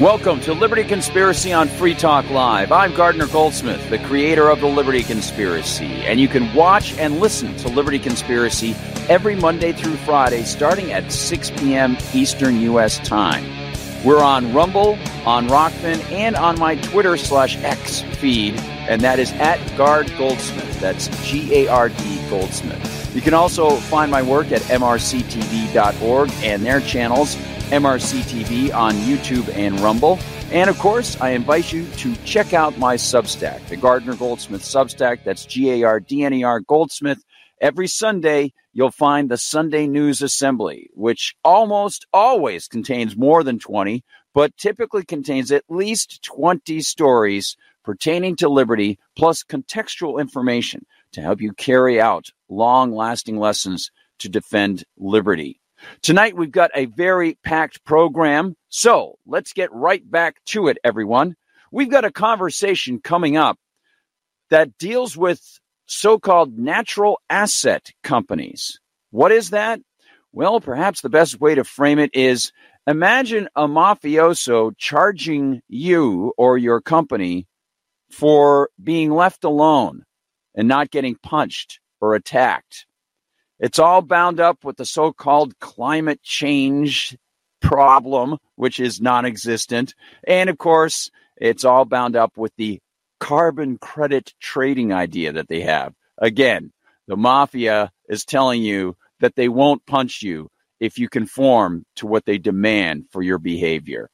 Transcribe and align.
Welcome 0.00 0.40
to 0.42 0.52
Liberty 0.52 0.84
Conspiracy 0.84 1.54
on 1.54 1.68
Free 1.68 1.94
Talk 1.94 2.28
Live. 2.28 2.70
I'm 2.70 2.92
Gardner 2.92 3.26
Goldsmith, 3.28 3.88
the 3.88 3.98
creator 4.00 4.50
of 4.50 4.60
the 4.60 4.66
Liberty 4.66 5.02
Conspiracy, 5.02 5.86
and 5.86 6.20
you 6.20 6.28
can 6.28 6.52
watch 6.54 6.92
and 6.98 7.18
listen 7.18 7.56
to 7.56 7.68
Liberty 7.68 7.98
Conspiracy 7.98 8.74
every 9.08 9.34
Monday 9.34 9.72
through 9.72 9.96
Friday 9.96 10.42
starting 10.42 10.92
at 10.92 11.10
6 11.10 11.50
p.m. 11.52 11.96
Eastern 12.12 12.60
U.S. 12.60 12.98
time. 13.08 13.42
We're 14.04 14.22
on 14.22 14.52
Rumble, 14.52 14.98
on 15.24 15.48
Rokfin, 15.48 16.04
and 16.12 16.36
on 16.36 16.58
my 16.58 16.74
Twitter 16.74 17.16
slash 17.16 17.56
X 17.64 18.02
feed, 18.02 18.54
and 18.60 19.00
that 19.00 19.18
is 19.18 19.32
at 19.32 19.58
Gard 19.78 20.12
Goldsmith. 20.18 20.78
That's 20.78 21.08
G 21.26 21.64
A 21.64 21.68
R 21.68 21.88
D 21.88 22.28
Goldsmith. 22.28 23.14
You 23.16 23.22
can 23.22 23.32
also 23.32 23.70
find 23.70 24.10
my 24.10 24.20
work 24.20 24.52
at 24.52 24.60
mrctv.org 24.60 26.30
and 26.42 26.66
their 26.66 26.80
channels 26.82 27.34
MRC 27.66 28.20
TV 28.22 28.74
on 28.74 28.94
YouTube 28.94 29.48
and 29.54 29.78
Rumble. 29.80 30.18
And 30.52 30.70
of 30.70 30.78
course, 30.78 31.20
I 31.20 31.30
invite 31.30 31.72
you 31.72 31.86
to 31.96 32.14
check 32.24 32.54
out 32.54 32.78
my 32.78 32.94
Substack, 32.94 33.66
the 33.68 33.76
Gardner 33.76 34.14
Goldsmith 34.14 34.62
Substack. 34.62 35.24
That's 35.24 35.44
G 35.44 35.70
A 35.70 35.82
R 35.82 36.00
D 36.00 36.24
N 36.24 36.32
E 36.32 36.44
R 36.44 36.60
Goldsmith. 36.60 37.24
Every 37.60 37.88
Sunday, 37.88 38.52
you'll 38.72 38.90
find 38.90 39.28
the 39.28 39.38
Sunday 39.38 39.86
News 39.86 40.22
Assembly, 40.22 40.90
which 40.94 41.34
almost 41.42 42.06
always 42.12 42.68
contains 42.68 43.16
more 43.16 43.42
than 43.42 43.58
20, 43.58 44.04
but 44.34 44.56
typically 44.56 45.04
contains 45.04 45.50
at 45.50 45.64
least 45.68 46.22
20 46.22 46.80
stories 46.80 47.56
pertaining 47.82 48.36
to 48.36 48.48
liberty, 48.48 48.98
plus 49.16 49.42
contextual 49.42 50.20
information 50.20 50.84
to 51.12 51.22
help 51.22 51.40
you 51.40 51.52
carry 51.52 52.00
out 52.00 52.26
long 52.48 52.92
lasting 52.92 53.38
lessons 53.38 53.90
to 54.18 54.28
defend 54.28 54.84
liberty. 54.98 55.60
Tonight, 56.02 56.36
we've 56.36 56.50
got 56.50 56.70
a 56.74 56.86
very 56.86 57.38
packed 57.44 57.84
program. 57.84 58.54
So 58.68 59.16
let's 59.26 59.52
get 59.52 59.72
right 59.72 60.08
back 60.08 60.36
to 60.46 60.68
it, 60.68 60.78
everyone. 60.84 61.36
We've 61.72 61.90
got 61.90 62.04
a 62.04 62.10
conversation 62.10 63.00
coming 63.00 63.36
up 63.36 63.58
that 64.50 64.78
deals 64.78 65.16
with 65.16 65.40
so 65.86 66.18
called 66.18 66.58
natural 66.58 67.20
asset 67.28 67.90
companies. 68.02 68.78
What 69.10 69.32
is 69.32 69.50
that? 69.50 69.80
Well, 70.32 70.60
perhaps 70.60 71.00
the 71.00 71.08
best 71.08 71.40
way 71.40 71.54
to 71.54 71.64
frame 71.64 71.98
it 71.98 72.10
is 72.12 72.52
imagine 72.86 73.48
a 73.56 73.66
mafioso 73.66 74.72
charging 74.76 75.60
you 75.68 76.32
or 76.36 76.58
your 76.58 76.80
company 76.80 77.46
for 78.10 78.70
being 78.82 79.10
left 79.10 79.44
alone 79.44 80.04
and 80.54 80.68
not 80.68 80.90
getting 80.90 81.16
punched 81.22 81.80
or 82.00 82.14
attacked. 82.14 82.86
It's 83.58 83.78
all 83.78 84.02
bound 84.02 84.40
up 84.40 84.64
with 84.64 84.76
the 84.76 84.84
so 84.84 85.12
called 85.12 85.58
climate 85.58 86.22
change 86.22 87.16
problem, 87.60 88.38
which 88.54 88.80
is 88.80 89.00
non 89.00 89.24
existent. 89.24 89.94
And 90.26 90.50
of 90.50 90.58
course, 90.58 91.10
it's 91.36 91.64
all 91.64 91.84
bound 91.84 92.16
up 92.16 92.36
with 92.36 92.52
the 92.56 92.80
carbon 93.18 93.78
credit 93.78 94.34
trading 94.40 94.92
idea 94.92 95.32
that 95.32 95.48
they 95.48 95.60
have. 95.60 95.94
Again, 96.18 96.72
the 97.06 97.16
mafia 97.16 97.90
is 98.08 98.24
telling 98.24 98.62
you 98.62 98.96
that 99.20 99.36
they 99.36 99.48
won't 99.48 99.86
punch 99.86 100.22
you 100.22 100.50
if 100.80 100.98
you 100.98 101.08
conform 101.08 101.84
to 101.96 102.06
what 102.06 102.26
they 102.26 102.38
demand 102.38 103.06
for 103.10 103.22
your 103.22 103.38
behavior. 103.38 104.10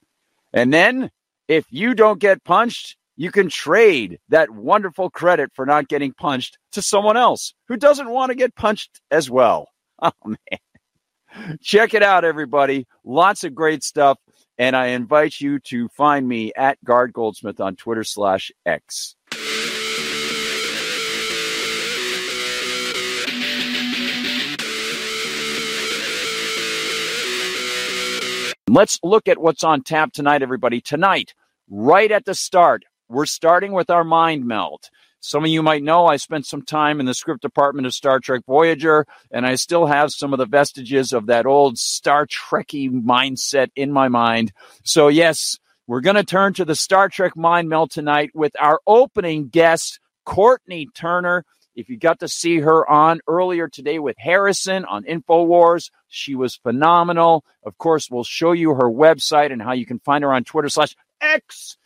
And 0.53 0.73
then, 0.73 1.11
if 1.49 1.67
you 1.71 1.95
don't 1.95 2.21
get 2.21 2.45
punched, 2.45 2.97
you 3.23 3.31
can 3.31 3.49
trade 3.49 4.19
that 4.31 4.51
wonderful 4.51 5.09
credit 5.09 5.53
for 5.55 5.65
not 5.65 5.87
getting 5.87 6.13
punched 6.13 6.59
to 6.73 6.83
someone 6.83 7.17
else 7.17 7.55
who 7.69 7.77
doesn't 7.77 8.11
want 8.11 8.31
to 8.31 8.35
get 8.35 8.53
punched 8.57 9.01
as 9.13 9.31
well. 9.31 9.69
Oh, 10.05 10.11
man. 10.25 11.57
Check 11.63 11.95
it 11.95 12.03
out, 12.03 12.25
everybody. 12.25 12.89
Lots 13.05 13.45
of 13.45 13.55
great 13.55 13.85
stuff. 13.85 14.19
And 14.59 14.75
I 14.75 14.87
invite 14.87 15.41
you 15.41 15.61
to 15.67 15.89
find 15.91 16.27
me 16.27 16.51
at 16.57 16.83
Gard 16.83 17.13
Goldsmith 17.13 17.61
on 17.61 17.77
Twitter 17.77 18.03
slash 18.03 18.51
X. 18.67 19.15
Let's 28.69 28.99
look 29.05 29.29
at 29.29 29.39
what's 29.39 29.63
on 29.63 29.85
tap 29.85 30.13
tonight, 30.13 30.43
everybody. 30.43 30.81
Tonight, 30.81 31.33
right 31.71 32.11
at 32.11 32.25
the 32.25 32.35
start, 32.35 32.83
we're 33.13 33.27
starting 33.27 33.73
with 33.73 33.91
our 33.91 34.05
mind 34.05 34.47
meld. 34.47 34.89
Some 35.21 35.45
of 35.45 35.51
you 35.51 35.63
might 35.63 35.85
know 35.85 36.07
I 36.07 36.17
spent 36.17 36.47
some 36.47 36.63
time 36.63 36.99
in 36.99 37.07
the 37.07 37.15
script 37.15 37.43
department 37.43 37.87
of 37.87 37.95
Star 37.95 38.19
Trek 38.19 38.43
Voyager, 38.45 39.07
and 39.31 39.47
I 39.47 39.55
still 39.55 39.87
have 39.87 40.11
some 40.11 40.33
of 40.33 40.39
the 40.41 40.47
vestiges 40.47 41.13
of 41.13 41.27
that 41.27 41.47
old 41.47 41.79
Star 41.79 42.27
Trekky 42.27 42.91
mindset 42.91 43.69
in 43.77 43.93
my 43.93 44.09
mind. 44.09 44.53
So, 44.83 45.07
yes, 45.07 45.59
we're 45.87 46.01
going 46.01 46.17
to 46.17 46.25
turn 46.25 46.55
to 46.55 46.65
the 46.65 46.75
Star 46.75 47.09
Trek 47.09 47.37
mind 47.37 47.69
meld 47.69 47.93
tonight 47.93 48.31
with 48.35 48.53
our 48.59 48.81
opening 48.85 49.49
guest, 49.49 50.01
Courtenay 50.25 50.87
Turner. 50.93 51.45
If 51.77 51.89
you 51.89 51.99
got 51.99 52.19
to 52.21 52.29
see 52.29 52.59
her 52.59 52.89
on 52.91 53.21
earlier 53.29 53.69
today 53.69 53.99
with 53.99 54.17
Harrison 54.19 54.85
on 54.85 55.05
InfoWars, 55.05 55.91
she 56.09 56.35
was 56.35 56.57
phenomenal. 56.57 57.45
Of 57.65 57.79
course, 57.79 58.11
we'll 58.11 58.25
show 58.25 58.53
you 58.53 58.75
her 58.75 58.91
website 58.91 59.53
and 59.53 59.63
how 59.63 59.73
you 59.73 59.87
can 59.87 60.01
find 60.01 60.25
her 60.25 60.33
on 60.33 60.43
Twitter 60.45 60.69
slash 60.69 60.97
X 61.21 61.77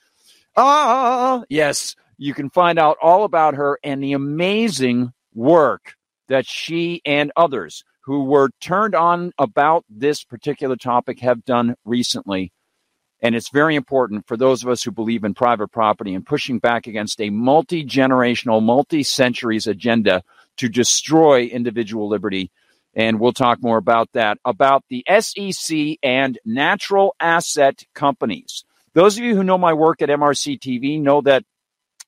Ah, 0.57 1.43
yes, 1.51 1.97
you 2.17 2.33
can 2.33 2.51
find 2.51 2.79
out 2.79 2.97
all 3.03 3.25
about 3.25 3.55
her 3.55 3.79
and 3.85 4.03
the 4.03 4.15
amazing 4.15 5.13
work 5.35 5.95
that 6.29 6.47
she 6.47 7.03
and 7.05 7.31
others 7.37 7.85
who 8.01 8.25
were 8.25 8.51
turned 8.61 8.95
on 8.95 9.33
about 9.39 9.85
this 9.91 10.25
particular 10.25 10.77
topic 10.77 11.21
have 11.21 11.45
done 11.45 11.75
recently. 11.85 12.53
And 13.21 13.35
it's 13.35 13.51
very 13.51 13.75
important 13.75 14.27
for 14.27 14.37
those 14.37 14.63
of 14.63 14.69
us 14.69 14.83
who 14.83 14.93
believe 14.93 15.25
in 15.25 15.35
private 15.35 15.69
property 15.69 16.15
and 16.15 16.25
pushing 16.25 16.59
back 16.59 16.87
against 16.87 17.21
a 17.21 17.31
multi 17.31 17.85
generational, 17.85 18.63
multi 18.63 19.03
centuries 19.03 19.67
agenda 19.67 20.23
to 20.59 20.69
destroy 20.69 21.45
individual 21.45 22.09
liberty. 22.09 22.51
And 22.95 23.19
we'll 23.19 23.33
talk 23.33 23.63
more 23.63 23.79
about 23.79 24.11
that, 24.13 24.39
about 24.45 24.85
the 24.89 25.05
SEC 25.21 25.99
and 26.03 26.39
natural 26.45 27.15
asset 27.21 27.83
companies. 27.95 28.65
Those 28.97 29.19
of 29.19 29.25
you 29.25 29.37
who 29.37 29.45
know 29.45 29.59
my 29.59 29.75
work 29.75 30.01
at 30.01 30.09
MRC 30.09 30.59
TV 30.59 30.99
know 30.99 31.21
that 31.21 31.45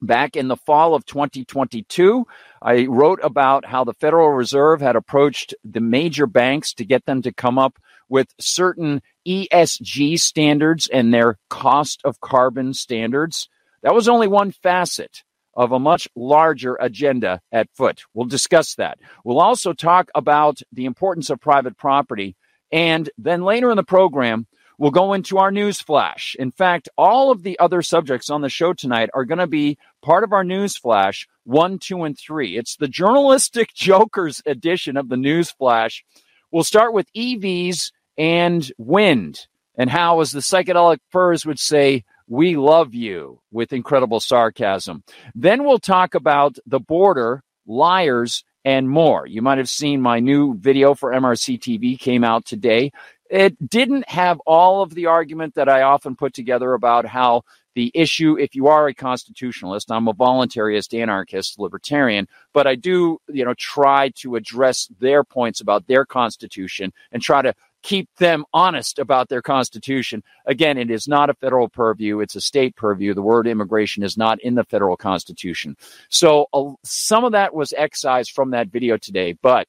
back 0.01 0.37
in 0.37 0.49
the 0.49 0.57
fall 0.57 0.95
of 0.95 1.05
2022, 1.05 2.27
I 2.63 2.87
wrote 2.87 3.21
about 3.23 3.67
how 3.67 3.85
the 3.85 3.93
Federal 3.93 4.31
Reserve 4.31 4.81
had 4.81 4.97
approached 4.97 5.55
the 5.63 5.83
major 5.83 6.27
banks 6.27 6.73
to 6.73 6.87
get 6.87 7.05
them 7.05 7.21
to 7.21 7.31
come 7.31 7.59
up 7.59 7.79
with 8.09 8.29
certain 8.41 9.03
ESG 9.27 10.19
standards 10.19 10.89
and 10.91 11.13
their 11.13 11.37
cost 11.51 12.01
of 12.05 12.23
carbon 12.23 12.73
standards. 12.73 13.51
That 13.83 13.95
was 13.95 14.09
only 14.09 14.27
one 14.27 14.51
facet 14.51 15.25
of 15.53 15.73
a 15.73 15.79
much 15.79 16.09
larger 16.17 16.79
agenda 16.81 17.43
at 17.53 17.69
foot. 17.75 18.05
We'll 18.15 18.29
discuss 18.29 18.77
that. 18.77 18.99
We'll 19.27 19.41
also 19.41 19.75
talk 19.75 20.11
about 20.15 20.63
the 20.73 20.87
importance 20.87 21.29
of 21.29 21.39
private 21.39 21.77
property. 21.77 22.35
And 22.73 23.11
then 23.19 23.43
later 23.43 23.71
in 23.71 23.77
the 23.77 23.85
program, 23.85 24.47
We'll 24.79 24.93
go 24.93 25.13
into 25.13 25.39
our 25.39 25.51
news 25.51 25.81
flash. 25.81 26.37
In 26.39 26.53
fact, 26.53 26.89
all 26.97 27.33
of 27.33 27.43
the 27.43 27.59
other 27.59 27.83
subjects 27.83 28.31
on 28.31 28.43
the 28.43 28.49
show 28.49 28.73
tonight 28.73 29.11
are 29.13 29.25
going 29.25 29.41
to 29.41 29.49
be 29.49 29.77
part 30.03 30.23
of 30.23 30.33
our 30.33 30.45
news 30.45 30.77
flash 30.77 31.27
one, 31.43 31.79
two, 31.79 32.05
and 32.05 32.17
three. 32.17 32.57
It's 32.57 32.77
the 32.77 32.87
journalistic 32.87 33.73
jokers 33.75 34.41
edition 34.47 34.97
of 34.97 35.09
the 35.09 35.17
news 35.17 35.51
flash. 35.51 36.05
We'll 36.53 36.65
start 36.65 36.93
with 36.93 37.13
EVs 37.13 37.91
and 38.17 38.71
wind 38.79 39.47
and 39.77 39.91
how, 39.91 40.21
as 40.21 40.31
the 40.31 40.41
psychedelic 40.41 40.99
furs 41.11 41.45
would 41.45 41.59
say, 41.59 42.05
we 42.29 42.57
love 42.57 42.95
you 42.95 43.41
with 43.51 43.73
incredible 43.73 44.21
sarcasm. 44.21 45.03
Then 45.35 45.65
we'll 45.65 45.79
talk 45.79 46.15
about 46.15 46.57
the 46.67 46.81
border, 46.81 47.43
liars, 47.67 48.45
and 48.65 48.89
more. 48.91 49.27
You 49.27 49.41
might 49.41 49.59
have 49.59 49.69
seen 49.69 50.03
my 50.03 50.21
new 50.21 50.55
video 50.59 50.95
for 50.95 51.13
MRC 51.13 51.59
TV 51.59 51.99
came 51.99 52.25
out 52.25 52.45
today. 52.45 52.93
It 53.31 53.69
didn't 53.69 54.09
have 54.09 54.41
all 54.47 54.83
of 54.83 54.95
the 54.95 55.07
argument 55.07 55.55
that 55.55 55.69
I 55.69 55.83
often 55.83 56.17
put 56.17 56.35
together 56.35 56.75
about 56.75 57.05
how 57.07 57.43
the 57.75 57.93
issue, 57.95 58.37
if 58.37 58.55
you 58.57 58.67
are 58.67 58.89
a 58.89 58.95
constitutionalist, 58.95 59.93
I'm 59.93 60.09
a 60.09 60.15
voluntarist, 60.15 60.99
anarchist, 60.99 61.61
libertarian, 61.61 62.27
but 62.53 62.67
I 62.67 62.75
do, 62.75 63.19
you 63.29 63.45
know, 63.45 63.55
try 63.57 64.09
to 64.17 64.35
address 64.35 64.89
their 64.99 65.23
points 65.23 65.61
about 65.61 65.87
their 65.87 66.05
constitution 66.05 66.93
and 67.13 67.23
try 67.23 67.43
to 67.43 67.55
keep 67.83 68.09
them 68.17 68.45
honest 68.53 68.99
about 68.99 69.29
their 69.29 69.43
constitution. 69.43 70.25
Again, 70.47 70.79
it 70.79 70.91
is 70.91 71.07
not 71.07 71.31
a 71.31 71.35
federal 71.35 71.69
purview, 71.69 72.19
it's 72.21 72.35
a 72.35 72.41
state 72.41 72.75
purview. 72.75 73.15
The 73.15 73.23
word 73.23 73.47
immigration 73.47 74.03
is 74.03 74.17
not 74.17 74.41
in 74.41 74.57
the 74.57 74.65
federal 74.65 74.97
constitution. 74.97 75.77
So 76.09 76.47
uh, 76.53 76.73
some 76.83 77.25
of 77.25 77.33
that 77.33 77.55
was 77.55 77.73
excised 77.77 78.33
from 78.33 78.51
that 78.51 78.69
video 78.69 78.97
today, 78.97 79.35
but 79.41 79.69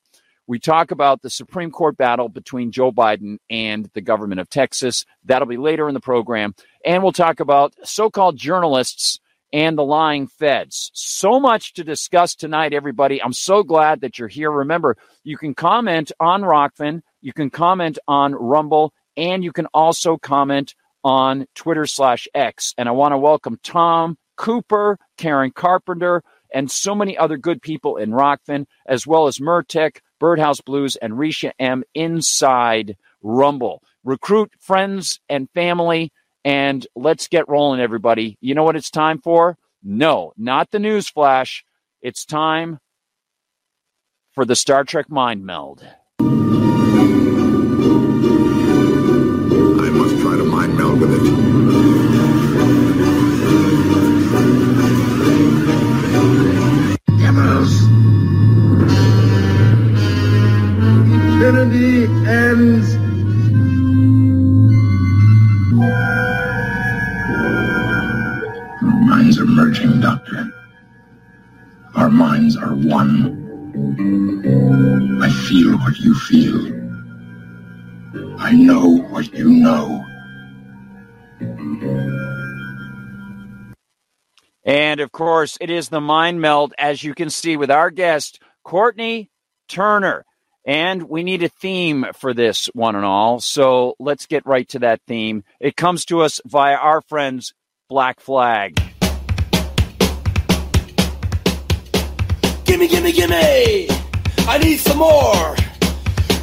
we 0.50 0.58
talk 0.58 0.90
about 0.90 1.22
the 1.22 1.30
Supreme 1.30 1.70
Court 1.70 1.96
battle 1.96 2.28
between 2.28 2.72
Joe 2.72 2.92
Biden 2.92 3.38
and 3.52 3.88
the 3.94 4.02
government 4.02 4.42
of 4.42 4.50
Texas. 4.50 5.06
That'll 5.24 5.48
be 5.48 5.58
later 5.58 5.88
in 5.88 5.94
the 5.94 6.00
program. 6.00 6.56
And 6.84 7.04
we'll 7.04 7.12
talk 7.12 7.40
about 7.40 7.76
so 7.84 8.10
called 8.10 8.36
journalists 8.36 9.20
and 9.54 9.78
the 9.78 9.84
lying 9.84 10.26
feds. 10.26 10.90
So 10.96 11.40
much 11.40 11.74
to 11.74 11.84
discuss 11.84 12.34
tonight, 12.34 12.74
everybody. 12.74 13.22
I'm 13.22 13.32
so 13.32 13.62
glad 13.62 14.02
that 14.02 14.18
you're 14.18 14.28
here. 14.28 14.50
Remember, 14.50 14.98
you 15.24 15.38
can 15.38 15.54
comment 15.54 16.12
on 16.20 16.42
Rokfin, 16.42 17.02
you 17.22 17.32
can 17.32 17.52
comment 17.52 18.00
on 18.08 18.34
Rumble, 18.34 18.92
and 19.16 19.44
you 19.44 19.52
can 19.52 19.68
also 19.68 20.18
comment 20.18 20.74
on 21.04 21.46
Twitter 21.54 21.86
slash 21.86 22.28
X. 22.34 22.74
And 22.76 22.90
I 22.90 22.94
want 22.94 23.12
to 23.12 23.20
welcome 23.20 23.60
Tom 23.62 24.18
Cooper, 24.36 24.98
Karen 25.16 25.52
Carpenter, 25.52 26.24
and 26.52 26.72
so 26.72 26.96
many 26.96 27.16
other 27.20 27.38
good 27.38 27.62
people 27.62 27.98
in 27.98 28.10
Rokfin, 28.10 28.66
as 28.88 29.06
well 29.06 29.28
as 29.28 29.38
Murtek, 29.38 30.00
Birdhouse 30.20 30.62
Blues, 30.62 30.96
and 30.96 31.14
Risha 31.14 31.52
M 31.60 31.84
inside 31.94 32.98
Rumble. 33.22 33.82
Recruit 34.04 34.52
friends 34.60 35.20
and 35.30 35.50
family, 35.52 36.12
and 36.44 36.86
let's 36.96 37.28
get 37.28 37.50
rolling, 37.50 37.80
everybody. 37.80 38.38
You 38.42 38.56
know 38.56 38.64
what 38.64 38.76
it's 38.76 38.92
time 38.92 39.20
for? 39.20 39.58
No, 39.84 40.34
not 40.38 40.72
the 40.72 40.80
news 40.80 41.10
flash. 41.10 41.64
It's 42.02 42.26
time 42.26 42.80
for 44.34 44.46
the 44.46 44.56
Star 44.56 44.84
Trek 44.84 45.10
Mind 45.10 45.46
Meld. 45.46 45.86
Infinity 62.30 62.60
ends. 62.60 62.96
Our 68.82 69.00
minds 69.06 69.40
are 69.40 69.46
merging, 69.46 70.00
Doctor. 70.00 70.52
Our 71.96 72.10
minds 72.10 72.56
are 72.56 72.76
one. 72.76 73.48
I 75.22 75.30
feel 75.30 75.78
what 75.80 75.98
you 75.98 76.14
feel. 76.16 76.80
I 78.40 78.52
know 78.54 78.98
what 79.10 79.34
you 79.34 79.50
know. 79.50 80.06
And 84.64 85.00
of 85.00 85.12
course, 85.12 85.58
it 85.60 85.70
is 85.72 85.90
the 85.90 86.02
mind 86.02 86.42
meld, 86.42 86.74
as 86.78 87.04
you 87.04 87.16
can 87.16 87.30
see, 87.30 87.58
with 87.58 87.72
our 87.72 87.90
guest, 87.90 88.40
Courtenay 88.64 89.30
Turner. 89.68 90.26
And 90.70 91.10
we 91.10 91.24
need 91.24 91.42
a 91.42 91.50
theme 91.50 92.06
for 92.14 92.32
this 92.32 92.68
one 92.74 92.96
and 92.96 93.04
all. 93.04 93.40
So 93.40 93.96
let's 93.98 94.28
get 94.28 94.46
right 94.46 94.70
to 94.70 94.78
that 94.80 95.02
theme. 95.08 95.44
It 95.60 95.76
comes 95.76 96.06
to 96.06 96.22
us 96.22 96.40
via 96.46 96.76
our 96.76 97.02
friends, 97.02 97.56
Black 97.90 98.20
Flag. 98.20 98.76
Gimme, 102.66 102.88
gimme, 102.88 103.12
gimme! 103.12 103.88
I 104.48 104.60
need 104.62 104.78
some 104.78 105.00
more! 105.00 105.56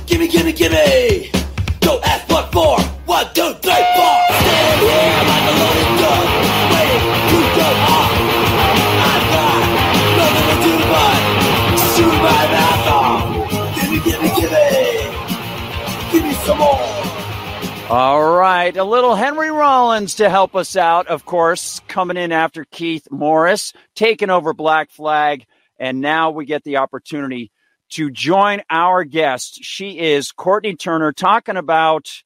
Gimme, 0.06 0.26
gimme, 0.26 0.52
gimme! 0.52 1.30
Don't 1.78 2.04
ask 2.04 2.28
what 2.28 2.50
for! 2.50 2.80
One, 3.06 3.26
two, 3.32 3.54
three, 3.62 3.84
four! 3.94 4.18
Stand 4.42 4.80
here 4.80 5.22
like 5.30 5.46
a 5.46 5.54
loaded 5.62 6.00
gun, 6.02 6.25
All 17.88 18.36
right, 18.36 18.76
a 18.76 18.84
little 18.84 19.16
Henry 19.16 19.50
Rollins 19.50 20.16
to 20.16 20.30
help 20.30 20.54
us 20.54 20.76
out, 20.76 21.08
of 21.08 21.24
course, 21.24 21.80
coming 21.88 22.16
in 22.16 22.30
after 22.30 22.64
Keith 22.64 23.08
Morris, 23.10 23.72
taking 23.96 24.30
over 24.30 24.52
Black 24.54 24.90
Flag. 24.90 25.44
And 25.78 26.00
now 26.00 26.30
we 26.30 26.44
get 26.44 26.62
the 26.62 26.76
opportunity 26.76 27.50
to 27.90 28.10
join 28.10 28.62
our 28.70 29.02
guest. 29.02 29.64
She 29.64 29.98
is 29.98 30.30
Courtenay 30.30 30.76
Turner 30.76 31.12
talking 31.12 31.56
about 31.56 32.22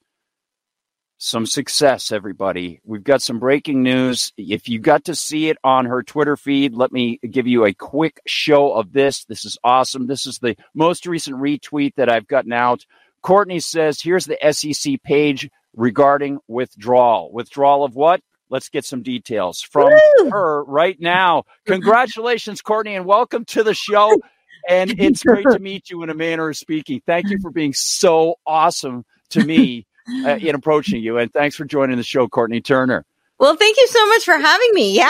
some 1.16 1.46
success, 1.46 2.12
everybody. 2.12 2.80
We've 2.84 3.04
got 3.04 3.22
some 3.22 3.38
breaking 3.38 3.82
news. 3.82 4.32
If 4.36 4.68
you 4.68 4.78
got 4.78 5.04
to 5.04 5.14
see 5.14 5.48
it 5.48 5.56
on 5.64 5.86
her 5.86 6.02
Twitter 6.02 6.36
feed, 6.36 6.74
let 6.74 6.92
me 6.92 7.18
give 7.18 7.46
you 7.46 7.64
a 7.64 7.74
quick 7.74 8.20
show 8.26 8.72
of 8.72 8.92
this. 8.92 9.24
This 9.24 9.44
is 9.44 9.58
awesome. 9.64 10.06
This 10.06 10.26
is 10.26 10.38
the 10.38 10.56
most 10.74 11.06
recent 11.06 11.36
retweet 11.36 11.94
that 11.96 12.10
I've 12.10 12.26
gotten 12.26 12.52
out. 12.52 12.84
Courtenay 13.22 13.60
says, 13.60 14.00
here's 14.00 14.26
the 14.26 14.38
SEC 14.52 15.02
page 15.02 15.48
regarding 15.74 16.38
withdrawal. 16.48 17.32
Withdrawal 17.32 17.84
of 17.84 17.94
what? 17.94 18.20
Let's 18.48 18.68
get 18.68 18.84
some 18.84 19.02
details 19.02 19.60
from 19.60 19.92
Woo! 19.92 20.30
her 20.30 20.64
right 20.64 20.98
now. 20.98 21.44
Congratulations, 21.66 22.60
Courtenay, 22.62 22.96
and 22.96 23.06
welcome 23.06 23.44
to 23.46 23.62
the 23.62 23.74
show. 23.74 24.20
And 24.68 24.98
it's 24.98 25.22
great 25.22 25.46
to 25.50 25.58
meet 25.58 25.88
you 25.88 26.02
in 26.02 26.10
a 26.10 26.14
manner 26.14 26.48
of 26.48 26.56
speaking. 26.56 27.00
Thank 27.06 27.30
you 27.30 27.38
for 27.40 27.50
being 27.50 27.72
so 27.72 28.34
awesome 28.46 29.04
to 29.30 29.44
me 29.44 29.86
uh, 30.24 30.36
in 30.36 30.54
approaching 30.54 31.02
you. 31.02 31.18
And 31.18 31.32
thanks 31.32 31.56
for 31.56 31.64
joining 31.64 31.96
the 31.96 32.02
show, 32.02 32.28
Courtenay 32.28 32.60
Turner. 32.60 33.04
Well, 33.40 33.56
thank 33.56 33.78
you 33.78 33.86
so 33.88 34.06
much 34.08 34.24
for 34.24 34.34
having 34.34 34.70
me. 34.74 34.94
Yeah, 34.96 35.08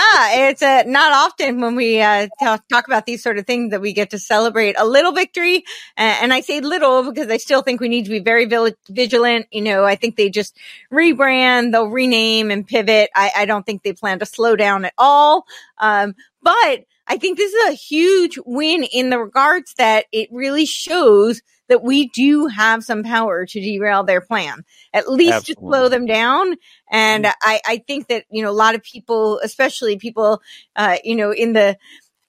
it's 0.49 0.62
uh, 0.62 0.85
not 0.87 1.12
often 1.12 1.61
when 1.61 1.75
we 1.75 2.00
uh, 2.00 2.29
talk, 2.41 2.69
talk 2.69 2.87
about 2.87 3.05
these 3.05 3.25
sort 3.25 3.38
of 3.38 3.47
things 3.47 3.73
that 3.73 3.81
we 3.81 3.93
get 3.93 4.11
to 4.11 4.21
celebrate 4.21 4.77
a 4.79 4.87
little 4.87 5.12
victory. 5.12 5.65
Uh, 5.99 6.17
and 6.23 6.32
I 6.32 6.41
say 6.41 6.61
little 6.61 7.12
because 7.12 7.29
I 7.29 7.38
still 7.38 7.62
think 7.62 7.81
we 7.81 7.88
need 7.88 8.05
to 8.05 8.11
be 8.11 8.21
very 8.21 8.49
vigilant. 8.88 9.49
You 9.50 9.62
know, 9.62 9.85
I 9.85 9.97
think 9.97 10.17
they 10.17 10.31
just 10.31 10.56
rebrand, 10.93 11.73
they'll 11.73 11.88
rename 11.88 12.53
and 12.53 12.67
pivot. 12.67 13.11
I, 13.17 13.32
I 13.38 13.47
don't 13.47 13.67
think 13.67 13.82
they 13.82 13.94
plan 13.94 14.21
to 14.21 14.27
slow 14.27 14.56
down 14.56 14.85
at 14.85 14.94
all. 14.97 15.44
Um, 15.79 16.15
but 16.43 16.85
I 17.11 17.17
think 17.17 17.37
this 17.37 17.53
is 17.53 17.71
a 17.71 17.75
huge 17.75 18.39
win 18.47 18.85
in 18.85 19.11
the 19.11 19.19
regards 19.19 19.75
that 19.79 20.07
it 20.12 20.29
really 20.31 20.65
shows 20.65 21.43
that 21.69 21.83
we 21.83 22.09
do 22.09 22.47
have 22.47 22.85
some 22.85 23.03
power 23.03 23.47
to 23.47 23.61
derail 23.61 24.05
their 24.05 24.21
plan, 24.21 24.65
at 24.95 25.11
least 25.11 25.47
to 25.47 25.55
slow 25.59 25.89
them 25.89 26.07
down. 26.07 26.55
And 26.89 27.27
I, 27.27 27.61
I 27.67 27.83
think 27.85 28.07
that, 28.09 28.27
you 28.31 28.45
know, 28.45 28.51
a 28.51 28.53
lot 28.53 28.77
of 28.77 28.85
people, 28.85 29.41
especially 29.43 29.99
people, 29.99 30.41
uh, 30.77 30.99
you 31.03 31.17
know, 31.17 31.33
in 31.33 31.53
the, 31.53 31.77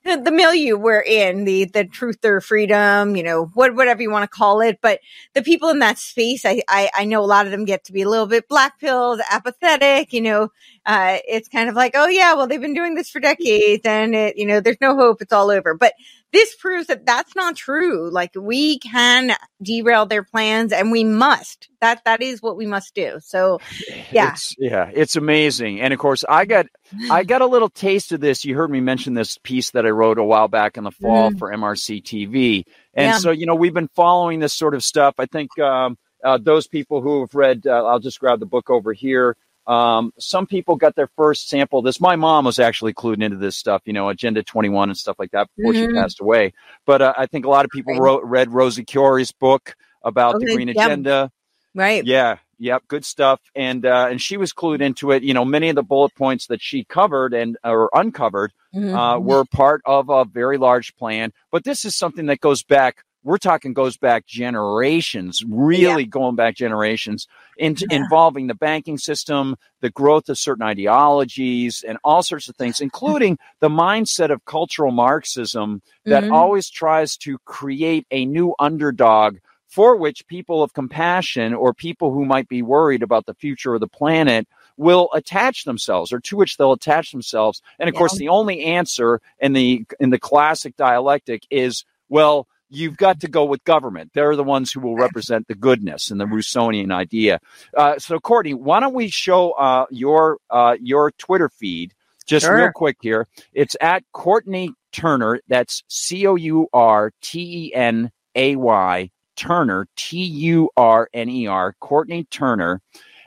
the, 0.04 0.18
the 0.18 0.32
milieu 0.32 0.78
we're 0.78 1.02
in, 1.02 1.46
the, 1.46 1.66
the 1.66 1.86
truth 1.86 2.26
or 2.26 2.42
freedom, 2.42 3.16
you 3.16 3.22
know, 3.22 3.46
what, 3.54 3.76
whatever 3.76 4.02
you 4.02 4.10
want 4.10 4.24
to 4.24 4.36
call 4.36 4.62
it. 4.62 4.80
But 4.82 5.00
the 5.36 5.44
people 5.44 5.70
in 5.70 5.78
that 5.80 6.00
space, 6.00 6.44
I, 6.44 6.64
I, 6.68 6.90
I 6.96 7.06
know 7.06 7.22
a 7.22 7.26
lot 7.26 7.46
of 7.46 7.52
them 7.52 7.66
get 7.66 7.84
to 7.86 7.94
be 7.94 8.02
a 8.02 8.10
little 8.10 8.26
bit 8.26 8.50
black 8.50 8.80
pilled, 8.80 9.22
apathetic, 9.30 10.12
you 10.12 10.22
know, 10.22 10.50
uh, 10.86 11.18
it's 11.28 11.48
kind 11.48 11.70
of 11.70 11.76
like, 11.76 11.94
oh 11.96 12.08
yeah, 12.08 12.34
well, 12.34 12.48
they've 12.48 12.62
been 12.62 12.74
doing 12.74 12.96
this 12.96 13.10
for 13.10 13.20
decades 13.20 13.84
and 13.86 14.16
it, 14.16 14.38
you 14.38 14.46
know, 14.46 14.60
there's 14.62 14.82
no 14.82 14.96
hope. 14.96 15.22
It's 15.22 15.34
all 15.34 15.52
over. 15.52 15.76
But 15.76 15.94
this 16.34 16.56
proves 16.56 16.88
that 16.88 17.06
that's 17.06 17.36
not 17.36 17.56
true. 17.56 18.10
Like 18.12 18.32
we 18.36 18.80
can 18.80 19.32
derail 19.62 20.06
their 20.06 20.24
plans 20.24 20.74
and 20.74 20.92
we 20.92 21.04
must. 21.04 21.70
That 21.82 22.04
that 22.06 22.22
is 22.22 22.42
what 22.42 22.58
we 22.58 22.66
must 22.66 22.96
do. 22.96 23.20
So, 23.22 23.60
yeah. 24.12 24.32
It's, 24.32 24.56
yeah, 24.58 24.90
it's 24.94 25.16
amazing. 25.16 25.82
And 25.82 25.94
of 25.94 26.00
course, 26.00 26.24
I 26.28 26.46
got 26.46 26.66
I 27.10 27.24
got 27.26 27.42
a 27.42 27.46
little 27.48 27.70
taste 27.70 28.12
of 28.12 28.20
this. 28.22 28.46
You 28.46 28.56
heard 28.56 28.72
me 28.72 28.82
mention 28.82 29.14
this 29.14 29.38
piece 29.44 29.72
that 29.72 29.86
I 29.86 29.90
wrote 29.90 30.18
a 30.18 30.24
while 30.24 30.48
back 30.48 30.78
in 30.78 30.84
the 30.84 30.92
fall 30.92 31.32
Mm. 31.32 31.40
for 31.40 31.52
MRC 31.52 32.02
TV. 32.04 32.64
And 32.94 33.14
Yeah. 33.14 33.18
so, 33.18 33.32
you 33.32 33.46
know, 33.46 33.56
we've 33.56 33.74
been 33.74 33.90
following 33.90 34.40
this 34.40 34.54
sort 34.54 34.74
of 34.76 34.84
stuff. 34.84 35.16
I 35.20 35.26
think 35.28 35.58
um, 35.60 35.98
uh, 36.24 36.38
those 36.42 36.68
people 36.68 37.02
who 37.02 37.22
have 37.22 37.36
read, 37.36 37.68
uh, 37.68 37.86
I'll 37.86 38.00
just 38.00 38.20
grab 38.20 38.40
the 38.40 38.46
book 38.46 38.70
over 38.70 38.94
here. 38.94 39.38
Um, 39.68 40.12
some 40.18 40.48
people 40.48 40.76
got 40.76 40.96
their 40.96 41.10
first 41.16 41.48
sample. 41.50 41.82
This, 41.82 42.02
my 42.02 42.16
mom 42.16 42.46
was 42.46 42.60
actually 42.60 42.94
clued 42.94 43.22
into 43.24 43.38
this 43.38 43.56
stuff, 43.58 43.82
you 43.86 43.94
know, 43.94 44.10
Agenda 44.10 44.44
21 44.44 44.90
and 44.90 44.98
stuff 44.98 45.18
like 45.20 45.32
that 45.32 45.48
before 45.56 45.74
she 45.74 45.86
Mhm. 45.88 45.94
passed 45.96 46.20
away. 46.20 46.54
But 46.86 47.02
uh, 47.02 47.14
I 47.18 47.28
think 47.28 47.46
a 47.46 47.50
lot 47.50 47.66
of 47.66 47.72
people 47.72 47.94
Right. 47.94 48.02
wrote, 48.02 48.24
read 48.24 48.50
Rosie 48.52 48.84
Koire's 48.86 49.32
book 49.32 49.76
about 50.04 50.40
the 50.40 50.48
Green 50.48 50.68
yeah. 50.68 50.86
Agenda. 50.86 51.32
Right. 51.76 52.04
Yeah, 52.04 52.38
yep, 52.60 52.84
good 52.88 53.06
stuff. 53.06 53.40
And 53.56 53.86
uh, 53.86 54.08
and 54.10 54.20
she 54.22 54.36
was 54.36 54.52
clued 54.52 54.82
into 54.82 55.12
it. 55.12 55.24
You 55.24 55.34
know, 55.34 55.46
many 55.46 55.70
of 55.70 55.76
the 55.76 55.84
bullet 55.84 56.14
points 56.16 56.48
that 56.48 56.62
she 56.62 56.84
covered 56.84 57.34
and 57.34 57.56
or 57.64 57.90
uncovered 57.94 58.52
Mhm. 58.76 58.94
uh, 58.94 59.20
were 59.20 59.46
part 59.46 59.82
of 59.86 60.10
a 60.10 60.26
very 60.26 60.58
large 60.58 60.94
plan. 60.98 61.32
But 61.52 61.64
this 61.64 61.86
is 61.86 61.96
something 61.96 62.26
that 62.26 62.40
goes 62.42 62.62
back. 62.64 63.04
We're 63.24 63.38
talking 63.38 63.74
goes 63.74 63.98
back 63.98 64.26
generations, 64.26 65.44
really 65.48 66.06
going 66.06 66.36
back 66.36 66.56
generations, 66.56 67.28
into 67.58 67.86
Yeah. 67.86 67.88
involving 67.94 68.48
the 68.48 68.56
banking 68.56 68.98
system, 68.98 69.56
the 69.82 69.92
growth 69.92 70.28
of 70.28 70.40
certain 70.40 70.64
ideologies, 70.64 71.84
and 71.88 72.00
all 72.04 72.24
sorts 72.24 72.48
of 72.50 72.56
things, 72.56 72.80
including 72.80 73.38
the 73.60 73.70
mindset 73.70 74.32
of 74.32 74.44
cultural 74.46 74.92
Marxism 74.92 75.82
that 76.08 76.24
Mhm. 76.24 76.32
always 76.32 76.68
tries 76.70 77.16
to 77.18 77.38
create 77.46 78.08
a 78.10 78.26
new 78.26 78.56
underdog 78.60 79.38
for 79.68 79.96
which 79.96 80.26
people 80.28 80.64
of 80.64 80.74
compassion 80.74 81.54
or 81.54 81.74
people 81.76 82.12
who 82.12 82.26
might 82.26 82.48
be 82.48 82.64
worried 82.64 83.04
about 83.04 83.28
the 83.28 83.36
future 83.36 83.76
of 83.76 83.82
the 83.82 83.88
planet 83.88 84.48
will 84.78 85.10
attach 85.14 85.64
themselves 85.64 86.12
or 86.12 86.20
to 86.20 86.36
which 86.36 86.58
they'll 86.58 86.72
attach 86.74 87.12
themselves 87.12 87.62
and 87.80 87.88
of 87.88 87.94
Yeah. 87.94 88.02
course 88.02 88.16
the 88.18 88.28
only 88.28 88.64
answer 88.64 89.22
in 89.40 89.54
the 89.54 89.86
in 90.00 90.10
the 90.10 90.20
classic 90.20 90.76
dialectic 90.76 91.44
is 91.52 91.86
well 92.10 92.48
you've 92.72 92.98
got 92.98 93.20
to 93.22 93.28
go 93.28 93.46
with 93.46 93.64
government. 93.64 94.12
They're 94.14 94.36
the 94.36 94.44
ones 94.44 94.72
who 94.72 94.80
will 94.80 94.96
represent 94.96 95.48
the 95.48 95.56
goodness 95.56 96.10
and 96.10 96.20
the 96.20 96.26
rousseauian 96.26 96.92
idea. 96.92 97.40
Uh, 97.76 98.00
so 98.00 98.20
courtenay 98.20 98.54
why 98.54 98.80
don't 98.80 98.94
we 98.94 99.10
show 99.10 99.52
uh, 99.52 99.86
your 99.92 100.38
uh, 100.50 100.78
your 100.82 101.12
twitter 101.12 101.50
feed 101.50 101.94
just 102.26 102.48
real 102.48 102.72
quick 102.74 102.98
here. 103.02 103.28
It's 103.54 103.76
at 103.82 104.04
courtenay 104.14 104.70
turner. 104.92 105.42
That's 105.48 105.84
c-o-u-r-t-e-n-a-y 105.88 106.72
Turner, 109.36 109.88
T 109.96 110.24
U 110.24 110.70
R 110.78 111.10
N 111.14 111.30
E 111.30 111.48
R, 111.48 111.76
Courtenay 111.80 112.24
Turner. 112.30 112.82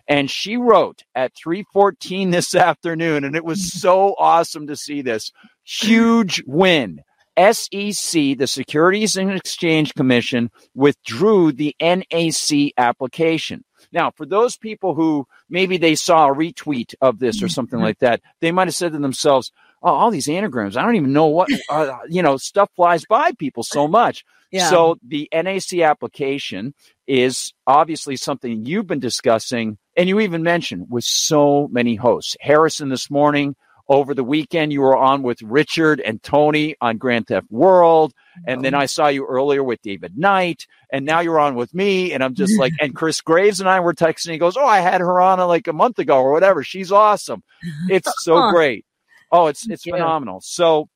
And 0.06 0.30
she 0.30 0.56
wrote 0.56 1.02
at 1.14 1.34
314 1.34 2.30
this 2.30 2.54
afternoon, 2.54 3.24
and 3.24 3.34
it 3.34 3.44
was 3.44 3.72
so 3.72 4.14
awesome 4.18 4.68
to 4.68 4.76
see 4.76 5.02
this. 5.02 5.32
Huge 5.64 6.42
win. 6.46 7.02
SEC, 7.38 8.38
the 8.38 8.46
Securities 8.46 9.16
and 9.16 9.32
Exchange 9.32 9.94
Commission, 9.94 10.50
withdrew 10.74 11.52
the 11.52 11.74
NAC 11.80 12.72
application. 12.76 13.64
Now, 13.92 14.10
for 14.10 14.26
those 14.26 14.56
people 14.56 14.94
who 14.94 15.26
maybe 15.48 15.76
they 15.76 15.94
saw 15.94 16.28
a 16.28 16.34
retweet 16.34 16.94
of 17.00 17.18
this 17.18 17.42
or 17.42 17.48
something 17.48 17.78
like 17.78 17.98
that, 18.00 18.20
they 18.40 18.50
might 18.50 18.68
have 18.68 18.74
said 18.74 18.92
to 18.92 18.98
themselves, 18.98 19.52
"Oh, 19.82 19.92
all 19.92 20.10
these 20.10 20.28
anagrams, 20.28 20.76
I 20.76 20.82
don't 20.82 20.96
even 20.96 21.12
know 21.12 21.26
what 21.26 21.48
uh, 21.68 21.98
you 22.08 22.22
know, 22.22 22.36
stuff 22.36 22.70
flies 22.74 23.04
by 23.04 23.32
people 23.32 23.62
so 23.62 23.86
much." 23.86 24.24
Yeah. 24.50 24.70
So 24.70 24.96
the 25.06 25.28
NAC 25.32 25.80
application 25.80 26.74
is 27.06 27.52
obviously 27.66 28.16
something 28.16 28.64
you've 28.64 28.86
been 28.86 29.00
discussing, 29.00 29.78
and 29.96 30.08
you 30.08 30.20
even 30.20 30.42
mentioned 30.42 30.86
with 30.90 31.04
so 31.04 31.68
many 31.70 31.96
hosts. 31.96 32.36
Harrison 32.40 32.88
this 32.88 33.10
morning, 33.10 33.56
over 33.88 34.14
the 34.14 34.24
weekend, 34.24 34.72
you 34.72 34.80
were 34.80 34.96
on 34.96 35.22
with 35.22 35.42
Richard 35.42 36.00
and 36.00 36.22
Tony 36.22 36.74
on 36.80 36.96
Grand 36.96 37.26
Theft 37.26 37.46
World. 37.50 38.14
And 38.46 38.64
then 38.64 38.74
I 38.74 38.86
saw 38.86 39.08
you 39.08 39.26
earlier 39.26 39.62
with 39.62 39.82
David 39.82 40.16
Knight. 40.16 40.66
And 40.90 41.04
now 41.04 41.20
you're 41.20 41.38
on 41.38 41.54
with 41.54 41.74
me. 41.74 42.12
And 42.12 42.22
I'm 42.24 42.34
just 42.34 42.58
like, 42.58 42.72
and 42.80 42.94
Chris 42.94 43.20
Graves 43.20 43.60
and 43.60 43.68
I 43.68 43.80
were 43.80 43.94
texting. 43.94 44.32
He 44.32 44.38
goes, 44.38 44.56
Oh, 44.56 44.66
I 44.66 44.80
had 44.80 45.00
her 45.00 45.20
on 45.20 45.40
uh, 45.40 45.46
like 45.46 45.68
a 45.68 45.72
month 45.72 45.98
ago 45.98 46.18
or 46.18 46.32
whatever. 46.32 46.62
She's 46.62 46.90
awesome. 46.90 47.42
It's 47.88 48.10
so 48.24 48.50
great. 48.52 48.86
Oh, 49.30 49.46
it's, 49.48 49.68
it's 49.68 49.84
phenomenal. 49.84 50.40
So 50.42 50.88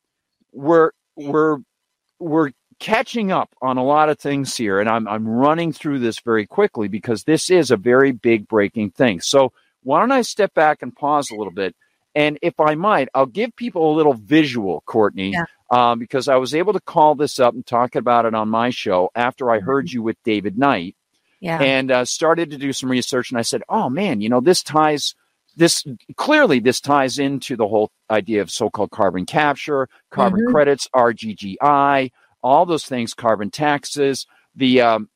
we're, 0.53 0.93
we're, 1.17 1.59
we're 2.19 2.53
catching 2.79 3.33
up 3.33 3.51
on 3.61 3.77
a 3.77 3.85
lot 3.85 4.09
of 4.09 4.19
things 4.19 4.57
here. 4.57 4.81
And 4.81 4.89
I'm, 4.89 5.09
I'm 5.09 5.27
running 5.29 5.73
through 5.73 5.99
this 5.99 6.21
very 6.21 6.47
quickly 6.47 6.89
because 6.89 7.25
this 7.25 7.51
is 7.51 7.71
a 7.71 7.77
very 7.77 8.13
big 8.13 8.49
breaking 8.49 8.93
thing. 8.93 9.21
So 9.21 9.53
why 9.83 10.01
don't 10.01 10.13
I 10.13 10.23
step 10.23 10.55
back 10.55 10.83
and 10.83 10.95
pause 10.95 11.31
a 11.31 11.37
little 11.37 11.53
bit? 11.53 11.75
And 12.15 12.39
if 12.43 12.59
I 12.59 12.75
might, 12.75 13.09
I'll 13.15 13.27
give 13.27 13.55
people 13.57 13.93
a 13.93 13.97
little 13.97 14.15
visual, 14.15 14.83
Courtenay, 14.87 15.33
Yeah. 15.33 15.45
um, 15.71 15.99
because 15.99 16.29
I 16.29 16.37
was 16.37 16.55
able 16.55 16.73
to 16.73 16.81
call 16.81 17.15
this 17.15 17.39
up 17.39 17.55
and 17.55 17.65
talk 17.65 17.95
about 17.95 18.25
it 18.27 18.35
on 18.35 18.49
my 18.49 18.71
show 18.71 19.11
after 19.15 19.51
I 19.51 19.61
heard 19.61 19.93
you 19.93 20.03
with 20.03 20.17
David 20.25 20.59
Knight 20.59 20.97
Yeah. 21.41 21.61
and 21.61 21.91
uh, 21.91 22.05
started 22.05 22.51
to 22.51 22.59
do 22.59 22.73
some 22.73 22.91
research. 22.91 23.31
And 23.31 23.39
I 23.39 23.43
said, 23.43 23.63
oh 23.69 23.89
man, 23.91 24.21
you 24.21 24.29
know, 24.29 24.41
this 24.41 24.63
ties 24.63 25.15
this 25.57 25.85
clearly 26.17 26.61
this 26.61 26.81
ties 26.81 27.19
into 27.19 27.57
the 27.57 27.67
whole 27.67 27.91
idea 28.11 28.41
of 28.41 28.51
so-called 28.51 28.91
carbon 28.91 29.27
capture, 29.27 29.89
carbon 30.11 30.41
Mhm. 30.47 30.53
credits, 30.53 30.87
RGGI, 30.95 32.11
all 32.43 32.65
those 32.65 32.87
things, 32.87 33.13
carbon 33.13 33.51
taxes, 33.51 34.27
the 34.55 34.81
um, 34.81 35.09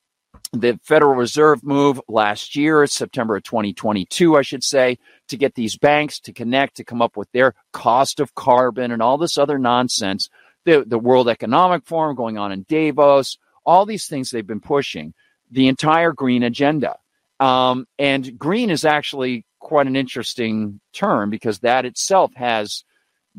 the 0.52 0.78
Federal 0.82 1.14
Reserve 1.14 1.64
move 1.64 2.00
last 2.08 2.56
year, 2.56 2.86
September 2.86 3.36
of 3.36 3.42
2022, 3.42 4.36
I 4.36 4.42
should 4.42 4.62
say, 4.62 4.98
to 5.28 5.36
get 5.36 5.54
these 5.54 5.76
banks 5.76 6.20
to 6.20 6.32
connect 6.32 6.76
to 6.76 6.84
come 6.84 7.00
up 7.00 7.16
with 7.16 7.30
their 7.32 7.54
cost 7.72 8.20
of 8.20 8.34
carbon 8.34 8.92
and 8.92 9.02
all 9.02 9.18
this 9.18 9.38
other 9.38 9.58
nonsense. 9.58 10.28
The, 10.64 10.84
the 10.86 10.98
World 10.98 11.28
Economic 11.28 11.84
Forum 11.86 12.14
going 12.14 12.38
on 12.38 12.52
in 12.52 12.64
Davos, 12.68 13.38
all 13.64 13.86
these 13.86 14.06
things 14.06 14.30
they've 14.30 14.46
been 14.46 14.60
pushing, 14.60 15.14
the 15.50 15.68
entire 15.68 16.12
green 16.12 16.42
agenda. 16.42 16.96
Um, 17.40 17.86
and 17.98 18.38
green 18.38 18.70
is 18.70 18.84
actually 18.84 19.44
quite 19.58 19.86
an 19.86 19.96
interesting 19.96 20.80
term 20.92 21.30
because 21.30 21.60
that 21.60 21.84
itself 21.84 22.32
has 22.34 22.84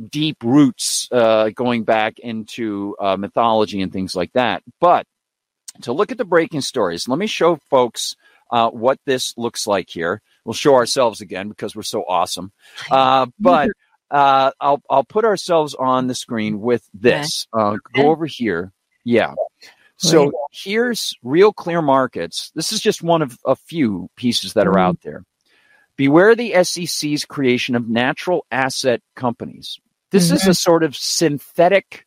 deep 0.09 0.37
roots 0.43 1.07
uh, 1.11 1.49
going 1.49 1.83
back 1.83 2.19
into 2.19 2.95
uh, 2.99 3.15
mythology 3.15 3.81
and 3.81 3.93
things 3.93 4.15
like 4.15 4.33
that. 4.33 4.63
But 4.79 5.05
to 5.81 5.93
look 5.93 6.11
at 6.11 6.17
the 6.17 6.25
breaking 6.25 6.61
stories, 6.61 7.07
let 7.07 7.19
me 7.19 7.27
show 7.27 7.55
folks 7.69 8.15
uh, 8.51 8.69
what 8.69 8.99
this 9.05 9.33
looks 9.37 9.65
like 9.67 9.89
here. 9.89 10.21
We'll 10.45 10.53
show 10.53 10.75
ourselves 10.75 11.21
again 11.21 11.49
because 11.49 11.75
we're 11.75 11.83
so 11.83 12.03
awesome. 12.07 12.51
Uh, 12.91 13.27
but 13.39 13.69
uh, 14.11 14.51
I'll 14.59 14.81
I'll 14.89 15.03
put 15.03 15.25
ourselves 15.25 15.73
on 15.73 16.07
the 16.07 16.15
screen 16.15 16.61
with 16.61 16.87
this. 16.93 17.47
Uh, 17.51 17.77
go 17.93 18.09
over 18.09 18.25
here. 18.25 18.71
Yeah. 19.03 19.33
So 19.97 20.31
here's 20.51 21.15
real 21.23 21.53
clear 21.53 21.81
markets. 21.81 22.51
This 22.55 22.73
is 22.73 22.81
just 22.81 23.01
one 23.01 23.21
of 23.21 23.37
a 23.45 23.55
few 23.55 24.09
pieces 24.17 24.53
that 24.53 24.67
are 24.67 24.77
out 24.77 24.99
there. 25.01 25.23
Beware 25.95 26.35
the 26.35 26.63
SEC's 26.63 27.23
creation 27.23 27.75
of 27.75 27.87
natural 27.87 28.45
asset 28.51 29.01
companies. 29.15 29.79
This 30.11 30.29
is 30.29 30.45
a 30.45 30.53
sort 30.53 30.83
of 30.83 30.95
synthetic, 30.95 32.05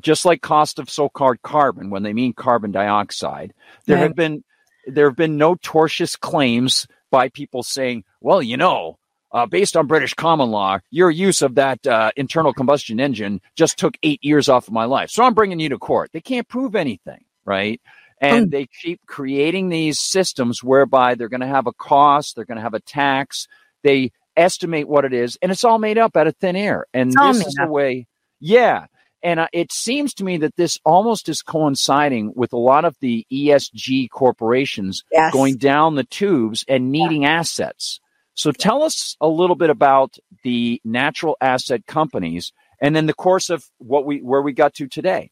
just 0.00 0.24
like 0.24 0.42
cost 0.42 0.78
of 0.78 0.90
so-called 0.90 1.40
carbon 1.42 1.90
when 1.90 2.02
they 2.02 2.12
mean 2.12 2.32
carbon 2.32 2.72
dioxide. 2.72 3.52
There 3.86 3.96
Right. 3.96 4.04
have 4.04 4.16
been 4.16 4.44
there 4.86 5.08
have 5.08 5.16
been 5.16 5.36
notorious 5.38 6.16
claims 6.16 6.86
by 7.10 7.28
people 7.28 7.62
saying, 7.62 8.04
"Well, 8.20 8.42
you 8.42 8.56
know, 8.56 8.98
uh, 9.32 9.46
based 9.46 9.76
on 9.76 9.86
British 9.86 10.14
common 10.14 10.50
law, 10.50 10.78
your 10.90 11.10
use 11.10 11.40
of 11.40 11.54
that 11.54 11.86
uh, 11.86 12.10
internal 12.16 12.52
combustion 12.52 12.98
engine 13.00 13.40
just 13.56 13.78
took 13.78 13.94
eight 14.02 14.18
years 14.22 14.48
off 14.48 14.66
of 14.68 14.74
my 14.74 14.84
life. 14.84 15.10
So 15.10 15.22
I'm 15.24 15.34
bringing 15.34 15.60
you 15.60 15.68
to 15.70 15.78
court. 15.78 16.10
They 16.12 16.20
can't 16.20 16.48
prove 16.48 16.74
anything, 16.74 17.24
right? 17.44 17.80
And 18.20 18.48
Mm. 18.48 18.50
they 18.50 18.66
keep 18.82 19.00
creating 19.06 19.68
these 19.68 19.98
systems 19.98 20.62
whereby 20.62 21.14
they're 21.14 21.28
going 21.30 21.40
to 21.40 21.46
have 21.46 21.66
a 21.66 21.72
cost, 21.72 22.36
they're 22.36 22.44
going 22.44 22.56
to 22.56 22.62
have 22.62 22.74
a 22.74 22.80
tax, 22.80 23.48
they 23.82 24.12
estimate 24.36 24.86
what 24.88 25.04
it 25.04 25.12
is, 25.12 25.38
and 25.42 25.50
it's 25.52 25.64
all 25.64 25.78
made 25.78 25.98
up 25.98 26.16
out 26.16 26.26
of 26.26 26.36
thin 26.36 26.54
air. 26.56 26.86
And 26.94 27.10
this 27.12 27.40
is 27.46 27.54
the 27.54 27.62
up. 27.64 27.70
way, 27.70 28.06
yeah. 28.40 28.86
And 29.22 29.40
uh, 29.40 29.48
it 29.52 29.72
seems 29.72 30.14
to 30.14 30.24
me 30.24 30.36
that 30.38 30.56
this 30.56 30.78
almost 30.84 31.28
is 31.28 31.42
coinciding 31.42 32.32
with 32.34 32.52
a 32.52 32.58
lot 32.58 32.84
of 32.84 32.96
the 33.00 33.26
ESG 33.32 34.10
corporations 34.10 35.02
Yes. 35.12 35.32
going 35.32 35.56
down 35.56 35.94
the 35.94 36.04
tubes 36.04 36.64
and 36.68 36.90
needing 36.90 37.24
assets. 37.24 38.00
So 38.34 38.50
tell 38.50 38.82
us 38.82 39.16
a 39.20 39.28
little 39.28 39.56
bit 39.56 39.70
about 39.70 40.16
the 40.42 40.80
natural 40.84 41.36
asset 41.40 41.86
companies 41.86 42.52
and 42.80 42.96
then 42.96 43.06
the 43.06 43.14
course 43.14 43.50
of 43.50 43.64
what 43.78 44.04
we 44.04 44.18
where 44.18 44.42
we 44.42 44.52
got 44.52 44.74
to 44.74 44.88
today. 44.88 45.30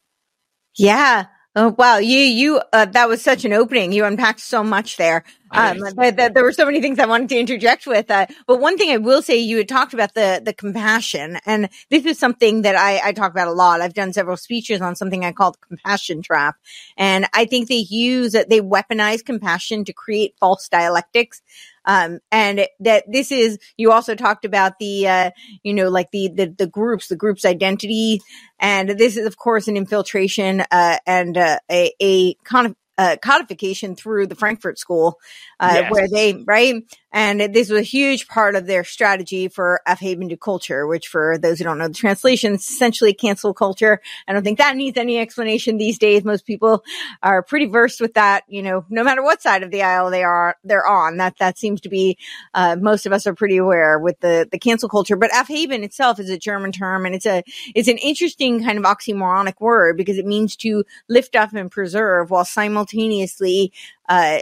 Yeah. 0.77 1.25
Oh 1.53 1.75
wow, 1.77 1.97
you 1.97 2.17
you 2.17 2.61
uh, 2.71 2.85
that 2.85 3.09
was 3.09 3.21
such 3.21 3.43
an 3.43 3.51
opening. 3.51 3.91
You 3.91 4.05
unpacked 4.05 4.39
so 4.39 4.63
much 4.63 4.95
there. 4.95 5.25
Um, 5.53 5.79
that, 5.97 6.15
that 6.15 6.33
there 6.33 6.43
were 6.43 6.53
so 6.53 6.65
many 6.65 6.79
things 6.79 6.97
I 6.97 7.05
wanted 7.05 7.27
to 7.27 7.37
interject 7.37 7.85
with. 7.85 8.09
Uh, 8.09 8.27
but 8.47 8.61
one 8.61 8.77
thing 8.77 8.89
I 8.89 8.95
will 8.95 9.21
say, 9.21 9.37
you 9.37 9.57
had 9.57 9.67
talked 9.67 9.93
about 9.93 10.13
the 10.13 10.41
the 10.41 10.53
compassion, 10.53 11.39
and 11.45 11.67
this 11.89 12.05
is 12.05 12.17
something 12.17 12.61
that 12.61 12.77
I, 12.77 13.09
I 13.09 13.11
talk 13.11 13.31
about 13.31 13.49
a 13.49 13.51
lot. 13.51 13.81
I've 13.81 13.93
done 13.93 14.13
several 14.13 14.37
speeches 14.37 14.79
on 14.79 14.95
something 14.95 15.25
I 15.25 15.33
call 15.33 15.51
the 15.51 15.57
compassion 15.57 16.21
trap, 16.21 16.55
and 16.95 17.27
I 17.33 17.43
think 17.43 17.67
they 17.67 17.85
use 17.89 18.31
that 18.31 18.49
they 18.49 18.61
weaponize 18.61 19.25
compassion 19.25 19.83
to 19.83 19.91
create 19.91 20.35
false 20.39 20.69
dialectics. 20.69 21.41
Um, 21.85 22.19
and 22.31 22.67
that 22.81 23.05
this 23.11 23.31
is 23.31 23.57
you 23.77 23.91
also 23.91 24.15
talked 24.15 24.45
about 24.45 24.79
the 24.79 25.07
uh, 25.07 25.31
you 25.63 25.73
know 25.73 25.89
like 25.89 26.11
the 26.11 26.29
the 26.33 26.53
the 26.57 26.67
groups, 26.67 27.07
the 27.07 27.15
group's 27.15 27.45
identity, 27.45 28.21
and 28.59 28.89
this 28.89 29.17
is 29.17 29.25
of 29.25 29.37
course 29.37 29.67
an 29.67 29.77
infiltration 29.77 30.61
uh, 30.71 30.97
and 31.07 31.37
uh, 31.37 31.59
a 31.71 31.91
a 32.01 32.35
kind 32.43 32.67
of 32.67 32.75
uh, 32.97 33.15
codification 33.21 33.95
through 33.95 34.27
the 34.27 34.35
Frankfurt 34.35 34.77
School, 34.77 35.17
uh, 35.59 35.81
Yes. 35.81 35.91
where 35.91 36.07
they 36.07 36.33
right, 36.45 36.75
and 37.11 37.41
this 37.53 37.69
was 37.69 37.79
a 37.79 37.83
huge 37.83 38.27
part 38.27 38.55
of 38.55 38.67
their 38.67 38.83
strategy 38.83 39.47
for 39.47 39.81
Aufheben 39.87 40.29
to 40.29 40.37
culture, 40.37 40.87
which 40.87 41.07
for 41.07 41.37
those 41.37 41.57
who 41.57 41.65
don't 41.65 41.77
know 41.77 41.87
the 41.87 41.93
translation, 41.93 42.53
is 42.53 42.69
essentially 42.69 43.13
cancel 43.13 43.53
culture. 43.53 44.01
I 44.27 44.33
don't 44.33 44.43
think 44.43 44.59
that 44.59 44.77
needs 44.77 44.97
any 44.97 45.19
explanation 45.19 45.77
these 45.77 45.97
days. 45.97 46.23
Most 46.23 46.45
people 46.45 46.83
are 47.21 47.43
pretty 47.43 47.65
versed 47.65 47.99
with 47.99 48.13
that, 48.13 48.43
you 48.47 48.61
know, 48.61 48.85
no 48.89 49.03
matter 49.03 49.21
what 49.21 49.41
side 49.41 49.63
of 49.63 49.71
the 49.71 49.83
aisle 49.83 50.09
they 50.09 50.23
are 50.23 50.55
they're 50.63 50.87
on. 50.87 51.17
That 51.17 51.37
that 51.39 51.57
seems 51.57 51.81
to 51.81 51.89
be 51.89 52.17
uh, 52.53 52.77
most 52.79 53.05
of 53.05 53.11
us 53.11 53.27
are 53.27 53.35
pretty 53.35 53.57
aware 53.57 53.99
with 53.99 54.19
the 54.21 54.47
the 54.49 54.59
cancel 54.59 54.87
culture. 54.87 55.17
But 55.17 55.31
Aufheben 55.31 55.83
itself 55.83 56.19
is 56.19 56.29
a 56.29 56.37
German 56.37 56.71
term, 56.71 57.05
and 57.05 57.13
it's 57.13 57.25
a 57.25 57.43
it's 57.75 57.89
an 57.89 57.97
interesting 57.97 58.63
kind 58.63 58.77
of 58.77 58.85
oxymoronic 58.85 59.59
word 59.59 59.97
because 59.97 60.17
it 60.17 60.25
means 60.25 60.55
to 60.57 60.85
lift 61.09 61.35
up 61.35 61.53
and 61.53 61.69
preserve 61.69 62.31
while 62.31 62.45
simultaneously 62.45 63.73
uh, 64.07 64.39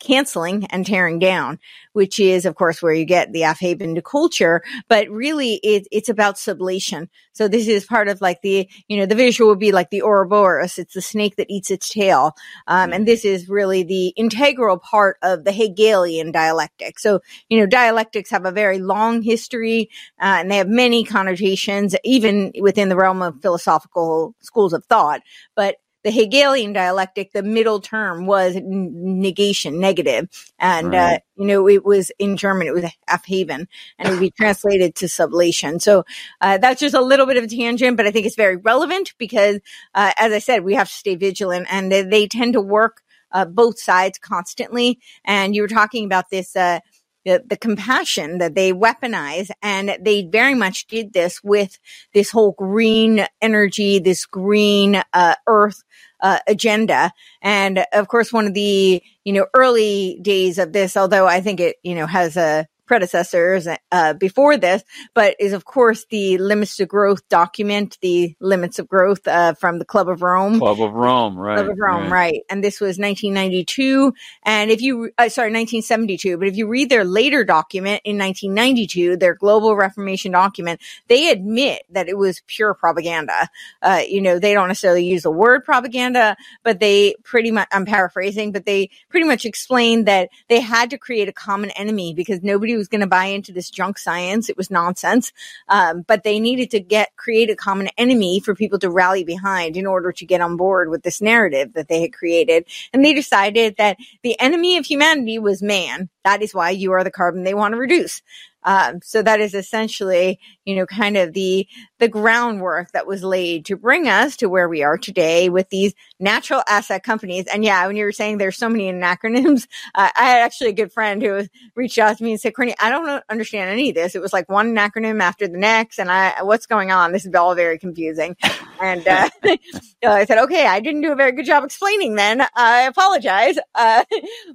canceling 0.00 0.66
and 0.66 0.84
tearing 0.86 1.18
down, 1.18 1.58
which 1.92 2.18
is, 2.18 2.46
of 2.46 2.54
course, 2.54 2.82
where 2.82 2.92
you 2.92 3.04
get 3.04 3.32
the 3.32 3.42
Aufheben 3.42 3.94
to 3.94 4.02
culture. 4.02 4.62
But 4.88 5.08
really, 5.08 5.54
it, 5.62 5.86
it's 5.92 6.08
about 6.08 6.36
sublation. 6.36 7.08
So 7.32 7.48
this 7.48 7.68
is 7.68 7.84
part 7.84 8.08
of 8.08 8.20
like 8.20 8.42
the, 8.42 8.68
you 8.88 8.96
know, 8.96 9.06
the 9.06 9.14
visual 9.14 9.50
would 9.50 9.58
be 9.58 9.72
like 9.72 9.90
the 9.90 10.02
Ouroboros. 10.02 10.78
It's 10.78 10.94
the 10.94 11.02
snake 11.02 11.36
that 11.36 11.50
eats 11.50 11.70
its 11.70 11.88
tail. 11.88 12.34
Um, 12.66 12.92
and 12.92 13.06
this 13.06 13.24
is 13.24 13.48
really 13.48 13.82
the 13.82 14.08
integral 14.08 14.78
part 14.78 15.18
of 15.22 15.44
the 15.44 15.52
Hegelian 15.52 16.32
dialectic. 16.32 16.98
So, 16.98 17.20
you 17.48 17.60
know, 17.60 17.66
dialectics 17.66 18.30
have 18.30 18.46
a 18.46 18.52
very 18.52 18.78
long 18.78 19.22
history, 19.22 19.90
uh, 20.20 20.40
and 20.40 20.50
they 20.50 20.56
have 20.56 20.68
many 20.68 21.04
connotations, 21.04 21.94
even 22.04 22.52
within 22.60 22.88
the 22.88 22.96
realm 22.96 23.22
of 23.22 23.40
philosophical 23.42 24.34
schools 24.40 24.72
of 24.72 24.84
thought. 24.86 25.20
But 25.54 25.76
the 26.02 26.10
Hegelian 26.10 26.72
dialectic, 26.72 27.32
the 27.32 27.42
middle 27.42 27.80
term 27.80 28.26
was 28.26 28.56
negation, 28.62 29.80
negative. 29.80 30.28
And, 30.58 30.94
uh, 30.94 31.18
you 31.36 31.46
know, 31.46 31.68
it 31.68 31.84
was 31.84 32.10
in 32.18 32.36
German, 32.36 32.66
it 32.66 32.74
was 32.74 32.84
Aufheben 33.08 33.66
and 33.98 34.08
it 34.08 34.10
would 34.10 34.20
be 34.20 34.30
translated 34.36 34.94
to 34.96 35.06
sublation. 35.06 35.80
So, 35.80 36.04
uh, 36.40 36.58
that's 36.58 36.80
just 36.80 36.94
a 36.94 37.00
little 37.00 37.26
bit 37.26 37.36
of 37.36 37.44
a 37.44 37.48
tangent, 37.48 37.96
but 37.96 38.06
I 38.06 38.10
think 38.10 38.26
it's 38.26 38.36
very 38.36 38.56
relevant 38.56 39.14
because, 39.18 39.60
uh, 39.94 40.12
as 40.18 40.32
I 40.32 40.38
said, 40.38 40.64
we 40.64 40.74
have 40.74 40.88
to 40.88 40.94
stay 40.94 41.16
vigilant 41.16 41.66
and 41.70 41.92
they, 41.92 42.02
they 42.02 42.26
tend 42.26 42.54
to 42.54 42.60
work, 42.60 43.02
uh, 43.32 43.44
both 43.44 43.78
sides 43.78 44.18
constantly. 44.18 44.98
And 45.24 45.54
you 45.54 45.62
were 45.62 45.68
talking 45.68 46.04
about 46.04 46.30
this, 46.30 46.56
uh, 46.56 46.80
the, 47.24 47.42
the 47.46 47.56
compassion 47.56 48.38
that 48.38 48.54
they 48.54 48.72
weaponize. 48.72 49.50
And 49.62 49.96
they 50.00 50.24
very 50.24 50.54
much 50.54 50.86
did 50.86 51.12
this 51.12 51.42
with 51.42 51.78
this 52.14 52.30
whole 52.30 52.52
green 52.52 53.26
energy, 53.40 53.98
this 53.98 54.26
green, 54.26 55.02
uh, 55.12 55.34
earth, 55.46 55.82
uh, 56.22 56.38
agenda. 56.46 57.12
And 57.42 57.84
of 57.92 58.08
course, 58.08 58.32
one 58.32 58.46
of 58.46 58.54
the, 58.54 59.02
you 59.24 59.32
know, 59.32 59.46
early 59.54 60.18
days 60.22 60.58
of 60.58 60.72
this, 60.72 60.96
although 60.96 61.26
I 61.26 61.40
think 61.40 61.60
it, 61.60 61.76
you 61.82 61.94
know, 61.94 62.06
has 62.06 62.36
a, 62.36 62.66
predecessors 62.90 63.68
uh, 63.92 64.14
before 64.14 64.56
this, 64.56 64.82
but 65.14 65.36
is 65.38 65.52
of 65.52 65.64
course 65.64 66.06
the 66.06 66.38
limits 66.38 66.74
to 66.74 66.84
growth 66.84 67.20
document, 67.28 67.96
the 68.00 68.34
limits 68.40 68.80
of 68.80 68.88
growth 68.88 69.28
uh, 69.28 69.54
from 69.54 69.78
the 69.78 69.84
Club 69.84 70.08
of 70.08 70.22
Rome. 70.22 70.58
Club 70.58 70.80
of 70.80 70.92
Rome, 70.92 71.38
right? 71.38 71.54
Club 71.54 71.68
of 71.68 71.78
Rome, 71.78 72.02
right? 72.02 72.10
right. 72.10 72.40
And 72.50 72.64
this 72.64 72.80
was 72.80 72.98
1992, 72.98 74.12
and 74.42 74.72
if 74.72 74.82
you, 74.82 75.12
uh, 75.18 75.28
sorry, 75.28 75.52
1972. 75.52 76.36
But 76.36 76.48
if 76.48 76.56
you 76.56 76.66
read 76.66 76.90
their 76.90 77.04
later 77.04 77.44
document 77.44 78.02
in 78.04 78.18
1992, 78.18 79.18
their 79.18 79.34
Global 79.34 79.76
Reformation 79.76 80.32
document, 80.32 80.80
they 81.06 81.30
admit 81.30 81.84
that 81.90 82.08
it 82.08 82.18
was 82.18 82.42
pure 82.48 82.74
propaganda. 82.74 83.48
Uh, 83.80 84.02
you 84.04 84.20
know, 84.20 84.40
they 84.40 84.52
don't 84.52 84.66
necessarily 84.66 85.04
use 85.04 85.22
the 85.22 85.30
word 85.30 85.64
propaganda, 85.64 86.36
but 86.64 86.80
they 86.80 87.14
pretty 87.22 87.52
much, 87.52 87.68
I'm 87.70 87.86
paraphrasing, 87.86 88.50
but 88.50 88.66
they 88.66 88.90
pretty 89.10 89.28
much 89.28 89.46
explained 89.46 90.06
that 90.06 90.30
they 90.48 90.58
had 90.58 90.90
to 90.90 90.98
create 90.98 91.28
a 91.28 91.32
common 91.32 91.70
enemy 91.70 92.14
because 92.14 92.42
nobody 92.42 92.79
was 92.80 92.88
going 92.88 93.02
to 93.02 93.06
buy 93.06 93.26
into 93.26 93.52
this 93.52 93.68
junk 93.70 93.98
science. 93.98 94.48
It 94.48 94.56
was 94.56 94.70
nonsense. 94.70 95.32
Um, 95.68 96.02
but 96.02 96.24
they 96.24 96.40
needed 96.40 96.70
to 96.70 96.80
get, 96.80 97.14
create 97.16 97.50
a 97.50 97.54
common 97.54 97.88
enemy 97.98 98.40
for 98.40 98.54
people 98.54 98.78
to 98.78 98.90
rally 98.90 99.22
behind 99.22 99.76
in 99.76 99.86
order 99.86 100.12
to 100.12 100.26
get 100.26 100.40
on 100.40 100.56
board 100.56 100.88
with 100.88 101.02
this 101.02 101.20
narrative 101.20 101.74
that 101.74 101.88
they 101.88 102.00
had 102.00 102.14
created. 102.14 102.64
And 102.92 103.04
they 103.04 103.12
decided 103.12 103.76
that 103.76 103.98
the 104.22 104.40
enemy 104.40 104.78
of 104.78 104.86
humanity 104.86 105.38
was 105.38 105.62
man. 105.62 106.08
That 106.24 106.42
is 106.42 106.54
why 106.54 106.70
you 106.70 106.92
are 106.92 107.04
the 107.04 107.10
carbon 107.10 107.44
they 107.44 107.54
want 107.54 107.72
to 107.72 107.78
reduce. 107.78 108.22
Um, 108.62 109.00
so 109.02 109.22
that 109.22 109.40
is 109.40 109.54
essentially, 109.54 110.38
you 110.64 110.76
know, 110.76 110.86
kind 110.86 111.16
of 111.16 111.32
the 111.32 111.66
the 111.98 112.08
groundwork 112.08 112.92
that 112.92 113.06
was 113.06 113.22
laid 113.22 113.66
to 113.66 113.76
bring 113.76 114.08
us 114.08 114.36
to 114.38 114.48
where 114.48 114.68
we 114.68 114.82
are 114.82 114.98
today 114.98 115.48
with 115.48 115.68
these 115.70 115.94
natural 116.18 116.62
asset 116.68 117.02
companies. 117.02 117.46
And 117.46 117.64
yeah, 117.64 117.86
when 117.86 117.96
you 117.96 118.04
were 118.04 118.12
saying 118.12 118.38
there's 118.38 118.56
so 118.56 118.68
many 118.68 118.90
acronyms, 118.92 119.66
uh, 119.94 120.10
I 120.16 120.24
had 120.24 120.42
actually 120.42 120.70
a 120.70 120.74
good 120.74 120.92
friend 120.92 121.22
who 121.22 121.46
reached 121.74 121.98
out 121.98 122.18
to 122.18 122.24
me 122.24 122.32
and 122.32 122.40
said, 122.40 122.54
"Courtenay, 122.54 122.74
I 122.80 122.90
don't 122.90 123.22
understand 123.28 123.70
any 123.70 123.90
of 123.90 123.94
this. 123.94 124.14
It 124.14 124.22
was 124.22 124.32
like 124.32 124.48
one 124.48 124.74
acronym 124.74 125.20
after 125.20 125.48
the 125.48 125.58
next, 125.58 125.98
and 125.98 126.10
I 126.10 126.42
what's 126.42 126.66
going 126.66 126.90
on? 126.90 127.12
This 127.12 127.26
is 127.26 127.34
all 127.34 127.54
very 127.54 127.78
confusing." 127.78 128.36
And 128.80 129.06
uh, 129.06 129.28
I 130.04 130.24
said, 130.24 130.38
"Okay, 130.38 130.66
I 130.66 130.80
didn't 130.80 131.02
do 131.02 131.12
a 131.12 131.16
very 131.16 131.32
good 131.32 131.46
job 131.46 131.64
explaining. 131.64 132.14
Then 132.14 132.46
I 132.54 132.82
apologize." 132.82 133.56
Uh, 133.74 134.04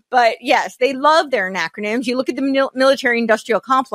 but 0.10 0.38
yes, 0.42 0.78
they 0.78 0.94
love 0.94 1.32
their 1.32 1.52
acronyms. 1.56 2.06
You 2.06 2.18
look 2.18 2.30
at 2.30 2.36
the 2.36 2.42
mil- 2.42 2.72
military-industrial 2.74 3.62
complex, 3.62 3.95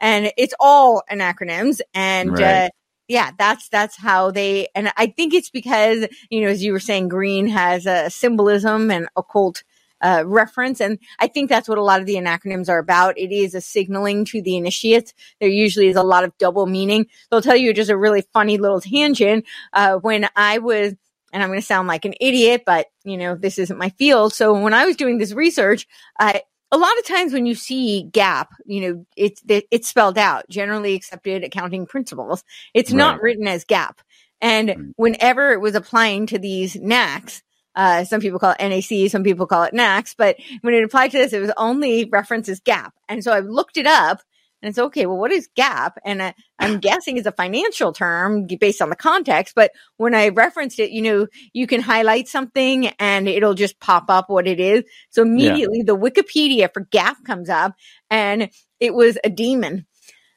and 0.00 0.32
it's 0.36 0.54
all 0.60 1.02
acronyms, 1.10 1.80
and 1.94 2.38
right. 2.38 2.66
uh, 2.66 2.68
yeah, 3.08 3.30
that's 3.38 3.68
that's 3.68 3.96
how 3.96 4.30
they. 4.30 4.68
And 4.74 4.92
I 4.96 5.06
think 5.06 5.34
it's 5.34 5.50
because 5.50 6.06
you 6.30 6.42
know, 6.42 6.48
as 6.48 6.62
you 6.62 6.72
were 6.72 6.80
saying, 6.80 7.08
green 7.08 7.48
has 7.48 7.86
a 7.86 8.10
symbolism 8.10 8.90
and 8.90 9.08
occult. 9.16 9.62
Uh, 10.02 10.22
reference. 10.26 10.82
And 10.82 10.98
I 11.18 11.28
think 11.28 11.48
that's 11.48 11.66
what 11.66 11.78
a 11.78 11.82
lot 11.82 12.00
of 12.00 12.06
the 12.06 12.16
acronyms 12.16 12.68
are 12.68 12.78
about. 12.78 13.16
It 13.16 13.32
is 13.32 13.54
a 13.54 13.62
signaling 13.62 14.26
to 14.26 14.42
the 14.42 14.56
initiates. 14.58 15.14
There 15.40 15.48
usually 15.48 15.86
is 15.86 15.96
a 15.96 16.02
lot 16.02 16.24
of 16.24 16.36
double 16.36 16.66
meaning. 16.66 17.06
I'll 17.32 17.40
tell 17.40 17.56
you 17.56 17.72
just 17.72 17.88
a 17.88 17.96
really 17.96 18.22
funny 18.34 18.58
little 18.58 18.82
tangent. 18.82 19.46
Uh, 19.72 19.94
when 19.96 20.28
I 20.36 20.58
was 20.58 20.94
and 21.34 21.42
I'm 21.42 21.48
going 21.48 21.60
to 21.60 21.66
sound 21.66 21.88
like 21.88 22.04
an 22.04 22.14
idiot, 22.20 22.62
but 22.64 22.86
you 23.02 23.16
know, 23.16 23.34
this 23.34 23.58
isn't 23.58 23.76
my 23.78 23.90
field. 23.90 24.32
So 24.32 24.58
when 24.58 24.72
I 24.72 24.86
was 24.86 24.96
doing 24.96 25.18
this 25.18 25.32
research, 25.32 25.86
I, 26.18 26.42
a 26.74 26.76
lot 26.76 26.98
of 26.98 27.06
times 27.06 27.32
when 27.32 27.46
you 27.46 27.54
see 27.54 28.08
GAAP 28.10 28.46
you 28.66 28.80
know, 28.80 29.06
it's 29.16 29.42
it's 29.46 29.88
spelled 29.88 30.18
out, 30.18 30.48
generally 30.48 30.94
accepted 30.94 31.44
accounting 31.44 31.86
principles. 31.86 32.42
It's 32.74 32.90
right. 32.90 32.98
not 32.98 33.22
written 33.22 33.46
as 33.46 33.64
GAAP 33.64 33.94
And 34.40 34.92
whenever 34.96 35.52
it 35.52 35.60
was 35.60 35.76
applying 35.76 36.26
to 36.26 36.38
these 36.38 36.74
NACs, 36.74 37.42
uh, 37.76 38.04
some 38.04 38.20
people 38.20 38.40
call 38.40 38.54
it 38.58 38.60
NAC, 38.60 39.08
some 39.10 39.22
people 39.22 39.46
call 39.46 39.62
it 39.62 39.74
NACs, 39.74 40.14
but 40.18 40.36
when 40.62 40.74
it 40.74 40.82
applied 40.82 41.12
to 41.12 41.18
this, 41.18 41.32
it 41.32 41.40
was 41.40 41.52
only 41.56 42.06
references 42.06 42.60
GAAP. 42.60 42.90
And 43.08 43.22
so 43.22 43.32
I 43.32 43.38
looked 43.38 43.76
it 43.76 43.86
up 43.86 44.20
and 44.64 44.70
it's 44.70 44.78
okay. 44.78 45.04
Well, 45.04 45.18
what 45.18 45.30
is 45.30 45.50
GAAP? 45.58 45.92
And 46.06 46.22
uh, 46.22 46.32
I'm 46.58 46.80
guessing 46.80 47.18
is 47.18 47.26
a 47.26 47.32
financial 47.32 47.92
term 47.92 48.46
based 48.46 48.80
on 48.80 48.88
the 48.88 48.96
context. 48.96 49.54
But 49.54 49.72
when 49.98 50.14
I 50.14 50.30
referenced 50.30 50.80
it, 50.80 50.90
you 50.90 51.02
know, 51.02 51.26
you 51.52 51.66
can 51.66 51.82
highlight 51.82 52.28
something 52.28 52.86
and 52.98 53.28
it'll 53.28 53.52
just 53.52 53.78
pop 53.78 54.06
up 54.08 54.30
what 54.30 54.48
it 54.48 54.60
is. 54.60 54.84
So 55.10 55.20
immediately 55.20 55.80
yeah. 55.80 55.92
the 55.92 55.98
Wikipedia 55.98 56.72
for 56.72 56.86
GAAP 56.86 57.26
comes 57.26 57.50
up 57.50 57.74
and 58.08 58.48
it 58.80 58.94
was 58.94 59.18
a 59.22 59.28
demon. 59.28 59.84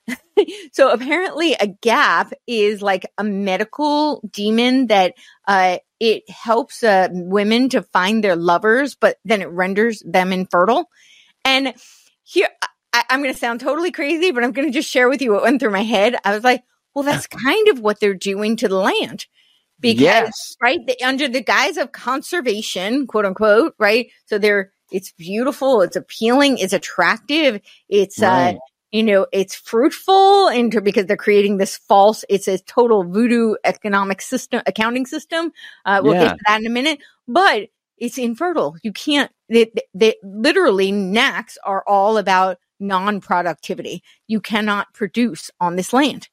so 0.73 0.91
apparently 0.91 1.53
a 1.53 1.67
gap 1.67 2.33
is 2.45 2.81
like 2.81 3.09
a 3.17 3.23
medical 3.23 4.21
demon 4.29 4.87
that, 4.87 5.13
uh, 5.47 5.77
it 6.01 6.29
helps 6.29 6.83
uh, 6.83 7.07
women 7.11 7.69
to 7.69 7.81
find 7.81 8.21
their 8.21 8.35
lovers, 8.35 8.93
but 8.93 9.17
then 9.23 9.41
it 9.41 9.49
renders 9.49 10.03
them 10.05 10.33
infertile. 10.33 10.89
And 11.45 11.73
here, 12.23 12.49
I, 13.09 13.13
am 13.13 13.21
going 13.21 13.33
to 13.33 13.39
sound 13.39 13.59
totally 13.59 13.91
crazy, 13.91 14.31
but 14.31 14.43
I'm 14.43 14.51
going 14.51 14.67
to 14.67 14.73
just 14.73 14.89
share 14.89 15.09
with 15.09 15.21
you 15.21 15.33
what 15.33 15.43
went 15.43 15.59
through 15.59 15.71
my 15.71 15.83
head. 15.83 16.15
I 16.23 16.33
was 16.33 16.43
like, 16.43 16.63
well, 16.93 17.03
that's 17.03 17.27
kind 17.27 17.67
of 17.67 17.79
what 17.79 17.99
they're 17.99 18.13
doing 18.13 18.55
to 18.57 18.67
the 18.67 18.75
land. 18.75 19.25
Because, 19.79 20.01
yes. 20.01 20.57
right, 20.59 20.79
the, 20.87 20.99
under 21.03 21.27
the 21.27 21.43
guise 21.43 21.77
of 21.77 21.91
conservation, 21.91 23.05
quote 23.05 23.25
unquote, 23.25 23.75
right? 23.77 24.07
So 24.25 24.39
they're, 24.39 24.71
it's 24.91 25.11
beautiful, 25.11 25.81
it's 25.81 25.95
appealing, 25.95 26.57
it's 26.57 26.73
attractive, 26.73 27.61
it's, 27.87 28.21
uh, 28.21 28.25
right. 28.25 28.55
uh, 28.55 28.59
you 28.91 29.03
know, 29.03 29.27
it's 29.31 29.53
fruitful 29.53 30.47
into 30.47 30.81
because 30.81 31.05
they're 31.05 31.17
creating 31.17 31.57
this 31.57 31.77
false, 31.77 32.25
it's 32.29 32.47
a 32.47 32.57
total 32.57 33.03
voodoo 33.03 33.53
economic 33.63 34.21
system, 34.21 34.63
accounting 34.65 35.05
system. 35.05 35.51
Uh, 35.85 36.01
we'll 36.03 36.15
yeah. 36.15 36.29
get 36.29 36.37
to 36.37 36.43
that 36.47 36.61
in 36.61 36.65
a 36.65 36.71
minute, 36.71 36.99
but 37.27 37.69
it's 37.97 38.17
infertile. 38.17 38.75
You 38.81 38.93
can't, 38.93 39.31
they, 39.49 39.71
they, 39.93 40.15
literally 40.23 40.91
NACs 40.91 41.57
are 41.63 41.83
all 41.85 42.17
about 42.17 42.57
non 42.79 43.21
productivity. 43.21 44.03
You 44.27 44.39
cannot 44.41 44.93
produce 44.93 45.51
on 45.59 45.75
this 45.75 45.93
land. 45.93 46.29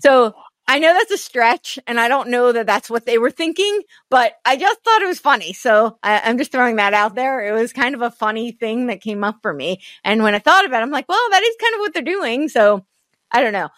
So 0.00 0.34
I 0.68 0.80
know 0.80 0.92
that's 0.92 1.12
a 1.12 1.18
stretch 1.18 1.78
and 1.86 2.00
I 2.00 2.08
don't 2.08 2.28
know 2.28 2.50
that 2.50 2.66
that's 2.66 2.90
what 2.90 3.06
they 3.06 3.18
were 3.18 3.30
thinking, 3.30 3.82
but 4.10 4.32
I 4.44 4.56
just 4.56 4.82
thought 4.82 5.02
it 5.02 5.06
was 5.06 5.20
funny. 5.20 5.52
So 5.52 5.96
I, 6.02 6.28
am 6.28 6.38
just 6.38 6.50
throwing 6.50 6.76
that 6.76 6.92
out 6.92 7.14
there. 7.14 7.46
It 7.46 7.52
was 7.52 7.72
kind 7.72 7.94
of 7.94 8.02
a 8.02 8.10
funny 8.10 8.50
thing 8.50 8.88
that 8.88 9.00
came 9.00 9.22
up 9.22 9.38
for 9.42 9.54
me. 9.54 9.80
And 10.02 10.22
when 10.22 10.34
I 10.34 10.40
thought 10.40 10.66
about 10.66 10.80
it, 10.80 10.82
I'm 10.82 10.90
like, 10.90 11.08
well, 11.08 11.30
that 11.30 11.42
is 11.42 11.56
kind 11.60 11.74
of 11.74 11.80
what 11.80 11.94
they're 11.94 12.02
doing. 12.02 12.48
So 12.48 12.84
I 13.30 13.42
don't 13.42 13.52
know. 13.52 13.68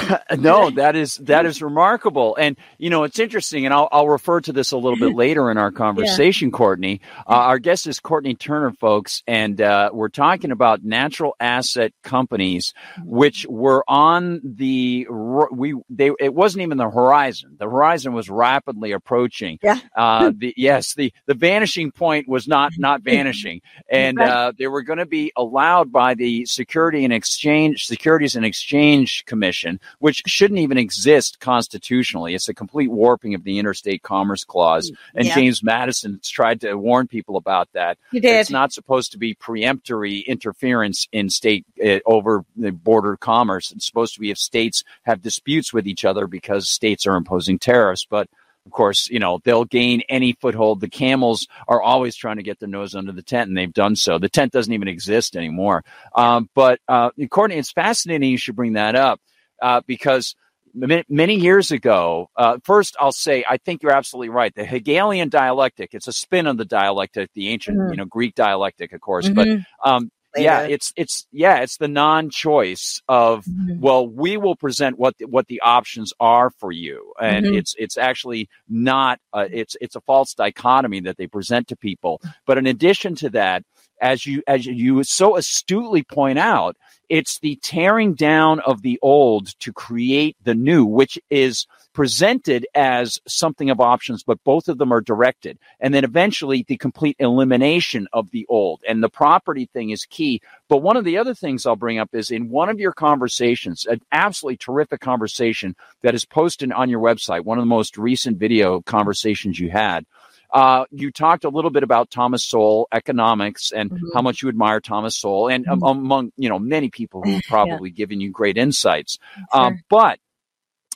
no, 0.38 0.70
that 0.70 0.96
is 0.96 1.16
that 1.16 1.46
is 1.46 1.62
remarkable, 1.62 2.36
and 2.36 2.56
you 2.78 2.90
know 2.90 3.04
it's 3.04 3.18
interesting, 3.18 3.64
and 3.64 3.74
I'll 3.74 3.88
I'll 3.92 4.08
refer 4.08 4.40
to 4.40 4.52
this 4.52 4.72
a 4.72 4.76
little 4.76 4.98
bit 4.98 5.14
later 5.16 5.50
in 5.50 5.58
our 5.58 5.72
conversation, 5.72 6.48
yeah. 6.48 6.56
Courtenay. 6.56 7.00
Uh, 7.26 7.30
our 7.30 7.58
guest 7.58 7.86
is 7.86 8.00
Courtenay 8.00 8.34
Turner, 8.34 8.72
folks, 8.72 9.22
and 9.26 9.60
uh, 9.60 9.90
we're 9.92 10.08
talking 10.08 10.50
about 10.50 10.84
natural 10.84 11.34
asset 11.40 11.92
companies, 12.02 12.74
which 13.04 13.46
were 13.48 13.84
on 13.88 14.40
the 14.44 15.06
we 15.50 15.74
they 15.90 16.10
it 16.18 16.34
wasn't 16.34 16.62
even 16.62 16.78
the 16.78 16.90
horizon. 16.90 17.56
The 17.58 17.66
horizon 17.66 18.12
was 18.12 18.30
rapidly 18.30 18.92
approaching. 18.92 19.58
Yeah. 19.62 19.80
Uh, 19.96 20.32
the 20.36 20.54
yes, 20.56 20.94
the 20.94 21.12
the 21.26 21.34
vanishing 21.34 21.92
point 21.92 22.28
was 22.28 22.48
not 22.48 22.72
not 22.78 23.02
vanishing, 23.02 23.60
and 23.88 24.18
right. 24.18 24.28
Uh, 24.28 24.52
they 24.56 24.68
were 24.68 24.82
going 24.82 24.98
to 24.98 25.06
be 25.06 25.32
allowed 25.36 25.92
by 25.92 26.14
the 26.14 26.46
Security 26.46 27.04
and 27.04 27.12
Exchange 27.12 27.86
Securities 27.86 28.36
and 28.36 28.44
Exchange 28.44 29.24
Commission 29.24 29.80
which 29.98 30.22
shouldn't 30.26 30.60
even 30.60 30.78
exist 30.78 31.40
constitutionally. 31.40 32.34
It's 32.34 32.48
a 32.48 32.54
complete 32.54 32.90
warping 32.90 33.34
of 33.34 33.44
the 33.44 33.58
Interstate 33.58 34.02
Commerce 34.02 34.44
Clause. 34.44 34.90
Mm, 34.90 34.96
and 35.14 35.26
yeah. 35.26 35.34
James 35.34 35.62
Madison 35.62 36.20
tried 36.22 36.60
to 36.62 36.74
warn 36.74 37.06
people 37.06 37.36
about 37.36 37.68
that. 37.72 37.98
He 38.10 38.20
did. 38.20 38.40
It's 38.40 38.50
not 38.50 38.72
supposed 38.72 39.12
to 39.12 39.18
be 39.18 39.34
preemptory 39.34 40.24
interference 40.26 41.08
in 41.12 41.30
state 41.30 41.66
uh, 41.84 41.98
over 42.06 42.44
the 42.56 42.72
border 42.72 43.16
commerce. 43.16 43.72
It's 43.72 43.86
supposed 43.86 44.14
to 44.14 44.20
be 44.20 44.30
if 44.30 44.38
states 44.38 44.84
have 45.02 45.22
disputes 45.22 45.72
with 45.72 45.86
each 45.86 46.04
other 46.04 46.26
because 46.26 46.68
states 46.68 47.06
are 47.06 47.16
imposing 47.16 47.58
tariffs. 47.58 48.06
But 48.08 48.28
of 48.66 48.72
course, 48.72 49.08
you 49.10 49.18
know, 49.18 49.40
they'll 49.44 49.64
gain 49.64 50.02
any 50.08 50.34
foothold. 50.34 50.80
The 50.80 50.88
camels 50.88 51.48
are 51.66 51.82
always 51.82 52.14
trying 52.14 52.36
to 52.36 52.42
get 52.42 52.60
their 52.60 52.68
nose 52.68 52.94
under 52.94 53.12
the 53.12 53.22
tent, 53.22 53.48
and 53.48 53.56
they've 53.56 53.72
done 53.72 53.96
so. 53.96 54.18
The 54.18 54.28
tent 54.28 54.52
doesn't 54.52 54.72
even 54.72 54.88
exist 54.88 55.36
anymore. 55.36 55.84
Um, 56.14 56.48
but 56.54 56.80
uh, 56.88 57.10
Courtenay, 57.30 57.58
it's 57.58 57.72
fascinating 57.72 58.30
you 58.30 58.38
should 58.38 58.56
bring 58.56 58.74
that 58.74 58.94
up 58.94 59.20
uh, 59.62 59.80
because 59.86 60.34
many 60.74 61.34
years 61.34 61.70
ago, 61.70 62.30
uh, 62.36 62.58
first 62.64 62.96
I'll 62.98 63.12
say 63.12 63.44
I 63.48 63.58
think 63.58 63.82
you're 63.82 63.92
absolutely 63.92 64.30
right. 64.30 64.54
The 64.54 64.64
Hegelian 64.64 65.28
dialectic, 65.28 65.90
it's 65.92 66.08
a 66.08 66.12
spin 66.12 66.46
on 66.46 66.56
the 66.56 66.64
dialectic, 66.64 67.30
the 67.34 67.48
ancient, 67.48 67.78
mm-hmm. 67.78 67.90
you 67.90 67.96
know, 67.96 68.04
Greek 68.04 68.34
dialectic, 68.34 68.92
of 68.92 69.00
course. 69.00 69.28
Mm-hmm. 69.28 69.62
But 69.82 69.88
um, 69.88 70.10
yeah, 70.36 70.62
it's 70.62 70.92
it's 70.96 71.26
yeah, 71.30 71.58
it's 71.58 71.76
the 71.76 71.88
non-choice 71.88 73.02
of 73.08 73.44
mm-hmm. 73.44 73.80
well, 73.80 74.08
we 74.08 74.36
will 74.36 74.56
present 74.56 74.98
what 74.98 75.18
the, 75.18 75.26
what 75.26 75.46
the 75.46 75.60
options 75.60 76.12
are 76.20 76.50
for 76.58 76.72
you, 76.72 77.12
and 77.20 77.44
mm-hmm. 77.44 77.56
it's 77.56 77.74
it's 77.78 77.98
actually 77.98 78.48
not 78.68 79.20
uh, 79.32 79.46
it's 79.50 79.76
it's 79.80 79.96
a 79.96 80.00
false 80.00 80.32
dichotomy 80.34 81.00
that 81.00 81.18
they 81.18 81.26
present 81.26 81.68
to 81.68 81.76
people. 81.76 82.20
But 82.46 82.56
in 82.56 82.66
addition 82.66 83.14
to 83.16 83.30
that, 83.30 83.62
as 84.00 84.24
you 84.24 84.42
as 84.46 84.64
you 84.64 85.04
so 85.04 85.36
astutely 85.36 86.02
point 86.02 86.38
out, 86.38 86.76
it's 87.08 87.38
the 87.38 87.56
tearing 87.56 88.14
down 88.14 88.60
of 88.60 88.82
the 88.82 88.98
old 89.02 89.58
to 89.60 89.72
create 89.72 90.36
the 90.44 90.54
new, 90.54 90.84
which 90.84 91.18
is 91.30 91.66
presented 91.92 92.66
as 92.74 93.20
something 93.26 93.70
of 93.70 93.80
options, 93.80 94.22
but 94.22 94.42
both 94.44 94.68
of 94.68 94.78
them 94.78 94.92
are 94.92 95.00
directed. 95.00 95.58
And 95.80 95.92
then 95.92 96.04
eventually 96.04 96.64
the 96.66 96.76
complete 96.76 97.16
elimination 97.18 98.08
of 98.12 98.30
the 98.30 98.46
old. 98.48 98.80
And 98.88 99.02
the 99.02 99.08
property 99.08 99.68
thing 99.72 99.90
is 99.90 100.06
key. 100.06 100.40
But 100.68 100.78
one 100.78 100.96
of 100.96 101.04
the 101.04 101.18
other 101.18 101.34
things 101.34 101.66
I'll 101.66 101.76
bring 101.76 101.98
up 101.98 102.14
is 102.14 102.30
in 102.30 102.48
one 102.48 102.68
of 102.68 102.80
your 102.80 102.92
conversations, 102.92 103.84
an 103.86 104.00
absolutely 104.10 104.56
terrific 104.56 105.00
conversation 105.00 105.76
that 106.02 106.14
is 106.14 106.24
posted 106.24 106.72
on 106.72 106.88
your 106.88 107.00
website, 107.00 107.44
one 107.44 107.58
of 107.58 107.62
the 107.62 107.66
most 107.66 107.98
recent 107.98 108.38
video 108.38 108.80
conversations 108.80 109.58
you 109.58 109.70
had. 109.70 110.06
Uh, 110.52 110.84
you 110.90 111.10
talked 111.10 111.44
a 111.44 111.48
little 111.48 111.70
bit 111.70 111.82
about 111.82 112.10
Thomas 112.10 112.44
Sowell 112.44 112.86
economics 112.92 113.72
and 113.72 113.90
mm-hmm. 113.90 114.06
how 114.14 114.20
much 114.20 114.42
you 114.42 114.48
admire 114.48 114.80
Thomas 114.80 115.16
Sowell, 115.16 115.48
and 115.48 115.66
mm-hmm. 115.66 115.82
among 115.82 116.32
you 116.36 116.48
know 116.48 116.58
many 116.58 116.90
people 116.90 117.22
who 117.22 117.32
have 117.32 117.42
probably 117.48 117.90
yeah. 117.90 117.94
given 117.94 118.20
you 118.20 118.30
great 118.30 118.58
insights. 118.58 119.18
Sure. 119.34 119.62
Um, 119.62 119.82
but 119.88 120.18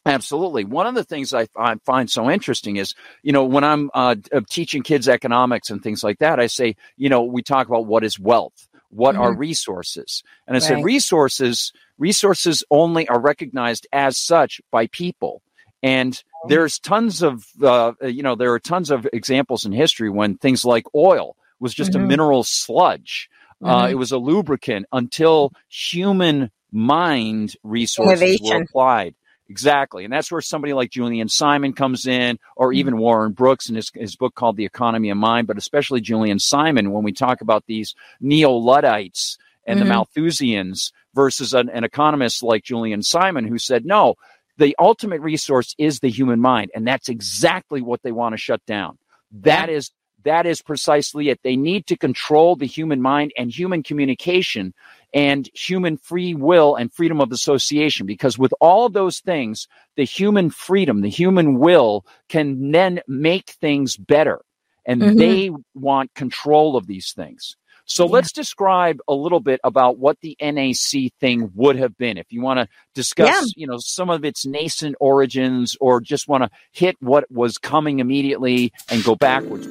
Absolutely. 0.07 0.65
One 0.65 0.87
of 0.87 0.95
the 0.95 1.05
things 1.05 1.35
I, 1.35 1.49
I, 1.57 1.75
find 1.85 2.09
so 2.09 2.31
interesting 2.31 2.77
is, 2.77 2.95
you 3.23 3.33
know, 3.33 3.45
when 3.45 3.65
I'm 3.65 3.91
uh, 3.93 4.15
teaching 4.49 4.83
kids 4.83 5.09
economics 5.09 5.71
and 5.71 5.83
things 5.83 6.05
like 6.05 6.21
that, 6.21 6.39
I 6.39 6.47
say, 6.47 6.77
you 6.97 7.09
know, 7.09 7.25
we 7.25 7.43
talk 7.43 7.67
about 7.67 7.87
what 7.87 8.05
is 8.05 8.19
wealth, 8.19 8.69
what 8.91 9.15
mm-hmm. 9.15 9.23
are 9.23 9.35
resources, 9.35 10.23
and 10.47 10.57
I 10.57 10.61
right. 10.61 10.63
said 10.63 10.85
resources 10.85 11.73
resources 11.99 12.63
only 12.71 13.09
are 13.09 13.19
recognized 13.19 13.87
as 13.93 14.17
such 14.17 14.61
by 14.71 14.87
people, 14.87 15.43
and. 15.83 16.23
There's 16.49 16.79
tons 16.79 17.23
of 17.23 17.47
uh, 17.63 17.93
you 18.03 18.23
know 18.23 18.35
there 18.35 18.53
are 18.53 18.61
tons 18.61 18.91
of 18.91 19.07
examples 19.13 19.65
in 19.65 19.73
history 19.73 20.11
when 20.11 20.37
things 20.37 20.65
like 20.65 20.87
oil 20.95 21.37
was 21.61 21.75
just 21.75 21.93
mm-hmm. 21.93 22.05
a 22.05 22.07
mineral 22.07 22.45
sludge. 22.45 23.31
Uh, 23.63 23.85
mm-hmm. 23.85 23.93
it 23.93 23.95
was 23.95 24.13
a 24.13 24.19
lubricant 24.19 24.85
until 24.93 25.51
human 25.69 26.51
mind 26.71 27.57
resources 27.63 28.21
Innovation. 28.21 28.57
were 28.59 28.63
applied 28.63 29.15
Exactly. 29.49 30.05
And 30.05 30.13
that's 30.13 30.31
where 30.31 30.41
somebody 30.41 30.73
like 30.73 30.91
Julian 30.91 31.29
Simon 31.29 31.73
comes 31.73 32.07
in, 32.07 32.39
or 32.57 32.71
mm-hmm. 32.71 32.79
even 32.79 32.99
Warren 32.99 33.33
Brooks 33.33 33.69
in 33.69 33.77
his, 33.77 33.91
his 33.95 34.17
book 34.17 34.35
called 34.35 34.57
The 34.57 34.65
Economy 34.65 35.11
of 35.11 35.19
Mind, 35.19 35.47
but 35.47 35.59
especially 35.59 36.01
Julian 36.01 36.39
Simon 36.39 36.93
when 36.93 37.05
we 37.05 37.13
talk 37.13 37.41
about 37.41 37.65
these 37.67 37.95
neo 38.21 38.53
Luddites 38.53 39.39
and 39.67 39.79
mm-hmm. 39.79 39.89
the 39.89 39.95
Malthusians 39.95 40.93
versus 41.15 41.55
an, 41.55 41.69
an 41.69 41.85
economist 41.85 42.43
like 42.43 42.65
Julian 42.65 43.03
Simon 43.03 43.47
who 43.47 43.59
said, 43.59 43.85
no, 43.85 44.17
the 44.59 44.77
ultimate 44.79 45.21
resource 45.21 45.75
is 45.79 46.01
the 46.01 46.11
human 46.11 46.41
mind. 46.41 46.71
And 46.75 46.87
that's 46.87 47.09
exactly 47.09 47.83
what 47.83 48.03
they 48.03 48.13
want 48.13 48.33
to 48.33 48.39
shut 48.39 48.65
down. 48.67 48.99
That 49.33 49.69
is 49.69 49.91
that 50.25 50.45
is 50.45 50.61
precisely 50.61 51.29
it. 51.29 51.41
They 51.45 51.57
need 51.57 51.87
to 51.87 51.97
control 51.97 52.57
the 52.57 52.67
human 52.67 53.01
mind 53.01 53.33
and 53.39 53.49
human 53.49 53.85
communication 53.85 54.75
and 55.15 55.49
human 55.55 55.99
free 55.99 56.35
will 56.35 56.75
and 56.75 56.93
freedom 56.93 57.21
of 57.21 57.31
association. 57.31 58.07
Because 58.07 58.37
with 58.37 58.53
all 58.61 58.87
of 58.87 58.93
those 58.93 59.21
things, 59.21 59.69
the 59.95 60.05
human 60.05 60.51
freedom, 60.51 61.01
the 61.01 61.09
human 61.09 61.61
will 61.61 62.05
can 62.29 62.73
then 62.73 63.01
make 63.07 63.51
things 63.51 63.97
better. 63.97 64.41
And 64.85 65.01
mm-hmm. 65.01 65.17
they 65.17 65.51
want 65.75 66.15
control 66.15 66.77
of 66.77 66.89
these 66.89 67.13
things. 67.13 67.57
So 67.87 68.05
yeah. 68.05 68.11
let's 68.11 68.33
describe 68.33 68.99
a 69.09 69.15
little 69.15 69.41
bit 69.41 69.61
about 69.65 69.99
what 69.99 70.19
the 70.21 70.37
NAC 70.41 71.13
thing 71.21 71.51
would 71.55 71.77
have 71.77 71.97
been. 71.97 72.19
If 72.19 72.27
you 72.31 72.43
want 72.43 72.59
to 72.59 72.69
discuss, 72.95 73.29
yeah. 73.29 73.43
you 73.57 73.67
know, 73.67 73.79
some 73.79 74.11
of 74.11 74.25
its 74.25 74.45
nascent 74.45 74.97
origins 75.01 75.77
or 75.81 76.01
just 76.01 76.29
want 76.29 76.43
to 76.43 76.51
hit 76.73 76.97
what 77.01 77.31
was 77.31 77.59
coming 77.59 78.01
immediately 78.01 78.73
and 78.91 79.03
go 79.05 79.15
backwards. 79.15 79.67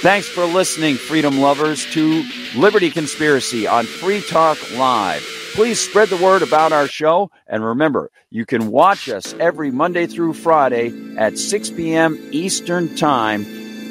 Thanks 0.00 0.28
for 0.28 0.44
listening, 0.44 0.96
freedom 0.96 1.40
lovers, 1.40 1.84
to 1.92 2.24
Liberty 2.54 2.90
Conspiracy 2.90 3.66
on 3.66 3.86
Free 3.86 4.20
Talk 4.20 4.58
Live. 4.72 5.24
Please 5.54 5.80
spread 5.80 6.08
the 6.08 6.22
word 6.22 6.42
about 6.42 6.72
our 6.72 6.86
show. 6.86 7.30
And 7.46 7.64
remember, 7.64 8.10
you 8.30 8.44
can 8.44 8.70
watch 8.70 9.08
us 9.08 9.34
every 9.34 9.70
Monday 9.70 10.06
through 10.06 10.34
Friday 10.34 11.16
at 11.16 11.38
6 11.38 11.70
p.m. 11.70 12.18
Eastern 12.32 12.94
Time 12.96 13.46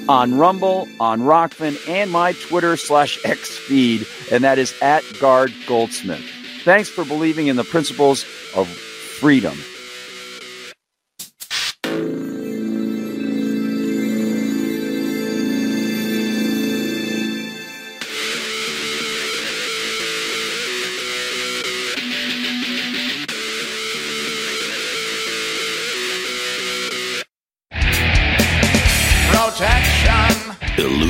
on 0.08 0.38
Rumble, 0.38 0.88
on 1.00 1.22
Rokfin, 1.22 1.78
and 1.90 2.12
my 2.12 2.34
Twitter 2.34 2.78
slash 2.78 3.20
X 3.26 3.58
feed, 3.58 4.06
and 4.32 4.44
that 4.44 4.60
is 4.60 4.74
at 4.82 5.04
Gard 5.20 5.52
Goldsmith. 5.68 6.24
Thanks 6.64 6.90
for 6.90 7.06
believing 7.06 7.48
in 7.48 7.56
the 7.56 7.64
principles 7.64 8.24
of 8.56 8.68
freedom. 8.68 9.58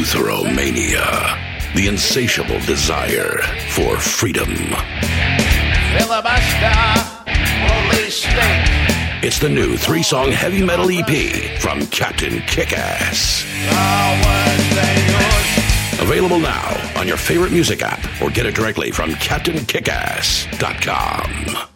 Eleutheromania, 0.05 1.73
the 1.73 1.87
insatiable 1.87 2.59
desire 2.59 3.41
for 3.69 3.97
freedom. 3.97 4.53
Filibuster, 5.97 6.69
holy 7.65 8.11
state. 8.11 8.69
It's 9.23 9.39
the 9.39 9.49
new 9.49 9.75
three 9.75 10.03
song 10.03 10.31
heavy 10.31 10.63
metal 10.63 10.91
EP 10.91 11.59
from 11.59 11.87
Captain 11.87 12.33
Kickass. 12.41 13.43
Available 15.99 16.39
now 16.39 16.99
on 16.99 17.07
your 17.07 17.17
favorite 17.17 17.51
music 17.51 17.81
app 17.81 18.05
or 18.21 18.29
get 18.29 18.45
it 18.45 18.53
directly 18.53 18.91
from 18.91 19.09
CaptainKickass.com. 19.09 21.74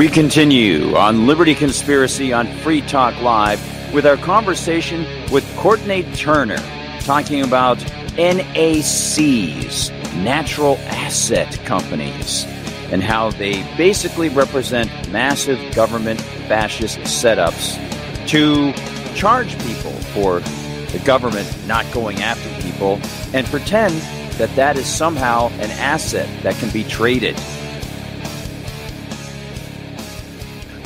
We 0.00 0.08
continue 0.08 0.96
on 0.96 1.26
Liberty 1.26 1.54
Conspiracy 1.54 2.32
on 2.32 2.46
Free 2.60 2.80
Talk 2.80 3.20
Live 3.20 3.60
with 3.92 4.06
our 4.06 4.16
conversation 4.16 5.04
with 5.30 5.44
Courtenay 5.58 6.10
Turner, 6.14 6.56
talking 7.00 7.42
about 7.42 7.76
NACs, 8.16 9.90
natural 10.22 10.78
asset 10.86 11.52
companies, 11.66 12.46
and 12.90 13.02
how 13.02 13.30
they 13.32 13.62
basically 13.76 14.30
represent 14.30 14.90
massive 15.10 15.60
government 15.74 16.18
fascist 16.48 16.96
setups 17.00 17.76
to 18.26 18.72
charge 19.14 19.52
people 19.66 19.92
for 20.14 20.40
the 20.92 21.02
government 21.04 21.46
not 21.66 21.84
going 21.92 22.22
after 22.22 22.48
people 22.62 22.98
and 23.34 23.46
pretend 23.48 23.92
that 24.38 24.48
that 24.56 24.78
is 24.78 24.86
somehow 24.86 25.48
an 25.58 25.70
asset 25.72 26.26
that 26.42 26.54
can 26.54 26.70
be 26.70 26.84
traded. 26.84 27.36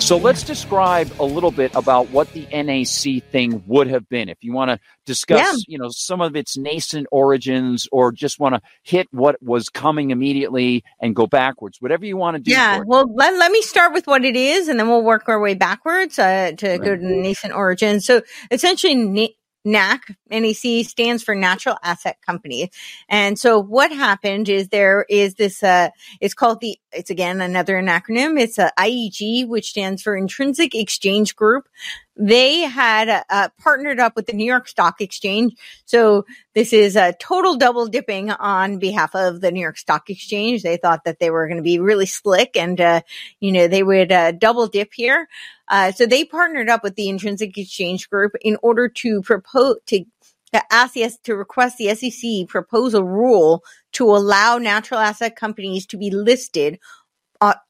So 0.04 0.18
let's 0.18 0.42
describe 0.42 1.10
a 1.18 1.24
little 1.24 1.50
bit 1.50 1.74
about 1.74 2.10
what 2.10 2.30
the 2.34 2.46
NAC 2.52 3.24
thing 3.32 3.62
would 3.66 3.86
have 3.86 4.06
been. 4.06 4.28
If 4.28 4.36
you 4.44 4.52
want 4.52 4.70
to 4.70 4.78
discuss, 5.06 5.38
yeah. 5.40 5.64
you 5.66 5.78
know, 5.78 5.88
some 5.88 6.20
of 6.20 6.36
its 6.36 6.58
nascent 6.58 7.06
origins 7.10 7.88
or 7.90 8.12
just 8.12 8.38
want 8.38 8.54
to 8.54 8.60
hit 8.82 9.08
what 9.12 9.42
was 9.42 9.70
coming 9.70 10.10
immediately 10.10 10.84
and 11.00 11.16
go 11.16 11.26
backwards, 11.26 11.80
whatever 11.80 12.04
you 12.04 12.18
want 12.18 12.36
to 12.36 12.42
do. 12.42 12.50
Yeah. 12.50 12.82
Well, 12.84 13.10
let, 13.14 13.32
let 13.38 13.50
me 13.50 13.62
start 13.62 13.94
with 13.94 14.06
what 14.06 14.26
it 14.26 14.36
is 14.36 14.68
and 14.68 14.78
then 14.78 14.88
we'll 14.90 15.02
work 15.02 15.26
our 15.26 15.40
way 15.40 15.54
backwards 15.54 16.18
uh, 16.18 16.52
to 16.52 16.68
right. 16.68 16.82
go 16.82 16.94
to 16.94 17.02
nascent 17.02 17.54
origins. 17.54 18.04
So 18.04 18.20
essentially, 18.50 19.38
NAC, 19.64 20.16
NAC 20.31 20.85
stands 20.85 21.22
for 21.22 21.35
Natural 21.35 21.77
Asset 21.83 22.18
Company. 22.24 22.70
And 23.09 23.38
so 23.38 23.59
what 23.59 23.90
happened 23.92 24.48
is 24.48 24.68
there 24.68 25.07
is 25.09 25.35
this, 25.35 25.62
uh, 25.62 25.88
it's 26.20 26.35
called 26.35 26.61
the, 26.61 26.79
it's 26.92 27.11
again 27.11 27.40
another 27.40 27.81
acronym. 27.83 28.40
It's 28.40 28.59
a 28.59 28.72
IEG, 28.79 29.48
which 29.48 29.70
stands 29.70 30.03
for 30.03 30.16
Intrinsic 30.16 30.74
Exchange 30.74 31.35
Group 31.37 31.68
they 32.16 32.61
had 32.61 33.24
uh, 33.29 33.48
partnered 33.59 33.98
up 33.98 34.14
with 34.14 34.27
the 34.27 34.33
New 34.33 34.44
York 34.44 34.68
Stock 34.68 35.00
Exchange. 35.00 35.55
So 35.85 36.24
this 36.55 36.72
is 36.72 36.96
a 36.96 37.12
total 37.14 37.57
double 37.57 37.87
dipping 37.87 38.31
on 38.31 38.79
behalf 38.79 39.14
of 39.14 39.40
the 39.40 39.50
New 39.50 39.61
York 39.61 39.79
Stock 39.79 40.09
Exchange. 40.09 40.62
They 40.62 40.77
thought 40.77 41.05
that 41.05 41.18
they 41.18 41.31
were 41.31 41.46
going 41.46 41.57
to 41.57 41.62
be 41.62 41.79
really 41.79 42.07
slick 42.07 42.57
and, 42.57 42.81
uh, 42.81 43.00
you 43.40 43.50
know, 43.50 43.66
they 43.66 43.83
would 43.83 44.12
uh, 44.12 44.33
double 44.33 44.68
dip 44.68 44.92
here. 44.94 45.29
Uh, 45.68 45.90
so 45.90 46.07
they 46.07 46.24
partnered 46.24 46.68
up 46.68 46.85
with 46.85 46.94
the 46.94 47.09
Intrinsic 47.09 47.59
Exchange 47.59 48.09
Group 48.09 48.33
in 48.42 48.57
order 48.62 48.88
to 48.88 49.22
propose 49.22 49.77
to 49.87 50.05
to 50.53 50.62
ask 50.72 50.94
the 50.94 51.11
to 51.24 51.35
request 51.35 51.79
the 51.79 51.92
SEC 51.96 52.46
propose 52.48 52.94
a 52.94 53.03
rule 53.03 53.64
to 53.90 54.05
allow 54.05 54.57
natural 54.57 55.00
asset 55.00 55.35
companies 55.35 55.85
to 55.85 55.96
be 55.96 56.11
listed 56.11 56.79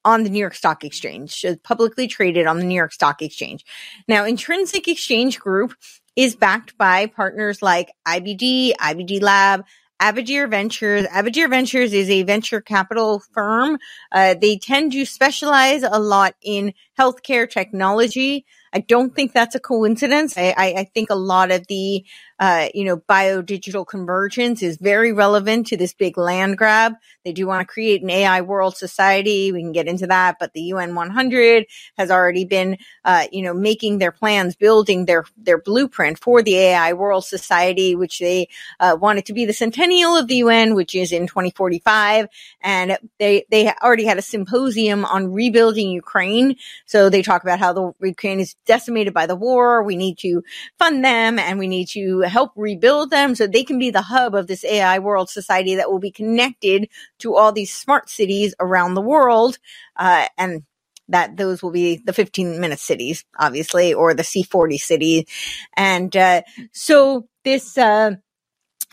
on, 0.05 0.25
the 0.25 0.31
New 0.31 0.39
York 0.39 0.55
Stock 0.55 0.85
Exchange, 0.85 1.45
publicly 1.63 2.07
traded 2.07 2.47
on 2.47 2.59
the 2.59 2.65
New 2.65 2.75
York 2.75 2.93
Stock 2.93 3.23
Exchange. 3.23 3.65
Now, 4.09 4.25
Intrinsic 4.25 4.89
Exchange 4.89 5.39
Group 5.39 5.75
is 6.17 6.37
backed 6.37 6.77
by 6.79 7.07
partners 7.07 7.63
like 7.63 7.93
IBD, 8.07 8.75
IBD 8.77 9.21
Lab, 9.21 9.65
Aberdare 10.01 10.49
Ventures. 10.49 11.07
Aberdare 11.11 11.49
Ventures 11.49 11.93
is 11.93 12.11
a 12.11 12.23
venture 12.25 12.61
capital 12.61 13.23
firm. 13.33 13.79
Uh, 14.13 14.35
they 14.35 14.59
tend 14.59 14.93
to 14.93 15.05
specialize 15.05 15.83
a 15.83 15.99
lot 15.99 16.35
in 16.43 16.75
healthcare 16.99 17.49
technology. 17.49 18.47
I 18.75 18.81
don't 18.81 19.15
think 19.15 19.33
that's 19.33 19.55
a 19.55 19.61
coincidence. 19.61 20.37
I, 20.37 20.53
I, 20.57 20.75
I 20.79 20.85
think 20.93 21.09
a 21.09 21.15
lot 21.15 21.53
of 21.53 21.65
the, 21.69 22.05
uh, 22.41 22.67
you 22.75 22.85
know, 22.85 22.97
bio 22.97 23.41
digital 23.41 23.85
convergence 23.85 24.65
is 24.65 24.79
very 24.79 25.13
relevant 25.13 25.69
to 25.69 25.77
this 25.77 25.95
big 25.95 26.19
land 26.19 26.59
grab. 26.59 26.95
They 27.25 27.33
do 27.33 27.47
want 27.47 27.61
to 27.61 27.73
create 27.73 28.03
an 28.03 28.11
AI 28.11 28.41
world 28.41 28.77
society. 28.77 29.53
We 29.53 29.63
can 29.63 29.71
get 29.71 29.87
into 29.87 30.09
that, 30.09 30.39
but 30.41 30.55
the 30.55 30.61
UN 30.63 30.97
100 30.97 31.67
has 31.97 32.11
already 32.11 32.45
been, 32.45 32.79
uh, 33.05 33.27
you 33.31 33.43
know, 33.43 33.55
making 33.55 33.99
their 33.99 34.11
plans, 34.11 34.57
building 34.57 35.07
their, 35.07 35.25
their 35.37 35.59
blueprint 35.59 36.19
for 36.19 36.43
the 36.43 36.57
AI 36.57 36.95
world 36.95 37.25
society, 37.25 37.95
which 37.95 38.19
they, 38.19 38.49
uh, 38.81 38.97
wanted 39.01 39.27
to 39.27 39.33
be 39.33 39.45
the 39.47 39.53
centennial 39.53 40.17
of 40.17 40.27
the 40.27 40.37
UN, 40.37 40.75
which 40.75 40.97
is 40.97 41.13
in 41.13 41.29
2045. 41.29 42.27
And 42.61 42.99
they, 43.21 43.47
they 43.53 43.73
already 43.83 44.05
had 44.05 44.19
a 44.19 44.23
symposium 44.23 45.05
on 45.05 45.33
rebuilding 45.33 45.91
Ukraine. 45.91 46.57
So 46.87 47.09
they 47.09 47.23
talk 47.23 47.43
about 47.43 47.59
how 47.59 47.73
the 47.73 47.93
Ukraine 48.03 48.41
is 48.41 48.55
decimated 48.67 49.15
by 49.15 49.27
the 49.27 49.37
war. 49.37 49.83
We 49.83 49.97
need 49.97 50.19
to 50.19 50.43
fund 50.79 51.05
them 51.05 51.39
and 51.39 51.59
we 51.59 51.69
need 51.69 51.89
to 51.89 52.21
help 52.21 52.53
rebuild 52.57 53.11
them 53.11 53.35
so 53.35 53.47
they 53.47 53.65
can 53.65 53.79
be 53.79 53.91
the 53.91 54.03
hub 54.03 54.35
of 54.35 54.47
this 54.47 54.65
AI 54.65 54.99
world 54.99 55.31
society 55.31 55.77
that 55.77 55.91
will 55.91 55.99
be 55.99 56.11
connected 56.11 56.89
to 57.21 57.35
all 57.35 57.53
these 57.53 57.73
smart 57.73 58.11
cities 58.11 58.55
around 58.61 58.95
the 58.95 59.01
world. 59.01 59.59
Uh, 59.97 60.27
and 60.37 60.63
that 61.09 61.37
those 61.37 61.63
will 61.63 61.71
be 61.71 61.97
the 62.05 62.13
15 62.13 62.61
minute 62.61 62.79
cities, 62.79 63.25
obviously, 63.39 63.93
or 63.93 64.15
the 64.15 64.23
C40 64.23 64.79
city. 64.79 65.29
And, 65.77 66.15
uh, 66.17 66.43
so 66.73 67.29
this, 67.45 67.77
uh, 67.77 68.17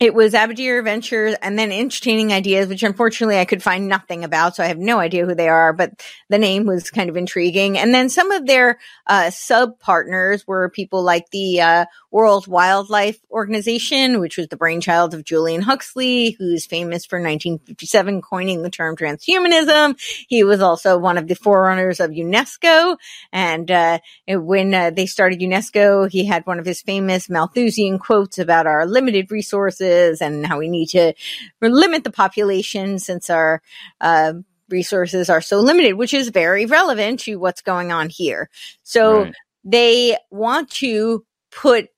it 0.02 0.16
was 0.16 0.34
Aberdare 0.34 0.82
Ventures 0.82 1.36
and 1.44 1.60
then 1.60 1.72
Entertaining 1.72 2.34
Ideas, 2.34 2.68
which 2.68 2.82
unfortunately 2.82 3.38
I 3.38 3.46
could 3.46 3.62
find 3.62 3.88
nothing 3.88 4.24
about. 4.24 4.56
So 4.56 4.64
I 4.64 4.68
have 4.68 4.80
no 4.80 4.98
idea 4.98 5.28
who 5.28 5.36
they 5.36 5.48
are, 5.48 5.74
but 5.74 5.92
the 6.28 6.40
name 6.40 6.66
was 6.66 6.90
kind 6.90 7.08
of 7.08 7.16
intriguing. 7.16 7.78
And 7.78 7.94
then 7.94 8.10
some 8.10 8.32
of 8.32 8.48
their 8.48 8.80
uh, 9.06 9.30
sub 9.30 9.80
partners 9.80 10.48
were 10.48 10.70
people 10.70 11.04
like 11.04 11.30
the 11.30 11.62
uh, 11.62 11.86
World 12.10 12.48
Wildlife 12.48 13.20
Organization, 13.30 14.20
which 14.20 14.38
was 14.38 14.48
the 14.48 14.58
brainchild 14.58 15.14
of 15.14 15.24
Julian 15.24 15.62
Huxley, 15.62 16.32
who's 16.32 16.66
famous 16.66 17.06
for 17.06 17.20
1957 17.20 18.24
coining 18.24 18.64
the 18.64 18.72
term 18.72 18.96
transhumanism. 18.96 20.02
He 20.28 20.44
was 20.44 20.62
also 20.62 20.98
one 20.98 21.20
of 21.20 21.28
the 21.28 21.36
forerunners 21.36 22.00
of 22.00 22.10
UNESCO. 22.10 22.98
And 23.32 23.70
uh, 23.70 24.00
when 24.28 24.74
uh, 24.74 24.90
they 24.90 25.06
started 25.06 25.42
UNESCO, 25.42 26.10
he 26.10 26.26
had 26.26 26.48
one 26.48 26.58
of 26.58 26.66
his 26.66 26.82
famous 26.82 27.30
Malthusian 27.30 28.00
quotes 28.00 28.40
about 28.40 28.66
our 28.66 28.88
limited 28.88 29.30
resources 29.30 29.91
and 30.22 30.46
how 30.46 30.58
we 30.58 30.68
need 30.68 30.88
to 30.90 31.14
limit 31.62 32.04
the 32.04 32.12
population 32.12 33.00
since 33.00 33.30
our 33.30 33.62
uh, 34.00 34.34
resources 34.70 35.30
are 35.30 35.42
so 35.42 35.60
limited, 35.60 35.94
which 35.94 36.14
is 36.14 36.30
very 36.30 36.66
relevant 36.66 37.20
to 37.22 37.36
what's 37.36 37.62
going 37.62 37.92
on 37.92 38.10
here. 38.10 38.50
So 38.84 39.24
right. 39.24 39.36
they 39.64 40.18
want 40.32 40.70
to 40.72 41.26
put 41.52 41.90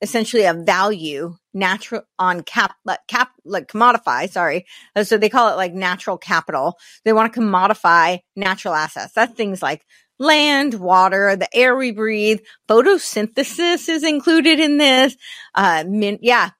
essentially 0.00 0.44
a 0.44 0.54
value 0.54 1.36
natural 1.54 2.02
on 2.18 2.42
cap 2.42 2.74
cap 3.06 3.30
like 3.44 3.68
commodify 3.68 4.28
sorry. 4.28 4.66
Uh, 4.96 5.04
so 5.04 5.16
they 5.16 5.28
call 5.28 5.52
it 5.52 5.56
like 5.56 5.72
natural 5.72 6.18
capital. 6.18 6.76
They 7.04 7.12
want 7.12 7.32
to 7.32 7.40
commodify 7.40 8.20
natural 8.34 8.74
assets. 8.74 9.12
That's 9.12 9.34
things 9.34 9.62
like 9.62 9.84
land 10.18 10.74
water 10.74 11.36
the 11.36 11.54
air 11.54 11.76
we 11.76 11.92
breathe. 11.92 12.40
Photosynthesis 12.68 13.88
is 13.88 14.02
included 14.02 14.58
in 14.58 14.78
this. 14.78 15.16
Uh 15.54 15.84
min- 15.86 16.18
yeah 16.22 16.50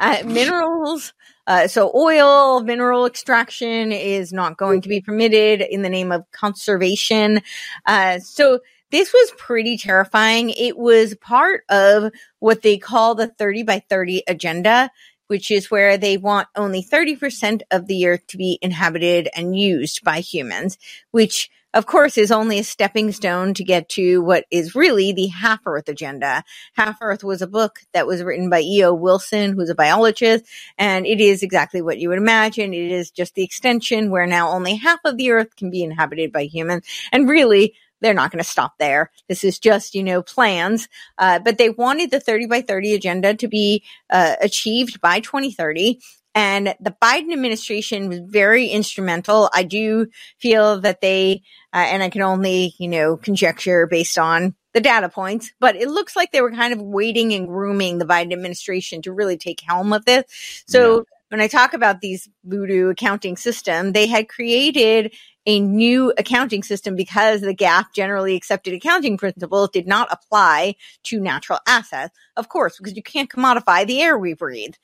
uh, 0.00 0.22
minerals. 0.26 1.12
Uh, 1.46 1.68
so 1.68 1.92
oil, 1.94 2.60
mineral 2.60 3.06
extraction 3.06 3.92
is 3.92 4.32
not 4.32 4.56
going 4.56 4.80
to 4.80 4.88
be 4.88 5.00
permitted 5.00 5.60
in 5.60 5.82
the 5.82 5.88
name 5.88 6.10
of 6.10 6.24
conservation. 6.32 7.40
Uh, 7.86 8.18
so 8.18 8.60
this 8.90 9.12
was 9.12 9.32
pretty 9.36 9.76
terrifying. 9.76 10.50
It 10.50 10.76
was 10.76 11.14
part 11.16 11.64
of 11.68 12.12
what 12.38 12.62
they 12.62 12.78
call 12.78 13.14
the 13.14 13.28
30 13.28 13.62
by 13.64 13.82
30 13.88 14.22
agenda, 14.28 14.90
which 15.28 15.50
is 15.50 15.70
where 15.70 15.98
they 15.98 16.16
want 16.16 16.48
only 16.56 16.82
30% 16.82 17.62
of 17.70 17.86
the 17.86 18.06
earth 18.06 18.26
to 18.28 18.36
be 18.36 18.58
inhabited 18.62 19.28
and 19.34 19.58
used 19.58 20.04
by 20.04 20.20
humans, 20.20 20.78
which 21.10 21.50
of 21.76 21.84
course, 21.84 22.16
is 22.16 22.32
only 22.32 22.58
a 22.58 22.64
stepping 22.64 23.12
stone 23.12 23.52
to 23.52 23.62
get 23.62 23.90
to 23.90 24.22
what 24.22 24.46
is 24.50 24.74
really 24.74 25.12
the 25.12 25.26
Half 25.26 25.60
Earth 25.66 25.90
agenda. 25.90 26.42
Half 26.72 26.96
Earth 27.02 27.22
was 27.22 27.42
a 27.42 27.46
book 27.46 27.80
that 27.92 28.06
was 28.06 28.22
written 28.22 28.48
by 28.48 28.60
E.O. 28.60 28.94
Wilson, 28.94 29.52
who's 29.52 29.68
a 29.68 29.74
biologist, 29.74 30.46
and 30.78 31.06
it 31.06 31.20
is 31.20 31.42
exactly 31.42 31.82
what 31.82 31.98
you 31.98 32.08
would 32.08 32.16
imagine. 32.16 32.72
It 32.72 32.90
is 32.90 33.10
just 33.10 33.34
the 33.34 33.44
extension 33.44 34.10
where 34.10 34.26
now 34.26 34.52
only 34.52 34.76
half 34.76 35.00
of 35.04 35.18
the 35.18 35.30
Earth 35.30 35.54
can 35.54 35.70
be 35.70 35.82
inhabited 35.82 36.32
by 36.32 36.44
humans. 36.44 36.86
And 37.12 37.28
really, 37.28 37.74
they're 38.00 38.14
not 38.14 38.30
going 38.30 38.42
to 38.42 38.48
stop 38.48 38.78
there. 38.78 39.10
This 39.28 39.44
is 39.44 39.58
just, 39.58 39.94
you 39.94 40.02
know, 40.02 40.22
plans. 40.22 40.88
Uh, 41.18 41.40
but 41.40 41.58
they 41.58 41.68
wanted 41.68 42.10
the 42.10 42.20
30 42.20 42.46
by 42.46 42.62
30 42.62 42.94
agenda 42.94 43.34
to 43.34 43.48
be 43.48 43.84
uh, 44.08 44.36
achieved 44.40 45.00
by 45.02 45.20
2030. 45.20 46.00
And 46.36 46.74
the 46.80 46.94
Biden 47.02 47.32
administration 47.32 48.10
was 48.10 48.20
very 48.20 48.66
instrumental. 48.66 49.48
I 49.54 49.62
do 49.62 50.08
feel 50.38 50.82
that 50.82 51.00
they, 51.00 51.42
uh, 51.72 51.78
and 51.78 52.02
I 52.02 52.10
can 52.10 52.20
only, 52.20 52.74
you 52.78 52.88
know, 52.88 53.16
conjecture 53.16 53.86
based 53.86 54.18
on 54.18 54.54
the 54.74 54.82
data 54.82 55.08
points, 55.08 55.50
but 55.60 55.76
it 55.76 55.88
looks 55.88 56.14
like 56.14 56.32
they 56.32 56.42
were 56.42 56.52
kind 56.52 56.74
of 56.74 56.82
waiting 56.82 57.32
and 57.32 57.48
grooming 57.48 57.96
the 57.96 58.04
Biden 58.04 58.34
administration 58.34 59.00
to 59.02 59.12
really 59.14 59.38
take 59.38 59.62
helm 59.62 59.94
of 59.94 60.04
this. 60.04 60.24
So 60.68 60.96
yeah. 60.96 61.02
when 61.30 61.40
I 61.40 61.48
talk 61.48 61.72
about 61.72 62.02
these 62.02 62.28
voodoo 62.44 62.90
accounting 62.90 63.38
system, 63.38 63.92
they 63.92 64.06
had 64.06 64.28
created 64.28 65.14
a 65.46 65.58
new 65.58 66.12
accounting 66.18 66.62
system 66.62 66.96
because 66.96 67.40
the 67.40 67.54
GAAP 67.54 67.86
generally 67.94 68.36
accepted 68.36 68.74
accounting 68.74 69.16
principles 69.16 69.70
did 69.70 69.86
not 69.86 70.08
apply 70.10 70.74
to 71.04 71.18
natural 71.18 71.60
assets. 71.66 72.14
Of 72.36 72.50
course, 72.50 72.76
because 72.76 72.94
you 72.94 73.02
can't 73.02 73.30
commodify 73.30 73.86
the 73.86 74.02
air 74.02 74.18
we 74.18 74.34
breathe. 74.34 74.74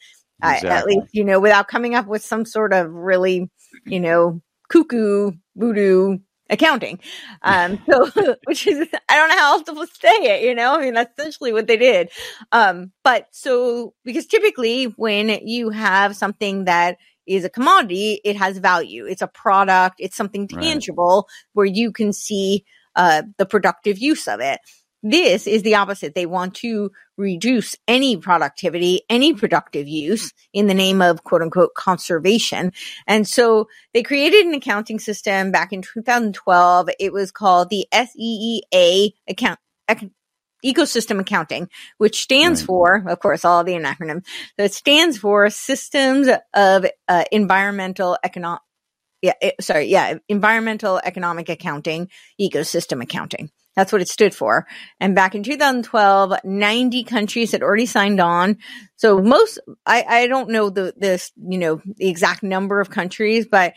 Exactly. 0.43 0.69
Uh, 0.69 0.75
at 0.75 0.87
least, 0.87 1.15
you 1.15 1.25
know, 1.25 1.41
without 1.41 1.69
coming 1.69 1.95
up 1.95 2.07
with 2.07 2.25
some 2.25 2.45
sort 2.45 2.73
of 2.73 2.91
really, 2.91 3.51
you 3.87 4.01
know, 4.01 4.43
cuckoo 4.69 5.33
voodoo 5.57 6.19
accounting. 6.51 7.01
Um, 7.43 7.81
so, 7.91 8.37
which 8.45 8.67
is, 8.67 8.89
I 9.09 9.17
don't 9.17 9.29
know 9.29 9.39
how 9.39 9.53
else 9.53 9.63
to 9.65 9.87
say 10.01 10.09
it, 10.11 10.45
you 10.45 10.55
know, 10.55 10.77
I 10.77 10.81
mean, 10.81 10.95
that's 10.95 11.19
essentially 11.19 11.53
what 11.53 11.67
they 11.67 11.77
did. 11.77 12.11
Um, 12.53 12.93
but 13.03 13.27
so, 13.33 13.95
because 14.05 14.27
typically 14.27 14.85
when 14.85 15.29
you 15.47 15.71
have 15.71 16.17
something 16.17 16.65
that 16.65 16.99
is 17.27 17.45
a 17.45 17.51
commodity, 17.51 18.21
it 18.25 18.37
has 18.37 18.59
value. 18.59 19.07
It's 19.07 19.23
a 19.23 19.29
product. 19.29 19.97
It's 19.99 20.17
something 20.17 20.49
tangible 20.49 21.29
right. 21.29 21.47
where 21.53 21.67
you 21.67 21.93
can 21.93 22.13
see, 22.13 22.65
uh, 22.97 23.23
the 23.39 23.47
productive 23.47 23.99
use 23.99 24.29
of 24.29 24.41
it. 24.41 24.61
This 25.03 25.47
is 25.47 25.63
the 25.63 25.75
opposite. 25.75 26.15
They 26.15 26.27
want 26.27 26.55
to 26.57 26.93
reduce 27.17 27.75
any 27.89 28.17
productivity, 28.17 29.03
any 29.11 29.35
productive 29.35 29.89
use 29.89 30.33
in 30.53 30.69
the 30.69 30.75
name 30.75 31.03
of 31.03 31.25
quote 31.25 31.43
unquote 31.43 31.75
conservation. 31.75 32.73
And 33.07 33.27
so 33.27 33.69
they 33.95 34.03
created 34.03 34.47
an 34.47 34.55
accounting 34.55 35.01
system 35.01 35.51
back 35.51 35.73
in 35.73 35.83
2012. 35.83 36.91
It 37.01 37.13
was 37.13 37.33
called 37.33 37.69
the 37.69 37.87
SEEA 37.93 39.11
account, 39.29 39.59
ecosystem 40.65 41.21
accounting, 41.21 41.69
which 41.99 42.23
stands 42.23 42.63
right. 42.63 42.67
for, 42.67 43.05
of 43.09 43.19
course, 43.19 43.45
all 43.45 43.65
the 43.65 43.73
acronyms. 43.73 44.25
So 44.57 44.65
it 44.65 44.75
stands 44.75 45.19
for 45.19 45.51
systems 45.51 46.29
of 46.55 46.87
uh, 47.09 47.25
environmental 47.33 48.19
economic, 48.23 48.61
yeah, 49.21 49.35
it, 49.41 49.55
sorry, 49.61 49.87
yeah, 49.87 50.19
environmental 50.29 51.01
economic 51.03 51.49
accounting, 51.49 52.09
ecosystem 52.41 53.03
accounting. 53.03 53.51
That's 53.75 53.93
what 53.93 54.03
it 54.03 54.09
stood 54.09 54.35
for. 54.35 54.67
And 55.01 55.15
back 55.15 55.35
in 55.35 55.43
2012, 55.43 56.35
90 56.45 57.05
countries 57.05 57.53
had 57.53 57.63
already 57.63 57.87
signed 57.87 58.21
on. 58.21 58.59
So 58.97 59.21
most, 59.21 59.59
I, 59.87 60.05
I 60.07 60.27
don't 60.27 60.51
know 60.51 60.71
the, 60.71 60.93
this, 60.97 61.33
you 61.37 61.59
know, 61.59 61.81
the 61.97 62.09
exact 62.09 62.43
number 62.43 62.81
of 62.81 62.91
countries, 62.91 63.47
but 63.47 63.75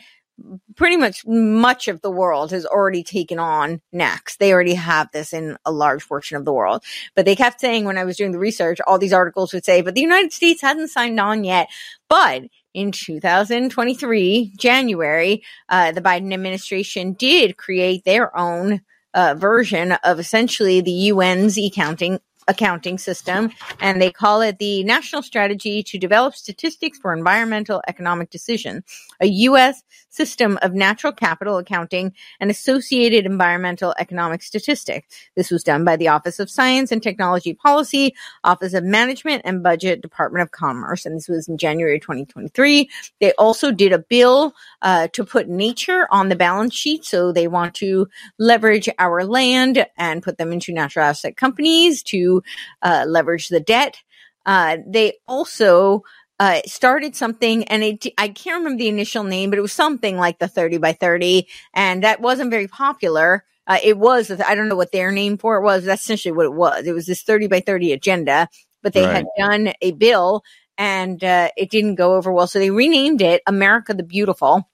pretty 0.76 0.96
much 0.96 1.24
much 1.26 1.88
of 1.88 2.02
the 2.02 2.10
world 2.10 2.50
has 2.50 2.66
already 2.66 3.02
taken 3.02 3.38
on 3.38 3.80
next. 3.92 4.38
They 4.38 4.52
already 4.52 4.74
have 4.74 5.10
this 5.12 5.32
in 5.32 5.56
a 5.64 5.72
large 5.72 6.06
portion 6.06 6.36
of 6.36 6.44
the 6.44 6.52
world. 6.52 6.84
But 7.14 7.24
they 7.24 7.36
kept 7.36 7.60
saying 7.60 7.84
when 7.84 7.98
I 7.98 8.04
was 8.04 8.16
doing 8.16 8.32
the 8.32 8.38
research, 8.38 8.78
all 8.86 8.98
these 8.98 9.12
articles 9.12 9.52
would 9.52 9.64
say, 9.64 9.80
but 9.80 9.94
the 9.94 10.02
United 10.02 10.32
States 10.32 10.60
hasn't 10.60 10.90
signed 10.90 11.18
on 11.18 11.44
yet. 11.44 11.68
But 12.08 12.42
in 12.74 12.92
2023, 12.92 14.52
January, 14.58 15.42
uh, 15.68 15.92
the 15.92 16.02
Biden 16.02 16.34
administration 16.34 17.14
did 17.14 17.56
create 17.56 18.04
their 18.04 18.36
own 18.36 18.82
uh, 19.16 19.34
version 19.36 19.92
of 20.04 20.20
essentially 20.20 20.80
the 20.80 21.10
UN's 21.10 21.58
accounting 21.58 22.20
accounting 22.48 22.98
system, 22.98 23.50
and 23.80 24.00
they 24.00 24.10
call 24.10 24.40
it 24.40 24.58
the 24.58 24.84
National 24.84 25.22
Strategy 25.22 25.82
to 25.82 25.98
Develop 25.98 26.34
Statistics 26.34 26.98
for 26.98 27.12
Environmental 27.12 27.82
Economic 27.88 28.30
Decision, 28.30 28.84
a 29.20 29.26
U.S. 29.26 29.82
system 30.10 30.58
of 30.62 30.72
natural 30.72 31.12
capital 31.12 31.58
accounting 31.58 32.12
and 32.40 32.50
associated 32.50 33.26
environmental 33.26 33.94
economic 33.98 34.42
statistics. 34.42 35.06
This 35.34 35.50
was 35.50 35.64
done 35.64 35.84
by 35.84 35.96
the 35.96 36.08
Office 36.08 36.38
of 36.38 36.50
Science 36.50 36.92
and 36.92 37.02
Technology 37.02 37.54
Policy, 37.54 38.14
Office 38.44 38.74
of 38.74 38.84
Management 38.84 39.42
and 39.44 39.62
Budget, 39.62 40.00
Department 40.00 40.42
of 40.42 40.52
Commerce, 40.52 41.04
and 41.04 41.16
this 41.16 41.28
was 41.28 41.48
in 41.48 41.58
January 41.58 42.00
2023. 42.00 42.88
They 43.20 43.32
also 43.32 43.72
did 43.72 43.92
a 43.92 43.98
bill 43.98 44.54
uh, 44.82 45.08
to 45.08 45.24
put 45.24 45.48
nature 45.48 46.06
on 46.10 46.28
the 46.28 46.36
balance 46.36 46.74
sheet, 46.74 47.04
so 47.04 47.32
they 47.32 47.48
want 47.48 47.74
to 47.74 48.08
leverage 48.38 48.88
our 48.98 49.24
land 49.24 49.86
and 49.96 50.22
put 50.22 50.38
them 50.38 50.52
into 50.52 50.72
natural 50.72 51.04
asset 51.04 51.36
companies 51.36 52.02
to 52.04 52.35
uh, 52.82 53.04
leverage 53.06 53.48
the 53.48 53.60
debt. 53.60 53.98
Uh, 54.44 54.78
they 54.86 55.14
also 55.26 56.02
uh, 56.38 56.60
started 56.66 57.16
something 57.16 57.64
and 57.64 57.82
it, 57.82 58.06
I 58.18 58.28
can't 58.28 58.58
remember 58.58 58.78
the 58.78 58.88
initial 58.88 59.24
name, 59.24 59.50
but 59.50 59.58
it 59.58 59.62
was 59.62 59.72
something 59.72 60.16
like 60.16 60.38
the 60.38 60.48
30 60.48 60.78
by 60.78 60.92
30 60.92 61.48
and 61.74 62.02
that 62.04 62.20
wasn't 62.20 62.50
very 62.50 62.68
popular. 62.68 63.44
Uh, 63.66 63.78
it 63.82 63.98
was, 63.98 64.30
I 64.30 64.54
don't 64.54 64.68
know 64.68 64.76
what 64.76 64.92
their 64.92 65.10
name 65.10 65.38
for 65.38 65.56
it 65.56 65.62
was. 65.62 65.84
That's 65.84 66.02
essentially 66.02 66.32
what 66.32 66.46
it 66.46 66.52
was. 66.52 66.86
It 66.86 66.92
was 66.92 67.06
this 67.06 67.22
30 67.22 67.48
by 67.48 67.60
30 67.60 67.92
agenda, 67.92 68.48
but 68.82 68.92
they 68.92 69.06
Right. 69.06 69.14
had 69.14 69.26
done 69.36 69.72
a 69.80 69.92
bill 69.92 70.44
and, 70.78 71.22
uh, 71.24 71.48
it 71.56 71.70
didn't 71.70 71.96
go 71.96 72.14
over 72.14 72.30
well. 72.32 72.46
So 72.46 72.58
they 72.60 72.70
renamed 72.70 73.22
it 73.22 73.42
America 73.46 73.94
the 73.94 74.04
Beautiful. 74.04 74.68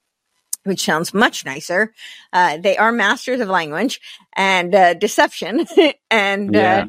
Which 0.65 0.85
sounds 0.85 1.13
much 1.13 1.45
nicer. 1.45 1.93
Uh, 2.33 2.57
they 2.57 2.77
are 2.77 2.93
masters 2.93 3.41
of 3.41 3.49
language 3.49 4.01
and 4.37 4.73
uh, 4.73 4.95
deception, 4.95 5.67
and 6.11 6.55
Yeah. 6.55 6.57
uh, 6.57 6.87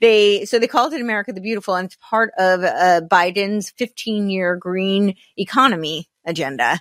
they 0.00 0.44
so 0.44 0.58
they 0.58 0.66
called 0.66 0.92
it 0.92 1.00
America 1.00 1.32
the 1.32 1.40
Beautiful, 1.40 1.74
and 1.74 1.86
it's 1.86 1.96
part 2.00 2.32
of 2.38 2.62
uh, 2.62 3.00
Biden's 3.10 3.70
15 3.70 4.30
year 4.30 4.56
green 4.56 5.16
economy 5.36 6.08
agenda. 6.24 6.80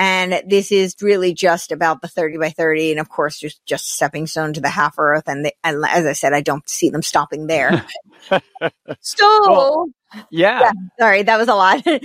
And 0.00 0.42
this 0.46 0.70
is 0.70 0.94
really 1.02 1.34
just 1.34 1.72
about 1.72 2.02
the 2.02 2.08
30 2.08 2.38
by 2.38 2.50
30, 2.50 2.92
and 2.92 3.00
of 3.00 3.08
course, 3.08 3.38
just 3.38 3.64
just 3.66 3.92
stepping 3.92 4.28
stone 4.28 4.52
to 4.52 4.60
the 4.60 4.68
half 4.68 4.94
Earth. 4.96 5.24
And, 5.26 5.44
they, 5.44 5.52
and 5.64 5.84
as 5.84 6.06
I 6.06 6.12
said, 6.12 6.32
I 6.32 6.40
don't 6.40 6.68
see 6.68 6.90
them 6.90 7.02
stopping 7.02 7.48
there. 7.48 7.84
so 9.00 9.50
Well, 9.50 9.86
yeah. 10.30 10.72
sorry, 10.98 11.22
that 11.22 11.36
was 11.38 11.48
a 11.48 11.54
lot. 11.54 11.82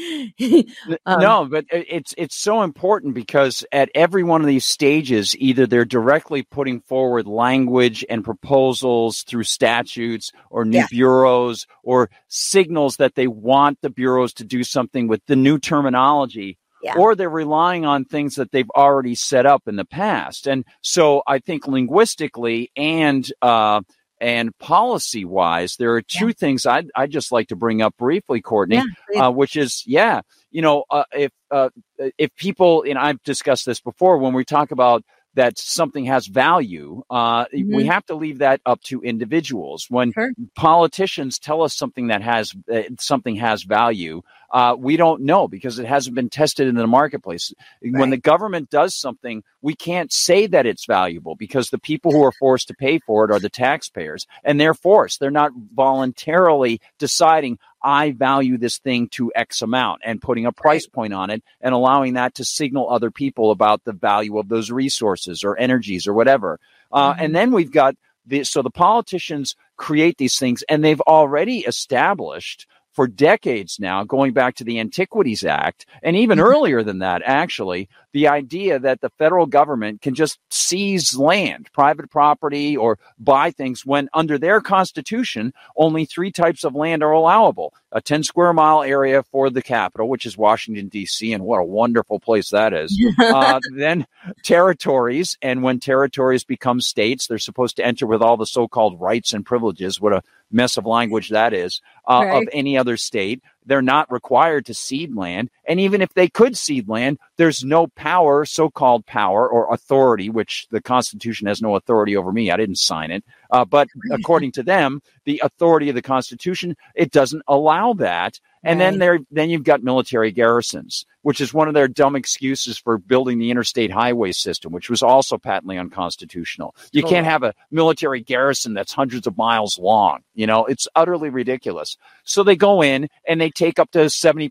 Um, 1.05 1.19
no, 1.21 1.45
but 1.45 1.65
it's 1.71 2.13
it's 2.17 2.35
so 2.35 2.61
important 2.61 3.13
because 3.13 3.65
at 3.71 3.89
every 3.95 4.23
one 4.23 4.41
of 4.41 4.47
these 4.47 4.65
stages, 4.65 5.35
either 5.37 5.65
they're 5.67 5.85
directly 5.85 6.43
putting 6.43 6.81
forward 6.81 7.27
language 7.27 8.05
and 8.09 8.23
proposals 8.23 9.23
through 9.23 9.43
statutes 9.43 10.31
or 10.49 10.65
new 10.65 10.79
Yeah. 10.79 10.87
bureaus 10.89 11.65
or 11.83 12.09
signals 12.27 12.97
that 12.97 13.15
they 13.15 13.27
want 13.27 13.79
the 13.81 13.89
bureaus 13.89 14.33
to 14.33 14.43
do 14.43 14.63
something 14.63 15.07
with 15.07 15.21
the 15.27 15.35
new 15.35 15.57
terminology. 15.59 16.57
Yeah. 16.81 16.95
Or 16.97 17.15
they're 17.15 17.29
relying 17.29 17.85
on 17.85 18.03
things 18.05 18.35
that 18.35 18.51
they've 18.51 18.69
already 18.71 19.15
set 19.15 19.45
up 19.45 19.67
in 19.67 19.77
the 19.77 19.85
past, 19.85 20.47
and 20.47 20.65
so 20.81 21.23
I 21.25 21.39
think 21.39 21.65
linguistically 21.67 22.71
and 22.75 23.25
uh, 23.41 23.81
and 24.23 24.57
policy 24.57 25.25
wise, 25.25 25.75
there 25.77 25.93
are 25.95 26.01
two 26.01 26.33
things 26.33 26.65
I'd, 26.65 26.89
I'd 26.95 27.12
just 27.12 27.31
like 27.31 27.49
to 27.49 27.55
bring 27.57 27.81
up 27.81 27.95
briefly, 27.97 28.41
Courtenay 28.41 28.81
yeah, 29.12 29.21
uh, 29.21 29.31
which 29.31 29.55
is 29.55 29.83
yeah 29.86 30.21
you 30.51 30.62
know 30.62 30.86
uh, 30.89 31.03
if 31.12 31.31
uh, 31.51 31.69
if 32.17 32.33
people 32.36 32.83
and 32.88 32.97
i've 32.97 33.21
discussed 33.23 33.65
this 33.65 33.81
before 33.81 34.17
when 34.17 34.33
we 34.33 34.45
talk 34.45 34.71
about 34.71 35.03
that 35.36 35.57
something 35.57 36.05
has 36.05 36.27
value 36.27 37.01
uh, 37.09 37.45
we 37.53 37.83
Mhm. 37.83 37.88
have 37.88 38.05
to 38.05 38.15
leave 38.15 38.39
that 38.39 38.62
up 38.65 38.81
to 38.83 39.01
individuals 39.01 39.88
when 39.89 40.13
Sure. 40.13 40.31
politicians 40.55 41.39
tell 41.39 41.62
us 41.62 41.75
something 41.75 42.07
that 42.07 42.21
has 42.21 42.53
uh, 42.73 42.83
something 42.99 43.36
has 43.36 43.63
value 43.63 44.21
uh, 44.53 44.75
we 44.77 44.95
don't 44.95 45.21
know 45.21 45.47
because 45.47 45.79
it 45.79 45.85
hasn't 45.85 46.15
been 46.15 46.29
tested 46.29 46.67
in 46.67 46.75
the 46.75 46.87
marketplace 46.87 47.53
when 47.81 48.11
the 48.11 48.17
government 48.17 48.69
does 48.69 48.95
something 48.95 49.43
we 49.61 49.75
can't 49.75 50.13
say 50.13 50.47
that 50.47 50.65
it's 50.65 50.85
valuable 50.85 51.35
because 51.35 51.69
the 51.69 51.79
people 51.79 52.11
who 52.11 52.23
are 52.23 52.31
forced 52.31 52.67
to 52.69 52.73
pay 52.73 52.99
for 52.99 53.25
it 53.25 53.31
are 53.31 53.39
the 53.39 53.49
taxpayers 53.49 54.25
and 54.43 54.61
they're 54.61 54.73
forced 54.73 55.19
they're 55.19 55.31
not 55.31 55.51
voluntarily 55.73 56.79
deciding 56.99 57.57
I 57.83 58.11
value 58.11 58.57
this 58.57 58.77
thing 58.77 59.09
to 59.09 59.31
X 59.35 59.61
amount 59.61 60.01
and 60.05 60.21
putting 60.21 60.45
a 60.45 60.53
price 60.53 60.87
point 60.87 61.13
on 61.13 61.29
it 61.29 61.43
and 61.59 61.73
allowing 61.73 62.13
that 62.13 62.35
to 62.35 62.45
signal 62.45 62.89
other 62.89 63.11
people 63.11 63.51
about 63.51 63.83
the 63.83 63.91
value 63.91 64.37
of 64.37 64.47
those 64.47 64.71
resources 64.71 65.43
or 65.43 65.57
energies 65.59 66.07
or 66.07 66.13
whatever. 66.13 66.59
Uh, 66.93 67.13
Mhm. 67.13 67.17
And 67.19 67.35
then 67.35 67.51
we've 67.51 67.71
got 67.71 67.95
the, 68.25 68.45
so 68.45 68.61
the 68.61 68.69
politicians 68.71 69.55
create 69.75 70.17
these 70.17 70.39
things 70.39 70.63
and 70.69 70.81
they've 70.81 71.01
already 71.01 71.59
established 71.59 72.67
for 72.93 73.08
decades 73.08 73.79
now, 73.79 74.03
going 74.03 74.34
back 74.34 74.56
to 74.56 74.63
the 74.63 74.79
Antiquities 74.79 75.43
Act, 75.43 75.86
and 76.03 76.15
even 76.15 76.38
Mhm. 76.38 76.43
earlier 76.43 76.84
than 76.84 76.99
that, 76.99 77.21
actually, 77.25 77.89
the 78.13 78.28
idea 78.28 78.80
that 78.80 79.02
the 79.02 79.10
federal 79.10 79.45
government 79.45 80.02
can 80.02 80.15
just 80.15 80.39
seize 80.49 81.15
land, 81.15 81.69
private 81.73 82.10
property, 82.10 82.78
or 82.78 82.97
buy 83.19 83.52
things 83.52 83.86
when 83.86 84.08
under 84.13 84.38
their 84.38 84.62
constitution, 84.62 85.54
only 85.76 86.06
three 86.06 86.32
types 86.32 86.63
of 86.63 86.76
land 86.76 87.04
are 87.04 87.12
allowable 87.12 87.73
a 87.93 88.02
10 88.02 88.23
square 88.23 88.52
mile 88.54 88.82
area 88.82 89.23
for 89.23 89.49
the 89.49 89.62
capital, 89.62 90.10
which 90.10 90.26
is 90.26 90.36
Washington, 90.36 90.88
D.C., 90.89 91.32
and 91.32 91.43
what 91.43 91.60
a 91.60 91.63
wonderful 91.63 92.19
place 92.19 92.49
that 92.49 92.73
is. 92.73 92.99
uh, 93.19 93.60
then 93.76 94.06
territories, 94.43 95.38
and 95.41 95.63
when 95.63 95.80
territories 95.80 96.43
become 96.43 96.82
states, 96.82 97.28
they're 97.28 97.38
supposed 97.38 97.76
to 97.78 97.86
enter 97.86 98.08
with 98.08 98.21
all 98.21 98.36
the 98.36 98.47
so 98.47 98.67
called 98.67 98.99
rights 98.99 99.32
and 99.32 99.45
privileges. 99.45 100.02
What 100.02 100.13
a 100.13 100.23
mess 100.52 100.76
of 100.76 100.86
language 100.86 101.30
that 101.30 101.54
is 101.54 101.82
uh, 102.08 102.26
of 102.32 102.43
any 102.52 102.78
other 102.78 102.97
state. 102.97 103.41
They're 103.65 103.82
not 103.82 104.12
required 104.12 104.65
to 104.67 104.73
cede 104.73 105.15
land. 105.15 105.49
And 105.67 105.80
even 105.80 106.02
if 106.02 106.13
they 106.13 106.28
could 106.28 106.58
cede 106.58 106.88
land, 106.88 107.19
there's 107.38 107.63
no 107.63 107.88
power, 107.88 108.45
so 108.45 108.69
called 108.69 109.06
power 109.06 109.47
or 109.47 109.73
authority, 109.73 110.30
which 110.30 110.67
the 110.71 110.82
Constitution 110.82 111.47
has 111.47 111.62
no 111.62 111.76
authority 111.76 112.15
over 112.15 112.32
me. 112.32 112.52
I 112.52 112.58
didn't 112.58 112.78
sign 112.78 113.12
it. 113.12 113.23
Uh, 113.53 113.63
but 113.63 113.87
according 114.11 114.51
to 114.51 114.63
them, 114.63 114.99
the 115.25 115.39
authority 115.43 115.87
of 115.87 115.95
the 115.95 116.01
Constitution, 116.01 116.75
it 116.95 117.11
doesn't 117.11 117.43
allow 117.47 117.93
that. 117.93 118.39
And 118.63 118.81
then 118.81 118.97
there, 118.97 119.19
then 119.29 119.49
you've 119.49 119.65
got 119.65 119.83
military 119.83 120.31
garrisons, 120.31 121.05
which 121.21 121.41
is 121.41 121.53
one 121.53 121.67
of 121.67 121.73
their 121.73 121.89
dumb 121.89 122.15
excuses 122.15 122.79
for 122.79 122.97
building 122.97 123.37
the 123.37 123.51
interstate 123.51 123.91
highway 123.91 124.31
system, 124.31 124.71
which 124.71 124.89
was 124.89 125.03
also 125.03 125.37
patently 125.37 125.77
unconstitutional. 125.77 126.73
You 126.93 127.03
can't 127.03 127.25
have 127.25 127.43
a 127.43 127.53
military 127.71 128.21
garrison 128.21 128.73
that's 128.73 128.93
hundreds 128.93 129.27
of 129.27 129.37
miles 129.37 129.77
long. 129.77 130.23
You 130.33 130.47
know, 130.47 130.65
it's 130.65 130.87
utterly 130.95 131.29
ridiculous. 131.29 131.97
So 132.23 132.41
they 132.41 132.55
go 132.55 132.81
in 132.81 133.09
and 133.27 133.39
they 133.39 133.51
take 133.51 133.79
up 133.79 133.91
to 133.91 134.05
70% 134.05 134.49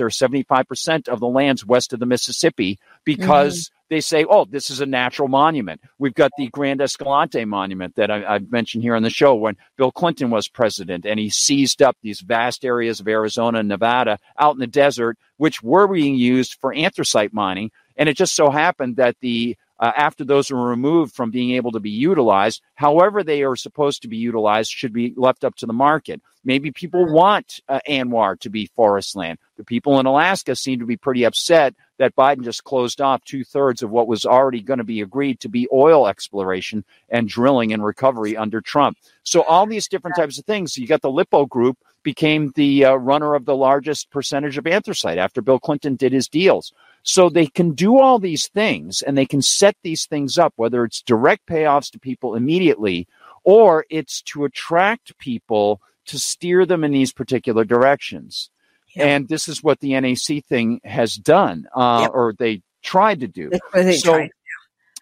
or 0.00 0.08
75% 0.08 1.08
of 1.08 1.20
the 1.20 1.28
lands 1.28 1.66
west 1.66 1.92
of 1.92 1.98
the 2.00 2.06
Mississippi 2.06 2.78
because 3.04 3.70
they 3.90 4.00
say, 4.00 4.24
oh, 4.28 4.44
this 4.44 4.70
is 4.70 4.80
a 4.80 4.86
natural 4.86 5.28
monument. 5.28 5.80
We've 5.98 6.14
got 6.14 6.30
the 6.36 6.48
Grand 6.48 6.80
Escalante 6.80 7.44
monument 7.44 7.96
that 7.96 8.10
I, 8.10 8.24
I've 8.34 8.50
mentioned 8.50 8.82
here 8.82 8.94
on 8.94 9.02
the 9.02 9.10
show 9.10 9.34
when 9.34 9.56
Bill 9.76 9.90
Clinton 9.90 10.30
was 10.30 10.48
president 10.48 11.06
and 11.06 11.18
he 11.18 11.30
seized 11.30 11.82
up 11.82 11.96
these 12.02 12.20
vast 12.20 12.64
areas 12.64 13.00
of 13.00 13.08
Arizona 13.08 13.60
and 13.60 13.68
Nevada 13.68 14.18
out 14.38 14.54
in 14.54 14.60
the 14.60 14.66
desert, 14.66 15.16
which 15.36 15.62
were 15.62 15.88
being 15.88 16.16
used 16.16 16.56
for 16.60 16.72
anthracite 16.72 17.32
mining. 17.32 17.70
And 17.96 18.08
it 18.08 18.16
just 18.16 18.34
so 18.34 18.50
happened 18.50 18.96
that 18.96 19.16
the 19.20 19.56
uh, 19.80 19.92
after 19.96 20.24
those 20.24 20.50
are 20.50 20.56
removed 20.56 21.14
from 21.14 21.30
being 21.30 21.52
able 21.52 21.72
to 21.72 21.80
be 21.80 21.90
utilized, 21.90 22.62
however 22.74 23.22
they 23.22 23.42
are 23.42 23.56
supposed 23.56 24.02
to 24.02 24.08
be 24.08 24.16
utilized 24.16 24.70
should 24.70 24.92
be 24.92 25.12
left 25.16 25.44
up 25.44 25.54
to 25.56 25.66
the 25.66 25.72
market. 25.72 26.20
Maybe 26.44 26.70
people 26.70 27.04
want 27.12 27.60
uh, 27.68 27.80
ANWR 27.88 28.40
to 28.40 28.50
be 28.50 28.70
forest 28.74 29.14
land. 29.16 29.38
The 29.56 29.64
people 29.64 30.00
in 30.00 30.06
Alaska 30.06 30.56
seem 30.56 30.78
to 30.78 30.86
be 30.86 30.96
pretty 30.96 31.24
upset 31.24 31.74
that 31.98 32.16
Biden 32.16 32.44
just 32.44 32.64
closed 32.64 33.00
off 33.00 33.24
two 33.24 33.44
thirds 33.44 33.82
of 33.82 33.90
what 33.90 34.08
was 34.08 34.24
already 34.24 34.62
going 34.62 34.78
to 34.78 34.84
be 34.84 35.00
agreed 35.00 35.40
to 35.40 35.48
be 35.48 35.68
oil 35.72 36.06
exploration 36.06 36.84
and 37.08 37.28
drilling 37.28 37.72
and 37.72 37.84
recovery 37.84 38.36
under 38.36 38.60
Trump. 38.60 38.96
So 39.24 39.42
all 39.42 39.66
these 39.66 39.88
different 39.88 40.16
types 40.16 40.38
of 40.38 40.44
things. 40.44 40.78
You 40.78 40.86
got 40.86 41.02
the 41.02 41.10
Lippo 41.10 41.44
Group 41.46 41.76
became 42.02 42.52
the 42.54 42.84
uh, 42.86 42.94
runner 42.94 43.34
of 43.34 43.44
the 43.44 43.56
largest 43.56 44.10
percentage 44.10 44.56
of 44.56 44.66
anthracite 44.66 45.18
after 45.18 45.42
Bill 45.42 45.58
Clinton 45.58 45.96
did 45.96 46.12
his 46.12 46.28
deals. 46.28 46.72
So 47.08 47.30
they 47.30 47.46
can 47.46 47.70
do 47.72 47.98
all 47.98 48.18
these 48.18 48.48
things 48.48 49.00
and 49.00 49.16
they 49.16 49.24
can 49.24 49.40
set 49.40 49.74
these 49.82 50.04
things 50.04 50.36
up, 50.36 50.52
whether 50.56 50.84
it's 50.84 51.00
direct 51.00 51.46
payoffs 51.46 51.90
to 51.92 51.98
people 51.98 52.34
immediately 52.34 53.08
or 53.44 53.86
it's 53.88 54.20
to 54.24 54.44
attract 54.44 55.16
people 55.16 55.80
to 56.04 56.18
steer 56.18 56.66
them 56.66 56.84
in 56.84 56.92
these 56.92 57.14
particular 57.14 57.64
directions. 57.64 58.50
Yeah. 58.94 59.06
And 59.06 59.26
this 59.26 59.48
is 59.48 59.62
what 59.62 59.80
the 59.80 59.98
NAC 59.98 60.44
thing 60.50 60.82
has 60.84 61.14
done, 61.14 61.66
uh, 61.74 62.00
Yep. 62.02 62.10
or 62.12 62.34
they 62.38 62.60
tried 62.82 63.20
to 63.20 63.26
do. 63.26 63.52
So- 63.72 64.12
tried. 64.12 64.30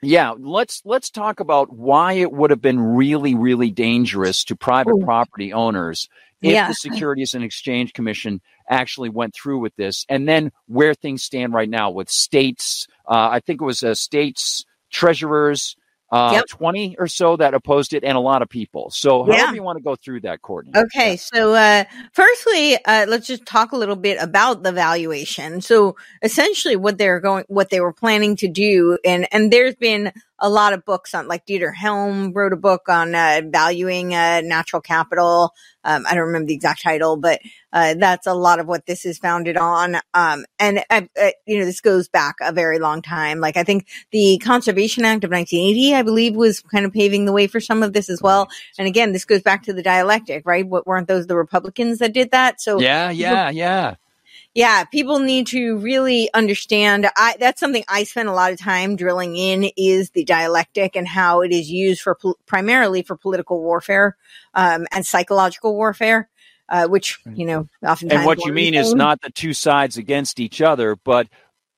Yeah, 0.02 0.34
let's 0.38 0.82
let's 0.84 1.10
talk 1.10 1.40
about 1.40 1.72
why 1.72 2.12
it 2.12 2.30
would 2.30 2.50
have 2.50 2.60
been 2.60 2.78
really 2.78 3.34
really 3.34 3.70
dangerous 3.70 4.44
to 4.44 4.54
private 4.54 4.94
Ooh. 4.94 5.04
property 5.04 5.54
owners 5.54 6.08
if 6.42 6.52
Yeah. 6.52 6.68
the 6.68 6.74
Securities 6.74 7.34
and 7.34 7.44
Exchange 7.44 7.92
Commission 7.92 8.40
actually 8.68 9.08
went 9.08 9.34
through 9.34 9.58
with 9.58 9.74
this, 9.76 10.04
and 10.08 10.28
then 10.28 10.52
where 10.66 10.94
things 10.94 11.22
stand 11.22 11.52
right 11.52 11.68
now 11.68 11.90
with 11.90 12.08
states. 12.10 12.86
Uh, 13.08 13.28
I 13.32 13.40
think 13.40 13.60
it 13.60 13.64
was 13.64 13.82
uh, 13.82 13.94
states 13.94 14.64
treasurers 14.90 15.76
uh, 16.12 16.30
Yep. 16.34 16.44
20 16.50 16.96
or 17.00 17.08
so 17.08 17.36
that 17.36 17.52
opposed 17.52 17.92
it, 17.92 18.04
and 18.04 18.16
a 18.16 18.20
lot 18.20 18.40
of 18.40 18.48
people. 18.48 18.90
So, 18.90 19.26
Yeah. 19.26 19.38
however 19.38 19.56
you 19.56 19.62
want 19.64 19.78
to 19.78 19.82
go 19.82 19.96
through 19.96 20.20
that, 20.20 20.40
Courtenay. 20.40 20.78
Okay, 20.78 21.16
so 21.16 21.52
uh, 21.54 21.82
firstly, 22.12 22.76
uh, 22.84 23.06
let's 23.08 23.26
just 23.26 23.44
talk 23.44 23.72
a 23.72 23.76
little 23.76 23.96
bit 23.96 24.18
about 24.20 24.62
the 24.62 24.70
valuation. 24.70 25.60
So 25.60 25.96
essentially, 26.22 26.76
what 26.76 26.96
they're 26.98 27.18
going, 27.18 27.44
what 27.48 27.70
they 27.70 27.80
were 27.80 27.92
planning 27.92 28.36
to 28.36 28.48
do, 28.48 28.98
and 29.04 29.26
and 29.32 29.52
there's 29.52 29.74
been 29.74 30.12
a 30.38 30.48
lot 30.48 30.72
of 30.72 30.84
books 30.84 31.14
on, 31.14 31.28
like 31.28 31.46
Dieter 31.46 31.74
Helm 31.74 32.32
wrote 32.32 32.52
a 32.52 32.56
book 32.56 32.88
on 32.88 33.14
uh, 33.14 33.42
valuing 33.46 34.14
uh, 34.14 34.42
natural 34.44 34.82
capital. 34.82 35.52
Um, 35.84 36.04
I 36.06 36.14
don't 36.14 36.26
remember 36.26 36.48
the 36.48 36.54
exact 36.54 36.82
title, 36.82 37.16
but 37.16 37.40
uh, 37.72 37.94
that's 37.94 38.26
a 38.26 38.34
lot 38.34 38.58
of 38.58 38.66
what 38.66 38.86
this 38.86 39.04
is 39.06 39.18
founded 39.18 39.56
on. 39.56 39.96
Um, 40.14 40.44
and 40.58 40.80
uh, 40.90 41.02
uh, 41.20 41.30
you 41.46 41.58
know, 41.58 41.64
this 41.64 41.80
goes 41.80 42.08
back 42.08 42.36
a 42.40 42.52
very 42.52 42.78
long 42.78 43.02
time. 43.02 43.40
Like 43.40 43.56
I 43.56 43.64
think 43.64 43.86
the 44.10 44.38
Conservation 44.38 45.04
Act 45.04 45.24
of 45.24 45.30
1980, 45.30 45.94
I 45.94 46.02
believe, 46.02 46.36
was 46.36 46.60
kind 46.60 46.84
of 46.84 46.92
paving 46.92 47.24
the 47.24 47.32
way 47.32 47.46
for 47.46 47.60
some 47.60 47.82
of 47.82 47.92
this 47.92 48.10
as 48.10 48.20
well. 48.20 48.48
And 48.78 48.86
again, 48.86 49.12
this 49.12 49.24
goes 49.24 49.42
back 49.42 49.62
to 49.64 49.72
the 49.72 49.82
dialectic, 49.82 50.44
right? 50.44 50.66
What 50.66 50.86
weren't 50.86 51.08
those 51.08 51.26
the 51.26 51.36
Republicans 51.36 51.98
that 51.98 52.12
did 52.12 52.32
that? 52.32 52.60
So 52.60 52.80
Yeah, 52.80 53.10
yeah, 53.10 53.50
yeah. 53.50 53.94
Yeah, 54.56 54.84
people 54.84 55.18
need 55.18 55.48
to 55.48 55.76
really 55.76 56.30
understand. 56.32 57.06
I, 57.14 57.36
that's 57.38 57.60
something 57.60 57.84
I 57.88 58.04
spend 58.04 58.30
a 58.30 58.32
lot 58.32 58.52
of 58.52 58.58
time 58.58 58.96
drilling 58.96 59.36
in 59.36 59.70
is 59.76 60.10
the 60.10 60.24
dialectic 60.24 60.96
and 60.96 61.06
how 61.06 61.42
it 61.42 61.52
is 61.52 61.70
used 61.70 62.00
for 62.00 62.16
primarily 62.46 63.02
for 63.02 63.18
political 63.18 63.60
warfare 63.60 64.16
um, 64.54 64.86
and 64.92 65.04
psychological 65.04 65.74
warfare, 65.74 66.30
uh, 66.70 66.88
which 66.88 67.18
you 67.34 67.44
know 67.44 67.68
oftentimes. 67.86 68.20
And 68.20 68.26
what 68.26 68.46
you 68.46 68.52
mean 68.54 68.72
is 68.72 68.94
not 68.94 69.20
the 69.20 69.28
two 69.28 69.52
sides 69.52 69.98
against 69.98 70.40
each 70.40 70.62
other, 70.62 70.96
but 70.96 71.28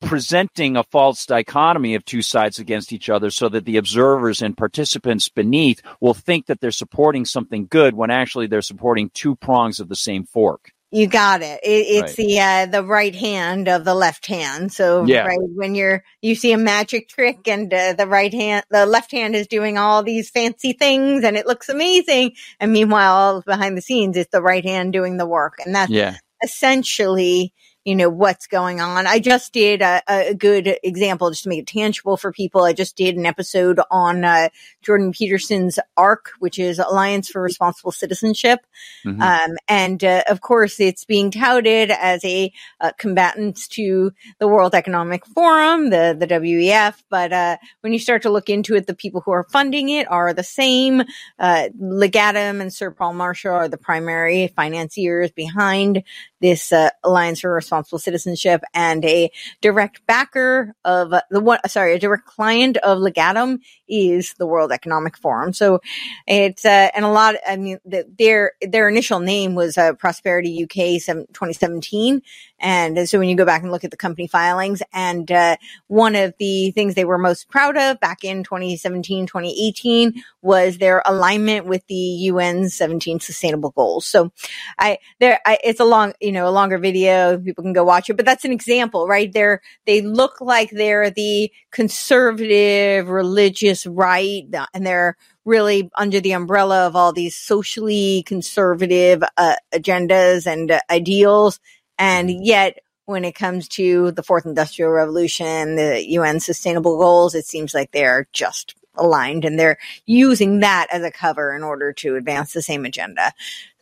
presenting 0.01 0.77
a 0.77 0.85
false 0.85 1.27
dichotomy 1.27 1.97
of 1.97 2.05
two 2.05 2.23
sides 2.23 2.61
against 2.61 2.93
each 2.93 3.11
other 3.11 3.31
so 3.31 3.49
that 3.49 3.65
the 3.65 3.79
observers 3.79 4.41
and 4.41 4.57
participants 4.57 5.29
beneath 5.29 5.83
will 6.01 6.15
think 6.15 6.47
that 6.47 6.61
they're 6.61 6.71
supporting 6.71 7.25
something 7.25 7.67
good 7.69 7.95
when 7.95 8.13
actually 8.13 8.47
they're 8.47 8.63
supporting 8.63 9.11
two 9.11 9.35
prongs 9.35 9.81
of 9.81 9.89
the 9.89 9.97
same 9.97 10.25
fork. 10.25 10.71
You 10.91 11.07
got 11.07 11.43
it. 11.43 11.61
it 11.63 11.69
it's 11.69 12.01
Right. 12.01 12.17
the 12.17 12.41
uh, 12.41 12.67
the 12.67 12.83
right 12.83 13.15
hand 13.15 13.69
of 13.69 13.85
the 13.85 13.95
left 13.95 14.25
hand. 14.27 14.73
So 14.73 15.05
Yeah. 15.07 15.27
right 15.27 15.39
when 15.55 15.75
you're 15.75 16.03
you 16.23 16.35
see 16.35 16.53
a 16.53 16.59
magic 16.59 17.09
trick 17.11 17.47
and 17.47 17.73
uh, 17.73 17.93
the 17.93 18.07
right 18.07 18.33
hand, 18.33 18.65
the 18.71 18.87
left 18.87 19.13
hand 19.13 19.37
is 19.37 19.47
doing 19.47 19.77
all 19.77 20.03
these 20.03 20.31
fancy 20.31 20.73
things 20.73 21.25
and 21.25 21.37
it 21.37 21.47
looks 21.47 21.69
amazing, 21.69 22.33
and 22.59 22.73
meanwhile 22.73 23.43
behind 23.43 23.77
the 23.77 23.83
scenes 23.83 24.17
it's 24.17 24.31
the 24.31 24.41
right 24.43 24.65
hand 24.65 24.95
doing 24.95 25.19
the 25.19 25.27
work, 25.27 25.59
and 25.65 25.75
that's 25.75 25.93
Yeah. 25.93 26.17
essentially 26.43 27.53
you 27.89 27.97
know 27.97 28.11
what's 28.11 28.47
going 28.47 28.83
on. 28.83 29.07
I 29.07 29.19
just 29.19 29.55
did 29.55 29.81
a, 29.81 30.03
a 30.07 30.35
good 30.35 30.77
example 30.83 31.31
just 31.31 31.45
to 31.45 31.49
make 31.49 31.61
it 31.61 31.67
tangible 31.67 32.19
for 32.19 32.31
people. 32.33 32.65
I 32.65 32.75
just 32.75 32.99
did 32.99 33.17
an 33.17 33.25
episode 33.25 33.81
on 33.91 34.27
uh, 34.27 34.51
Jordan 34.83 35.11
Peterson's 35.11 35.79
ARC, 35.97 36.33
which 36.39 36.59
is 36.59 36.79
Alliance 36.79 37.31
for 37.31 37.41
Responsible 37.41 37.91
Citizenship. 37.91 38.61
Mhm. 39.07 39.23
Um, 39.23 39.57
and 39.69 40.05
uh, 40.05 40.23
of 40.29 40.43
course, 40.43 40.81
it's 40.81 41.07
being 41.07 41.31
touted 41.31 41.91
as 41.91 42.23
a 42.27 42.53
uh, 42.79 42.93
combatant 42.99 43.59
to 43.71 44.13
the 44.39 44.49
World 44.49 44.75
Economic 44.75 45.25
Forum, 45.25 45.89
the 45.89 46.15
the 46.19 46.27
WEF. 46.27 47.03
But 47.09 47.33
uh, 47.33 47.57
when 47.81 47.95
you 47.95 47.99
start 47.99 48.21
to 48.23 48.31
look 48.31 48.51
into 48.51 48.75
it, 48.75 48.87
the 48.87 48.95
people 48.95 49.23
who 49.23 49.31
are 49.31 49.45
funding 49.45 49.89
it 49.89 50.11
are 50.11 50.35
the 50.35 50.43
same. 50.43 51.05
Uh, 51.39 51.71
Legatum 51.81 52.61
and 52.61 52.71
Sir 52.71 52.91
Paul 52.91 53.15
Marshall 53.15 53.55
are 53.55 53.69
the 53.69 53.79
primary 53.79 54.49
financiers 54.49 55.31
behind 55.31 56.03
this 56.43 56.71
uh, 56.71 56.91
Alliance 57.03 57.41
for 57.41 57.51
Responsible 57.51 57.78
Citizenship, 57.87 58.63
and 58.75 59.05
a 59.05 59.31
direct 59.61 60.05
backer 60.07 60.75
of 60.85 61.13
the 61.31 61.41
one. 61.41 61.61
Sorry, 61.69 61.95
a 61.95 61.99
direct 61.99 62.27
client 62.27 62.77
of 62.79 62.99
Legatum 62.99 63.61
is 63.89 64.35
the 64.35 64.47
World 64.47 64.73
Economic 64.73 65.17
Forum. 65.17 65.53
So 65.53 65.81
it's 66.27 66.65
uh, 66.65 66.91
and 66.95 67.05
a 67.05 67.09
lot. 67.09 67.37
I 67.47 67.57
mean, 67.57 67.79
the, 67.85 68.07
their 68.19 68.53
their 68.61 68.89
initial 68.89 69.21
name 69.21 69.55
was 69.55 69.79
uh, 69.79 69.93
Prosperity 69.95 70.65
UK 70.65 71.01
seven, 71.01 71.27
2017, 71.33 72.23
and 72.59 73.09
so 73.09 73.19
when 73.19 73.29
you 73.29 73.37
go 73.37 73.45
back 73.45 73.63
and 73.63 73.71
look 73.71 73.85
at 73.85 73.91
the 73.91 73.97
company 73.97 74.27
filings, 74.27 74.83
and 74.93 75.31
uh, 75.31 75.57
one 75.87 76.17
of 76.17 76.35
the 76.39 76.73
things 76.73 76.95
they 76.95 77.05
were 77.05 77.19
most 77.19 77.49
proud 77.49 77.77
of 77.77 78.01
back 78.01 78.25
in 78.25 78.43
2017, 78.43 79.27
2018 79.27 80.23
was 80.43 80.79
their 80.79 81.03
alignment 81.05 81.67
with 81.67 81.87
the 81.87 82.29
UN's 82.29 82.75
17 82.75 83.21
Sustainable 83.21 83.71
Goals. 83.71 84.07
So 84.07 84.33
I 84.79 84.99
there 85.21 85.41
I, 85.45 85.59
it's 85.63 85.81
a 85.81 85.85
long 85.85 86.15
you 86.21 86.33
know 86.33 86.49
a 86.49 86.51
longer 86.51 86.79
video 86.79 87.39
people 87.39 87.65
can 87.69 87.73
go 87.75 87.85
watch 87.85 88.11
it 88.11 88.17
but 88.17 88.27
that's 88.27 88.45
an 88.45 88.53
example 88.53 89.07
right? 89.07 89.33
They're 89.33 89.61
they 89.87 90.03
look 90.03 90.41
like 90.41 90.71
they're 90.71 91.11
the 91.11 91.51
conservative 91.73 93.09
religious 93.09 93.87
right 93.87 94.45
and 94.75 94.87
they're 94.87 95.17
really 95.45 95.91
under 95.97 96.21
the 96.21 96.33
umbrella 96.33 96.87
of 96.87 96.95
all 96.95 97.13
these 97.13 97.35
socially 97.35 98.23
conservative 98.27 99.23
uh, 99.39 99.57
agendas 99.73 100.47
and 100.47 100.71
uh, 100.71 100.81
ideals. 100.91 101.59
And 101.99 102.45
yet 102.45 102.79
when 103.07 103.25
it 103.25 103.35
comes 103.35 103.67
to 103.69 104.13
the 104.13 104.23
fourth 104.23 104.45
industrial 104.45 104.91
revolution 104.91 105.77
the 105.77 106.05
UN 106.11 106.41
sustainable 106.41 106.99
goals 106.99 107.35
it 107.35 107.47
seems 107.47 107.73
like 107.73 107.91
they're 107.91 108.29
just 108.35 108.75
aligned 108.99 109.45
and 109.45 109.59
they're 109.59 109.79
using 110.07 110.61
that 110.61 110.89
as 110.93 111.03
a 111.03 111.11
cover 111.11 111.55
in 111.55 111.63
order 111.63 111.93
to 111.95 112.17
advance 112.17 112.53
the 112.53 112.63
same 112.63 112.85
agenda. 112.85 113.33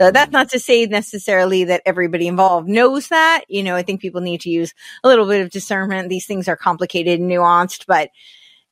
So 0.01 0.11
that's 0.11 0.33
not 0.33 0.51
to 0.51 0.59
say 0.59 0.87
necessarily 0.87 1.64
that 1.64 1.83
everybody 1.87 2.27
involved 2.27 2.69
knows 2.69 3.09
that. 3.09 3.45
You 3.49 3.62
know, 3.62 3.77
I 3.77 3.83
think 3.83 4.01
people 4.01 4.21
need 4.21 4.43
to 4.43 4.51
use 4.51 4.75
a 5.03 5.09
little 5.09 5.27
bit 5.27 5.43
of 5.43 5.51
discernment. 5.51 6.09
These 6.09 6.27
things 6.27 6.49
are 6.49 6.57
complicated 6.57 7.21
and 7.21 7.31
nuanced, 7.31 7.87
but 7.87 8.11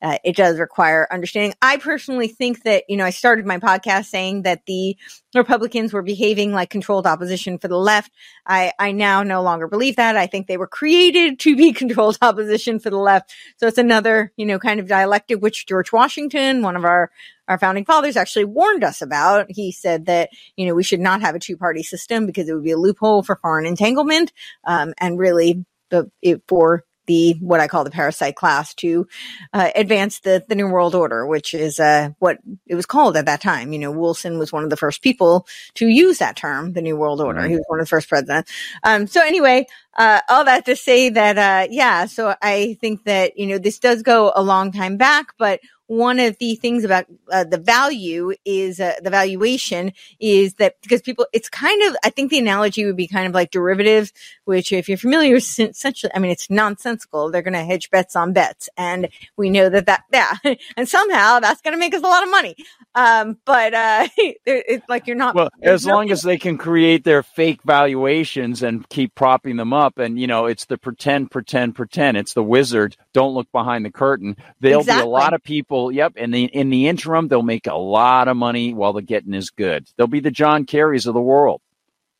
uh, 0.01 0.17
it 0.23 0.35
does 0.35 0.59
require 0.59 1.07
understanding. 1.11 1.53
I 1.61 1.77
personally 1.77 2.27
think 2.27 2.63
that, 2.63 2.83
you 2.89 2.97
know, 2.97 3.05
I 3.05 3.11
started 3.11 3.45
my 3.45 3.57
podcast 3.59 4.05
saying 4.05 4.41
that 4.41 4.65
the 4.65 4.97
Republicans 5.33 5.93
were 5.93 6.01
behaving 6.01 6.51
like 6.51 6.69
controlled 6.69 7.07
opposition 7.07 7.57
for 7.57 7.67
the 7.67 7.77
left. 7.77 8.11
I, 8.45 8.73
I 8.77 8.91
now 8.91 9.23
no 9.23 9.41
longer 9.41 9.67
believe 9.67 9.95
that. 9.95 10.17
I 10.17 10.27
think 10.27 10.47
they 10.47 10.57
were 10.57 10.67
created 10.67 11.39
to 11.39 11.55
be 11.55 11.71
controlled 11.73 12.17
opposition 12.21 12.79
for 12.79 12.89
the 12.89 12.97
left. 12.97 13.33
So 13.57 13.67
it's 13.67 13.77
another, 13.77 14.33
you 14.35 14.45
know, 14.45 14.59
kind 14.59 14.79
of 14.79 14.87
dialectic, 14.87 15.41
which 15.41 15.65
George 15.65 15.91
Washington, 15.91 16.61
one 16.61 16.75
of 16.75 16.83
our, 16.83 17.09
our 17.47 17.57
founding 17.57 17.85
fathers 17.85 18.17
actually 18.17 18.45
warned 18.45 18.83
us 18.83 19.01
about. 19.01 19.47
He 19.49 19.71
said 19.71 20.07
that, 20.07 20.29
you 20.57 20.65
know, 20.67 20.75
we 20.75 20.83
should 20.83 20.99
not 20.99 21.21
have 21.21 21.35
a 21.35 21.39
two 21.39 21.57
party 21.57 21.83
system 21.83 22.25
because 22.25 22.49
it 22.49 22.53
would 22.53 22.63
be 22.63 22.71
a 22.71 22.77
loophole 22.77 23.23
for 23.23 23.37
foreign 23.37 23.65
entanglement. 23.65 24.33
Um, 24.65 24.93
and 24.97 25.17
really 25.17 25.65
the, 25.89 26.11
it, 26.21 26.41
for 26.47 26.83
the 27.05 27.35
what 27.39 27.59
I 27.59 27.67
call 27.67 27.83
the 27.83 27.91
parasite 27.91 28.35
class 28.35 28.73
to 28.75 29.07
uh, 29.53 29.69
advance 29.75 30.19
the 30.19 30.43
the 30.47 30.55
new 30.55 30.67
world 30.67 30.95
order, 30.95 31.25
which 31.25 31.53
is 31.53 31.79
uh, 31.79 32.09
what 32.19 32.39
it 32.67 32.75
was 32.75 32.85
called 32.85 33.17
at 33.17 33.25
that 33.25 33.41
time. 33.41 33.73
You 33.73 33.79
know, 33.79 33.91
Wilson 33.91 34.37
was 34.37 34.51
one 34.51 34.63
of 34.63 34.69
the 34.69 34.77
first 34.77 35.01
people 35.01 35.47
to 35.75 35.87
use 35.87 36.19
that 36.19 36.35
term, 36.35 36.73
the 36.73 36.81
new 36.81 36.95
world 36.95 37.21
order. 37.21 37.39
Right. 37.39 37.49
He 37.49 37.55
was 37.55 37.65
one 37.67 37.79
of 37.79 37.85
the 37.85 37.89
first 37.89 38.09
presidents. 38.09 38.51
Um, 38.83 39.07
so 39.07 39.21
anyway, 39.21 39.65
uh, 39.95 40.21
all 40.29 40.45
that 40.45 40.65
to 40.65 40.75
say 40.75 41.09
that 41.09 41.37
uh, 41.37 41.67
yeah, 41.71 42.05
so 42.05 42.35
I 42.41 42.77
think 42.81 43.05
that 43.05 43.37
you 43.37 43.47
know 43.47 43.57
this 43.57 43.79
does 43.79 44.03
go 44.03 44.31
a 44.35 44.43
long 44.43 44.71
time 44.71 44.97
back, 44.97 45.27
but 45.37 45.59
one 45.87 46.19
of 46.19 46.37
the 46.39 46.55
things 46.55 46.83
about 46.83 47.05
uh, 47.31 47.43
the 47.43 47.57
value 47.57 48.33
is 48.43 48.79
uh, 48.79 48.93
the 49.03 49.09
valuation 49.09 49.93
is 50.19 50.55
that 50.55 50.75
because 50.81 51.01
people, 51.01 51.27
it's 51.31 51.49
kind 51.49 51.81
of, 51.83 51.95
I 52.03 52.09
think 52.09 52.31
the 52.31 52.39
analogy 52.39 52.85
would 52.85 52.97
be 52.97 53.07
kind 53.07 53.27
of 53.27 53.33
like 53.33 53.51
derivatives, 53.51 54.11
which 54.45 54.71
if 54.71 54.89
you're 54.89 54.97
familiar 54.97 55.33
with 55.35 55.59
essentially, 55.59 56.11
I 56.15 56.19
mean, 56.19 56.31
it's 56.31 56.49
nonsensical. 56.49 57.29
They're 57.29 57.41
going 57.41 57.53
to 57.53 57.63
hedge 57.63 57.91
bets 57.91 58.15
on 58.15 58.33
bets. 58.33 58.67
And 58.77 59.09
we 59.37 59.49
know 59.49 59.69
that 59.69 59.85
that, 59.85 60.03
yeah. 60.11 60.35
and 60.77 60.89
somehow 60.89 61.39
that's 61.39 61.61
going 61.61 61.73
to 61.73 61.79
make 61.79 61.93
us 61.93 62.01
a 62.01 62.07
lot 62.07 62.23
of 62.23 62.31
money. 62.31 62.55
Um, 62.95 63.37
but, 63.45 63.73
uh, 63.73 64.07
it's 64.17 64.87
like 64.89 65.05
you're 65.05 65.15
not, 65.15 65.35
Well, 65.35 65.49
as 65.61 65.85
long 65.85 66.11
as 66.11 66.21
they 66.21 66.37
can 66.37 66.57
create 66.57 67.03
their 67.03 67.21
fake 67.21 67.61
valuations 67.63 68.63
and 68.63 68.87
keep 68.89 69.13
propping 69.15 69.57
them 69.57 69.73
up, 69.73 69.97
and 69.99 70.19
you 70.19 70.27
know, 70.27 70.45
it's 70.45 70.65
the 70.65 70.77
pretend, 70.77 71.31
pretend, 71.31 71.75
pretend. 71.75 72.17
It's 72.17 72.33
the 72.33 72.43
wizard. 72.43 72.95
Don't 73.13 73.33
look 73.33 73.51
behind 73.51 73.85
the 73.85 73.91
curtain. 73.91 74.37
There'll 74.61 74.83
be 74.83 74.91
a 74.91 75.05
lot 75.05 75.33
of 75.33 75.43
people. 75.43 75.74
Yep, 75.91 76.13
and 76.17 76.33
the 76.33 76.45
in 76.45 76.69
the 76.69 76.87
interim, 76.87 77.27
they'll 77.27 77.41
make 77.41 77.67
a 77.67 77.75
lot 77.75 78.27
of 78.27 78.37
money 78.37 78.73
while 78.73 78.93
the 78.93 79.01
getting 79.01 79.33
is 79.33 79.49
good. 79.49 79.87
They'll 79.97 80.07
be 80.07 80.19
the 80.19 80.31
John 80.31 80.65
Kerrys 80.65 81.07
of 81.07 81.13
the 81.13 81.21
world. 81.21 81.61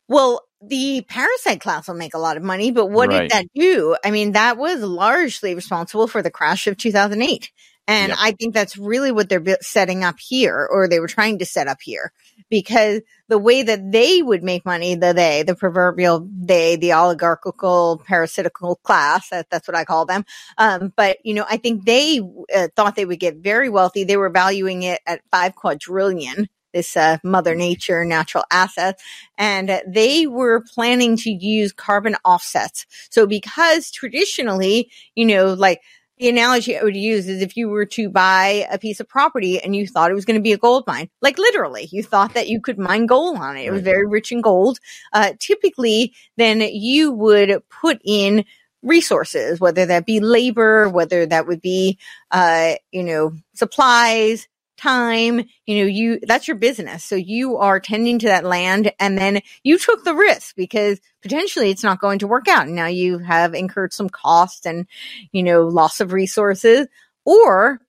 Well, 0.08 0.42
the 0.62 1.06
parasite 1.08 1.62
class 1.62 1.88
will 1.88 1.96
make 1.96 2.14
a 2.14 2.20
lot 2.20 2.38
of 2.38 2.44
money, 2.44 2.72
but 2.72 2.88
what 2.88 3.10
Right. 3.10 3.22
did 3.22 3.32
that 3.32 3.46
do? 3.56 3.96
I 4.04 4.12
mean, 4.12 4.34
that 4.34 4.58
was 4.58 4.82
largely 4.82 5.56
responsible 5.56 6.08
for 6.08 6.22
the 6.22 6.32
crash 6.32 6.68
of 6.68 6.78
2008. 6.78 7.52
And 7.88 8.10
Yep. 8.10 8.18
I 8.20 8.32
think 8.32 8.54
that's 8.54 8.78
really 8.78 9.12
what 9.12 9.30
they're 9.30 9.58
setting 9.62 10.04
up 10.04 10.16
here, 10.20 10.68
or 10.72 10.88
they 10.88 11.00
were 11.00 11.08
trying 11.08 11.40
to 11.40 11.46
set 11.46 11.68
up 11.68 11.78
here, 11.82 12.12
because 12.50 13.02
the 13.28 13.38
way 13.38 13.62
that 13.64 13.92
they 13.92 14.22
would 14.24 14.44
make 14.44 14.66
money, 14.66 14.96
the 14.96 15.14
they, 15.14 15.44
the 15.44 15.56
proverbial 15.56 16.28
they, 16.32 16.76
the 16.78 16.94
oligarchical 16.94 18.02
parasitical 18.06 18.78
class, 18.78 19.30
that, 19.30 19.50
that's 19.52 19.68
what 19.68 19.78
I 19.78 19.86
call 19.86 20.06
them. 20.06 20.26
Um, 20.58 20.94
but 20.96 21.18
you 21.24 21.34
know, 21.36 21.46
I 21.50 21.58
think 21.58 21.86
they 21.86 22.22
uh, 22.56 22.70
thought 22.76 22.96
they 22.96 23.06
would 23.06 23.20
get 23.20 23.38
very 23.38 23.70
wealthy. 23.70 24.04
They 24.04 24.18
were 24.18 24.30
valuing 24.32 24.84
it 24.84 25.02
at 25.06 25.22
five 25.32 25.56
quadrillion. 25.56 26.48
This 26.74 26.98
uh, 26.98 27.20
Mother 27.24 27.56
Nature 27.56 28.04
natural 28.04 28.44
asset, 28.52 29.00
and 29.38 29.70
uh, 29.70 29.80
they 29.88 30.28
were 30.28 30.62
planning 30.74 31.16
to 31.18 31.30
use 31.32 31.72
carbon 31.72 32.18
offsets. 32.26 32.86
So, 33.10 33.26
because 33.26 33.90
traditionally, 33.92 34.92
you 35.16 35.26
know, 35.26 35.54
like 35.54 35.80
the 36.18 36.30
analogy 36.30 36.78
I 36.78 36.84
would 36.84 36.96
use 36.96 37.28
is 37.28 37.42
if 37.42 37.58
you 37.58 37.68
were 37.68 37.86
to 37.88 38.10
buy 38.10 38.66
a 38.72 38.78
piece 38.78 39.00
of 39.00 39.08
property 39.08 39.62
and 39.62 39.76
you 39.76 39.86
thought 39.86 40.12
it 40.12 40.16
was 40.16 40.26
going 40.26 40.40
to 40.40 40.44
be 40.44 40.54
a 40.54 40.58
gold 40.58 40.86
mine, 40.88 41.10
like 41.22 41.38
literally, 41.38 41.90
you 41.92 42.04
thought 42.04 42.34
that 42.34 42.48
you 42.48 42.62
could 42.62 42.78
mine 42.78 43.06
gold 43.06 43.38
on 43.38 43.58
it. 43.58 43.66
It 43.66 43.72
was 43.72 43.82
very 43.82 44.08
rich 44.08 44.32
in 44.32 44.42
gold. 44.42 44.80
Uh, 45.12 45.34
typically, 45.40 46.14
then 46.38 46.62
you 46.62 47.12
would 47.12 47.62
put 47.70 48.00
in 48.06 48.46
resources, 48.82 49.60
whether 49.60 49.86
that 49.88 50.06
be 50.06 50.20
labor, 50.20 50.88
whether 50.88 51.26
that 51.26 51.48
would 51.48 51.62
be, 51.62 51.98
uh, 52.32 52.76
you 52.92 53.04
know, 53.04 53.34
supplies, 53.54 54.48
time, 54.78 55.46
you 55.66 55.80
know, 55.80 55.86
you, 55.86 56.20
that's 56.24 56.48
your 56.48 56.58
business. 56.58 57.04
So 57.04 57.16
you 57.16 57.58
are 57.58 57.80
tending 57.80 58.20
to 58.20 58.28
that 58.28 58.44
land 58.44 58.92
and 59.00 59.18
then 59.18 59.42
you 59.64 59.78
took 59.78 60.04
the 60.04 60.16
risk 60.16 60.56
because 60.56 61.00
potentially 61.22 61.70
it's 61.70 61.84
not 61.84 62.02
going 62.02 62.20
to 62.20 62.28
work 62.28 62.48
out. 62.48 62.68
And 62.68 62.76
now 62.76 62.88
you 62.88 63.20
have 63.20 63.54
incurred 63.54 63.94
some 63.94 64.10
cost 64.10 64.66
and, 64.66 64.88
you 65.32 65.44
know, 65.44 65.64
loss 65.64 66.02
of 66.02 66.14
resources 66.14 66.88
or 67.26 67.80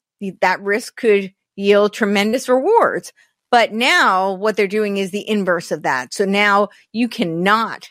that 0.40 0.60
risk 0.62 0.96
could 0.96 1.34
yield 1.56 1.92
tremendous 1.92 2.48
rewards. 2.48 3.12
But 3.50 3.72
now 3.72 4.32
what 4.34 4.56
they're 4.56 4.66
doing 4.66 4.96
is 4.96 5.10
the 5.10 5.28
inverse 5.28 5.70
of 5.70 5.82
that. 5.82 6.12
So 6.12 6.24
now 6.24 6.68
you 6.92 7.08
cannot 7.08 7.88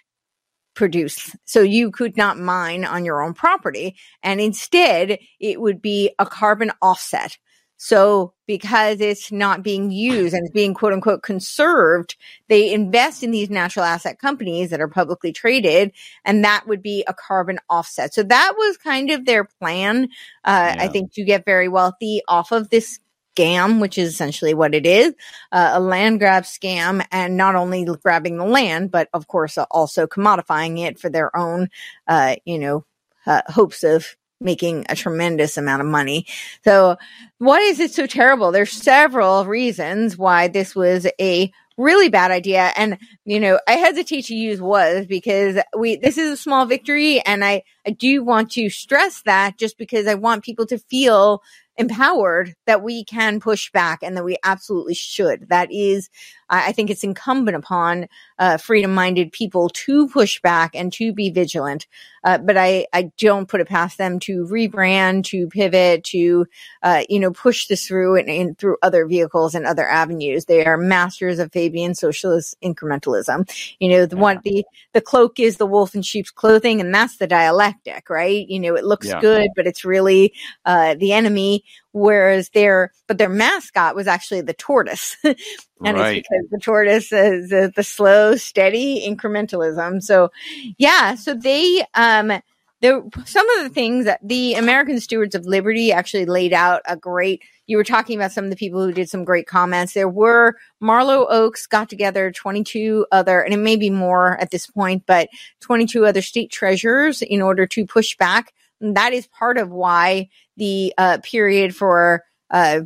produce. 0.76 1.36
So 1.46 1.62
you 1.62 1.90
could 1.90 2.18
not 2.18 2.38
mine 2.38 2.86
on 2.86 3.06
your 3.06 3.22
own 3.22 3.34
property. 3.34 3.96
And 4.22 4.42
instead 4.42 5.20
it 5.40 5.60
would 5.60 5.82
be 5.82 6.14
a 6.20 6.26
carbon 6.26 6.72
offset. 6.82 7.38
So 7.78 8.34
because 8.48 9.02
it's 9.02 9.32
not 9.32 9.64
being 9.64 9.92
used 9.92 10.34
and 10.34 10.46
it's 10.46 10.54
being 10.54 10.74
quote 10.74 10.94
unquote 10.94 11.24
conserved, 11.24 12.16
they 12.48 12.74
invest 12.74 13.24
in 13.24 13.32
these 13.32 13.50
natural 13.50 13.86
asset 13.86 14.20
companies 14.20 14.70
that 14.70 14.82
are 14.82 14.88
publicly 14.88 15.34
traded 15.34 15.92
and 16.24 16.44
that 16.44 16.68
would 16.68 16.82
be 16.82 17.04
a 17.08 17.14
carbon 17.14 17.60
offset. 17.70 18.14
So 18.14 18.24
that 18.24 18.54
was 18.58 18.78
kind 18.78 19.12
of 19.12 19.26
their 19.26 19.46
plan. 19.46 20.06
Uh, 20.44 20.74
yeah. 20.76 20.84
I 20.84 20.88
think 20.88 21.14
to 21.14 21.24
get 21.24 21.46
very 21.46 21.68
wealthy 21.68 22.22
off 22.28 22.52
of 22.52 22.70
this 22.70 23.00
scam, 23.36 23.82
which 23.82 23.98
is 23.98 24.14
essentially 24.14 24.54
what 24.54 24.74
it 24.74 24.86
is, 24.86 25.14
uh, 25.52 25.72
a 25.74 25.80
land 25.80 26.20
grab 26.20 26.44
scam 26.44 27.06
and 27.12 27.36
not 27.36 27.56
only 27.56 27.86
grabbing 28.02 28.38
the 28.38 28.46
land, 28.46 28.92
but 28.92 29.10
of 29.14 29.28
course 29.28 29.58
also 29.58 30.08
commodifying 30.08 30.80
it 30.80 31.00
for 31.00 31.10
their 31.10 31.36
own, 31.36 31.70
uh, 32.08 32.36
you 32.46 32.60
know, 32.60 32.86
uh, 33.26 33.42
hopes 33.48 33.84
of 33.84 34.16
making 34.42 34.86
a 34.90 34.96
tremendous 34.96 35.58
amount 35.58 35.82
of 35.82 35.88
money. 35.88 36.26
So 36.64 36.98
why 37.38 37.60
is 37.60 37.80
it 37.80 37.92
so 37.92 38.06
terrible? 38.06 38.52
There's 38.52 38.72
several 38.72 39.46
reasons 39.46 40.18
why 40.18 40.48
this 40.48 40.76
was 40.76 41.08
a 41.20 41.52
really 41.78 42.10
bad 42.10 42.32
idea. 42.32 42.72
And, 42.78 42.98
you 43.26 43.40
know, 43.40 43.60
I 43.68 43.74
hesitate 43.74 44.26
to 44.26 44.36
use 44.36 44.62
was 44.62 45.06
because 45.08 45.62
we, 45.78 45.98
this 45.98 46.18
is 46.18 46.32
a 46.32 46.38
small 46.38 46.66
victory. 46.66 47.20
And 47.22 47.44
I, 47.44 47.64
I 47.86 47.92
do 47.92 48.24
want 48.24 48.52
to 48.52 48.70
stress 48.70 49.22
that 49.24 49.58
just 49.58 49.78
because 49.78 50.08
I 50.08 50.16
want 50.16 50.44
people 50.44 50.66
to 50.68 50.78
feel 50.78 51.42
empowered 51.78 52.56
that 52.66 52.82
we 52.82 53.04
can 53.04 53.42
push 53.42 53.70
back 53.72 54.00
and 54.02 54.16
that 54.16 54.24
we 54.24 54.38
absolutely 54.44 54.94
should. 54.94 55.50
That 55.50 55.70
is, 55.72 56.10
I 56.50 56.72
think 56.72 56.90
it's 56.90 57.04
incumbent 57.04 57.58
upon 57.58 58.08
uh, 58.38 58.58
freedom 58.58 58.94
minded 58.94 59.32
people 59.32 59.70
to 59.70 60.08
push 60.10 60.40
back 60.42 60.76
and 60.76 60.92
to 60.94 61.14
be 61.14 61.30
vigilant. 61.30 61.88
Uh, 62.24 62.40
but 62.40 62.58
I, 62.58 62.88
I 62.92 63.12
don't 63.18 63.48
put 63.48 63.62
it 63.62 63.68
past 63.68 63.98
them 63.98 64.20
to 64.22 64.48
rebrand, 64.48 65.26
to 65.26 65.48
pivot, 65.48 66.04
to, 66.06 66.48
uh, 66.82 67.04
you 67.08 67.20
know, 67.20 67.32
push 67.32 67.68
this 67.68 67.88
through 67.88 68.16
and, 68.16 68.30
and, 68.30 68.58
through 68.58 68.78
other 68.82 69.06
vehicles 69.06 69.54
and 69.54 69.66
other 69.66 69.88
avenues. 69.88 70.46
They 70.46 70.66
are 70.66 70.78
masters 70.78 71.38
of 71.38 71.52
Fabian 71.52 71.94
socialist 71.94 72.56
incrementalism. 72.64 73.50
You 73.80 73.90
know, 73.90 74.06
the 74.06 74.16
yeah. 74.16 74.22
one, 74.22 74.42
the, 74.44 74.66
the 74.94 75.02
cloak 75.02 75.40
is 75.40 75.58
the 75.58 75.68
wolf 75.68 75.94
in 75.94 76.02
sheep's 76.02 76.32
clothing, 76.32 76.82
and 76.82 76.94
that's 76.94 77.18
the 77.18 77.28
dialectic, 77.28 78.10
right? 78.10 78.48
You 78.48 78.60
know, 78.60 78.76
it 78.76 78.86
looks 78.86 79.08
yeah. 79.08 79.22
good, 79.22 79.50
but 79.56 79.68
it's 79.68 79.86
really, 79.86 80.34
uh, 80.66 80.96
the 80.96 81.14
enemy 81.14 81.64
whereas 81.96 82.50
their 82.50 82.92
but 83.08 83.18
their 83.18 83.30
mascot 83.30 83.96
was 83.96 84.06
actually 84.06 84.42
the 84.42 84.54
tortoise 84.54 85.16
and 85.24 85.38
right. 85.84 86.18
it's 86.18 86.28
because 86.28 86.46
the 86.52 86.60
tortoise 86.62 87.12
is 87.14 87.50
the, 87.50 87.72
the 87.74 87.84
slow 87.84 88.36
steady 88.36 89.08
incrementalism 89.08 90.04
so 90.04 90.30
yeah 90.78 91.16
so 91.16 91.34
they 91.34 91.86
um 91.94 92.34
there 92.82 93.02
some 93.26 93.50
of 93.52 93.64
the 93.64 93.70
things 93.70 94.04
that 94.06 94.20
the 94.22 94.54
American 94.56 95.00
Stewards 95.00 95.34
of 95.34 95.46
Liberty 95.46 95.94
actually 95.94 96.26
laid 96.26 96.52
out 96.52 96.82
a 96.86 96.98
great 96.98 97.42
you 97.68 97.78
were 97.78 97.84
talking 97.84 98.16
about 98.16 98.32
some 98.32 98.44
of 98.44 98.52
the 98.52 98.56
people 98.56 98.84
who 98.86 98.92
did 98.92 99.10
some 99.10 99.24
great 99.24 99.48
comments. 99.48 99.94
There 99.94 100.10
were 100.10 100.56
Marlo 100.84 101.26
Oaks 101.30 101.66
got 101.66 101.90
together 101.90 102.32
22 102.32 103.08
other, 103.12 103.42
and 103.42 103.54
it 103.56 103.58
may 103.58 103.76
be 103.76 103.90
more 103.90 104.40
at 104.40 104.52
this 104.52 104.68
point, 104.68 105.04
but 105.08 105.30
22 105.62 106.06
other 106.06 106.22
state 106.22 106.52
treasurers 106.52 107.24
in 107.24 107.42
order 107.42 107.66
to 107.66 107.88
push 107.88 108.16
back. 108.18 108.54
That 108.82 109.14
is 109.14 109.28
part 109.28 109.58
of 109.58 109.70
why 109.70 110.30
the 110.58 110.94
uh, 110.98 111.20
period 111.24 111.76
for 111.76 112.24
uh, 112.52 112.82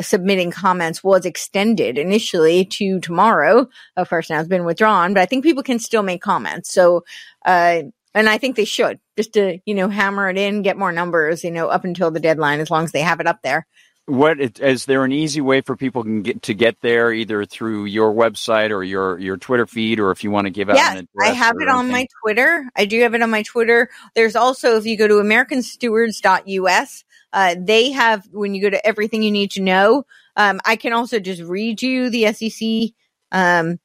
submitting 0.00 0.50
comments 0.50 1.04
was 1.04 1.24
extended 1.24 1.98
initially 1.98 2.64
to 2.64 3.00
tomorrow. 3.00 3.68
Of 3.96 4.08
course, 4.08 4.30
now 4.30 4.40
it's 4.40 4.48
been 4.48 4.64
withdrawn, 4.64 5.14
but 5.14 5.20
I 5.20 5.26
think 5.26 5.44
people 5.44 5.62
can 5.62 5.78
still 5.78 6.02
make 6.02 6.22
comments. 6.22 6.72
So, 6.72 7.04
uh, 7.44 7.82
and 8.14 8.28
I 8.28 8.38
think 8.38 8.56
they 8.56 8.64
should 8.64 8.98
just 9.16 9.34
to, 9.34 9.58
you 9.66 9.74
know, 9.74 9.88
hammer 9.88 10.30
it 10.30 10.38
in, 10.38 10.62
get 10.62 10.78
more 10.78 10.92
numbers, 10.92 11.44
you 11.44 11.50
know, 11.50 11.68
up 11.68 11.84
until 11.84 12.10
the 12.10 12.20
deadline, 12.20 12.60
as 12.60 12.70
long 12.70 12.84
as 12.84 12.92
they 12.92 13.02
have 13.02 13.20
it 13.20 13.26
up 13.26 13.42
there 13.42 13.66
what 14.06 14.38
is 14.40 14.84
there 14.84 15.04
an 15.04 15.10
easy 15.10 15.40
way 15.40 15.60
for 15.60 15.76
people 15.76 16.04
can 16.04 16.22
get 16.22 16.40
to 16.42 16.54
get 16.54 16.80
there 16.80 17.12
either 17.12 17.44
through 17.44 17.86
your 17.86 18.14
website 18.14 18.70
or 18.70 18.84
your 18.84 19.18
your 19.18 19.36
twitter 19.36 19.66
feed 19.66 19.98
or 19.98 20.12
if 20.12 20.22
you 20.22 20.30
want 20.30 20.46
to 20.46 20.50
give 20.50 20.70
out 20.70 20.76
yeah, 20.76 21.02
i 21.20 21.28
have 21.28 21.56
it 21.60 21.68
on 21.68 21.90
my 21.90 22.06
twitter. 22.22 22.64
I 22.76 22.84
do 22.84 23.00
have 23.02 23.14
it 23.14 23.22
on 23.22 23.30
my 23.30 23.42
twitter. 23.42 23.90
There's 24.14 24.36
also 24.36 24.76
if 24.76 24.86
you 24.86 24.96
go 24.96 25.08
to 25.08 25.14
americanstewards.us 25.14 27.04
uh, 27.32 27.56
they 27.58 27.90
have 27.90 28.26
when 28.30 28.54
you 28.54 28.62
go 28.62 28.70
to 28.70 28.86
everything 28.86 29.24
you 29.24 29.32
need 29.32 29.50
to 29.52 29.60
know 29.60 30.04
um, 30.36 30.60
i 30.64 30.76
can 30.76 30.92
also 30.92 31.18
just 31.18 31.42
read 31.42 31.82
you 31.82 32.08
the 32.08 32.32
sec 32.32 32.92
um, 33.32 33.80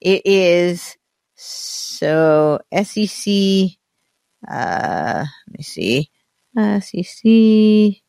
it 0.00 0.22
is 0.24 0.96
so 1.34 2.60
sec 2.72 3.70
uh, 4.48 5.24
let 5.48 5.58
me 5.58 5.64
see 5.64 6.10
sec 6.80 8.03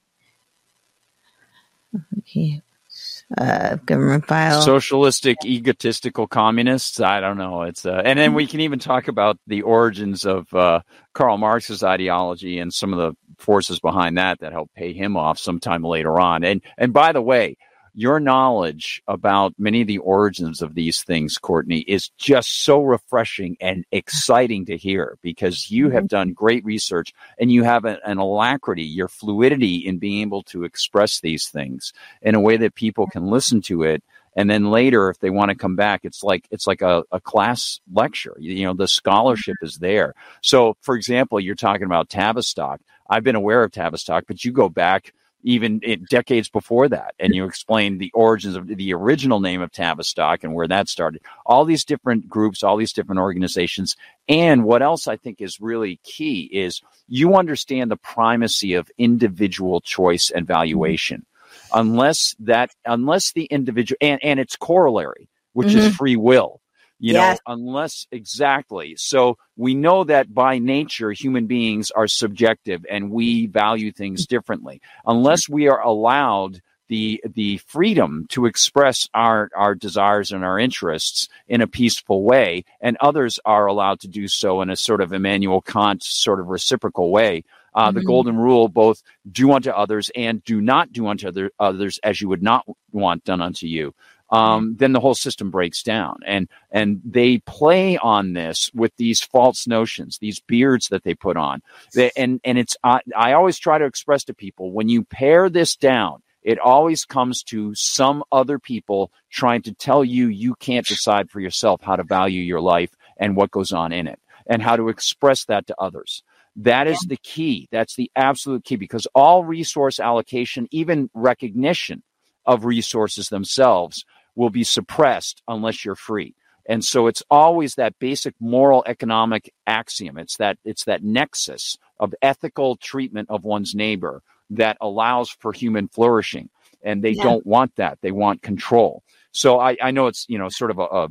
Uh, 3.37 3.75
government 3.85 4.25
file. 4.25 4.61
Socialistic, 4.61 5.37
egotistical 5.43 6.27
communists. 6.27 6.99
I 6.99 7.19
don't 7.19 7.37
know. 7.37 7.63
It's 7.63 7.85
uh, 7.85 8.01
and 8.05 8.19
then 8.19 8.33
we 8.33 8.45
can 8.45 8.59
even 8.61 8.79
talk 8.79 9.07
about 9.07 9.37
the 9.47 9.63
origins 9.63 10.25
of 10.25 10.53
uh, 10.53 10.81
Karl 11.13 11.37
Marx's 11.37 11.83
ideology 11.83 12.59
and 12.59 12.73
some 12.73 12.93
of 12.93 12.99
the 12.99 13.17
forces 13.37 13.79
behind 13.79 14.17
that 14.17 14.39
that 14.39 14.53
helped 14.53 14.75
pay 14.75 14.93
him 14.93 15.17
off 15.17 15.39
sometime 15.39 15.83
later 15.83 16.19
on. 16.19 16.43
And 16.43 16.61
and 16.77 16.93
by 16.93 17.11
the 17.11 17.21
way, 17.21 17.57
your 17.95 18.19
knowledge 18.19 19.01
about 19.07 19.53
many 19.57 19.81
of 19.81 19.87
the 19.87 19.99
origins 19.99 20.61
of 20.61 20.75
these 20.75 21.01
things, 21.01 21.37
Courtenay, 21.37 21.85
is 21.87 22.09
just 22.17 22.63
so 22.63 22.81
refreshing 22.81 23.55
and 23.61 23.85
exciting 23.91 24.65
to 24.65 24.75
hear 24.75 25.17
because 25.21 25.71
you 25.71 25.89
have 25.89 26.03
mm-hmm. 26.03 26.07
done 26.07 26.33
great 26.33 26.63
research 26.65 27.13
and 27.39 27.51
you 27.51 27.63
have 27.63 27.85
an, 27.85 27.97
an 28.05 28.17
alacrity, 28.17 28.83
your 28.83 29.07
fluidity 29.07 29.77
in 29.77 29.97
being 29.97 30.21
able 30.21 30.43
to 30.43 30.65
express 30.65 31.21
these 31.21 31.47
things 31.47 31.93
in 32.21 32.35
a 32.35 32.39
way 32.39 32.57
that 32.57 32.75
people 32.75 33.07
can 33.07 33.27
listen 33.27 33.61
to 33.61 33.83
it. 33.83 34.03
And 34.35 34.49
then 34.49 34.69
later 34.69 35.09
if 35.09 35.19
they 35.19 35.29
want 35.29 35.49
to 35.49 35.55
come 35.55 35.77
back 35.77 36.01
it's 36.03 36.21
like 36.21 36.45
it's 36.51 36.67
like 36.67 36.81
a, 36.81 37.05
a 37.13 37.21
class 37.21 37.79
lecture. 37.93 38.35
You 38.37 38.65
know 38.65 38.73
the 38.73 38.89
scholarship 38.89 39.55
is 39.61 39.77
there. 39.77 40.13
So 40.41 40.75
for 40.81 40.95
example 40.97 41.39
you're 41.39 41.55
talking 41.55 41.85
about 41.85 42.09
tavistock. 42.09 42.81
I've 43.09 43.23
been 43.23 43.35
aware 43.35 43.63
of 43.63 43.71
tavistock 43.71 44.25
but 44.27 44.43
you 44.43 44.51
go 44.51 44.67
back 44.67 45.13
even 45.45 45.79
decades 46.09 46.49
before 46.49 46.89
that. 46.89 47.13
And 47.19 47.33
you 47.33 47.45
explain 47.45 47.97
the 47.97 48.11
origins 48.13 48.55
of 48.55 48.67
the 48.67 48.93
original 48.93 49.39
name 49.39 49.61
of 49.61 49.71
Tavistock 49.71 50.43
and 50.43 50.53
where 50.53 50.67
that 50.67 50.89
started. 50.89 51.21
All 51.45 51.65
these 51.65 51.85
different 51.85 52.27
groups, 52.27 52.63
all 52.63 52.77
these 52.77 52.93
different 52.93 53.21
organizations. 53.21 53.95
And 54.27 54.65
what 54.65 54.81
else 54.81 55.07
I 55.07 55.17
think 55.17 55.41
is 55.41 55.61
really 55.61 55.99
key 56.03 56.49
is 56.51 56.81
you 57.07 57.35
understand 57.35 57.91
the 57.91 57.97
primacy 57.97 58.73
of 58.73 58.91
individual 58.97 59.81
choice 59.81 60.31
and 60.31 60.47
valuation. 60.47 61.25
Unless 61.73 62.35
that, 62.39 62.71
unless 62.85 63.31
the 63.31 63.45
individual, 63.45 63.97
and, 64.01 64.19
and 64.23 64.39
its 64.39 64.55
corollary, 64.55 65.29
which 65.53 65.69
mm-hmm. 65.69 65.77
is 65.77 65.95
free 65.95 66.15
will 66.15 66.59
you 66.99 67.13
yes. 67.13 67.39
know, 67.47 67.53
unless 67.53 68.07
exactly. 68.11 68.95
So 68.97 69.37
we 69.57 69.75
know 69.75 70.03
that 70.05 70.33
by 70.33 70.59
nature, 70.59 71.11
human 71.11 71.45
beings 71.45 71.91
are 71.91 72.07
subjective 72.07 72.85
and 72.89 73.11
we 73.11 73.47
value 73.47 73.91
things 73.91 74.25
differently. 74.25 74.81
Unless 75.05 75.49
we 75.49 75.67
are 75.67 75.81
allowed 75.81 76.61
the 76.87 77.21
the 77.25 77.57
freedom 77.57 78.25
to 78.29 78.45
express 78.45 79.07
our 79.13 79.49
our 79.55 79.75
desires 79.75 80.31
and 80.31 80.43
our 80.43 80.59
interests 80.59 81.27
in 81.47 81.61
a 81.61 81.67
peaceful 81.67 82.23
way, 82.23 82.63
and 82.79 82.97
others 82.99 83.39
are 83.45 83.65
allowed 83.65 83.99
to 84.01 84.07
do 84.07 84.27
so 84.27 84.61
in 84.61 84.69
a 84.69 84.75
sort 84.75 85.01
of 85.01 85.11
Immanuel 85.11 85.61
Kant 85.61 86.03
sort 86.03 86.39
of 86.39 86.47
reciprocal 86.47 87.11
way. 87.11 87.43
Uh, 87.73 87.87
mm-hmm. 87.89 87.97
The 87.97 88.05
golden 88.05 88.37
rule: 88.37 88.67
both 88.67 89.01
do 89.29 89.51
unto 89.51 89.71
others 89.71 90.11
and 90.15 90.43
do 90.43 90.61
not 90.61 90.93
do 90.93 91.07
unto 91.07 91.27
other, 91.27 91.51
others 91.59 91.99
as 92.03 92.21
you 92.21 92.29
would 92.29 92.43
not 92.43 92.65
want 92.91 93.23
done 93.23 93.41
unto 93.41 93.67
you. 93.67 93.93
Um, 94.29 94.75
then 94.77 94.91
the 94.91 94.99
whole 94.99 95.15
system 95.15 95.51
breaks 95.51 95.83
down. 95.83 96.17
And 96.25 96.49
and 96.71 97.01
they 97.05 97.39
play 97.39 97.97
on 97.97 98.33
this 98.33 98.71
with 98.73 98.95
these 98.97 99.21
false 99.21 99.67
notions, 99.67 100.17
these 100.17 100.39
beards 100.39 100.89
that 100.89 101.03
they 101.03 101.13
put 101.13 101.37
on. 101.37 101.61
They, 101.93 102.11
and 102.17 102.39
and 102.43 102.57
it's 102.57 102.75
I, 102.83 103.01
I 103.15 103.33
always 103.33 103.57
try 103.57 103.77
to 103.77 103.85
express 103.85 104.23
to 104.25 104.33
people 104.33 104.71
when 104.71 104.89
you 104.89 105.03
pare 105.03 105.49
this 105.49 105.75
down, 105.75 106.21
it 106.41 106.59
always 106.59 107.05
comes 107.05 107.41
to 107.43 107.73
some 107.73 108.23
other 108.31 108.59
people 108.59 109.11
trying 109.31 109.63
to 109.63 109.73
tell 109.73 110.05
you 110.05 110.27
you 110.27 110.55
can't 110.55 110.85
decide 110.85 111.29
for 111.29 111.39
yourself 111.39 111.81
how 111.81 111.95
to 111.95 112.03
value 112.03 112.41
your 112.41 112.61
life 112.61 112.91
and 113.17 113.35
what 113.35 113.51
goes 113.51 113.71
on 113.71 113.91
in 113.91 114.07
it 114.07 114.19
and 114.47 114.61
how 114.61 114.75
to 114.75 114.89
express 114.89 115.45
that 115.45 115.67
to 115.67 115.75
others. 115.79 116.23
That 116.57 116.87
is 116.87 116.99
the 116.99 117.17
key. 117.17 117.67
That's 117.71 117.95
the 117.95 118.11
absolute 118.15 118.63
key 118.63 118.75
because 118.75 119.07
all 119.13 119.43
resource 119.43 119.99
allocation, 119.99 120.67
even 120.71 121.09
recognition 121.13 122.03
of 122.45 122.63
resources 122.63 123.29
themselves, 123.29 124.05
will 124.35 124.49
be 124.49 124.63
suppressed 124.63 125.41
unless 125.47 125.83
you're 125.85 125.95
free. 125.95 126.35
And 126.67 126.83
so 126.83 127.07
it's 127.07 127.23
always 127.29 127.75
that 127.75 127.99
basic 127.99 128.33
moral 128.39 128.83
economic 128.87 129.53
axiom. 129.67 130.17
It's 130.17 130.37
that 130.37 130.57
it's 130.65 130.85
that 130.85 131.03
nexus 131.03 131.77
of 131.99 132.15
ethical 132.21 132.75
treatment 132.77 133.29
of 133.29 133.43
one's 133.43 133.75
neighbor 133.75 134.23
that 134.51 134.77
allows 134.81 135.29
for 135.29 135.53
human 135.53 135.87
flourishing. 135.87 136.49
And 136.83 137.03
they 137.03 137.11
Yeah. 137.11 137.23
don't 137.23 137.45
want 137.45 137.75
that. 137.75 137.99
They 138.01 138.11
want 138.11 138.41
control. 138.41 139.03
So 139.31 139.59
I, 139.59 139.77
I 139.81 139.91
know 139.91 140.07
it's, 140.07 140.25
you 140.27 140.37
know, 140.37 140.49
sort 140.49 140.71
of 140.71 140.79
a, 140.79 140.83
a 140.83 141.07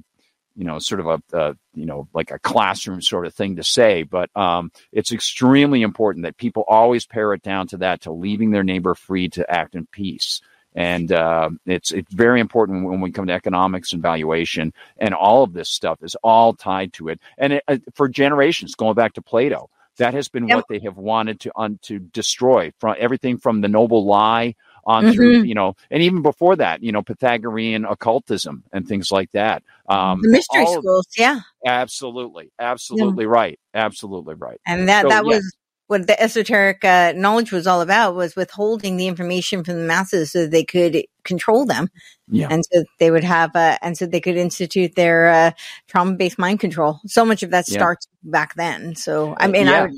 you 0.57 0.65
know, 0.65 0.79
sort 0.79 1.01
of 1.01 1.07
a, 1.07 1.37
a, 1.37 1.57
you 1.75 1.85
know, 1.85 2.09
like 2.15 2.31
a 2.31 2.39
classroom 2.39 3.03
sort 3.03 3.27
of 3.27 3.35
thing 3.35 3.57
to 3.57 3.65
say, 3.65 4.05
but 4.05 4.31
um, 4.37 4.71
it's 4.93 5.13
extremely 5.13 5.83
important 5.83 6.25
that 6.25 6.37
people 6.37 6.65
always 6.69 7.07
pare 7.07 7.33
it 7.35 7.43
down 7.43 7.67
to 7.69 7.79
that, 7.79 8.03
to 8.03 8.13
leaving 8.13 8.53
their 8.53 8.63
neighbor 8.63 8.95
free 8.95 9.29
to 9.31 9.51
act 9.51 9.75
in 9.75 9.87
peace. 9.87 10.41
And 10.75 11.13
uh, 11.13 11.51
it's 11.67 11.93
it's 11.93 12.13
very 12.13 12.41
important 12.41 12.85
when 12.85 13.01
we 13.01 13.13
come 13.13 13.27
to 13.29 13.33
economics 13.33 13.93
and 13.93 14.03
valuation, 14.03 14.73
and 14.99 15.15
all 15.15 15.45
of 15.45 15.53
this 15.53 15.71
stuff 15.71 16.03
is 16.03 16.17
all 16.25 16.53
tied 16.53 16.93
to 16.95 17.09
it. 17.09 17.21
And 17.39 17.55
it, 17.55 17.65
uh, 17.69 17.79
for 17.95 18.09
generations, 18.09 18.75
going 18.75 18.95
back 18.95 19.13
to 19.15 19.23
Plato, 19.23 19.71
that 19.99 20.15
has 20.15 20.29
been 20.29 20.49
Yep. 20.49 20.57
what 20.57 20.65
they 20.69 20.81
have 20.81 20.97
wanted 20.97 21.39
to 21.41 21.53
un, 21.55 21.79
to 21.83 21.99
destroy 22.01 22.73
from 22.79 22.97
everything 22.99 23.39
from 23.39 23.61
the 23.61 23.69
noble 23.69 24.05
lie 24.05 24.57
on 24.87 25.13
through, 25.13 25.43
you 25.45 25.55
know, 25.55 25.77
and 25.91 26.03
even 26.03 26.23
before 26.23 26.57
that, 26.57 26.83
you 26.83 26.93
know, 26.93 27.03
Pythagorean 27.03 27.85
occultism 27.85 28.65
and 28.73 28.87
things 28.87 29.11
like 29.11 29.31
that. 29.33 29.63
Um, 29.89 30.21
the 30.23 30.29
mystery 30.29 30.67
schools, 30.67 31.07
yeah. 31.17 31.41
Absolutely, 31.65 32.51
absolutely 32.59 33.27
right, 33.27 33.59
absolutely 33.73 34.35
right. 34.35 34.61
And 34.67 34.89
that 34.89 35.03
So, 35.03 35.09
that 35.09 35.25
yeah. 35.27 35.41
What 35.87 36.07
the 36.07 36.21
esoteric 36.21 36.85
uh, 36.85 37.13
knowledge 37.15 37.53
was 37.53 37.67
all 37.67 37.81
about 37.81 38.15
was 38.15 38.35
withholding 38.37 38.97
the 38.97 39.07
information 39.07 39.63
from 39.65 39.77
the 39.77 39.87
masses 39.87 40.33
so 40.33 40.47
they 40.47 40.65
could 40.65 41.05
control 41.25 41.67
them 41.67 41.89
Yeah. 42.29 42.49
and 42.51 42.65
so 42.65 42.85
they 42.99 43.11
would 43.11 43.25
have 43.25 43.55
uh, 43.55 43.79
and 43.83 43.97
so 43.97 44.07
they 44.07 44.21
could 44.21 44.37
institute 44.37 44.95
their 44.95 45.29
uh, 45.29 45.51
trauma-based 45.89 46.39
mind 46.39 46.61
control 46.61 47.01
so 47.07 47.25
much 47.25 47.43
of 47.43 47.51
that 47.51 47.69
Yeah. 47.69 47.79
starts 47.79 48.09
back 48.23 48.55
then 48.55 48.95
so 48.95 49.35
i 49.39 49.47
mean 49.47 49.67
Yeah. 49.67 49.73
i 49.79 49.83
would 49.83 49.93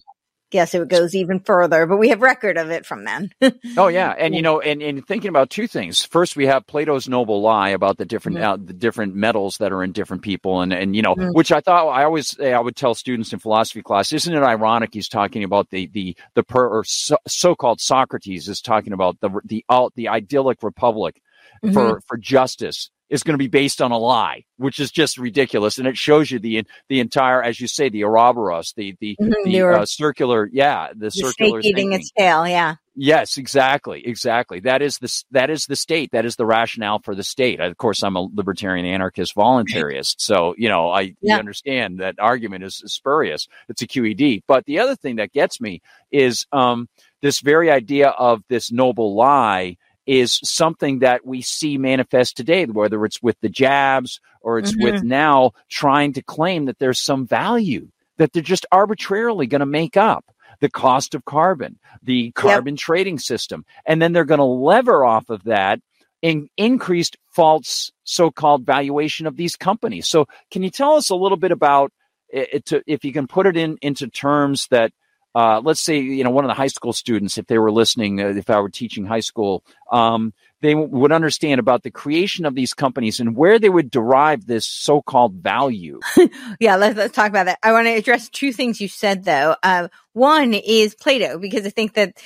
guess 0.56 0.74
it 0.74 0.88
goes 0.88 1.14
even 1.14 1.40
further 1.40 1.86
but 1.86 1.96
we 1.98 2.08
have 2.08 2.20
record 2.20 2.56
of 2.58 2.70
it 2.70 2.84
from 2.84 3.04
then 3.04 3.30
Oh 3.78 3.88
yeah, 3.88 4.10
and 4.16 4.34
you 4.34 4.42
know, 4.42 4.60
and, 4.60 4.80
and 4.82 5.06
thinking 5.06 5.28
about 5.28 5.50
two 5.50 5.66
things. 5.66 6.02
First, 6.04 6.34
we 6.36 6.46
have 6.46 6.66
Plato's 6.66 7.08
noble 7.08 7.42
lie 7.42 7.70
about 7.70 7.98
the 7.98 8.04
different 8.06 8.38
Mhm. 8.38 8.42
uh, 8.42 8.56
the 8.56 8.72
different 8.72 9.14
metals 9.14 9.58
that 9.58 9.70
are 9.72 9.82
in 9.82 9.92
different 9.92 10.22
people, 10.22 10.62
and 10.62 10.72
and 10.72 10.96
you 10.96 11.02
know, 11.02 11.14
Mhm. 11.14 11.34
which 11.34 11.52
I 11.52 11.60
thought 11.60 11.88
I 11.88 12.04
always 12.04 12.38
I 12.40 12.58
would 12.58 12.74
tell 12.76 12.94
students 12.94 13.32
in 13.32 13.38
philosophy 13.38 13.82
class. 13.82 14.12
Isn't 14.12 14.34
it 14.34 14.42
ironic? 14.42 14.90
He's 14.94 15.08
talking 15.08 15.44
about 15.44 15.68
the 15.70 15.86
the 15.92 16.16
the 16.34 16.42
per, 16.42 16.66
or 16.66 16.84
so, 16.84 17.16
so-called 17.28 17.80
Socrates 17.80 18.48
is 18.48 18.60
talking 18.62 18.92
about 18.94 19.20
the 19.20 19.30
the 19.44 19.64
the 19.94 20.08
idyllic 20.08 20.62
republic 20.62 21.20
Mm-hmm. 21.64 21.72
for 21.74 22.00
for 22.06 22.16
justice 22.18 22.90
is 23.10 23.22
going 23.22 23.34
to 23.34 23.38
be 23.38 23.48
based 23.48 23.80
on 23.82 23.92
a 23.92 23.98
lie, 23.98 24.44
which 24.56 24.80
is 24.80 24.90
just 24.90 25.18
ridiculous, 25.18 25.78
and 25.78 25.86
it 25.88 25.96
shows 25.96 26.30
you 26.30 26.38
the 26.38 26.64
the 26.88 27.00
entire, 27.00 27.42
as 27.42 27.60
you 27.60 27.68
say, 27.68 27.88
the 27.88 28.04
Ouroboros, 28.04 28.72
the 28.76 28.96
the 29.00 29.18
Mhm, 29.20 29.32
the 29.44 29.62
uh, 29.62 29.86
circular, 29.86 30.48
yeah, 30.52 30.88
the, 30.94 31.10
the 31.14 31.24
snake 31.24 31.24
circular 31.26 31.60
eating 31.62 31.92
its 31.92 32.10
tail 32.16 32.46
yeah 32.48 32.76
Yes, 32.94 33.36
exactly, 33.36 34.06
exactly. 34.06 34.60
That 34.60 34.82
is 34.82 34.98
the 34.98 35.06
that 35.32 35.50
is 35.50 35.66
the 35.66 35.76
state. 35.76 36.10
That 36.12 36.24
is 36.24 36.36
the 36.36 36.46
rationale 36.46 37.00
for 37.00 37.14
the 37.14 37.22
state. 37.24 37.60
Of 37.60 37.76
course, 37.76 38.02
I'm 38.02 38.16
a 38.16 38.28
libertarian 38.34 38.86
anarchist 38.86 39.34
voluntarist, 39.36 40.16
so 40.18 40.54
you 40.58 40.68
know 40.70 40.90
I 40.90 41.14
Yeah. 41.22 41.38
understand 41.38 42.00
that 42.00 42.16
argument 42.18 42.64
is 42.64 42.82
spurious. 42.86 43.48
It's 43.68 43.82
a 43.82 43.86
QED. 43.86 44.42
But 44.48 44.64
the 44.66 44.78
other 44.78 44.96
thing 44.96 45.16
that 45.16 45.32
gets 45.32 45.60
me 45.60 45.82
is 46.10 46.46
um, 46.52 46.88
this 47.22 47.40
very 47.40 47.70
idea 47.70 48.08
of 48.08 48.42
this 48.48 48.72
noble 48.72 49.14
lie 49.14 49.76
is 50.06 50.40
something 50.44 51.00
that 51.00 51.26
we 51.26 51.42
see 51.42 51.78
manifest 51.78 52.36
today, 52.36 52.64
whether 52.66 53.04
it's 53.04 53.22
with 53.22 53.38
the 53.40 53.48
jabs 53.48 54.20
or 54.40 54.58
it's 54.58 54.76
with 54.76 54.94
mm-hmm. 54.96 55.08
now 55.08 55.52
trying 55.68 56.12
to 56.12 56.22
claim 56.22 56.66
that 56.66 56.78
there's 56.78 57.00
some 57.00 57.26
value 57.26 57.88
that 58.18 58.32
they're 58.32 58.42
just 58.42 58.66
arbitrarily 58.72 59.46
going 59.46 59.60
to 59.60 59.66
make 59.66 59.96
up 59.96 60.24
the 60.60 60.70
cost 60.70 61.14
of 61.14 61.24
carbon, 61.24 61.78
the 62.02 62.30
carbon 62.32 62.76
trading 62.76 63.18
system, 63.18 63.64
and 63.84 64.00
then 64.00 64.12
they're 64.12 64.24
going 64.24 64.38
to 64.38 64.44
lever 64.44 65.04
off 65.04 65.28
of 65.28 65.42
that 65.44 65.80
in 66.22 66.48
increased 66.56 67.16
false 67.34 67.92
so-called 68.04 68.64
valuation 68.64 69.26
of 69.26 69.36
these 69.36 69.54
companies. 69.54 70.08
So, 70.08 70.26
can 70.50 70.62
you 70.62 70.70
tell 70.70 70.94
us 70.94 71.10
a 71.10 71.14
little 71.14 71.36
bit 71.36 71.52
about 71.52 71.92
it, 72.28 72.64
to, 72.66 72.82
if 72.86 73.04
you 73.04 73.12
can 73.12 73.26
put 73.26 73.46
it 73.46 73.56
in 73.56 73.76
into 73.82 74.08
terms 74.08 74.66
that 74.70 74.92
uh, 75.36 75.60
let's 75.62 75.80
say 75.80 75.98
you 75.98 76.24
know 76.24 76.30
one 76.30 76.44
of 76.44 76.48
the 76.48 76.54
high 76.54 76.66
school 76.66 76.94
students, 76.94 77.36
if 77.36 77.46
they 77.46 77.58
were 77.58 77.70
listening, 77.70 78.22
uh, 78.22 78.28
if 78.28 78.48
I 78.48 78.58
were 78.58 78.70
teaching 78.70 79.04
high 79.04 79.20
school, 79.20 79.62
um, 79.92 80.32
they 80.62 80.72
w- 80.72 80.88
would 80.88 81.12
understand 81.12 81.60
about 81.60 81.82
the 81.82 81.90
creation 81.90 82.46
of 82.46 82.54
these 82.54 82.72
companies 82.72 83.20
and 83.20 83.36
where 83.36 83.58
they 83.58 83.68
would 83.68 83.90
derive 83.90 84.46
this 84.46 84.66
so-called 84.66 85.34
value. 85.34 86.00
Yeah, 86.58 86.76
let's, 86.76 86.96
let's 86.96 87.14
talk 87.14 87.28
about 87.28 87.46
that. 87.46 87.58
I 87.62 87.72
want 87.72 87.86
to 87.86 87.92
address 87.92 88.30
two 88.30 88.50
things 88.50 88.80
you 88.80 88.88
said 88.88 89.24
though. 89.24 89.56
Uh, 89.62 89.88
one 90.14 90.54
is 90.54 90.94
Plato, 90.94 91.38
because 91.38 91.66
I 91.66 91.70
think 91.70 91.92
that 91.94 92.16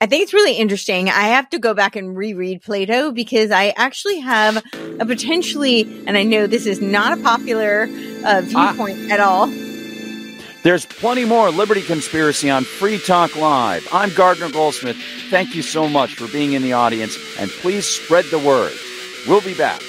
I 0.00 0.06
think 0.06 0.22
it's 0.22 0.32
really 0.32 0.54
interesting. 0.54 1.08
I 1.08 1.28
have 1.28 1.50
to 1.50 1.58
go 1.58 1.74
back 1.74 1.96
and 1.96 2.16
reread 2.16 2.62
Plato 2.62 3.12
because 3.12 3.50
I 3.50 3.74
actually 3.76 4.20
have 4.20 4.62
a 4.98 5.04
potentially, 5.04 5.82
and 6.06 6.16
I 6.16 6.22
know 6.22 6.46
this 6.46 6.66
is 6.66 6.80
not 6.80 7.18
a 7.18 7.22
popular 7.22 7.88
uh, 8.24 8.40
viewpoint 8.42 9.10
at 9.10 9.20
all. 9.20 9.48
There's 10.64 10.86
plenty 10.86 11.26
more 11.26 11.50
Liberty 11.50 11.82
Conspiracy 11.82 12.48
on 12.48 12.64
Free 12.64 12.98
Talk 12.98 13.36
Live. 13.36 13.86
I'm 13.92 14.08
Gardner 14.14 14.48
Goldsmith. 14.48 14.96
Thank 15.28 15.54
you 15.54 15.60
so 15.60 15.90
much 15.90 16.14
for 16.14 16.26
being 16.26 16.54
in 16.54 16.62
the 16.62 16.72
audience, 16.72 17.18
and 17.38 17.50
please 17.50 17.84
spread 17.84 18.24
the 18.30 18.38
word. 18.38 18.72
We'll 19.28 19.42
be 19.42 19.52
back. 19.52 19.82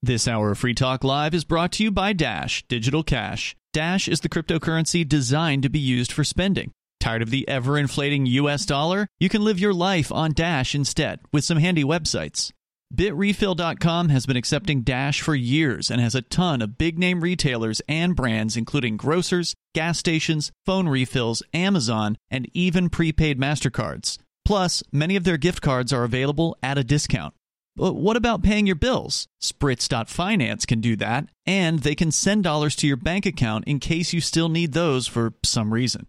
This 0.00 0.28
hour 0.28 0.52
of 0.52 0.58
Free 0.58 0.72
Talk 0.72 1.02
Live 1.02 1.34
is 1.34 1.42
brought 1.42 1.72
to 1.72 1.82
you 1.82 1.90
by 1.90 2.12
Dash 2.12 2.62
Digital 2.68 3.02
Cash. 3.02 3.56
Dash 3.72 4.06
is 4.06 4.20
the 4.20 4.28
cryptocurrency 4.28 5.06
designed 5.06 5.64
to 5.64 5.68
be 5.68 5.80
used 5.80 6.12
for 6.12 6.22
spending. 6.22 6.70
Tired 7.00 7.22
of 7.22 7.30
the 7.30 7.48
ever 7.48 7.76
inflating 7.76 8.24
US 8.26 8.64
dollar? 8.64 9.08
You 9.18 9.28
can 9.28 9.42
live 9.42 9.58
your 9.58 9.74
life 9.74 10.12
on 10.12 10.32
Dash 10.32 10.76
instead 10.76 11.18
with 11.32 11.44
some 11.44 11.58
handy 11.58 11.82
websites. 11.82 12.52
BitRefill.com 12.92 14.08
has 14.08 14.26
been 14.26 14.36
accepting 14.36 14.82
Dash 14.82 15.20
for 15.20 15.36
years 15.36 15.90
and 15.90 16.00
has 16.00 16.16
a 16.16 16.22
ton 16.22 16.60
of 16.60 16.76
big 16.76 16.98
name 16.98 17.20
retailers 17.20 17.80
and 17.88 18.16
brands, 18.16 18.56
including 18.56 18.96
grocers, 18.96 19.54
gas 19.74 19.98
stations, 19.98 20.50
phone 20.66 20.88
refills, 20.88 21.40
Amazon, 21.54 22.18
and 22.30 22.48
even 22.52 22.90
prepaid 22.90 23.38
MasterCards. 23.38 24.18
Plus, 24.44 24.82
many 24.90 25.14
of 25.14 25.22
their 25.22 25.36
gift 25.36 25.62
cards 25.62 25.92
are 25.92 26.02
available 26.02 26.58
at 26.64 26.78
a 26.78 26.84
discount. 26.84 27.32
But 27.76 27.94
what 27.94 28.16
about 28.16 28.42
paying 28.42 28.66
your 28.66 28.74
bills? 28.74 29.28
Spritz.finance 29.40 30.66
can 30.66 30.80
do 30.80 30.96
that, 30.96 31.26
and 31.46 31.78
they 31.78 31.94
can 31.94 32.10
send 32.10 32.42
dollars 32.42 32.74
to 32.76 32.88
your 32.88 32.96
bank 32.96 33.24
account 33.24 33.66
in 33.66 33.78
case 33.78 34.12
you 34.12 34.20
still 34.20 34.48
need 34.48 34.72
those 34.72 35.06
for 35.06 35.34
some 35.44 35.72
reason. 35.72 36.08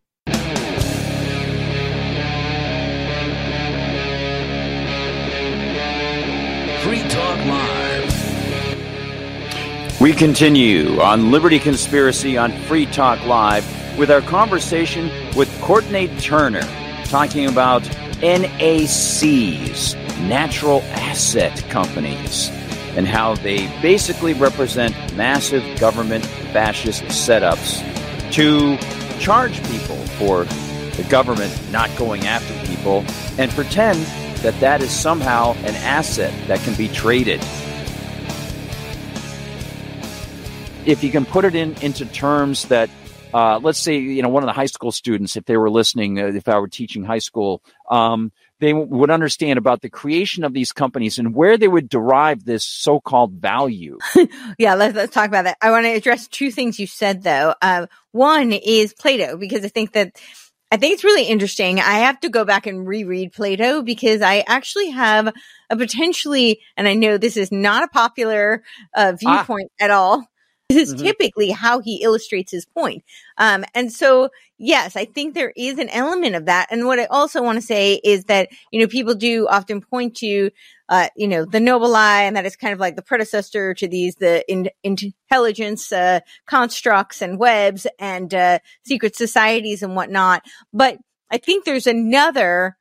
Free 6.91 7.07
Talk 7.07 7.37
Live. 7.45 8.11
We 10.01 10.11
continue 10.11 10.99
on 10.99 11.31
Liberty 11.31 11.57
Conspiracy 11.57 12.37
on 12.37 12.51
Free 12.63 12.85
Talk 12.85 13.25
Live 13.25 13.65
with 13.97 14.11
our 14.11 14.19
conversation 14.19 15.09
with 15.37 15.49
Courtenay 15.61 16.07
Turner, 16.19 16.67
talking 17.05 17.47
about 17.47 17.81
NACs, 18.21 19.95
natural 20.27 20.81
asset 20.81 21.63
companies, 21.69 22.49
and 22.97 23.07
how 23.07 23.35
they 23.35 23.67
basically 23.81 24.33
represent 24.33 24.93
massive 25.15 25.63
government 25.79 26.25
fascist 26.51 27.03
setups 27.03 27.79
to 28.33 28.77
charge 29.17 29.63
people 29.71 29.95
for 30.17 30.43
the 30.97 31.07
government 31.09 31.57
not 31.71 31.89
going 31.95 32.27
after 32.27 32.53
people, 32.67 33.05
and 33.37 33.49
pretend 33.51 34.05
that 34.41 34.59
that 34.59 34.81
is 34.81 34.91
somehow 34.91 35.53
an 35.63 35.75
asset 35.75 36.33
that 36.47 36.59
can 36.61 36.73
be 36.75 36.87
traded. 36.87 37.39
If 40.85 41.03
you 41.03 41.11
can 41.11 41.25
put 41.25 41.45
it 41.45 41.55
in 41.55 41.75
into 41.81 42.05
terms 42.05 42.65
that 42.69 42.89
uh, 43.33 43.59
let's 43.59 43.79
say 43.79 43.97
you 43.97 44.21
know 44.21 44.29
one 44.29 44.43
of 44.43 44.47
the 44.47 44.53
high 44.53 44.65
school 44.65 44.91
students 44.91 45.37
if 45.37 45.45
they 45.45 45.55
were 45.55 45.69
listening 45.69 46.19
uh, 46.19 46.25
if 46.25 46.49
i 46.49 46.59
were 46.59 46.67
teaching 46.67 47.05
high 47.05 47.19
school 47.19 47.61
um, 47.89 48.29
they 48.59 48.71
w- 48.73 48.89
would 48.89 49.09
understand 49.09 49.57
about 49.57 49.81
the 49.81 49.89
creation 49.89 50.43
of 50.43 50.53
these 50.53 50.73
companies 50.73 51.17
and 51.17 51.33
where 51.33 51.57
they 51.57 51.69
would 51.69 51.87
derive 51.87 52.43
this 52.43 52.65
so-called 52.65 53.31
value 53.31 53.97
yeah, 54.57 54.75
let's, 54.75 54.95
let's 54.95 55.13
talk 55.13 55.27
about 55.27 55.45
that. 55.45 55.57
I 55.61 55.71
want 55.71 55.85
to 55.85 55.91
address 55.91 56.27
two 56.27 56.51
things 56.51 56.79
you 56.79 56.87
said 56.87 57.23
though. 57.23 57.53
Uh, 57.61 57.87
one 58.11 58.51
is 58.51 58.93
Plato, 58.93 59.37
because 59.37 59.63
I 59.63 59.69
think 59.69 59.93
that 59.93 60.19
I 60.71 60.77
think 60.77 60.93
it's 60.93 61.03
really 61.03 61.25
interesting. 61.25 61.79
I 61.79 61.99
have 61.99 62.19
to 62.21 62.29
go 62.29 62.45
back 62.45 62.65
and 62.65 62.87
reread 62.87 63.33
Plato 63.33 63.81
because 63.81 64.21
I 64.21 64.43
actually 64.47 64.89
have 64.91 65.33
a 65.69 65.75
potentially, 65.75 66.61
and 66.77 66.87
I 66.87 66.93
know 66.93 67.17
this 67.17 67.35
is 67.35 67.51
not 67.51 67.83
a 67.83 67.89
popular 67.89 68.63
uh, 68.95 69.13
viewpoint 69.19 69.69
at 69.81 69.91
all. 69.91 70.25
This 70.69 70.87
is 70.89 70.93
Mhm. 70.95 71.01
typically 71.01 71.49
how 71.51 71.79
he 71.81 72.01
illustrates 72.01 72.51
his 72.53 72.65
point. 72.65 73.03
Um, 73.37 73.65
and 73.75 73.91
so, 73.91 74.29
yes, 74.57 74.95
I 74.95 75.03
think 75.03 75.33
there 75.33 75.51
is 75.57 75.77
an 75.77 75.89
element 75.89 76.35
of 76.35 76.45
that. 76.45 76.67
And 76.71 76.85
what 76.85 76.99
I 76.99 77.05
also 77.05 77.43
want 77.43 77.57
to 77.57 77.61
say 77.61 77.95
is 78.05 78.23
that, 78.25 78.47
you 78.71 78.79
know, 78.79 78.87
people 78.87 79.13
do 79.13 79.47
often 79.49 79.81
point 79.81 80.15
to, 80.17 80.49
uh, 80.91 81.07
you 81.15 81.25
know, 81.25 81.45
the 81.45 81.61
noble 81.61 81.89
lie 81.89 82.23
and 82.23 82.35
that 82.35 82.45
is 82.45 82.57
kind 82.57 82.73
of 82.73 82.79
like 82.79 82.97
the 82.97 83.01
predecessor 83.01 83.73
to 83.73 83.87
these, 83.87 84.15
the 84.15 84.43
in, 84.51 84.69
intelligence, 84.83 85.89
uh, 85.93 86.19
constructs 86.45 87.21
and 87.21 87.39
webs 87.39 87.87
and, 87.97 88.33
uh, 88.33 88.59
secret 88.85 89.15
societies 89.15 89.81
and 89.81 89.95
whatnot. 89.95 90.43
But 90.73 90.97
I 91.31 91.37
think 91.37 91.63
there's 91.63 91.87
another 91.87 92.77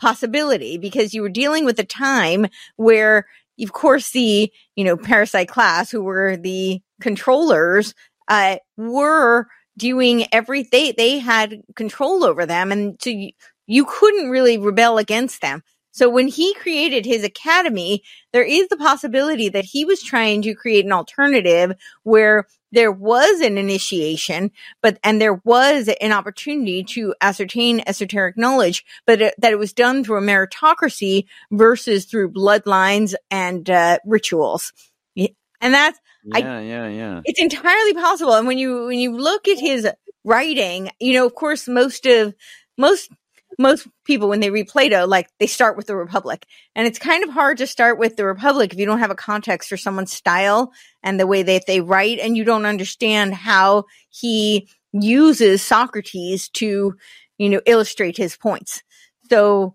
possibility 0.00 0.78
because 0.78 1.12
you 1.12 1.20
were 1.20 1.28
dealing 1.28 1.64
with 1.64 1.80
a 1.80 1.84
time 1.84 2.46
where, 2.76 3.26
of 3.60 3.72
course, 3.72 4.12
the, 4.12 4.52
you 4.76 4.84
know, 4.84 4.96
parasite 4.96 5.48
class 5.48 5.90
who 5.90 6.04
were 6.04 6.36
the 6.36 6.80
controllers, 7.00 7.92
uh, 8.28 8.58
were 8.76 9.48
doing 9.76 10.26
everything. 10.32 10.70
They 10.70 10.92
they 10.92 11.18
had 11.18 11.62
control 11.74 12.22
over 12.22 12.46
them 12.46 12.70
and 12.70 12.96
so 13.02 13.10
you, 13.10 13.30
you 13.66 13.84
couldn't 13.84 14.30
really 14.30 14.58
rebel 14.58 14.98
against 14.98 15.40
them. 15.40 15.64
So 15.98 16.08
when 16.08 16.28
he 16.28 16.54
created 16.54 17.04
his 17.04 17.24
academy, 17.24 18.04
there 18.32 18.44
is 18.44 18.68
the 18.68 18.76
possibility 18.76 19.48
that 19.48 19.64
he 19.64 19.84
was 19.84 20.00
trying 20.00 20.42
to 20.42 20.54
create 20.54 20.84
an 20.84 20.92
alternative 20.92 21.72
where 22.04 22.46
there 22.70 22.92
was 22.92 23.40
an 23.40 23.58
initiation, 23.58 24.52
but, 24.80 25.00
and 25.02 25.20
there 25.20 25.40
was 25.44 25.88
an 26.00 26.12
opportunity 26.12 26.84
to 26.84 27.16
ascertain 27.20 27.82
esoteric 27.84 28.36
knowledge, 28.38 28.84
but 29.08 29.20
it, 29.20 29.34
that 29.38 29.50
it 29.52 29.58
was 29.58 29.72
done 29.72 30.04
through 30.04 30.18
a 30.18 30.20
meritocracy 30.20 31.24
versus 31.50 32.04
through 32.04 32.30
bloodlines 32.30 33.14
and, 33.28 33.68
uh, 33.68 33.98
rituals. 34.06 34.72
And 35.16 35.74
that's, 35.74 35.98
I- 36.32 36.38
yeah 36.38 36.60
yeah 36.60 36.86
yeah 36.86 37.20
it's 37.24 37.40
entirely 37.40 37.94
possible. 37.94 38.34
And 38.34 38.46
when 38.46 38.58
you 38.58 38.86
when 38.86 39.00
you 39.00 39.16
look 39.16 39.48
at 39.48 39.58
his 39.58 39.88
writing, 40.24 40.90
you 41.00 41.14
know, 41.14 41.26
of 41.26 41.34
course, 41.34 41.66
most 41.66 42.06
of 42.06 42.34
most 42.76 43.10
most 43.58 43.88
people 44.04 44.28
when 44.28 44.40
they 44.40 44.50
read 44.50 44.68
Plato, 44.68 45.06
like 45.06 45.28
they 45.38 45.46
start 45.46 45.76
with 45.76 45.86
the 45.86 45.96
Republic, 45.96 46.46
and 46.74 46.86
it's 46.86 46.98
kind 46.98 47.24
of 47.24 47.30
hard 47.30 47.58
to 47.58 47.66
start 47.66 47.98
with 47.98 48.16
the 48.16 48.24
Republic 48.24 48.72
if 48.72 48.78
you 48.78 48.86
don't 48.86 49.00
have 49.00 49.10
a 49.10 49.16
context 49.16 49.68
for 49.68 49.76
someone's 49.76 50.12
style 50.12 50.72
and 51.02 51.18
the 51.18 51.26
way 51.26 51.42
that 51.42 51.66
they 51.66 51.80
write, 51.80 52.18
and 52.20 52.36
you 52.36 52.44
don't 52.44 52.66
understand 52.66 53.34
how 53.34 53.84
he 54.10 54.68
uses 54.92 55.62
Socrates 55.62 56.48
to, 56.50 56.94
you 57.36 57.48
know, 57.50 57.60
illustrate 57.66 58.16
his 58.16 58.36
points. 58.36 58.82
So, 59.28 59.74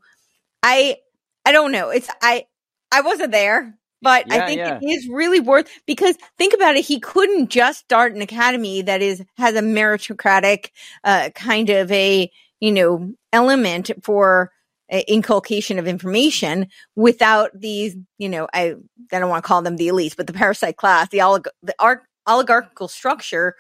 I 0.64 0.98
I 1.46 1.52
don't 1.52 1.72
know. 1.72 1.90
It's 1.90 2.10
I 2.22 2.46
I 2.92 3.02
wasn't 3.02 3.32
there. 3.32 3.78
But 4.02 4.26
Yeah, 4.28 4.36
I 4.36 4.46
think 4.46 4.58
yeah. 4.58 4.80
it 4.82 4.86
is 4.86 5.08
really 5.08 5.40
worth 5.40 5.70
because 5.88 6.18
think 6.38 6.54
about 6.54 6.76
it. 6.76 6.84
He 6.84 7.00
couldn't 7.00 7.50
just 7.50 7.80
start 7.80 8.14
an 8.14 8.22
academy 8.22 8.82
that 8.82 9.02
is 9.02 9.24
has 9.38 9.56
a 9.56 9.62
meritocratic 9.62 10.72
uh, 11.06 11.30
kind 11.34 11.70
of 11.70 11.90
a 11.90 12.30
you 12.64 12.72
know 12.72 13.14
element 13.34 13.92
for 14.02 14.50
uh, 14.90 15.02
inculcation 15.06 15.80
of 15.80 15.86
information 15.86 16.68
without 16.96 17.52
these 17.54 17.98
you 18.18 18.30
know 18.30 18.48
I 18.54 18.76
I 19.12 19.20
don't 19.20 19.30
want 19.30 19.44
to 19.44 19.48
call 19.48 19.62
them 19.62 19.76
the 19.76 19.90
elites, 19.90 20.16
but 20.16 20.28
the 20.28 20.34
parasite 20.34 20.78
class, 20.78 21.10
the 21.10 21.18
olig- 21.18 21.52
the 21.62 21.76
ar- 21.78 22.08
oligarchical 22.26 22.88
structure 22.88 23.56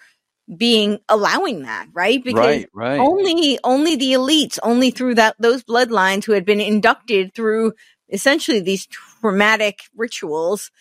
being 0.55 0.99
allowing 1.09 1.63
that 1.63 1.87
right? 1.93 2.23
Because 2.23 2.45
right 2.45 2.69
right. 2.73 2.99
only 2.99 3.59
only 3.65 3.97
the 3.97 4.13
elites 4.13 4.57
only 4.63 4.89
through 4.89 5.15
that 5.15 5.35
those 5.37 5.65
bloodlines 5.65 6.23
who 6.23 6.31
had 6.31 6.45
been 6.45 6.61
inducted 6.61 7.33
through 7.33 7.73
essentially 8.07 8.61
these 8.61 8.87
traumatic 8.87 9.79
rituals 9.97 10.71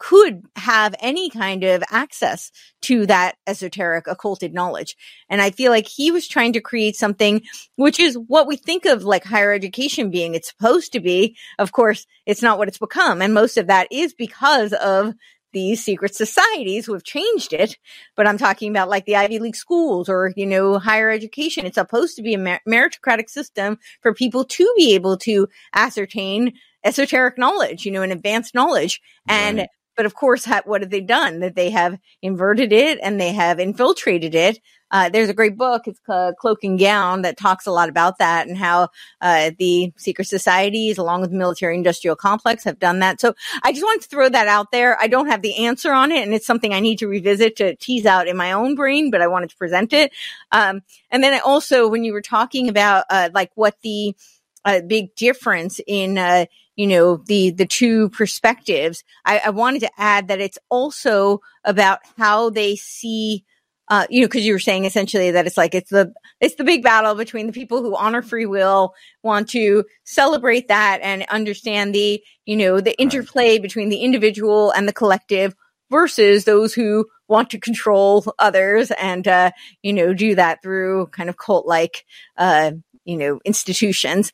could 0.00 0.42
have 0.56 0.94
any 0.98 1.28
kind 1.28 1.62
of 1.62 1.84
access 1.90 2.50
to 2.80 3.06
that 3.06 3.36
esoteric 3.46 4.06
occulted 4.08 4.52
knowledge 4.52 4.96
and 5.28 5.40
i 5.40 5.50
feel 5.50 5.70
like 5.70 5.86
he 5.86 6.10
was 6.10 6.26
trying 6.26 6.52
to 6.54 6.60
create 6.60 6.96
something 6.96 7.42
which 7.76 8.00
is 8.00 8.18
what 8.26 8.48
we 8.48 8.56
think 8.56 8.86
of 8.86 9.04
like 9.04 9.22
higher 9.22 9.52
education 9.52 10.10
being 10.10 10.34
it's 10.34 10.48
supposed 10.48 10.92
to 10.92 11.00
be 11.00 11.36
of 11.58 11.70
course 11.70 12.06
it's 12.26 12.42
not 12.42 12.58
what 12.58 12.66
it's 12.66 12.78
become 12.78 13.22
and 13.22 13.34
most 13.34 13.58
of 13.58 13.68
that 13.68 13.86
is 13.92 14.14
because 14.14 14.72
of 14.72 15.14
these 15.52 15.84
secret 15.84 16.14
societies 16.14 16.86
who 16.86 16.94
have 16.94 17.04
changed 17.04 17.52
it 17.52 17.76
but 18.16 18.26
I'm 18.26 18.38
talking 18.38 18.70
about 18.70 18.88
like 18.88 19.04
the 19.04 19.16
Ivy 19.16 19.38
League 19.38 19.56
schools 19.56 20.08
or, 20.08 20.32
you 20.36 20.46
know, 20.46 20.78
higher 20.78 21.10
education. 21.10 21.64
It's 21.64 21.76
supposed 21.76 22.16
to 22.16 22.22
be 22.22 22.34
a 22.34 22.60
meritocratic 22.68 23.28
system 23.28 23.78
for 24.02 24.14
people 24.14 24.44
to 24.44 24.74
be 24.76 24.94
able 24.94 25.16
to 25.18 25.48
ascertain 25.74 26.52
esoteric 26.84 27.38
knowledge, 27.38 27.84
you 27.84 27.92
know, 27.92 28.02
and 28.02 28.12
advanced 28.12 28.54
knowledge. 28.54 29.00
And, 29.26 29.58
Right. 29.58 29.68
But 30.00 30.06
of 30.06 30.14
course, 30.14 30.46
ha- 30.46 30.62
what 30.64 30.80
have 30.80 30.88
they 30.88 31.02
done? 31.02 31.40
That 31.40 31.56
they 31.56 31.68
have 31.68 31.98
inverted 32.22 32.72
it 32.72 32.98
and 33.02 33.20
they 33.20 33.34
have 33.34 33.60
infiltrated 33.60 34.34
it. 34.34 34.58
Uh, 34.90 35.10
there's 35.10 35.28
a 35.28 35.34
great 35.34 35.58
book. 35.58 35.82
It's 35.86 36.00
called 36.00 36.38
Cloak 36.38 36.64
and 36.64 36.78
Gown 36.78 37.20
that 37.20 37.36
talks 37.36 37.66
a 37.66 37.70
lot 37.70 37.90
about 37.90 38.16
that 38.16 38.48
and 38.48 38.56
how, 38.56 38.88
uh, 39.20 39.50
the 39.58 39.92
secret 39.98 40.24
societies 40.24 40.96
along 40.96 41.20
with 41.20 41.32
the 41.32 41.36
military 41.36 41.74
industrial 41.74 42.16
complex 42.16 42.64
have 42.64 42.78
done 42.78 43.00
that. 43.00 43.20
So 43.20 43.34
I 43.62 43.72
just 43.72 43.84
wanted 43.84 44.04
to 44.04 44.08
throw 44.08 44.30
that 44.30 44.48
out 44.48 44.72
there. 44.72 44.98
I 44.98 45.06
don't 45.06 45.26
have 45.28 45.42
the 45.42 45.66
answer 45.66 45.92
on 45.92 46.12
it 46.12 46.22
and 46.22 46.32
it's 46.32 46.46
something 46.46 46.72
I 46.72 46.80
need 46.80 47.00
to 47.00 47.06
revisit 47.06 47.56
to 47.56 47.76
tease 47.76 48.06
out 48.06 48.26
in 48.26 48.38
my 48.38 48.52
own 48.52 48.76
brain, 48.76 49.10
but 49.10 49.20
I 49.20 49.26
wanted 49.26 49.50
to 49.50 49.56
present 49.58 49.92
it. 49.92 50.12
Um, 50.50 50.80
and 51.10 51.22
then 51.22 51.34
I 51.34 51.40
also, 51.40 51.88
when 51.88 52.04
you 52.04 52.14
were 52.14 52.22
talking 52.22 52.70
about, 52.70 53.04
uh, 53.10 53.28
like 53.34 53.50
what 53.54 53.76
the, 53.82 54.16
uh, 54.64 54.80
big 54.80 55.14
difference 55.14 55.78
in, 55.86 56.16
uh, 56.16 56.46
you 56.76 56.86
know, 56.86 57.16
the, 57.26 57.50
the 57.50 57.66
two 57.66 58.08
perspectives, 58.10 59.04
I, 59.24 59.42
I 59.46 59.50
wanted 59.50 59.80
to 59.80 59.90
add 59.98 60.28
that 60.28 60.40
it's 60.40 60.58
also 60.70 61.40
about 61.64 62.00
how 62.16 62.50
they 62.50 62.76
see, 62.76 63.44
uh, 63.88 64.06
you 64.08 64.22
know, 64.22 64.28
cause 64.28 64.42
you 64.42 64.52
were 64.52 64.58
saying 64.58 64.84
essentially 64.84 65.32
that 65.32 65.46
it's 65.46 65.56
like, 65.56 65.74
it's 65.74 65.90
the, 65.90 66.12
it's 66.40 66.54
the 66.54 66.64
big 66.64 66.82
battle 66.82 67.14
between 67.14 67.46
the 67.46 67.52
people 67.52 67.82
who 67.82 67.96
honor 67.96 68.22
free 68.22 68.46
will, 68.46 68.94
want 69.22 69.48
to 69.50 69.84
celebrate 70.04 70.68
that 70.68 71.00
and 71.02 71.24
understand 71.28 71.94
the, 71.94 72.22
you 72.46 72.56
know, 72.56 72.80
the 72.80 72.98
interplay 73.00 73.58
between 73.58 73.88
the 73.88 73.98
individual 73.98 74.70
and 74.70 74.88
the 74.88 74.92
collective 74.92 75.54
versus 75.90 76.44
those 76.44 76.72
who 76.72 77.06
want 77.28 77.50
to 77.50 77.58
control 77.58 78.24
others 78.38 78.90
and, 78.92 79.26
uh, 79.28 79.50
you 79.82 79.92
know, 79.92 80.14
do 80.14 80.34
that 80.34 80.62
through 80.62 81.06
kind 81.08 81.28
of 81.28 81.36
cult 81.36 81.66
like, 81.66 82.04
uh, 82.38 82.70
you 83.04 83.16
know, 83.16 83.40
institutions. 83.44 84.32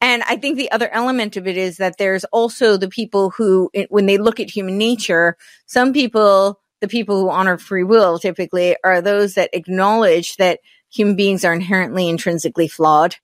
And 0.00 0.22
I 0.22 0.36
think 0.36 0.56
the 0.56 0.70
other 0.70 0.88
element 0.88 1.36
of 1.36 1.46
it 1.46 1.56
is 1.56 1.78
that 1.78 1.98
there's 1.98 2.24
also 2.26 2.76
the 2.76 2.88
people 2.88 3.30
who, 3.30 3.70
when 3.88 4.06
they 4.06 4.18
look 4.18 4.38
at 4.38 4.50
human 4.50 4.78
nature, 4.78 5.36
some 5.66 5.92
people, 5.92 6.60
the 6.80 6.88
people 6.88 7.20
who 7.20 7.30
honor 7.30 7.58
free 7.58 7.82
will 7.82 8.18
typically 8.18 8.76
are 8.84 9.00
those 9.00 9.34
that 9.34 9.50
acknowledge 9.52 10.36
that 10.36 10.60
human 10.90 11.16
beings 11.16 11.44
are 11.44 11.52
inherently 11.52 12.08
intrinsically 12.08 12.68
flawed. 12.68 13.16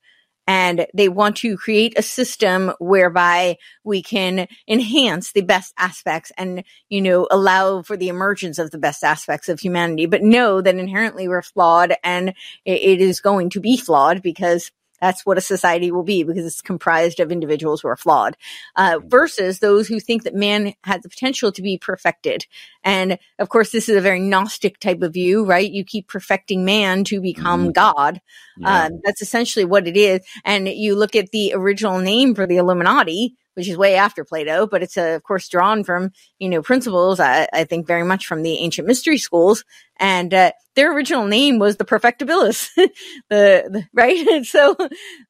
And 0.47 0.87
they 0.93 1.09
want 1.09 1.37
to 1.39 1.57
create 1.57 1.99
a 1.99 2.03
system 2.03 2.73
whereby 2.79 3.57
we 3.83 4.03
can 4.03 4.47
enhance 4.69 5.33
the 5.33 5.41
best 5.41 5.73
aspects 5.79 6.33
and, 6.37 6.65
you 6.91 7.01
know, 7.01 7.27
allow 7.31 7.81
for 7.81 7.97
the 7.97 8.09
emergence 8.09 8.59
of 8.59 8.71
the 8.71 8.79
best 8.79 9.05
aspects 9.05 9.49
of 9.49 9.61
humanity, 9.61 10.05
but 10.05 10.23
know 10.23 10.61
that 10.61 10.75
inherently 10.75 11.29
we're 11.29 11.41
flawed 11.41 11.95
and 12.05 12.35
it- 12.67 13.01
is 13.01 13.21
going 13.21 13.49
to 13.51 13.61
be 13.61 13.79
flawed 13.79 14.21
because 14.21 14.71
that's 15.05 15.27
what 15.27 15.37
a 15.37 15.43
society 15.43 15.91
will 15.91 16.03
be 16.03 16.23
because 16.23 16.47
it's 16.47 16.63
comprised 16.63 17.21
of 17.21 17.31
individuals 17.31 17.83
who 17.83 17.89
are 17.89 17.97
flawed, 17.97 18.39
uh, 18.77 18.99
versus 19.05 19.59
those 19.59 19.87
who 19.87 20.01
think 20.01 20.23
that 20.23 20.35
man 20.35 20.73
has 20.83 21.03
the 21.03 21.11
potential 21.11 21.53
to 21.53 21.61
be 21.61 21.77
perfected. 21.77 22.47
And 22.83 23.19
of 23.39 23.51
course, 23.51 23.71
this 23.71 23.91
is 23.91 23.97
a 23.97 24.01
very 24.01 24.19
Gnostic 24.19 24.81
type 24.81 25.03
of 25.03 25.13
view, 25.13 25.45
right? 25.45 25.71
You 25.71 25.85
keep 25.85 26.09
perfecting 26.09 26.65
man 26.65 27.05
to 27.05 27.21
become 27.21 27.71
God. 27.73 28.23
Yeah. 28.57 28.85
Um, 28.85 29.01
that's 29.05 29.21
essentially 29.21 29.67
what 29.67 29.87
it 29.87 29.97
is. 29.99 30.21
And 30.43 30.69
you 30.69 30.95
look 30.95 31.15
at 31.15 31.33
the 31.33 31.53
original 31.55 31.99
name 31.99 32.35
for 32.35 32.47
the 32.47 32.57
Illuminati, 32.57 33.37
which 33.55 33.69
is 33.69 33.77
way 33.77 33.97
after 33.97 34.25
Plato, 34.25 34.67
but 34.67 34.83
it's 34.83 34.97
uh, 34.97 35.15
of 35.17 35.23
course 35.23 35.49
drawn 35.49 35.85
from 35.85 36.11
you 36.39 36.49
know 36.49 36.63
principles. 36.63 37.21
I, 37.21 37.49
I 37.53 37.65
think 37.65 37.87
very 37.87 38.05
much 38.05 38.27
from 38.27 38.43
the 38.43 38.59
ancient 38.59 38.87
mystery 38.87 39.19
schools, 39.19 39.65
and 39.99 40.33
uh, 40.33 40.53
their 40.75 40.95
original 40.95 41.27
name 41.27 41.59
was 41.59 41.77
the 41.77 41.85
Perfectibilists, 41.85 42.69
the, 42.77 42.91
the, 43.31 43.85
right. 43.93 44.27
And 44.29 44.47
so 44.47 44.77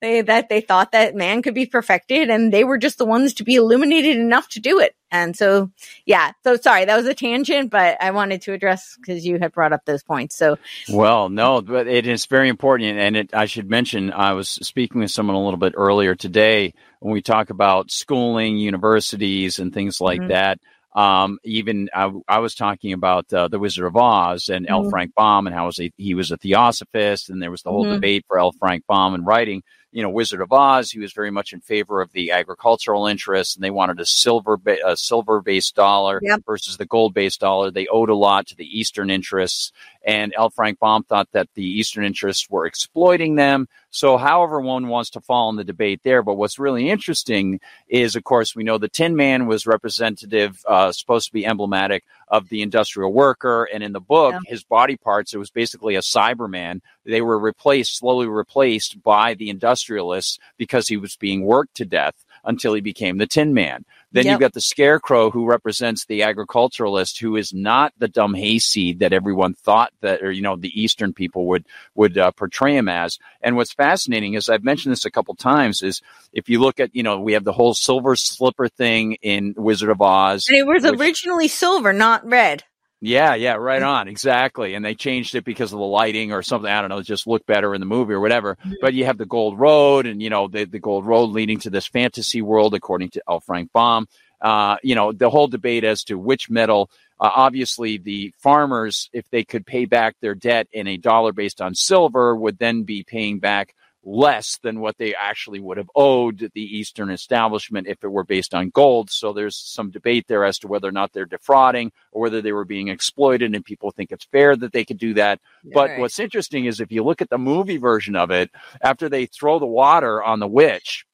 they 0.01 0.23
that 0.23 0.49
they 0.49 0.61
thought 0.61 0.93
that 0.93 1.15
man 1.15 1.43
could 1.43 1.55
be 1.55 1.67
perfected, 1.67 2.31
and 2.31 2.53
they 2.53 2.65
were 2.65 2.79
just 2.79 2.99
the 2.99 3.07
ones 3.07 3.35
to 3.35 3.45
be 3.45 3.57
illuminated 3.57 4.17
enough 4.17 4.49
to 4.51 4.61
do 4.61 4.81
it. 4.81 4.95
And 5.15 5.37
so, 5.37 5.71
yeah. 6.07 6.33
So 6.43 6.57
sorry, 6.57 6.87
that 6.87 6.97
was 6.97 7.07
a 7.07 7.15
tangent, 7.15 7.71
but 7.71 7.97
I 8.03 8.11
wanted 8.11 8.43
to 8.43 8.53
address 8.53 8.97
because 8.99 9.25
you 9.25 9.39
had 9.39 9.53
brought 9.53 9.73
up 9.73 9.85
those 9.85 10.03
points. 10.03 10.37
So, 10.37 10.59
well, 10.93 11.29
no, 11.29 11.63
but 11.63 11.87
it 11.87 12.09
is 12.09 12.27
very 12.27 12.49
important, 12.49 12.99
and 12.99 13.17
it, 13.17 13.31
I 13.33 13.47
should 13.47 13.71
mention 13.71 14.13
I 14.13 14.33
was 14.33 14.49
speaking 14.49 15.01
with 15.01 15.13
someone 15.13 15.37
a 15.37 15.45
little 15.45 15.57
bit 15.57 15.75
earlier 15.77 16.17
today 16.17 16.75
when 16.99 17.13
we 17.13 17.23
talk 17.23 17.51
about 17.51 17.93
schooling, 17.93 18.57
universities, 18.57 19.61
and 19.61 19.73
things 19.73 20.01
like 20.01 20.19
mm-hmm. 20.19 20.31
that. 20.31 20.59
Um, 20.97 21.39
even 21.45 21.91
I, 21.95 22.11
I, 22.29 22.39
was 22.39 22.57
talking 22.57 22.93
about 22.93 23.33
uh, 23.33 23.49
the 23.49 23.59
Wizard 23.59 23.85
of 23.85 23.97
Oz 23.97 24.49
and 24.49 24.67
mm-hmm. 24.67 24.85
L. 24.85 24.91
Frank 24.91 25.13
Baum 25.15 25.47
and 25.47 25.55
how 25.55 25.67
was 25.67 25.81
a, 25.81 25.93
he 25.97 26.15
was 26.15 26.33
a 26.33 26.37
theosophist, 26.37 27.31
and 27.31 27.41
there 27.41 27.53
was 27.53 27.63
the 27.63 27.71
whole 27.71 27.85
mm-hmm. 27.85 27.95
debate 27.95 28.25
for 28.27 28.39
L. 28.39 28.51
Frank 28.51 28.85
Baum 28.89 29.15
and 29.15 29.25
writing 29.25 29.63
you 29.95 30.03
know, 30.03 30.11
Wizard 30.11 30.41
of 30.41 30.53
Oz, 30.53 30.91
he 30.91 30.99
was 30.99 31.13
very 31.13 31.31
much 31.31 31.53
in 31.53 31.61
favor 31.61 32.01
of 32.01 32.11
the 32.11 32.33
agricultural 32.33 33.07
interests, 33.07 33.55
and 33.55 33.63
they 33.63 33.71
wanted 33.71 34.01
a 34.01 34.05
silver 34.05 34.57
ba- 34.57 34.85
a 34.85 34.97
silver 34.97 35.41
based 35.41 35.77
dollar 35.77 36.19
yep. 36.21 36.43
versus 36.45 36.77
the 36.77 36.85
gold 36.85 37.15
based 37.15 37.39
dollar. 37.39 37.71
They 37.71 37.87
owed 37.87 38.11
a 38.11 38.17
lot 38.17 38.49
to 38.49 38.57
the 38.57 38.67
Eastern 38.67 39.09
interests, 39.09 39.71
and 40.05 40.35
L. 40.37 40.51
Frank 40.51 40.79
Baum 40.79 41.03
thought 41.05 41.29
that 41.33 41.49
the 41.55 41.65
Eastern 41.65 42.05
interests 42.05 42.49
were 42.51 42.67
exploiting 42.67 43.37
them. 43.37 43.69
So, 43.91 44.17
however, 44.17 44.61
one 44.61 44.89
wants 44.89 45.11
to 45.11 45.21
fall 45.21 45.51
in 45.51 45.57
the 45.57 45.65
debate 45.65 46.01
there. 46.03 46.23
But 46.23 46.35
what's 46.35 46.59
really 46.59 46.91
interesting 46.91 47.61
is, 47.89 48.17
of 48.17 48.25
course, 48.25 48.55
we 48.55 48.65
know 48.65 48.77
the 48.77 48.89
Tin 48.89 49.17
Man 49.17 49.47
was 49.47 49.67
representative, 49.67 50.61
uh, 50.69 50.93
supposed 50.93 51.29
to 51.29 51.33
be 51.33 51.47
emblematic 51.47 52.05
of 52.29 52.49
the 52.49 52.63
industrial 52.63 53.13
worker. 53.13 53.69
And 53.73 53.83
in 53.83 53.93
the 53.93 54.01
book, 54.01 54.35
yeah. 54.35 54.51
his 54.51 54.65
body 54.65 54.97
parts, 54.97 55.33
it 55.33 55.39
was 55.39 55.51
basically 55.51 55.95
a 55.95 56.01
Cyberman. 56.01 56.81
They 57.05 57.23
were 57.23 57.39
replaced, 57.39 57.99
slowly 57.99 58.27
replaced 58.27 59.03
by 59.03 59.35
the 59.35 59.49
industrialists 59.49 60.39
because 60.59 60.89
he 60.89 60.97
was 60.97 61.17
being 61.17 61.45
worked 61.45 61.77
to 61.77 61.85
death 61.85 62.15
until 62.45 62.75
he 62.75 62.81
became 62.81 63.19
the 63.19 63.27
Tin 63.27 63.55
Man. 63.55 63.85
Then 64.15 64.27
yep. 64.27 64.35
you've 64.35 64.41
got 64.41 64.53
the 64.53 64.61
Scarecrow, 64.61 65.33
who 65.33 65.45
represents 65.45 66.05
the 66.05 66.23
agriculturalist, 66.23 67.19
who 67.19 67.35
is 67.35 67.53
not 67.53 67.93
the 67.99 68.07
dumb 68.07 68.33
hayseed 68.33 69.01
that 69.01 69.13
everyone 69.13 69.55
thought 69.55 69.93
that, 70.03 70.23
or 70.23 70.31
you 70.31 70.41
know, 70.41 70.55
the 70.55 70.71
Eastern 70.81 71.13
people 71.13 71.49
would 71.49 71.67
would 71.97 72.17
uh, 72.17 72.31
portray 72.31 72.77
him 72.77 72.89
as. 72.89 73.19
And 73.43 73.57
what's 73.57 73.73
fascinating 73.73 74.35
is 74.35 74.49
I've 74.49 74.63
mentioned 74.63 74.93
this 74.93 75.05
a 75.05 75.11
couple 75.11 75.35
times 75.35 75.83
is 75.83 76.01
if 76.33 76.49
you 76.49 76.61
look 76.61 76.79
at, 76.79 76.95
you 76.95 77.03
know, 77.03 77.19
we 77.19 77.33
have 77.33 77.43
the 77.43 77.53
whole 77.53 77.75
silver 77.75 78.15
slipper 78.15 78.69
thing 78.69 79.15
in 79.15 79.53
Wizard 79.57 79.91
of 79.91 80.01
Oz. 80.01 80.47
And 80.49 80.59
it 80.59 80.67
was 80.67 80.85
which, 80.85 81.01
originally 81.01 81.49
silver, 81.49 81.93
not 81.93 82.25
red. 82.25 82.63
Yeah, 83.01 83.35
yeah, 83.35 83.55
right 83.55 83.83
on. 83.83 84.09
Exactly. 84.09 84.75
And 84.75 84.85
they 84.85 84.95
changed 84.95 85.35
it 85.35 85.45
because 85.45 85.73
of 85.73 85.79
the 85.79 85.85
lighting 85.85 86.33
or 86.33 86.43
something. 86.43 86.71
I 86.71 86.81
don't 86.81 86.89
know, 86.89 87.03
just 87.03 87.27
looked 87.27 87.47
better 87.47 87.75
in 87.75 87.81
the 87.81 87.87
movie 87.87 88.15
or 88.15 88.21
whatever. 88.21 88.57
Mm-hmm. 88.57 88.75
But 88.81 88.95
you 88.95 89.05
have 89.05 89.19
the 89.19 89.27
Gold 89.27 89.59
Road 89.59 90.07
and, 90.07 90.23
you 90.23 90.31
know, 90.31 90.49
the, 90.49 90.65
the 90.65 90.79
Gold 90.79 91.05
Road 91.05 91.31
leading 91.31 91.59
to 91.61 91.71
this 91.71 91.87
fantasy 91.87 92.41
world, 92.41 92.75
according 92.75 93.11
to 93.11 93.23
L. 93.29 93.41
Frank 93.41 93.71
Baum. 93.73 94.09
Uh, 94.41 94.77
you 94.83 94.95
know, 94.95 95.13
the 95.13 95.31
whole 95.31 95.49
debate 95.49 95.85
as 95.85 96.05
to 96.05 96.19
which 96.19 96.51
metal, 96.51 96.91
uh, 97.19 97.31
obviously 97.35 97.99
the 97.99 98.33
farmers, 98.39 99.09
if 99.13 99.29
they 99.31 99.45
could 99.45 99.65
pay 99.65 99.87
back 99.87 100.17
their 100.21 100.35
debt 100.35 100.67
in 100.73 100.87
a 100.87 100.97
dollar 100.97 101.33
based 101.33 101.61
on 101.61 101.75
silver, 101.75 102.37
would 102.37 102.59
then 102.59 102.83
be 102.83 103.03
paying 103.03 103.39
back 103.39 103.75
less 104.05 104.59
than 104.63 104.81
what 104.81 104.99
they 104.99 105.15
actually 105.15 105.61
would 105.61 105.79
have 105.79 105.91
owed 105.95 106.51
the 106.55 106.79
Eastern 106.79 107.11
establishment 107.11 107.87
if 107.87 108.03
it 108.05 108.09
were 108.09 108.25
based 108.25 108.55
on 108.55 108.71
gold. 108.71 109.11
So 109.11 109.33
there's 109.33 109.57
some 109.57 109.91
debate 109.91 110.27
there 110.29 110.45
as 110.45 110.59
to 110.61 110.69
whether 110.69 110.89
or 110.89 110.93
not 110.93 111.13
they're 111.13 111.25
defrauding 111.25 111.93
or 112.13 112.23
whether 112.23 112.43
they 112.43 112.53
were 112.53 112.65
being 112.65 112.89
exploited, 112.89 113.55
and 113.55 113.65
people 113.65 113.91
think 113.91 114.13
it's 114.13 114.27
fair 114.27 114.57
that 114.57 114.73
they 114.73 114.85
could 114.85 114.99
do 114.99 115.15
that. 115.15 115.41
Yeah, 115.65 115.71
but 115.75 115.91
right. 115.91 116.01
what's 116.01 116.19
interesting 116.19 116.67
is 116.67 116.81
if 116.81 116.93
you 116.93 117.03
look 117.03 117.23
at 117.23 117.31
the 117.31 117.39
movie 117.39 117.79
version 117.79 118.17
of 118.17 118.31
it, 118.31 118.51
after 118.83 119.09
they 119.09 119.27
throw 119.27 119.59
the 119.59 119.67
water 119.67 120.23
on 120.23 120.41
the 120.41 120.49
witch, 120.49 121.07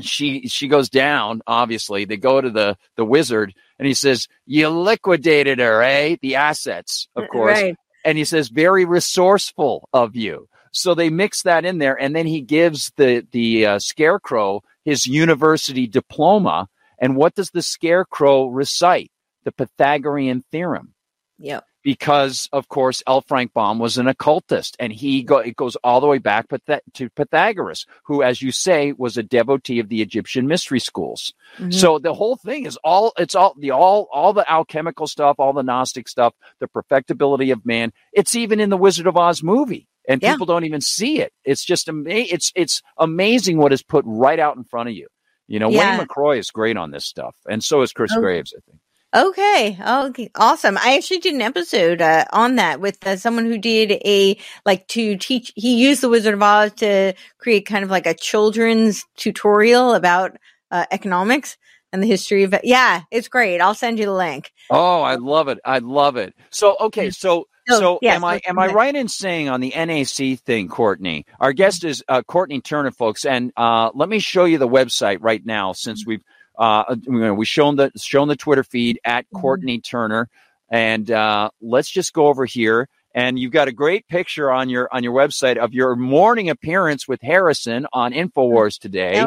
she 0.00 0.48
she 0.48 0.66
goes 0.66 0.88
down 0.88 1.40
obviously 1.46 2.04
they 2.04 2.16
go 2.16 2.40
to 2.40 2.50
the 2.50 2.76
the 2.96 3.04
wizard 3.04 3.54
and 3.78 3.86
he 3.86 3.94
says 3.94 4.26
you 4.44 4.68
liquidated 4.68 5.60
her 5.60 5.82
eh 5.82 6.16
the 6.20 6.34
assets 6.34 7.06
of 7.14 7.28
course 7.28 7.60
right. 7.60 7.76
and 8.04 8.18
he 8.18 8.24
says 8.24 8.48
very 8.48 8.84
resourceful 8.84 9.88
of 9.92 10.16
you 10.16 10.48
so 10.74 10.94
they 10.94 11.08
mix 11.08 11.42
that 11.42 11.64
in 11.64 11.78
there, 11.78 12.00
and 12.00 12.14
then 12.14 12.26
he 12.26 12.40
gives 12.40 12.92
the 12.96 13.26
the 13.30 13.66
uh, 13.66 13.78
scarecrow 13.78 14.62
his 14.84 15.06
university 15.06 15.86
diploma. 15.86 16.68
And 16.98 17.16
what 17.16 17.34
does 17.34 17.50
the 17.50 17.62
scarecrow 17.62 18.46
recite? 18.46 19.10
The 19.44 19.52
Pythagorean 19.52 20.42
theorem. 20.50 20.94
Yep. 21.38 21.64
Because 21.82 22.48
of 22.52 22.68
course 22.68 23.02
L. 23.06 23.20
Frank 23.20 23.52
Baum 23.52 23.78
was 23.78 23.98
an 23.98 24.08
occultist, 24.08 24.74
and 24.80 24.90
he 24.90 25.22
go 25.22 25.38
it 25.38 25.54
goes 25.54 25.76
all 25.84 26.00
the 26.00 26.06
way 26.06 26.16
back 26.18 26.46
to 26.94 27.10
Pythagoras, 27.10 27.84
who, 28.04 28.22
as 28.22 28.40
you 28.40 28.52
say, 28.52 28.92
was 28.92 29.18
a 29.18 29.22
devotee 29.22 29.80
of 29.80 29.90
the 29.90 30.00
Egyptian 30.00 30.46
mystery 30.46 30.80
schools. 30.80 31.34
Mm-hmm. 31.58 31.72
So 31.72 31.98
the 31.98 32.14
whole 32.14 32.36
thing 32.36 32.64
is 32.64 32.78
all 32.82 33.12
it's 33.18 33.34
all 33.34 33.54
the 33.58 33.72
all 33.72 34.08
all 34.10 34.32
the 34.32 34.50
alchemical 34.50 35.06
stuff, 35.06 35.36
all 35.38 35.52
the 35.52 35.62
Gnostic 35.62 36.08
stuff, 36.08 36.32
the 36.58 36.68
perfectibility 36.68 37.50
of 37.50 37.66
man. 37.66 37.92
It's 38.12 38.34
even 38.34 38.60
in 38.60 38.70
the 38.70 38.78
Wizard 38.78 39.06
of 39.06 39.18
Oz 39.18 39.42
movie 39.42 39.86
and 40.08 40.22
yeah. 40.22 40.32
people 40.32 40.46
don't 40.46 40.64
even 40.64 40.80
see 40.80 41.20
it. 41.20 41.32
It's 41.44 41.64
just 41.64 41.88
ama- 41.88 42.10
it's 42.10 42.52
it's 42.54 42.82
amazing 42.98 43.58
what 43.58 43.72
is 43.72 43.82
put 43.82 44.04
right 44.06 44.38
out 44.38 44.56
in 44.56 44.64
front 44.64 44.88
of 44.88 44.94
you. 44.94 45.08
You 45.46 45.58
know, 45.58 45.70
yeah. 45.70 45.98
Wayne 45.98 46.06
McCroy 46.06 46.38
is 46.38 46.50
great 46.50 46.76
on 46.76 46.90
this 46.90 47.04
stuff, 47.04 47.36
and 47.48 47.62
so 47.62 47.82
is 47.82 47.92
Chris 47.92 48.14
Graves, 48.14 48.54
I 48.56 48.60
think. 48.68 48.80
Okay. 49.14 49.78
Okay. 49.80 50.30
Awesome. 50.34 50.76
I 50.76 50.96
actually 50.96 51.18
did 51.18 51.34
an 51.34 51.42
episode 51.42 52.02
uh, 52.02 52.24
on 52.32 52.56
that 52.56 52.80
with 52.80 52.98
uh, 53.06 53.16
someone 53.16 53.44
who 53.44 53.58
did 53.58 53.92
a 54.04 54.36
like 54.66 54.88
to 54.88 55.16
teach. 55.16 55.52
He 55.54 55.76
used 55.76 56.00
the 56.00 56.08
Wizard 56.08 56.34
of 56.34 56.42
Oz 56.42 56.72
to 56.78 57.14
create 57.38 57.64
kind 57.64 57.84
of 57.84 57.90
like 57.90 58.06
a 58.06 58.14
children's 58.14 59.04
tutorial 59.16 59.94
about 59.94 60.36
uh, 60.72 60.86
economics 60.90 61.56
and 61.94 62.02
the 62.02 62.08
history 62.08 62.42
of 62.42 62.52
it. 62.52 62.62
Yeah, 62.64 63.02
it's 63.12 63.28
great. 63.28 63.60
I'll 63.60 63.72
send 63.72 64.00
you 64.00 64.06
the 64.06 64.12
link. 64.12 64.52
Oh, 64.68 65.00
I 65.00 65.14
love 65.14 65.46
it. 65.46 65.60
I 65.64 65.78
love 65.78 66.16
it. 66.16 66.34
So 66.50 66.76
okay, 66.80 67.10
so 67.10 67.46
so, 67.68 67.78
so 67.78 67.98
yes, 68.02 68.16
am 68.16 68.24
I 68.24 68.40
am 68.46 68.58
I 68.58 68.66
right 68.66 68.94
in 68.94 69.06
saying 69.06 69.48
on 69.48 69.60
the 69.60 69.70
NAC 69.70 70.40
thing, 70.40 70.68
Courtenay? 70.68 71.22
Our 71.38 71.52
guest 71.52 71.84
is 71.84 72.02
uh, 72.08 72.22
Courtenay 72.22 72.60
Turner, 72.60 72.90
folks, 72.90 73.24
and 73.24 73.52
uh, 73.56 73.90
let 73.94 74.08
me 74.08 74.18
show 74.18 74.44
you 74.44 74.58
the 74.58 74.68
website 74.68 75.18
right 75.20 75.44
now 75.46 75.72
since 75.72 76.02
mm-hmm. 76.02 76.10
we've 76.10 76.24
uh, 76.58 76.96
we've 77.06 77.48
shown 77.48 77.76
the 77.76 77.92
shown 77.96 78.26
the 78.26 78.36
Twitter 78.36 78.64
feed 78.64 78.98
at 79.04 79.24
mm-hmm. 79.26 79.40
Courtenay 79.40 79.78
Turner, 79.78 80.28
and 80.68 81.08
uh, 81.12 81.50
let's 81.62 81.88
just 81.88 82.12
go 82.12 82.26
over 82.26 82.44
here. 82.44 82.88
And 83.16 83.38
you've 83.38 83.52
got 83.52 83.68
a 83.68 83.72
great 83.72 84.08
picture 84.08 84.50
on 84.50 84.68
your 84.68 84.88
on 84.90 85.04
your 85.04 85.12
website 85.12 85.58
of 85.58 85.72
your 85.72 85.94
morning 85.94 86.50
appearance 86.50 87.06
with 87.06 87.22
Harrison 87.22 87.86
on 87.92 88.12
Infowars 88.12 88.80
today. 88.80 89.24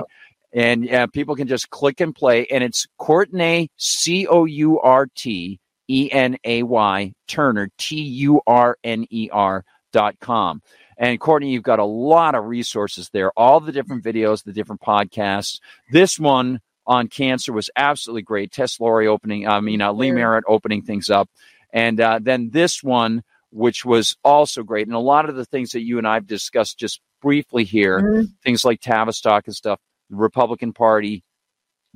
And 0.57 0.91
uh, 0.91 1.05
people 1.05 1.35
can 1.35 1.47
just 1.47 1.69
click 1.69 2.01
and 2.01 2.15
play, 2.15 2.47
and 2.47 2.63
it's 2.63 2.87
Courtenay 2.97 3.67
C 3.77 4.25
O 4.25 4.45
U 4.45 4.79
R 4.79 5.05
T 5.13 5.59
E 5.87 6.09
N 6.11 6.35
A 6.43 6.63
Y 6.63 7.13
Turner, 7.27 7.69
T 7.77 8.01
U 8.01 8.41
R 8.47 8.75
N 8.83 9.05
E 9.11 9.29
R 9.31 9.63
dot 9.93 10.19
com. 10.19 10.63
And 10.97 11.19
Courtenay, 11.19 11.51
you've 11.51 11.61
got 11.61 11.77
a 11.77 11.85
lot 11.85 12.33
of 12.33 12.45
resources 12.45 13.11
there, 13.13 13.31
all 13.37 13.59
the 13.59 13.71
different 13.71 14.03
videos, 14.03 14.43
the 14.43 14.51
different 14.51 14.81
podcasts. 14.81 15.59
This 15.91 16.17
one 16.17 16.59
on 16.87 17.07
cancer 17.07 17.53
was 17.53 17.69
absolutely 17.75 18.23
great. 18.23 18.51
Tess 18.51 18.79
Lawrie 18.79 19.05
opening, 19.05 19.47
I 19.47 19.59
mean, 19.59 19.79
uh, 19.79 19.93
Lee 19.93 20.11
Merritt 20.11 20.45
opening 20.47 20.81
things 20.81 21.11
up. 21.11 21.29
And 21.71 22.01
uh, 22.01 22.19
then 22.19 22.49
this 22.49 22.81
one, 22.81 23.21
which 23.51 23.85
was 23.85 24.17
also 24.23 24.63
great. 24.63 24.87
And 24.87 24.95
a 24.95 24.99
lot 24.99 25.29
of 25.29 25.35
the 25.35 25.45
things 25.45 25.73
that 25.73 25.83
you 25.83 25.99
and 25.99 26.07
I 26.07 26.15
have 26.15 26.25
discussed 26.25 26.79
just 26.79 26.99
briefly 27.21 27.63
here, 27.63 27.99
mm-hmm. 27.99 28.23
things 28.43 28.65
like 28.65 28.81
Tavistock 28.81 29.45
and 29.45 29.55
stuff, 29.55 29.79
the 30.09 30.15
Republican 30.15 30.73
Party, 30.73 31.23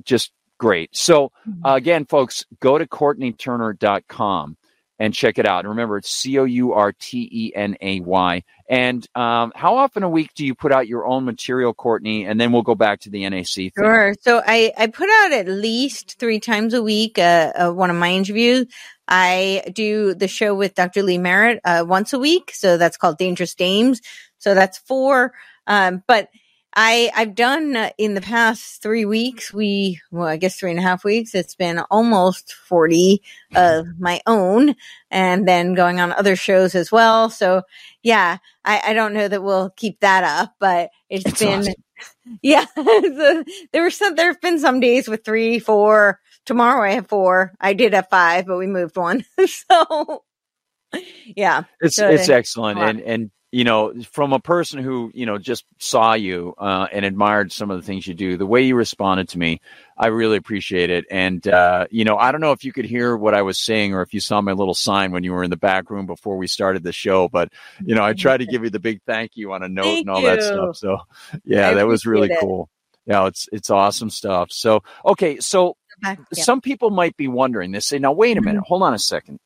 just 0.04 0.32
great. 0.58 0.96
So, 0.96 1.32
mm-hmm. 1.48 1.64
uh, 1.64 1.74
again, 1.74 2.06
folks, 2.06 2.44
go 2.60 2.78
to 2.78 2.86
CourtenayTurner.com 2.86 4.56
and 5.02 5.12
check 5.12 5.38
it 5.38 5.46
out. 5.46 5.64
And 5.64 5.70
remember, 5.70 5.96
it's 5.96 6.10
C 6.10 6.38
O 6.38 6.44
U 6.44 6.74
R 6.74 6.92
T 6.92 7.28
E 7.30 7.52
N 7.56 7.76
A 7.80 7.98
Y. 7.98 8.44
And 8.68 9.04
um, 9.16 9.52
how 9.54 9.76
often 9.76 10.04
a 10.04 10.08
week 10.08 10.30
do 10.34 10.46
you 10.46 10.54
put 10.54 10.70
out 10.70 10.86
your 10.86 11.06
own 11.06 11.24
material, 11.24 11.74
Courtenay? 11.74 12.22
And 12.22 12.40
then 12.40 12.52
we'll 12.52 12.62
go 12.62 12.76
back 12.76 13.00
to 13.00 13.10
the 13.10 13.28
NAC. 13.28 13.46
Thing. 13.46 13.72
Sure. 13.76 14.14
So 14.20 14.40
I, 14.46 14.72
I 14.78 14.86
put 14.86 15.08
out 15.10 15.32
at 15.32 15.48
least 15.48 16.20
three 16.20 16.38
times 16.38 16.72
a 16.72 16.82
week 16.82 17.18
uh, 17.18 17.52
uh, 17.54 17.72
one 17.72 17.90
of 17.90 17.96
my 17.96 18.12
interviews. 18.12 18.66
I 19.08 19.64
do 19.74 20.14
the 20.14 20.28
show 20.28 20.54
with 20.54 20.76
Dr. 20.76 21.02
Lee 21.02 21.18
Merritt 21.18 21.58
uh, 21.64 21.84
once 21.86 22.12
a 22.12 22.18
week. 22.20 22.52
So 22.54 22.76
that's 22.78 22.96
called 22.96 23.18
Dangerous 23.18 23.56
Dames. 23.56 24.00
So 24.38 24.54
that's 24.54 24.78
four. 24.78 25.32
Um, 25.66 26.04
but 26.06 26.28
I 26.74 27.10
I've 27.14 27.34
done 27.34 27.76
uh, 27.76 27.90
in 27.98 28.14
the 28.14 28.20
past 28.20 28.82
three 28.82 29.04
weeks. 29.04 29.52
We 29.52 30.00
well, 30.10 30.26
I 30.26 30.36
guess 30.36 30.58
three 30.58 30.70
and 30.70 30.78
a 30.78 30.82
half 30.82 31.04
weeks. 31.04 31.34
It's 31.34 31.54
been 31.54 31.80
almost 31.90 32.54
forty 32.54 33.22
of 33.54 33.86
my 33.98 34.20
own, 34.26 34.74
and 35.10 35.46
then 35.46 35.74
going 35.74 36.00
on 36.00 36.12
other 36.12 36.36
shows 36.36 36.74
as 36.74 36.90
well. 36.90 37.28
So 37.30 37.62
yeah, 38.02 38.38
I, 38.64 38.80
I 38.86 38.92
don't 38.94 39.12
know 39.12 39.28
that 39.28 39.42
we'll 39.42 39.70
keep 39.70 40.00
that 40.00 40.24
up, 40.24 40.54
but 40.58 40.90
it's, 41.08 41.26
it's 41.26 41.40
been. 41.40 41.60
Awesome. 41.60 41.74
Yeah, 42.42 42.64
so 42.74 43.44
there 43.72 43.82
were 43.82 43.90
some. 43.90 44.16
There 44.16 44.26
have 44.26 44.40
been 44.40 44.58
some 44.58 44.80
days 44.80 45.06
with 45.06 45.24
three, 45.24 45.60
four. 45.60 46.18
Tomorrow 46.46 46.88
I 46.88 46.94
have 46.94 47.06
four. 47.06 47.52
I 47.60 47.74
did 47.74 47.92
have 47.92 48.08
five, 48.10 48.46
but 48.46 48.58
we 48.58 48.66
moved 48.66 48.96
one. 48.96 49.24
so, 49.46 50.24
yeah, 51.24 51.62
it's 51.80 51.94
so 51.94 52.08
it's 52.08 52.28
excellent, 52.28 52.80
and 52.80 53.00
and 53.00 53.30
you 53.52 53.64
know, 53.64 53.92
from 54.10 54.32
a 54.32 54.40
person 54.40 54.82
who 54.82 55.12
you 55.14 55.26
know 55.26 55.36
just 55.36 55.66
saw 55.78 56.14
you 56.14 56.54
uh, 56.56 56.88
and 56.90 57.04
admired 57.04 57.52
some 57.52 57.70
of 57.70 57.78
the 57.78 57.86
things 57.86 58.06
you 58.06 58.14
do, 58.14 58.38
the 58.38 58.46
way 58.46 58.62
you 58.62 58.74
responded 58.74 59.28
to 59.28 59.38
me, 59.38 59.60
I 59.96 60.06
really 60.06 60.38
appreciate 60.38 60.88
it. 60.88 61.04
And 61.10 61.46
uh, 61.46 61.86
you 61.90 62.04
know, 62.04 62.16
I 62.16 62.32
don't 62.32 62.40
know 62.40 62.52
if 62.52 62.64
you 62.64 62.72
could 62.72 62.86
hear 62.86 63.14
what 63.14 63.34
I 63.34 63.42
was 63.42 63.60
saying 63.60 63.92
or 63.92 64.00
if 64.00 64.14
you 64.14 64.20
saw 64.20 64.40
my 64.40 64.52
little 64.52 64.74
sign 64.74 65.12
when 65.12 65.22
you 65.22 65.32
were 65.32 65.44
in 65.44 65.50
the 65.50 65.58
back 65.58 65.90
room 65.90 66.06
before 66.06 66.38
we 66.38 66.46
started 66.46 66.82
the 66.82 66.92
show, 66.92 67.28
but 67.28 67.52
you 67.84 67.94
know, 67.94 68.02
I 68.02 68.14
tried 68.14 68.38
to 68.38 68.46
give 68.46 68.64
you 68.64 68.70
the 68.70 68.80
big 68.80 69.02
thank 69.06 69.32
you 69.36 69.52
on 69.52 69.62
a 69.62 69.68
note 69.68 69.84
Thank 69.84 70.06
and 70.06 70.10
all 70.10 70.22
that 70.22 70.42
stuff. 70.42 70.76
So, 70.76 70.98
yeah, 71.44 71.68
I 71.68 71.74
that 71.74 71.86
was 71.86 72.06
really 72.06 72.30
it. 72.30 72.40
cool. 72.40 72.70
Yeah, 73.04 73.26
it's 73.26 73.50
it's 73.52 73.68
awesome 73.68 74.08
stuff. 74.08 74.50
So, 74.50 74.82
okay, 75.04 75.40
so 75.40 75.76
Back- 76.00 76.20
yeah. 76.34 76.42
some 76.42 76.62
people 76.62 76.88
might 76.88 77.18
be 77.18 77.28
wondering 77.28 77.70
this. 77.70 77.86
Say, 77.86 77.98
now 77.98 78.12
wait 78.12 78.38
a 78.38 78.40
minute, 78.40 78.64
hold 78.66 78.82
on 78.82 78.94
a 78.94 78.98
second. 78.98 79.40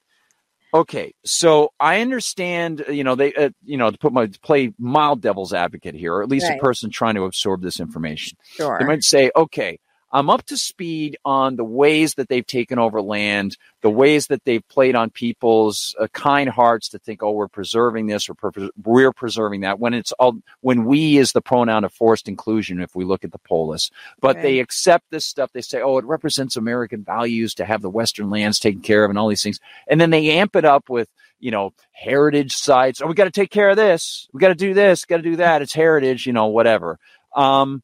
Okay, 0.75 1.15
so 1.25 1.71
I 1.81 2.01
understand. 2.01 2.85
You 2.89 3.05
know, 3.05 3.15
they, 3.15 3.33
uh, 3.35 3.51
you 3.65 3.77
know, 3.77 3.91
to 3.91 3.99
put 3.99 4.13
my 4.13 4.27
to 4.27 4.41
play 4.41 4.73
mild 4.79 5.23
devil's 5.23 5.53
advocate 5.53 5.95
here, 5.95 6.15
or 6.15 6.23
at 6.23 6.29
least 6.29 6.49
Right. 6.49 6.59
a 6.59 6.63
person 6.63 6.91
trying 6.91 7.15
to 7.15 7.25
absorb 7.25 7.63
this 7.63 7.81
information. 7.81 8.37
sure. 8.45 8.77
They 8.79 8.85
might 8.85 9.05
say, 9.05 9.31
okay, 9.37 9.79
I'm 10.13 10.31
up 10.31 10.45
to 10.47 10.57
speed 10.57 11.19
on 11.25 11.57
the 11.57 11.65
ways 11.65 12.15
that 12.15 12.29
they've 12.29 12.47
taken 12.47 12.79
over 12.79 13.03
land, 13.03 13.57
the 13.83 13.91
ways 13.91 14.29
that 14.29 14.45
they've 14.45 14.67
played 14.69 14.95
on 14.95 15.11
people's 15.11 15.95
uh, 15.99 16.07
kind 16.13 16.49
hearts 16.49 16.89
to 16.91 16.99
think, 16.99 17.23
oh, 17.23 17.33
we're 17.33 17.49
preserving 17.49 18.07
this 18.07 18.29
or 18.29 18.35
per- 18.35 18.71
we're 18.83 19.13
preserving 19.13 19.63
that. 19.63 19.81
When 19.81 19.95
it's 19.95 20.13
all 20.13 20.39
when 20.61 20.85
we 20.85 21.19
is 21.19 21.33
the 21.33 21.41
pronoun 21.41 21.85
of 21.85 21.93
forced 21.93 22.29
inclusion, 22.29 22.81
if 22.81 22.95
we 22.95 23.05
look 23.05 23.25
at 23.25 23.33
the 23.33 23.39
polis, 23.39 23.91
but 24.21 24.41
they 24.43 24.61
accept 24.61 25.07
this 25.11 25.27
stuff. 25.27 25.51
They 25.53 25.61
say, 25.61 25.83
oh, 25.83 25.99
it 25.99 26.05
represents 26.05 26.57
American 26.57 27.03
values 27.03 27.55
to 27.55 27.65
have 27.65 27.83
the 27.83 27.91
Western 27.91 28.31
lands 28.31 28.59
taken 28.61 28.83
care 28.83 29.05
of 29.05 29.11
and 29.11 29.19
all 29.19 29.29
these 29.29 29.43
things, 29.43 29.61
and 29.89 30.01
then 30.01 30.11
they 30.11 30.31
amp 30.39 30.55
it 30.57 30.65
up 30.65 30.89
with 30.89 31.09
you 31.41 31.51
know 31.51 31.73
heritage 31.93 32.55
sites. 32.55 33.03
Oh, 33.03 33.07
we 33.09 33.15
got 33.15 33.25
to 33.25 33.31
take 33.31 33.51
care 33.51 33.71
of 33.71 33.77
this. 33.77 34.29
We 34.33 34.41
got 34.41 34.49
to 34.49 34.55
do 34.55 34.73
this. 34.73 35.05
Got 35.05 35.19
to 35.19 35.23
do 35.23 35.37
that. 35.37 35.63
It's 35.63 35.75
heritage. 35.75 36.27
You 36.27 36.33
know, 36.33 36.47
whatever. 36.47 36.99
Um, 37.35 37.83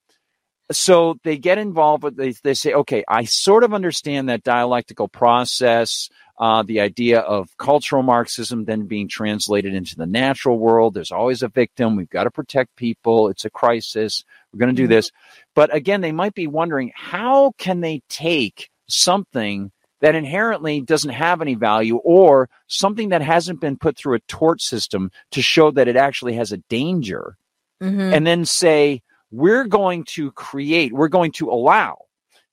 so 0.73 1.19
they 1.25 1.37
get 1.37 1.59
involved 1.59 2.03
with 2.03 2.17
they, 2.17 2.33
they 2.43 2.55
say 2.55 2.73
okay 2.73 3.05
i 3.09 3.25
sort 3.25 3.65
of 3.65 3.75
understand 3.75 4.29
that 4.29 4.43
dialectical 4.43 5.09
process 5.09 6.09
uh, 6.39 6.63
the 6.63 6.81
idea 6.81 7.21
of 7.21 7.57
cultural 7.59 8.03
marxism 8.03 8.65
then 8.65 8.87
being 8.87 9.07
translated 9.07 9.75
into 9.75 9.95
the 9.95 10.07
natural 10.07 10.59
world. 10.59 10.93
There's 10.95 11.13
always 11.13 11.43
a 11.43 11.49
victim. 11.49 11.95
We've 11.95 12.11
got 12.11 12.25
to 12.25 12.33
protect 12.33 12.75
people. 12.75 13.29
It's 13.29 13.45
a 13.45 13.51
crisis. 13.51 14.25
We're 14.53 14.59
going 14.59 14.75
to 14.75 14.83
do 14.83 14.89
this. 14.89 15.13
But 15.55 15.73
again 15.73 16.01
they 16.01 16.11
might 16.11 16.35
be 16.35 16.49
wondering 16.49 16.91
how 16.97 17.53
can 17.59 17.81
they 17.81 18.03
take 18.09 18.71
something 18.89 19.71
that 20.01 20.17
inherently 20.17 20.81
doesn't 20.81 21.13
have 21.13 21.43
any 21.43 21.55
value 21.55 21.97
or 21.99 22.49
something 22.67 23.11
that 23.11 23.23
hasn't 23.23 23.61
been 23.61 23.77
put 23.77 23.97
through 23.97 24.15
a 24.15 24.21
tort 24.21 24.61
system 24.61 25.13
to 25.31 25.43
show 25.43 25.71
that 25.71 25.87
it 25.87 25.97
actually 25.97 26.33
has 26.35 26.51
a 26.51 26.57
danger 26.69 27.37
Mhm. 27.81 28.13
and 28.13 28.27
then 28.27 28.45
say, 28.45 29.03
we're 29.33 29.65
going 29.65 30.05
to 30.05 30.31
create, 30.33 30.93
we're 30.93 31.09
going 31.09 31.33
to 31.33 31.51
allow. 31.51 31.97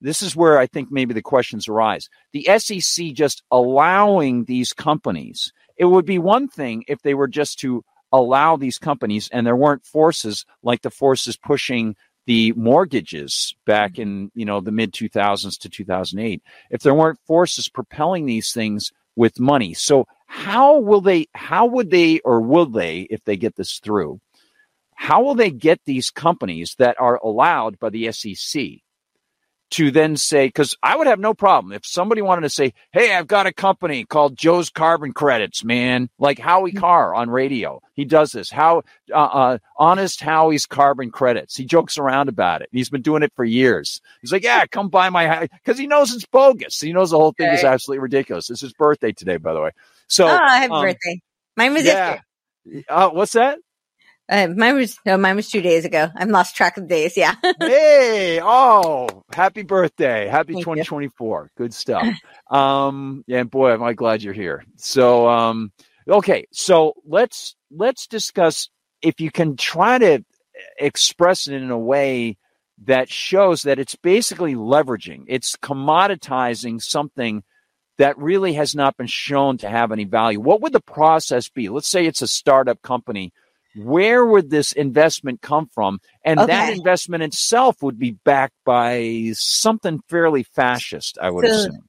This 0.01 0.23
is 0.23 0.35
where 0.35 0.57
I 0.57 0.65
think 0.65 0.91
maybe 0.91 1.13
the 1.13 1.21
questions 1.21 1.67
arise. 1.67 2.09
The 2.31 2.47
SEC 2.57 3.13
just 3.13 3.43
allowing 3.51 4.45
these 4.45 4.71
companies. 4.71 5.51
It 5.75 5.85
would 5.85 6.05
be 6.05 6.17
one 6.17 6.47
thing 6.47 6.85
if 6.87 7.01
they 7.01 7.13
were 7.13 7.27
just 7.27 7.59
to 7.59 7.83
allow 8.11 8.55
these 8.55 8.79
companies 8.79 9.29
and 9.31 9.45
there 9.45 9.55
weren't 9.55 9.85
forces 9.85 10.45
like 10.63 10.81
the 10.81 10.89
forces 10.89 11.37
pushing 11.37 11.95
the 12.25 12.53
mortgages 12.53 13.55
back 13.65 13.99
in, 13.99 14.31
you 14.33 14.45
know, 14.45 14.61
the 14.61 14.71
mid 14.71 14.93
2000s 14.93 15.59
to 15.59 15.69
2008. 15.69 16.41
If 16.69 16.81
there 16.81 16.93
weren't 16.93 17.19
forces 17.27 17.67
propelling 17.67 18.25
these 18.25 18.53
things 18.53 18.91
with 19.15 19.39
money. 19.39 19.73
So 19.73 20.07
how 20.27 20.77
will 20.77 21.01
they 21.01 21.27
how 21.33 21.65
would 21.65 21.89
they 21.89 22.19
or 22.19 22.39
will 22.39 22.67
they 22.67 23.01
if 23.09 23.23
they 23.25 23.35
get 23.35 23.55
this 23.55 23.79
through? 23.79 24.21
How 24.99 25.23
will 25.23 25.33
they 25.33 25.49
get 25.49 25.79
these 25.85 26.09
companies 26.09 26.75
that 26.77 26.99
are 26.99 27.15
allowed 27.23 27.79
by 27.79 27.89
the 27.89 28.11
SEC 28.11 28.81
to 29.69 29.91
then 29.91 30.17
say, 30.17 30.47
because 30.47 30.75
I 30.83 30.97
would 30.97 31.07
have 31.07 31.21
no 31.21 31.33
problem 31.33 31.71
if 31.71 31.85
somebody 31.85 32.21
wanted 32.21 32.41
to 32.41 32.49
say, 32.49 32.73
hey, 32.91 33.15
I've 33.15 33.25
got 33.25 33.47
a 33.47 33.53
company 33.53 34.03
called 34.03 34.35
Joe's 34.37 34.69
Carbon 34.69 35.13
Credits, 35.13 35.63
man, 35.63 36.09
like 36.19 36.37
Howie 36.37 36.73
Carr 36.73 37.15
on 37.15 37.29
radio. 37.29 37.81
He 37.93 38.03
does 38.03 38.33
this. 38.33 38.51
How 38.51 38.81
uh, 39.09 39.15
uh, 39.15 39.57
honest 39.77 40.19
Howie's 40.19 40.65
Carbon 40.65 41.11
Credits. 41.11 41.55
He 41.55 41.63
jokes 41.63 41.97
around 41.97 42.27
about 42.27 42.61
it. 42.61 42.67
He's 42.73 42.89
been 42.89 43.01
doing 43.01 43.23
it 43.23 43.31
for 43.37 43.45
years. 43.45 44.01
He's 44.19 44.33
like, 44.33 44.43
yeah, 44.43 44.65
come 44.65 44.89
buy 44.89 45.09
my 45.09 45.47
because 45.63 45.79
he 45.79 45.87
knows 45.87 46.13
it's 46.13 46.25
bogus. 46.25 46.77
He 46.77 46.91
knows 46.91 47.11
the 47.11 47.17
whole 47.17 47.31
thing 47.31 47.53
is 47.53 47.63
absolutely 47.63 48.01
ridiculous. 48.01 48.49
It's 48.49 48.59
his 48.59 48.73
birthday 48.73 49.13
today, 49.13 49.37
by 49.37 49.53
the 49.53 49.61
way. 49.61 49.71
So, 50.07 50.27
oh, 50.27 50.37
happy 50.37 50.73
um, 50.73 50.81
birthday. 50.81 51.21
Mine 51.55 51.73
was 51.73 51.85
yeah. 51.85 52.19
yesterday. 52.65 52.85
Uh, 52.89 53.09
what's 53.11 53.31
that? 53.31 53.59
Uh, 54.29 54.47
mine 54.55 54.75
was 54.75 54.99
no, 55.05 55.17
mine 55.17 55.35
was 55.35 55.49
two 55.49 55.61
days 55.61 55.85
ago. 55.85 56.09
I've 56.15 56.29
lost 56.29 56.55
track 56.55 56.77
of 56.77 56.87
days. 56.87 57.17
Yeah. 57.17 57.35
hey, 57.59 58.39
oh, 58.43 59.23
happy 59.33 59.63
birthday. 59.63 60.27
Happy 60.27 60.53
Thank 60.53 60.67
you. 60.67 60.83
2024. 60.83 61.51
Good 61.57 61.73
stuff. 61.73 62.07
um, 62.51 63.23
yeah, 63.25 63.39
and 63.39 63.49
boy, 63.49 63.73
am 63.73 63.81
I 63.81 63.93
glad 63.93 64.21
you're 64.21 64.33
here. 64.33 64.63
So, 64.75 65.27
um, 65.27 65.71
okay, 66.07 66.45
so 66.51 66.93
let's 67.05 67.55
let's 67.71 68.05
discuss 68.05 68.69
if 69.01 69.19
you 69.19 69.31
can 69.31 69.57
try 69.57 69.97
to 69.97 70.23
express 70.77 71.47
it 71.47 71.55
in 71.55 71.71
a 71.71 71.79
way 71.79 72.37
that 72.85 73.09
shows 73.09 73.63
that 73.63 73.79
it's 73.79 73.95
basically 73.95 74.55
leveraging, 74.55 75.25
it's 75.27 75.55
commoditizing 75.55 76.81
something 76.81 77.43
that 77.97 78.17
really 78.17 78.53
has 78.53 78.75
not 78.75 78.95
been 78.95 79.07
shown 79.07 79.57
to 79.57 79.69
have 79.69 79.91
any 79.91 80.05
value. 80.05 80.39
What 80.39 80.61
would 80.61 80.71
the 80.71 80.79
process 80.79 81.49
be? 81.49 81.67
Let's 81.67 81.89
say 81.89 82.05
it's 82.05 82.21
a 82.21 82.27
startup 82.27 82.81
company. 82.81 83.33
Where 83.75 84.25
would 84.25 84.49
this 84.49 84.71
investment 84.71 85.41
come 85.41 85.67
from? 85.67 85.99
And 86.23 86.39
that 86.39 86.73
investment 86.73 87.23
itself 87.23 87.81
would 87.81 87.99
be 87.99 88.11
backed 88.11 88.55
by 88.65 89.31
something 89.33 90.01
fairly 90.09 90.43
fascist, 90.43 91.17
I 91.21 91.29
would 91.29 91.45
So- 91.45 91.51
assume. 91.53 91.85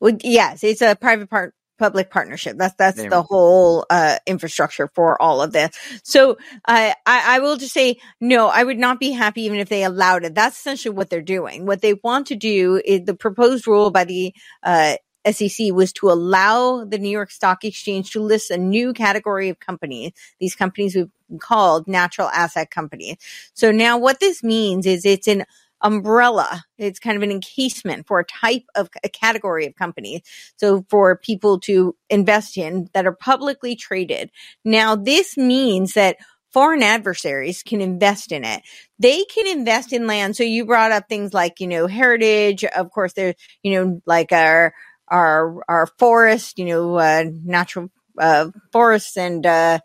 Well, 0.00 0.16
yes, 0.22 0.64
it's 0.64 0.82
a 0.82 0.96
private 0.96 1.30
part 1.30 1.54
public 1.78 2.10
partnership. 2.10 2.56
That's 2.58 2.74
that's 2.76 3.02
the 3.02 3.22
whole 3.22 3.84
uh, 3.90 4.18
infrastructure 4.26 4.88
for 4.94 5.20
all 5.20 5.42
of 5.42 5.52
this. 5.52 5.76
So 6.04 6.38
I, 6.66 6.94
I 7.06 7.36
I 7.36 7.38
will 7.40 7.56
just 7.56 7.72
say 7.74 7.98
no. 8.20 8.48
I 8.48 8.62
would 8.62 8.78
not 8.78 9.00
be 9.00 9.10
happy 9.10 9.42
even 9.42 9.58
if 9.58 9.68
they 9.68 9.82
allowed 9.84 10.24
it. 10.24 10.34
That's 10.34 10.58
essentially 10.58 10.94
what 10.94 11.10
they're 11.10 11.22
doing. 11.22 11.66
What 11.66 11.82
they 11.82 11.94
want 11.94 12.26
to 12.28 12.36
do 12.36 12.80
is 12.84 13.02
the 13.04 13.14
proposed 13.14 13.66
rule 13.66 13.90
by 13.90 14.04
the 14.04 14.34
uh, 14.62 14.94
SEC 15.30 15.72
was 15.72 15.92
to 15.94 16.10
allow 16.10 16.84
the 16.84 16.98
New 16.98 17.10
York 17.10 17.30
Stock 17.30 17.64
Exchange 17.64 18.10
to 18.12 18.20
list 18.20 18.50
a 18.50 18.58
new 18.58 18.92
category 18.92 19.48
of 19.48 19.58
companies. 19.60 20.12
These 20.40 20.54
companies 20.54 20.94
we've 20.94 21.10
called 21.40 21.88
natural 21.88 22.28
asset 22.28 22.70
companies. 22.70 23.16
So 23.54 23.70
now 23.70 23.98
what 23.98 24.20
this 24.20 24.42
means 24.42 24.86
is 24.86 25.04
it's 25.04 25.28
an 25.28 25.44
umbrella. 25.82 26.64
It's 26.78 26.98
kind 26.98 27.16
of 27.16 27.22
an 27.22 27.30
encasement 27.30 28.06
for 28.06 28.20
a 28.20 28.24
type 28.24 28.64
of 28.74 28.88
a 29.02 29.08
category 29.08 29.66
of 29.66 29.74
companies. 29.74 30.22
So 30.56 30.84
for 30.88 31.16
people 31.16 31.60
to 31.60 31.96
invest 32.08 32.56
in 32.56 32.88
that 32.94 33.06
are 33.06 33.16
publicly 33.16 33.74
traded. 33.76 34.30
Now 34.64 34.94
this 34.94 35.36
means 35.36 35.94
that 35.94 36.16
foreign 36.52 36.82
adversaries 36.82 37.62
can 37.62 37.80
invest 37.80 38.30
in 38.30 38.44
it. 38.44 38.62
They 38.98 39.24
can 39.24 39.46
invest 39.46 39.92
in 39.92 40.06
land. 40.06 40.36
So 40.36 40.44
you 40.44 40.66
brought 40.66 40.92
up 40.92 41.08
things 41.08 41.32
like, 41.32 41.60
you 41.60 41.66
know, 41.66 41.86
heritage. 41.86 42.64
Of 42.64 42.90
course, 42.90 43.14
there's, 43.14 43.34
you 43.62 43.72
know, 43.74 44.02
like 44.06 44.32
our, 44.32 44.74
our, 45.08 45.62
our 45.68 45.86
forest, 45.98 46.58
you 46.58 46.66
know, 46.66 46.96
uh, 46.96 47.24
natural, 47.44 47.90
uh, 48.18 48.48
forests 48.72 49.16
and, 49.16 49.44
uh, 49.46 49.78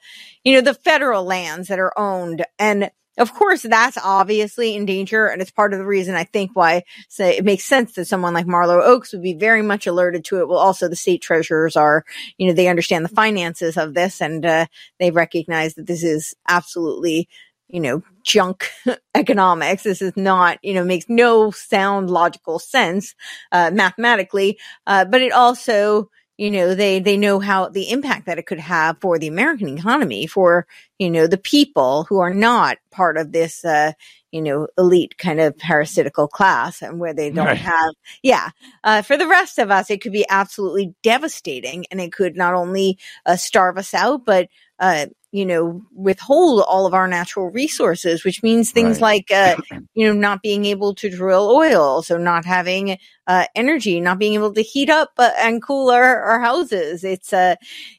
you 0.44 0.54
know, 0.54 0.62
the 0.62 0.74
federal 0.74 1.24
lands 1.24 1.68
that 1.68 1.80
are 1.80 1.98
owned. 1.98 2.46
And 2.60 2.92
of 3.18 3.34
course, 3.34 3.64
that's 3.64 3.98
obviously 3.98 4.76
in 4.76 4.86
danger. 4.86 5.26
And 5.28 5.42
it's 5.42 5.52
part 5.52 5.74
of 5.74 5.80
the 5.80 5.86
reason 5.86 6.16
I 6.16 6.24
think 6.24 6.52
why 6.54 6.84
say 7.10 7.36
it 7.38 7.46
makes 7.46 7.66
sense 7.66 7.94
that 7.94 8.06
someone 8.06 8.34
like 8.34 8.46
Marlo 8.46 8.82
Oaks 8.82 9.12
would 9.12 9.24
be 9.24 9.34
very 9.34 9.64
much 9.64 9.88
alerted 9.88 10.24
to 10.26 10.40
it. 10.40 10.48
Well, 10.48 10.60
also 10.60 10.88
the 10.88 10.96
state 10.96 11.22
treasurers 11.22 11.76
are, 11.76 12.06
you 12.38 12.48
know, 12.48 12.54
they 12.54 12.68
understand 12.68 13.04
the 13.04 13.10
finances 13.10 13.76
of 13.76 13.96
this 13.96 14.22
and, 14.22 14.46
uh, 14.46 14.68
they 15.00 15.10
recognize 15.12 15.74
that 15.76 15.88
this 15.88 16.04
is 16.04 16.36
absolutely, 16.48 17.28
you 17.68 17.80
know, 17.80 18.04
junk 18.24 18.70
economics. 19.16 19.84
This 19.84 20.02
is 20.02 20.16
not, 20.16 20.60
you 20.62 20.76
know, 20.76 20.84
makes 20.84 21.08
no 21.10 21.50
sound 21.50 22.12
logical 22.12 22.60
sense, 22.60 23.16
uh, 23.52 23.72
mathematically. 23.74 24.60
Uh, 24.86 25.06
but 25.06 25.22
it 25.24 25.32
also, 25.32 26.12
you 26.38 26.52
know, 26.52 26.76
they, 26.76 27.00
they 27.00 27.18
know 27.18 27.40
how 27.40 27.70
the 27.70 27.90
impact 27.90 28.26
that 28.28 28.38
it 28.38 28.46
could 28.46 28.60
have 28.60 28.98
for 29.02 29.18
the 29.18 29.28
American 29.28 29.78
economy, 29.78 30.28
for, 30.28 30.68
you 31.00 31.10
know, 31.10 31.28
the 31.28 31.38
people 31.38 32.04
who 32.06 32.20
are 32.20 32.34
not 32.34 32.78
part 32.92 33.18
of 33.18 33.32
this, 33.32 33.66
uh, 33.66 33.94
you 34.32 34.42
know, 34.42 34.68
elite 34.78 35.18
kind 35.18 35.40
of 35.40 35.58
parasitical 35.58 36.28
class 36.28 36.82
and 36.82 37.00
where 37.00 37.14
they 37.14 37.32
don't 37.32 37.46
Right. 37.48 37.58
have, 37.58 37.94
yeah. 38.22 38.50
Uh, 38.84 39.02
for 39.02 39.18
the 39.18 39.28
rest 39.28 39.58
of 39.58 39.72
us, 39.72 39.90
it 39.90 40.02
could 40.02 40.12
be 40.12 40.26
absolutely 40.30 40.94
devastating 41.02 41.86
and 41.92 42.00
it 42.00 42.12
could 42.14 42.36
not 42.36 42.54
only 42.54 43.00
uh, 43.26 43.36
starve 43.36 43.78
us 43.78 43.94
out, 43.94 44.26
but, 44.26 44.48
uh, 44.80 45.08
you 45.38 45.46
know, 45.46 45.84
withhold 45.94 46.64
all 46.68 46.88
of 46.88 46.96
our 46.96 47.08
natural 47.08 47.52
resources, 47.52 48.24
which 48.24 48.42
means 48.42 48.72
things 48.72 49.00
Right. 49.00 49.24
like, 49.30 49.32
uh, 49.32 49.56
you 49.94 50.08
know, 50.08 50.14
not 50.20 50.42
being 50.42 50.66
able 50.66 50.96
to 50.96 51.12
drill 51.12 51.52
oil, 51.52 52.02
so 52.02 52.18
not 52.18 52.44
having 52.44 52.98
uh, 53.28 53.46
energy, 53.54 54.00
not 54.00 54.18
being 54.18 54.34
able 54.34 54.52
to 54.52 54.64
heat 54.64 54.90
up 54.90 55.12
uh, 55.20 55.30
and 55.38 55.62
cool 55.62 55.92
our, 55.92 56.24
our 56.24 56.42
houses. 56.42 57.04
It's, 57.04 57.32
uh, 57.34 57.54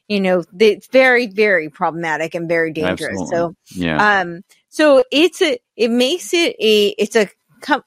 you 0.09 0.19
know, 0.19 0.43
it's 0.59 0.87
very, 0.87 1.27
very 1.27 1.69
problematic 1.69 2.35
and 2.35 2.49
very 2.49 2.73
dangerous. 2.73 3.21
Absolutely. 3.21 3.55
So, 3.71 3.85
Yeah. 3.85 4.19
um, 4.19 4.41
so 4.67 5.01
it's 5.13 5.41
a, 5.41 5.57
it 5.77 5.91
makes 5.91 6.33
it 6.33 6.57
a, 6.59 6.89
it's 6.97 7.15
a, 7.15 7.29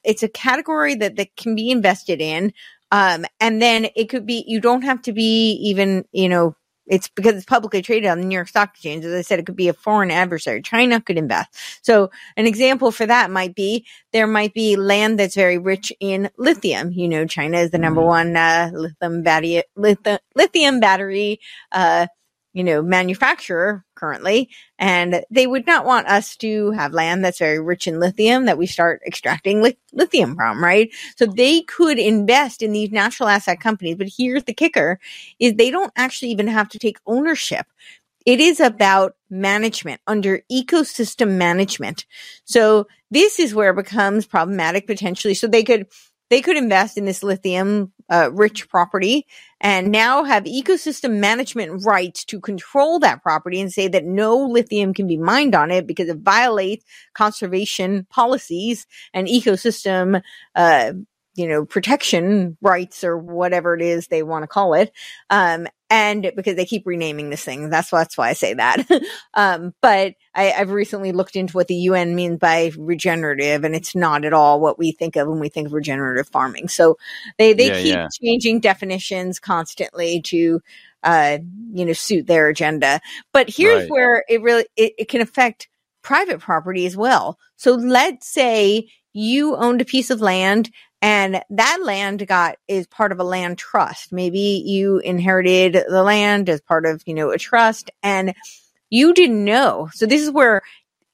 it's 0.03 0.23
a 0.23 0.29
category 0.29 0.95
that, 0.95 1.15
that 1.17 1.35
can 1.35 1.53
be 1.53 1.69
invested 1.69 2.21
in. 2.21 2.53
Um, 2.91 3.25
and 3.39 3.61
then 3.61 3.87
it 3.95 4.09
could 4.09 4.25
be, 4.25 4.43
you 4.47 4.59
don't 4.59 4.83
have 4.83 5.03
to 5.03 5.13
be 5.13 5.51
even, 5.69 6.05
you 6.11 6.27
know, 6.27 6.55
it's 6.85 7.07
because 7.07 7.35
it's 7.35 7.45
publicly 7.45 7.81
traded 7.81 8.09
on 8.09 8.19
the 8.19 8.25
New 8.25 8.35
York 8.35 8.47
Stock 8.47 8.69
Exchange. 8.73 9.05
As 9.05 9.13
I 9.13 9.21
said, 9.21 9.39
it 9.39 9.45
could 9.45 9.55
be 9.55 9.69
a 9.69 9.73
foreign 9.73 10.11
adversary. 10.11 10.61
China 10.61 10.99
could 10.99 11.17
invest. 11.17 11.55
So 11.81 12.11
an 12.35 12.45
example 12.45 12.91
for 12.91 13.05
that 13.05 13.31
might 13.31 13.55
be 13.55 13.85
there 14.11 14.27
might 14.27 14.53
be 14.53 14.75
land 14.75 15.19
that's 15.19 15.35
very 15.35 15.57
rich 15.57 15.93
in 15.99 16.29
lithium. 16.37 16.91
You 16.91 17.07
know, 17.07 17.25
China 17.25 17.59
is 17.59 17.71
the 17.71 17.77
number 17.77 18.01
one 18.01 18.35
uh, 18.35 18.71
lithium 18.73 19.23
battery, 19.23 19.63
lithium, 19.75 20.19
lithium 20.35 20.79
battery, 20.79 21.39
uh, 21.71 22.07
you 22.53 22.63
know, 22.63 22.81
manufacturer 22.81 23.83
currently, 24.03 24.49
and 24.77 25.23
they 25.31 25.47
would 25.47 25.65
not 25.65 25.85
want 25.85 26.07
us 26.07 26.35
to 26.35 26.71
have 26.71 26.91
land 26.91 27.23
that's 27.23 27.39
very 27.39 27.57
rich 27.57 27.87
in 27.87 28.01
lithium 28.01 28.47
that 28.47 28.57
we 28.57 28.67
start 28.67 29.01
extracting 29.07 29.61
li- 29.61 29.77
lithium 29.93 30.35
from, 30.35 30.61
right? 30.61 30.89
So 31.15 31.25
they 31.25 31.61
could 31.61 31.97
invest 31.97 32.61
in 32.61 32.73
these 32.73 32.91
natural 32.91 33.29
asset 33.29 33.61
companies, 33.61 33.95
but 33.95 34.09
here's 34.17 34.43
the 34.43 34.53
kicker 34.53 34.99
is 35.39 35.53
they 35.53 35.71
don't 35.71 35.93
actually 35.95 36.31
even 36.31 36.47
have 36.47 36.67
to 36.69 36.79
take 36.79 36.97
ownership. 37.05 37.65
It 38.25 38.41
is 38.41 38.59
about 38.59 39.15
management 39.29 40.01
under 40.05 40.41
ecosystem 40.51 41.37
management. 41.37 42.05
So 42.43 42.87
this 43.09 43.39
is 43.39 43.55
where 43.55 43.71
it 43.71 43.77
becomes 43.77 44.25
problematic 44.25 44.85
potentially. 44.85 45.33
So 45.33 45.47
they 45.47 45.63
could 45.63 45.87
they 46.33 46.41
could 46.41 46.57
invest 46.57 46.97
in 46.97 47.05
this 47.05 47.21
lithium 47.21 47.93
uh, 48.09 48.31
rich 48.33 48.67
property 48.67 49.27
and 49.61 49.91
now 49.91 50.23
have 50.23 50.45
ecosystem 50.45 51.19
management 51.19 51.85
rights 51.85 52.25
to 52.25 52.39
control 52.39 52.97
that 52.97 53.21
property 53.21 53.61
and 53.61 53.71
say 53.71 53.87
that 53.87 54.03
no 54.03 54.35
lithium 54.37 54.95
can 54.95 55.05
be 55.05 55.15
mined 55.15 55.53
on 55.53 55.69
it 55.69 55.85
because 55.85 56.09
it 56.09 56.17
violates 56.17 56.83
conservation 57.13 58.07
policies 58.09 58.87
and 59.13 59.27
ecosystem 59.27 60.23
uh, 60.55 60.93
you 61.35 61.47
know 61.47 61.65
protection 61.65 62.57
rights 62.61 63.03
or 63.03 63.17
whatever 63.17 63.75
it 63.75 63.81
is 63.81 64.07
they 64.07 64.23
want 64.23 64.43
to 64.43 64.47
call 64.47 64.73
it 64.73 64.91
um 65.29 65.67
and 65.89 66.31
because 66.35 66.55
they 66.55 66.65
keep 66.65 66.85
renaming 66.85 67.29
this 67.29 67.43
thing 67.43 67.69
that's 67.69 67.89
that's 67.89 68.17
why 68.17 68.29
i 68.29 68.33
say 68.33 68.53
that 68.53 68.87
um 69.33 69.73
but 69.81 70.13
I, 70.35 70.51
i've 70.53 70.71
recently 70.71 71.11
looked 71.11 71.35
into 71.35 71.53
what 71.55 71.67
the 71.67 71.75
un 71.75 72.15
means 72.15 72.39
by 72.39 72.71
regenerative 72.77 73.63
and 73.63 73.75
it's 73.75 73.95
not 73.95 74.25
at 74.25 74.33
all 74.33 74.59
what 74.59 74.77
we 74.77 74.91
think 74.91 75.15
of 75.15 75.27
when 75.27 75.39
we 75.39 75.49
think 75.49 75.67
of 75.67 75.73
regenerative 75.73 76.27
farming 76.29 76.67
so 76.67 76.97
they 77.37 77.53
they 77.53 77.69
Yeah, 77.69 77.77
keep 77.77 78.03
yeah. 78.03 78.07
changing 78.21 78.59
definitions 78.59 79.39
constantly 79.39 80.21
to 80.21 80.61
uh 81.03 81.37
you 81.73 81.85
know 81.85 81.93
suit 81.93 82.27
their 82.27 82.47
agenda 82.49 82.99
but 83.31 83.49
here's 83.49 83.83
Right. 83.83 83.89
where 83.89 84.23
it 84.29 84.41
really 84.41 84.65
it, 84.75 84.93
it 84.97 85.09
can 85.09 85.21
affect 85.21 85.67
private 86.01 86.39
property 86.39 86.85
as 86.85 86.95
well 86.97 87.37
so 87.55 87.73
let's 87.73 88.27
say 88.27 88.87
you 89.13 89.55
owned 89.55 89.81
a 89.81 89.85
piece 89.85 90.09
of 90.09 90.21
land 90.21 90.71
and 91.03 91.43
that 91.51 91.79
land 91.83 92.25
got 92.27 92.57
is 92.69 92.87
part 92.87 93.11
of 93.11 93.19
a 93.19 93.25
land 93.25 93.59
trust. 93.59 94.13
Maybe 94.13 94.63
you 94.65 94.99
inherited 94.99 95.73
the 95.89 96.03
land 96.03 96.49
as 96.49 96.61
part 96.61 96.87
of 96.87 97.03
you 97.05 97.13
know 97.13 97.31
a 97.31 97.37
trust 97.37 97.91
and 98.01 98.33
you 98.89 99.13
didn't 99.13 99.45
know. 99.45 99.89
So 99.93 100.07
this 100.07 100.23
is 100.23 100.31
where 100.31 100.63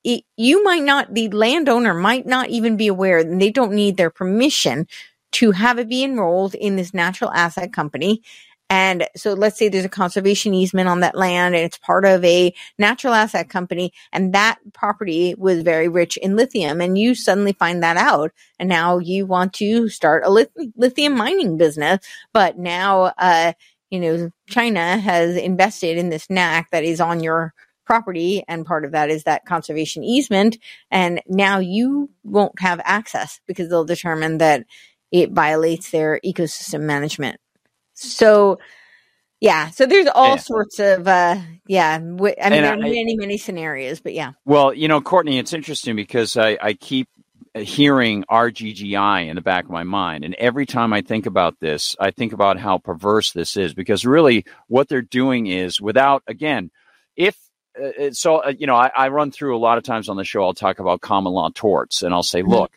it, 0.04 0.24
you 0.38 0.64
might 0.64 0.84
not 0.84 1.14
the 1.14 1.30
landowner 1.30 1.96
might 1.96 2.28
not 2.28 2.50
even 2.50 2.78
be 2.78 2.88
aware 2.88 3.20
and 3.20 3.42
they 3.42 3.52
don't 3.52 3.74
need 3.74 3.98
their 3.98 4.12
permission 4.12 4.88
to 5.34 5.52
have 5.52 5.80
it 5.80 5.90
be 5.90 6.04
enrolled 6.04 6.56
in 6.56 6.78
this 6.78 6.94
natural 6.94 7.32
asset 7.32 7.74
company 7.74 8.24
and 8.70 9.08
so 9.16 9.34
let's 9.34 9.58
say 9.58 9.68
there's 9.68 9.86
a 9.86 9.90
conservation 9.90 10.54
easement 10.54 10.88
on 10.88 11.00
that 11.00 11.16
land 11.16 11.56
and 11.56 11.64
it's 11.64 11.78
part 11.80 12.06
of 12.06 12.24
a 12.24 12.54
natural 12.78 13.14
asset 13.14 13.50
company 13.50 13.92
and 14.12 14.34
that 14.34 14.60
property 14.74 15.34
was 15.38 15.64
very 15.64 15.88
rich 15.88 16.18
in 16.18 16.36
lithium 16.36 16.80
and 16.82 16.98
you 16.98 17.16
suddenly 17.16 17.54
find 17.54 17.82
that 17.82 17.98
out 17.98 18.32
and 18.60 18.70
now 18.70 19.00
you 19.00 19.26
want 19.26 19.54
to 19.54 19.90
start 19.90 20.24
a 20.24 20.30
lithium 20.76 21.16
mining 21.16 21.58
business. 21.58 22.06
But 22.34 22.58
now 22.58 23.14
uh 23.18 23.54
you 23.90 24.00
know 24.00 24.32
china 24.48 24.98
has 25.00 25.36
invested 25.36 25.98
in 25.98 26.10
this 26.10 26.30
NAC 26.30 26.70
that 26.72 26.84
is 26.84 27.02
on 27.02 27.24
your 27.24 27.54
property 27.86 28.44
and 28.48 28.68
part 28.68 28.86
of 28.86 28.92
that 28.92 29.10
is 29.10 29.24
that 29.24 29.46
conservation 29.46 30.04
easement 30.04 30.60
and 30.92 31.22
now 31.28 31.58
you 31.58 32.08
won't 32.24 32.60
have 32.60 32.80
access 32.84 33.42
because 33.48 33.68
they'll 33.68 33.84
determine 33.84 34.38
that 34.38 34.64
it 35.12 35.32
violates 35.32 35.90
their 35.90 36.20
ecosystem 36.24 36.82
management 36.82 37.40
so 38.00 38.60
yeah 39.42 39.70
so 39.72 39.86
there's 39.86 40.08
all 40.08 40.38
Yeah. 40.38 40.42
sorts 40.42 40.80
of 40.80 41.08
uh 41.08 41.38
yeah 41.68 42.00
w- 42.00 42.36
i 42.42 42.50
mean 42.52 42.54
And 42.58 42.66
there 42.66 42.74
are 42.74 42.78
I- 42.82 42.90
many 42.90 43.18
many 43.18 43.38
scenarios 43.38 44.02
but 44.02 44.14
yeah 44.14 44.34
Well, 44.46 44.74
you 44.74 44.88
know, 44.88 45.02
Courtenay, 45.02 45.38
it's 45.38 45.54
interesting 45.54 45.96
because 45.96 46.36
I, 46.38 46.58
I 46.62 46.74
keep 46.74 47.08
hearing 47.56 48.24
RGGI 48.30 49.28
in 49.30 49.36
the 49.36 49.42
back 49.42 49.66
of 49.66 49.72
my 49.72 49.84
mind. 49.84 50.26
And 50.26 50.36
every 50.36 50.66
time 50.66 50.94
I 50.94 51.02
think 51.02 51.28
about 51.28 51.60
this, 51.60 51.96
I 52.00 52.12
think 52.12 52.34
about 52.34 52.60
how 52.60 52.80
perverse 52.80 53.32
this 53.34 53.58
is 53.58 53.74
because 53.74 54.06
really 54.06 54.46
what 54.68 54.88
they're 54.90 55.02
doing 55.04 55.48
is 55.48 55.82
without, 55.82 56.24
again, 56.28 56.72
if 57.16 57.38
uh, 57.82 58.06
uh, 58.08 58.12
so, 58.12 58.38
uh, 58.38 58.54
you 58.58 58.68
know, 58.68 58.76
I, 58.76 58.92
I 58.96 59.10
run 59.10 59.32
through 59.32 59.56
a 59.58 59.60
lot 59.60 59.78
of 59.78 59.84
times 59.86 60.10
on 60.10 60.18
the 60.18 60.24
show, 60.26 60.44
I'll 60.44 60.54
talk 60.56 60.80
about 60.80 61.02
common 61.02 61.34
law 61.34 61.50
torts 61.54 62.04
and 62.04 62.14
I'll 62.14 62.24
say, 62.24 62.44
Mhm. 62.44 62.50
look, 62.50 62.72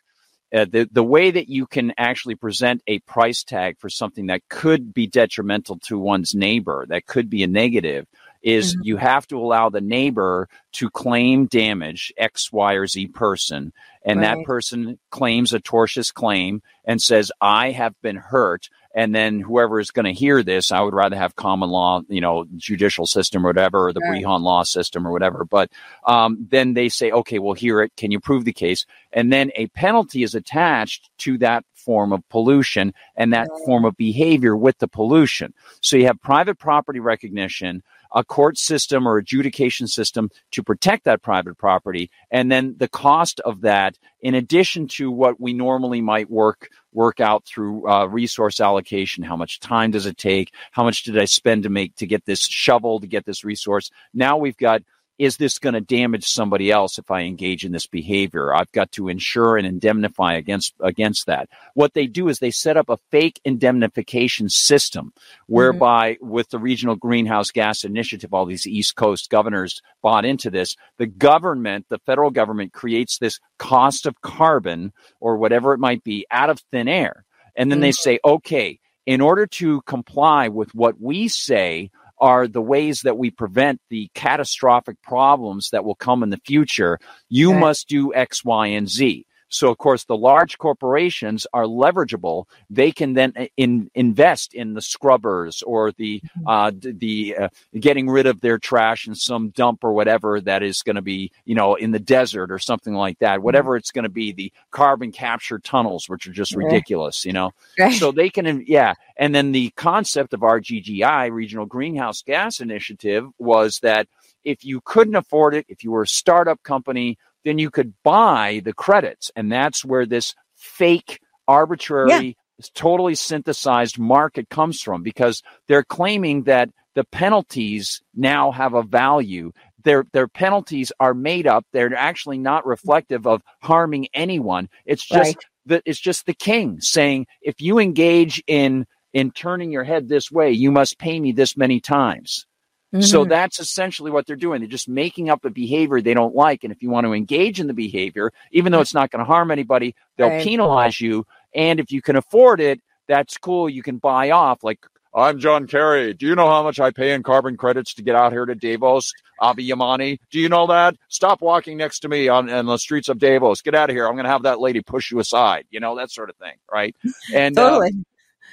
uh, 0.52 0.66
the 0.66 0.88
the 0.92 1.02
way 1.04 1.30
that 1.30 1.48
you 1.48 1.66
can 1.66 1.92
actually 1.96 2.34
present 2.34 2.82
a 2.86 2.98
price 3.00 3.42
tag 3.42 3.78
for 3.78 3.88
something 3.88 4.26
that 4.26 4.48
could 4.48 4.92
be 4.92 5.06
detrimental 5.06 5.78
to 5.78 5.98
one's 5.98 6.34
neighbor, 6.34 6.84
that 6.88 7.06
could 7.06 7.30
be 7.30 7.42
a 7.42 7.46
negative, 7.46 8.06
is 8.42 8.76
Mhm. 8.76 8.80
you 8.82 8.96
have 8.96 9.26
to 9.28 9.38
allow 9.38 9.70
the 9.70 9.80
neighbor 9.80 10.48
to 10.72 10.90
claim 10.90 11.46
damage 11.46 12.12
X, 12.16 12.52
Y, 12.52 12.74
or 12.74 12.86
Z 12.86 13.08
person, 13.08 13.72
and 14.04 14.22
that 14.22 14.44
person 14.44 14.98
claims 15.10 15.52
a 15.54 15.60
tortious 15.60 16.12
claim 16.12 16.60
and 16.84 17.00
says, 17.00 17.30
"I 17.40 17.70
have 17.70 17.94
been 18.02 18.16
hurt." 18.16 18.68
And 18.94 19.14
then 19.14 19.40
whoever 19.40 19.80
is 19.80 19.90
going 19.90 20.04
to 20.04 20.12
hear 20.12 20.42
this, 20.42 20.70
I 20.70 20.80
would 20.80 20.94
rather 20.94 21.16
have 21.16 21.34
common 21.34 21.70
law, 21.70 22.02
you 22.08 22.20
know, 22.20 22.44
judicial 22.56 23.06
system 23.06 23.44
or 23.44 23.48
whatever, 23.48 23.88
or 23.88 23.92
the 23.92 24.00
Right. 24.00 24.22
Brehon 24.22 24.42
law 24.42 24.64
system 24.64 25.06
or 25.06 25.12
whatever. 25.12 25.44
But 25.44 25.70
um, 26.06 26.46
then 26.50 26.74
they 26.74 26.88
say, 26.88 27.10
okay, 27.10 27.38
we'll 27.38 27.54
hear 27.54 27.80
it. 27.82 27.92
Can 27.96 28.10
you 28.10 28.20
prove 28.20 28.44
the 28.44 28.52
case? 28.52 28.84
And 29.12 29.32
then 29.32 29.50
a 29.56 29.68
penalty 29.68 30.22
is 30.22 30.34
attached 30.34 31.10
to 31.18 31.38
that 31.38 31.64
form 31.74 32.12
of 32.12 32.28
pollution 32.28 32.92
and 33.16 33.32
that 33.32 33.48
Right. 33.48 33.64
form 33.66 33.84
of 33.84 33.96
behavior 33.96 34.56
with 34.56 34.78
the 34.78 34.88
pollution. 34.88 35.54
So 35.80 35.96
you 35.96 36.06
have 36.06 36.20
private 36.20 36.58
property 36.58 37.00
recognition, 37.00 37.82
a 38.14 38.22
court 38.22 38.58
system 38.58 39.08
or 39.08 39.16
adjudication 39.16 39.86
system 39.88 40.30
to 40.52 40.62
protect 40.62 41.04
that 41.04 41.22
private 41.22 41.56
property, 41.56 42.10
and 42.30 42.52
then 42.52 42.76
the 42.78 42.88
cost 42.88 43.40
of 43.40 43.62
that, 43.62 43.98
in 44.20 44.34
addition 44.34 44.86
to 44.86 45.10
what 45.10 45.40
we 45.40 45.52
normally 45.54 46.00
might 46.02 46.30
work 46.30 46.68
work 46.92 47.20
out 47.20 47.44
through 47.44 47.88
uh, 47.88 48.06
resource 48.06 48.60
allocation. 48.60 49.24
How 49.24 49.36
much 49.36 49.60
time 49.60 49.90
does 49.90 50.06
it 50.06 50.16
take? 50.16 50.52
How 50.72 50.84
much 50.84 51.02
did 51.02 51.18
I 51.18 51.24
spend 51.24 51.62
to 51.64 51.68
make 51.68 51.96
to 51.96 52.06
get 52.06 52.24
this 52.24 52.40
shovel 52.40 53.00
to 53.00 53.06
get 53.06 53.24
this 53.24 53.44
resource? 53.44 53.90
Now 54.12 54.36
we've 54.36 54.56
got 54.56 54.82
is 55.18 55.36
this 55.36 55.58
going 55.58 55.74
to 55.74 55.80
damage 55.80 56.24
somebody 56.24 56.70
else 56.70 56.98
if 56.98 57.10
I 57.10 57.22
engage 57.22 57.64
in 57.64 57.72
this 57.72 57.86
behavior? 57.86 58.54
I've 58.54 58.72
got 58.72 58.92
to 58.92 59.08
insure 59.08 59.56
and 59.56 59.66
indemnify 59.66 60.34
against 60.34 60.74
against 60.80 61.26
that. 61.26 61.48
What 61.74 61.94
they 61.94 62.06
do 62.06 62.28
is 62.28 62.38
they 62.38 62.50
set 62.50 62.76
up 62.76 62.88
a 62.88 62.98
fake 63.10 63.40
indemnification 63.44 64.48
system 64.48 65.12
mm-hmm. 65.14 65.52
whereby 65.52 66.18
with 66.20 66.48
the 66.50 66.58
regional 66.58 66.96
greenhouse 66.96 67.50
gas 67.50 67.84
initiative 67.84 68.32
all 68.32 68.46
these 68.46 68.66
east 68.66 68.96
coast 68.96 69.30
governors 69.30 69.82
bought 70.02 70.24
into 70.24 70.50
this 70.50 70.76
the 70.98 71.06
government 71.06 71.86
the 71.88 71.98
federal 71.98 72.30
government 72.30 72.72
creates 72.72 73.18
this 73.18 73.38
cost 73.58 74.06
of 74.06 74.20
carbon 74.20 74.92
or 75.20 75.36
whatever 75.36 75.72
it 75.72 75.78
might 75.78 76.02
be 76.04 76.26
out 76.30 76.50
of 76.50 76.58
thin 76.70 76.88
air 76.88 77.24
and 77.56 77.70
then 77.70 77.80
they 77.80 77.90
mm-hmm. 77.90 78.10
say 78.10 78.18
okay 78.24 78.78
in 79.06 79.20
order 79.20 79.46
to 79.46 79.80
comply 79.82 80.48
with 80.48 80.74
what 80.74 81.00
we 81.00 81.28
say 81.28 81.90
are 82.22 82.48
the 82.48 82.62
ways 82.62 83.02
that 83.02 83.18
we 83.18 83.30
prevent 83.30 83.82
the 83.90 84.08
catastrophic 84.14 85.02
problems 85.02 85.70
that 85.72 85.84
will 85.84 85.96
come 85.96 86.22
in 86.22 86.30
the 86.30 86.40
future. 86.46 86.98
You 87.28 87.50
Okay. 87.50 87.60
must 87.60 87.88
do 87.88 88.14
X, 88.14 88.44
Y, 88.44 88.68
and 88.68 88.88
Z. 88.88 89.26
So, 89.52 89.70
of 89.70 89.76
course, 89.76 90.04
the 90.04 90.16
large 90.16 90.56
corporations 90.56 91.46
are 91.52 91.64
leverageable. 91.64 92.46
They 92.70 92.90
can 92.90 93.12
then 93.12 93.34
uh, 93.36 93.46
in, 93.58 93.90
invest 93.94 94.54
in 94.54 94.72
the 94.72 94.80
scrubbers 94.80 95.62
or 95.62 95.92
the 95.92 96.22
uh, 96.46 96.72
the 96.74 97.36
uh, 97.36 97.48
getting 97.78 98.08
rid 98.08 98.24
of 98.24 98.40
their 98.40 98.58
trash 98.58 99.06
in 99.06 99.14
some 99.14 99.50
dump 99.50 99.84
or 99.84 99.92
whatever 99.92 100.40
that 100.40 100.62
is 100.62 100.80
going 100.80 100.96
to 100.96 101.02
be, 101.02 101.30
you 101.44 101.54
know, 101.54 101.74
in 101.74 101.90
the 101.90 101.98
desert 101.98 102.50
or 102.50 102.58
something 102.58 102.94
like 102.94 103.18
that. 103.18 103.42
Whatever 103.42 103.76
it's 103.76 103.90
going 103.90 104.04
to 104.04 104.08
be, 104.08 104.32
the 104.32 104.50
carbon 104.70 105.12
capture 105.12 105.58
tunnels, 105.58 106.08
which 106.08 106.26
are 106.26 106.32
just 106.32 106.56
ridiculous, 106.56 107.26
you 107.26 107.34
know? 107.34 107.52
Right. 107.78 107.92
So 107.92 108.10
they 108.10 108.30
can 108.30 108.64
yeah. 108.66 108.94
And 109.18 109.34
then 109.34 109.52
the 109.52 109.68
concept 109.76 110.32
of 110.32 110.40
rggi 110.40 111.30
regional 111.30 111.66
greenhouse 111.66 112.22
gas 112.22 112.60
initiative 112.60 113.28
was 113.38 113.80
that 113.80 114.08
if 114.44 114.64
you 114.64 114.80
couldn't 114.80 115.14
afford 115.14 115.54
it, 115.54 115.66
if 115.68 115.84
you 115.84 115.90
were 115.92 116.02
a 116.02 116.08
startup 116.08 116.62
company, 116.62 117.18
then 117.44 117.58
you 117.58 117.70
could 117.70 117.94
buy 118.02 118.60
the 118.64 118.72
credits. 118.72 119.30
And 119.36 119.50
that's 119.50 119.84
where 119.84 120.06
this 120.06 120.34
fake, 120.56 121.20
arbitrary, 121.48 122.10
yeah. 122.10 122.66
totally 122.74 123.14
synthesized 123.14 123.98
market 123.98 124.48
comes 124.48 124.80
from 124.80 125.02
because 125.02 125.42
they're 125.68 125.84
claiming 125.84 126.44
that 126.44 126.70
the 126.94 127.04
penalties 127.04 128.02
now 128.14 128.52
have 128.52 128.74
a 128.74 128.82
value. 128.82 129.52
Their 129.84 130.04
their 130.12 130.28
penalties 130.28 130.92
are 131.00 131.14
made 131.14 131.46
up. 131.46 131.66
They're 131.72 131.94
actually 131.94 132.38
not 132.38 132.66
reflective 132.66 133.26
of 133.26 133.42
harming 133.60 134.08
anyone. 134.14 134.68
It's 134.84 135.04
just 135.04 135.36
right. 135.36 135.44
that 135.66 135.82
it's 135.86 135.98
just 135.98 136.26
the 136.26 136.34
king 136.34 136.80
saying 136.80 137.26
if 137.40 137.60
you 137.60 137.78
engage 137.78 138.42
in 138.46 138.86
in 139.12 139.30
turning 139.30 139.72
your 139.72 139.84
head 139.84 140.08
this 140.08 140.30
way, 140.30 140.52
you 140.52 140.70
must 140.70 140.98
pay 140.98 141.18
me 141.18 141.32
this 141.32 141.56
many 141.56 141.80
times. 141.80 142.46
Mm-hmm. 142.92 143.02
So 143.02 143.24
that's 143.24 143.58
essentially 143.58 144.10
what 144.10 144.26
they're 144.26 144.36
doing. 144.36 144.60
They're 144.60 144.68
just 144.68 144.88
making 144.88 145.30
up 145.30 145.44
a 145.44 145.50
behavior 145.50 146.00
they 146.00 146.14
don't 146.14 146.34
like. 146.34 146.62
And 146.62 146.72
if 146.72 146.82
you 146.82 146.90
want 146.90 147.06
to 147.06 147.12
engage 147.12 147.58
in 147.58 147.66
the 147.66 147.74
behavior, 147.74 148.32
even 148.50 148.70
though 148.70 148.80
it's 148.80 148.94
not 148.94 149.10
going 149.10 149.20
to 149.20 149.24
harm 149.24 149.50
anybody, 149.50 149.94
they'll 150.16 150.28
right. 150.28 150.44
penalize 150.44 151.00
you. 151.00 151.26
And 151.54 151.80
if 151.80 151.90
you 151.90 152.02
can 152.02 152.16
afford 152.16 152.60
it, 152.60 152.80
that's 153.08 153.38
cool. 153.38 153.68
You 153.68 153.82
can 153.82 153.96
buy 153.96 154.30
off. 154.30 154.62
Like, 154.62 154.86
I'm 155.14 155.38
John 155.38 155.66
Kerry. 155.66 156.14
Do 156.14 156.26
you 156.26 156.34
know 156.34 156.48
how 156.48 156.62
much 156.62 156.80
I 156.80 156.90
pay 156.90 157.12
in 157.12 157.22
carbon 157.22 157.56
credits 157.56 157.94
to 157.94 158.02
get 158.02 158.14
out 158.14 158.32
here 158.32 158.46
to 158.46 158.54
Davos, 158.54 159.12
Avi 159.40 159.68
Yemini? 159.68 160.18
Do 160.30 160.38
you 160.38 160.48
know 160.48 160.66
that? 160.66 160.96
Stop 161.08 161.42
walking 161.42 161.76
next 161.76 162.00
to 162.00 162.08
me 162.08 162.28
on, 162.28 162.50
on 162.50 162.66
the 162.66 162.78
streets 162.78 163.08
of 163.08 163.18
Davos. 163.18 163.62
Get 163.62 163.74
out 163.74 163.90
of 163.90 163.96
here. 163.96 164.06
I'm 164.06 164.14
going 164.14 164.24
to 164.24 164.30
have 164.30 164.44
that 164.44 164.60
lady 164.60 164.80
push 164.80 165.10
you 165.10 165.18
aside. 165.18 165.64
You 165.70 165.80
know, 165.80 165.96
that 165.96 166.10
sort 166.10 166.30
of 166.30 166.36
thing. 166.36 166.54
Right. 166.70 166.94
And, 167.34 167.58
uh, 167.58 167.70
totally. 167.70 168.04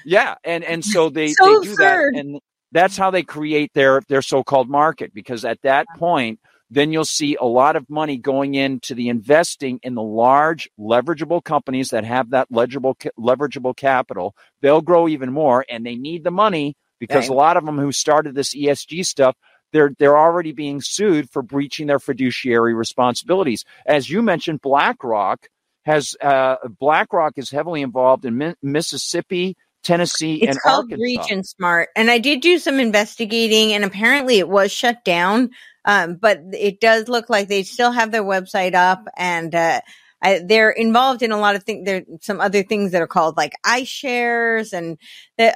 Yeah, 0.06 0.36
and 0.46 0.64
and 0.64 0.84
so 0.84 1.10
they, 1.10 1.34
so 1.34 1.60
they 1.60 1.68
do 1.68 1.76
that, 1.76 2.14
and 2.16 2.40
that's 2.72 2.98
how 2.98 3.12
they 3.12 3.24
create 3.24 3.74
their 3.74 4.02
their 4.08 4.22
so-called 4.22 4.70
market 4.70 5.14
because 5.14 5.46
at 5.46 5.62
that 5.62 5.88
point 5.98 6.40
then 6.72 6.92
you'll 6.92 7.06
see 7.06 7.36
a 7.36 7.46
lot 7.46 7.76
of 7.76 7.90
money 7.90 8.18
going 8.18 8.54
into 8.54 8.94
the 8.94 9.10
investing 9.10 9.80
in 9.82 9.96
the 9.96 10.04
large 10.04 10.70
leverageable 10.80 11.44
companies 11.44 11.90
that 11.90 12.04
have 12.04 12.30
that 12.30 12.48
legible 12.52 12.96
leverageable 13.18 13.76
capital. 13.76 14.36
They'll 14.62 14.82
grow 14.82 15.08
even 15.08 15.34
more 15.34 15.66
and 15.68 15.84
they 15.86 15.96
need 15.96 16.24
the 16.24 16.32
money 16.32 16.76
because 17.00 17.28
right. 17.28 17.30
a 17.30 17.34
lot 17.34 17.58
of 17.58 17.66
them 17.66 17.80
who 17.80 17.92
started 17.92 18.36
this 18.36 18.56
ESG 18.56 19.06
stuff 19.06 19.36
they're 19.72 19.92
they're 20.00 20.18
already 20.18 20.52
being 20.52 20.82
sued 20.82 21.30
for 21.30 21.42
breaching 21.42 21.88
their 21.88 22.00
fiduciary 22.00 22.74
responsibilities. 22.74 23.66
As 23.86 24.10
you 24.10 24.22
mentioned 24.22 24.62
BlackRock 24.62 25.48
has 25.86 26.16
uh, 26.22 26.56
BlackRock 26.80 27.34
is 27.38 27.50
heavily 27.50 27.82
involved 27.82 28.26
in 28.26 28.38
Mi- 28.38 28.56
Mississippi 28.62 29.56
Tennessee, 29.84 30.42
it's 30.42 30.52
and 30.52 30.62
called 30.62 30.86
Arkansas. 30.92 31.02
Region 31.02 31.44
Smart, 31.44 31.90
and 31.96 32.12
I 32.12 32.20
did 32.20 32.42
do 32.42 32.60
some 32.60 32.80
investigating, 32.80 33.74
and 33.74 33.84
apparently 33.84 34.40
it 34.40 34.50
was 34.50 34.72
shut 34.72 35.04
down. 35.04 35.52
Um, 35.86 36.16
but 36.16 36.42
it 36.54 36.80
does 36.80 37.08
look 37.08 37.30
like 37.30 37.48
they 37.48 37.64
still 37.64 37.92
have 37.92 38.12
their 38.12 38.24
website 38.24 38.76
up, 38.76 39.08
and 39.18 39.56
uh, 39.56 39.82
I, 40.22 40.42
they're 40.44 40.70
involved 40.70 41.22
in 41.22 41.32
a 41.32 41.40
lot 41.40 41.56
of 41.56 41.64
things. 41.64 41.86
There 41.86 42.04
some 42.22 42.42
other 42.42 42.62
things 42.62 42.92
that 42.92 43.02
are 43.02 43.08
called 43.08 43.38
like 43.38 43.54
iShares 43.66 44.74
and 44.74 44.98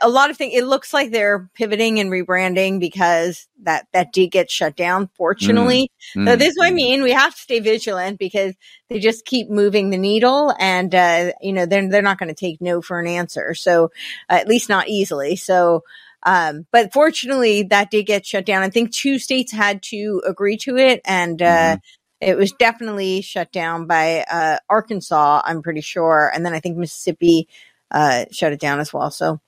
a 0.02 0.07
lot 0.07 0.30
of 0.30 0.38
things. 0.38 0.53
It 0.56 0.64
looks 0.64 0.94
like 0.94 1.11
they're 1.11 1.49
pivoting 1.53 1.99
and 1.99 2.10
rebranding 2.10 2.80
because 2.80 3.48
that, 3.64 3.88
that 3.91 4.14
did 4.14 4.31
get 4.31 4.49
shut 4.49 4.76
down, 4.77 5.10
fortunately. 5.18 5.91
Mm. 6.15 6.27
So 6.27 6.35
this 6.38 6.49
is 6.49 6.57
what 6.57 6.68
I 6.68 6.72
mm. 6.72 6.76
mean. 6.76 7.03
We 7.03 7.11
have 7.11 7.35
to 7.35 7.41
stay 7.41 7.60
vigilant 7.60 8.19
because 8.19 8.56
they 8.90 8.99
just 8.99 9.26
keep 9.26 9.49
moving 9.49 9.90
the 9.90 9.98
needle 9.98 10.53
and, 10.57 10.95
uh, 10.95 11.34
you 11.41 11.52
know, 11.52 11.65
they're, 11.65 11.90
they're 11.90 12.02
not 12.02 12.18
going 12.18 12.30
to 12.30 12.35
take 12.35 12.61
no 12.61 12.81
for 12.81 12.99
an 12.99 13.07
answer. 13.07 13.53
So 13.53 13.91
uh, 14.30 14.35
at 14.35 14.48
least 14.48 14.69
not 14.69 14.88
easily. 14.88 15.35
So, 15.35 15.84
um, 16.26 16.68
but 16.72 16.94
fortunately 16.94 17.64
that 17.64 17.91
did 17.91 18.03
get 18.03 18.26
shut 18.26 18.45
down. 18.45 18.64
I 18.64 18.69
think 18.69 18.94
two 18.94 19.19
states 19.19 19.52
had 19.52 19.84
to 19.84 20.22
agree 20.26 20.56
to 20.57 20.77
it 20.77 21.02
and, 21.03 21.41
uh, 21.41 21.45
mm-hmm 21.45 21.85
it 22.23 22.37
was 22.37 22.51
definitely 22.53 23.21
shut 23.21 23.51
down 23.51 23.85
by 23.87 24.25
uh, 24.29 24.57
Arkansas, 24.69 25.41
I'm 25.43 25.61
pretty 25.61 25.81
sure, 25.81 26.31
and 26.33 26.45
then 26.45 26.53
I 26.53 26.59
think 26.59 26.77
Mississippi 26.77 27.47
uh, 27.91 28.25
shut 28.31 28.53
it 28.53 28.59
down 28.59 28.79
as 28.79 28.91
well. 28.91 29.11
So, 29.11 29.39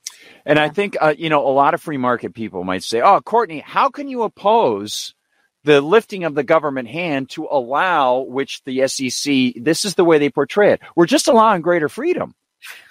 and 0.44 0.58
I 0.58 0.68
think 0.68 0.96
uh, 1.00 1.14
you 1.16 1.28
know 1.28 1.46
a 1.46 1.50
lot 1.50 1.74
of 1.74 1.82
free 1.82 1.96
market 1.96 2.34
people 2.34 2.64
might 2.64 2.82
say, 2.82 3.00
"Oh, 3.00 3.20
Courtenay, 3.20 3.62
how 3.64 3.88
can 3.90 4.08
you 4.08 4.22
oppose?" 4.22 5.14
The 5.64 5.80
lifting 5.80 6.22
of 6.22 6.36
the 6.36 6.44
government 6.44 6.86
hand 6.86 7.30
to 7.30 7.48
allow 7.50 8.20
which 8.20 8.62
the 8.62 8.86
SEC, 8.86 9.54
this 9.56 9.84
is 9.84 9.96
the 9.96 10.04
way 10.04 10.18
they 10.18 10.30
portray 10.30 10.72
it. 10.72 10.80
We're 10.94 11.06
just 11.06 11.26
allowing 11.26 11.60
greater 11.60 11.88
freedom. 11.88 12.36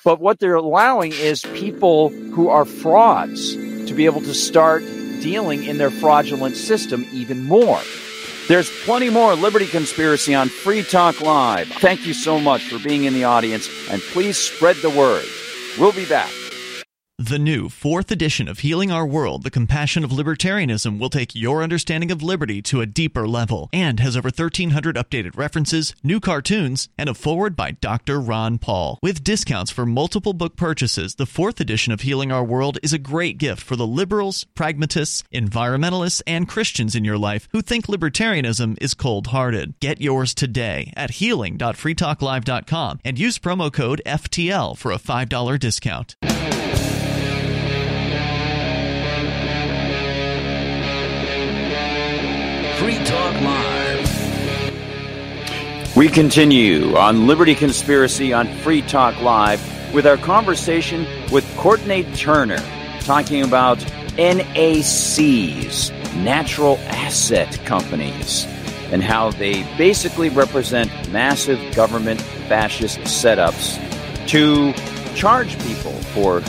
But 0.03 0.19
what 0.19 0.39
they're 0.39 0.55
allowing 0.55 1.13
is 1.13 1.41
people 1.53 2.09
who 2.09 2.49
are 2.49 2.65
frauds 2.65 3.55
to 3.55 3.93
be 3.93 4.05
able 4.05 4.19
to 4.21 4.33
start 4.33 4.83
dealing 5.21 5.63
in 5.63 5.77
their 5.77 5.89
fraudulent 5.89 6.57
system 6.57 7.05
even 7.13 7.45
more. 7.45 7.79
There's 8.47 8.69
plenty 8.85 9.09
more 9.09 9.34
Liberty 9.35 9.65
Conspiracy 9.65 10.35
on 10.35 10.49
Free 10.49 10.84
Talk 10.84 11.19
Live. 11.19 11.67
Thank 11.67 12.05
you 12.05 12.13
so 12.13 12.39
much 12.39 12.69
for 12.69 12.77
being 12.77 13.05
in 13.05 13.13
the 13.13 13.23
audience, 13.23 13.67
and 13.89 14.01
please 14.01 14.38
spread 14.38 14.76
the 14.77 14.91
word. 14.91 15.26
We'll 15.80 15.91
be 15.91 16.05
back. 16.05 16.44
The 17.17 17.39
new 17.39 17.69
fourth 17.69 18.11
edition 18.11 18.49
of 18.49 18.59
Healing 18.59 18.91
Our 18.91 19.07
World, 19.07 19.43
The 19.43 19.49
Compassion 19.49 20.03
of 20.03 20.11
Libertarianism, 20.11 20.99
will 20.99 21.09
take 21.09 21.33
your 21.33 21.63
understanding 21.63 22.11
of 22.11 22.21
liberty 22.21 22.61
to 22.63 22.81
a 22.81 22.85
deeper 22.85 23.25
level 23.25 23.69
and 23.71 24.01
has 24.01 24.17
over 24.17 24.27
1,300 24.27 24.97
updated 24.97 25.37
references, 25.37 25.95
new 26.03 26.19
cartoons, 26.19 26.89
and 26.97 27.07
a 27.07 27.13
foreword 27.13 27.55
by 27.55 27.71
Dr. 27.71 28.19
Ron 28.19 28.57
Paul. 28.57 28.99
With 29.01 29.23
discounts 29.23 29.71
for 29.71 29.85
multiple 29.85 30.33
book 30.33 30.57
purchases, 30.57 31.15
the 31.15 31.25
fourth 31.25 31.61
edition 31.61 31.93
of 31.93 32.01
Healing 32.01 32.33
Our 32.33 32.43
World 32.43 32.79
is 32.83 32.91
a 32.91 32.97
great 32.97 33.37
gift 33.37 33.63
for 33.63 33.77
the 33.77 33.87
liberals, 33.87 34.43
pragmatists, 34.53 35.23
environmentalists, 35.33 36.21
and 36.27 36.49
Christians 36.49 36.95
in 36.95 37.05
your 37.05 37.17
life 37.17 37.47
who 37.53 37.61
think 37.61 37.85
libertarianism 37.85 38.77
is 38.81 38.93
cold 38.93 39.27
hearted. 39.27 39.79
Get 39.79 40.01
yours 40.01 40.33
today 40.33 40.91
at 40.97 41.11
healing.freetalklive.com 41.11 42.99
and 43.05 43.17
use 43.17 43.39
promo 43.39 43.71
code 43.71 44.01
FTL 44.05 44.77
for 44.77 44.91
a 44.91 44.99
$5 44.99 45.59
discount. 45.59 46.17
Live. 53.43 54.75
We 55.95 56.09
continue 56.09 56.95
on 56.95 57.27
Liberty 57.27 57.55
Conspiracy 57.55 58.33
on 58.33 58.47
Free 58.57 58.81
Talk 58.81 59.21
Live 59.21 59.61
with 59.93 60.05
our 60.05 60.17
conversation 60.17 61.05
with 61.31 61.45
Courtenay 61.57 62.03
Turner, 62.15 62.63
talking 63.01 63.43
about 63.43 63.77
NACs, 64.17 65.91
natural 66.23 66.77
asset 66.87 67.59
companies, 67.65 68.45
and 68.91 69.03
how 69.03 69.31
they 69.31 69.63
basically 69.77 70.29
represent 70.29 70.89
massive 71.11 71.59
government 71.75 72.21
fascist 72.47 72.99
setups 72.99 73.77
to 74.27 74.73
charge 75.15 75.57
people 75.63 75.93
for 76.13 76.41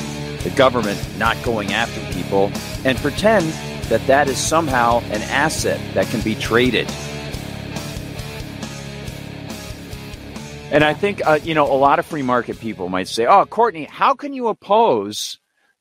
the 0.43 0.51
government 0.57 1.01
not 1.19 1.41
going 1.43 1.73
after 1.73 2.01
people 2.13 2.53
and 2.85 2.97
pretend 2.99 3.53
that 3.89 4.07
that 4.07 4.29
is 4.29 4.39
somehow 4.39 5.01
an 5.11 5.23
asset 5.23 5.81
that 5.95 6.07
can 6.07 6.21
be 6.21 6.35
traded. 6.35 6.91
And 10.73 10.83
I 10.83 10.95
think, 10.95 11.27
uh, 11.27 11.39
you 11.43 11.55
know, 11.55 11.73
a 11.73 11.77
lot 11.77 11.99
of 11.99 12.07
free 12.07 12.23
market 12.23 12.59
people 12.59 12.89
might 12.89 13.09
say, 13.09 13.27
oh, 13.27 13.45
Courtenay, 13.47 13.87
how 13.87 14.15
can 14.15 14.33
you 14.33 14.49
oppose 14.49 15.39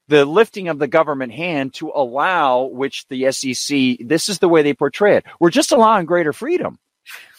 the 0.08 0.26
lifting 0.26 0.68
of 0.68 0.80
the 0.80 0.88
government 0.88 1.34
hand 1.34 1.74
to 1.76 1.92
allow 1.94 2.64
which 2.64 3.08
the 3.08 3.32
SEC, 3.32 3.98
this 4.00 4.30
is 4.30 4.40
the 4.40 4.50
way 4.50 4.62
they 4.62 4.74
portray 4.74 5.18
it. 5.18 5.26
We're 5.40 5.50
just 5.50 5.72
allowing 5.72 6.06
greater 6.06 6.34
freedom. 6.34 6.78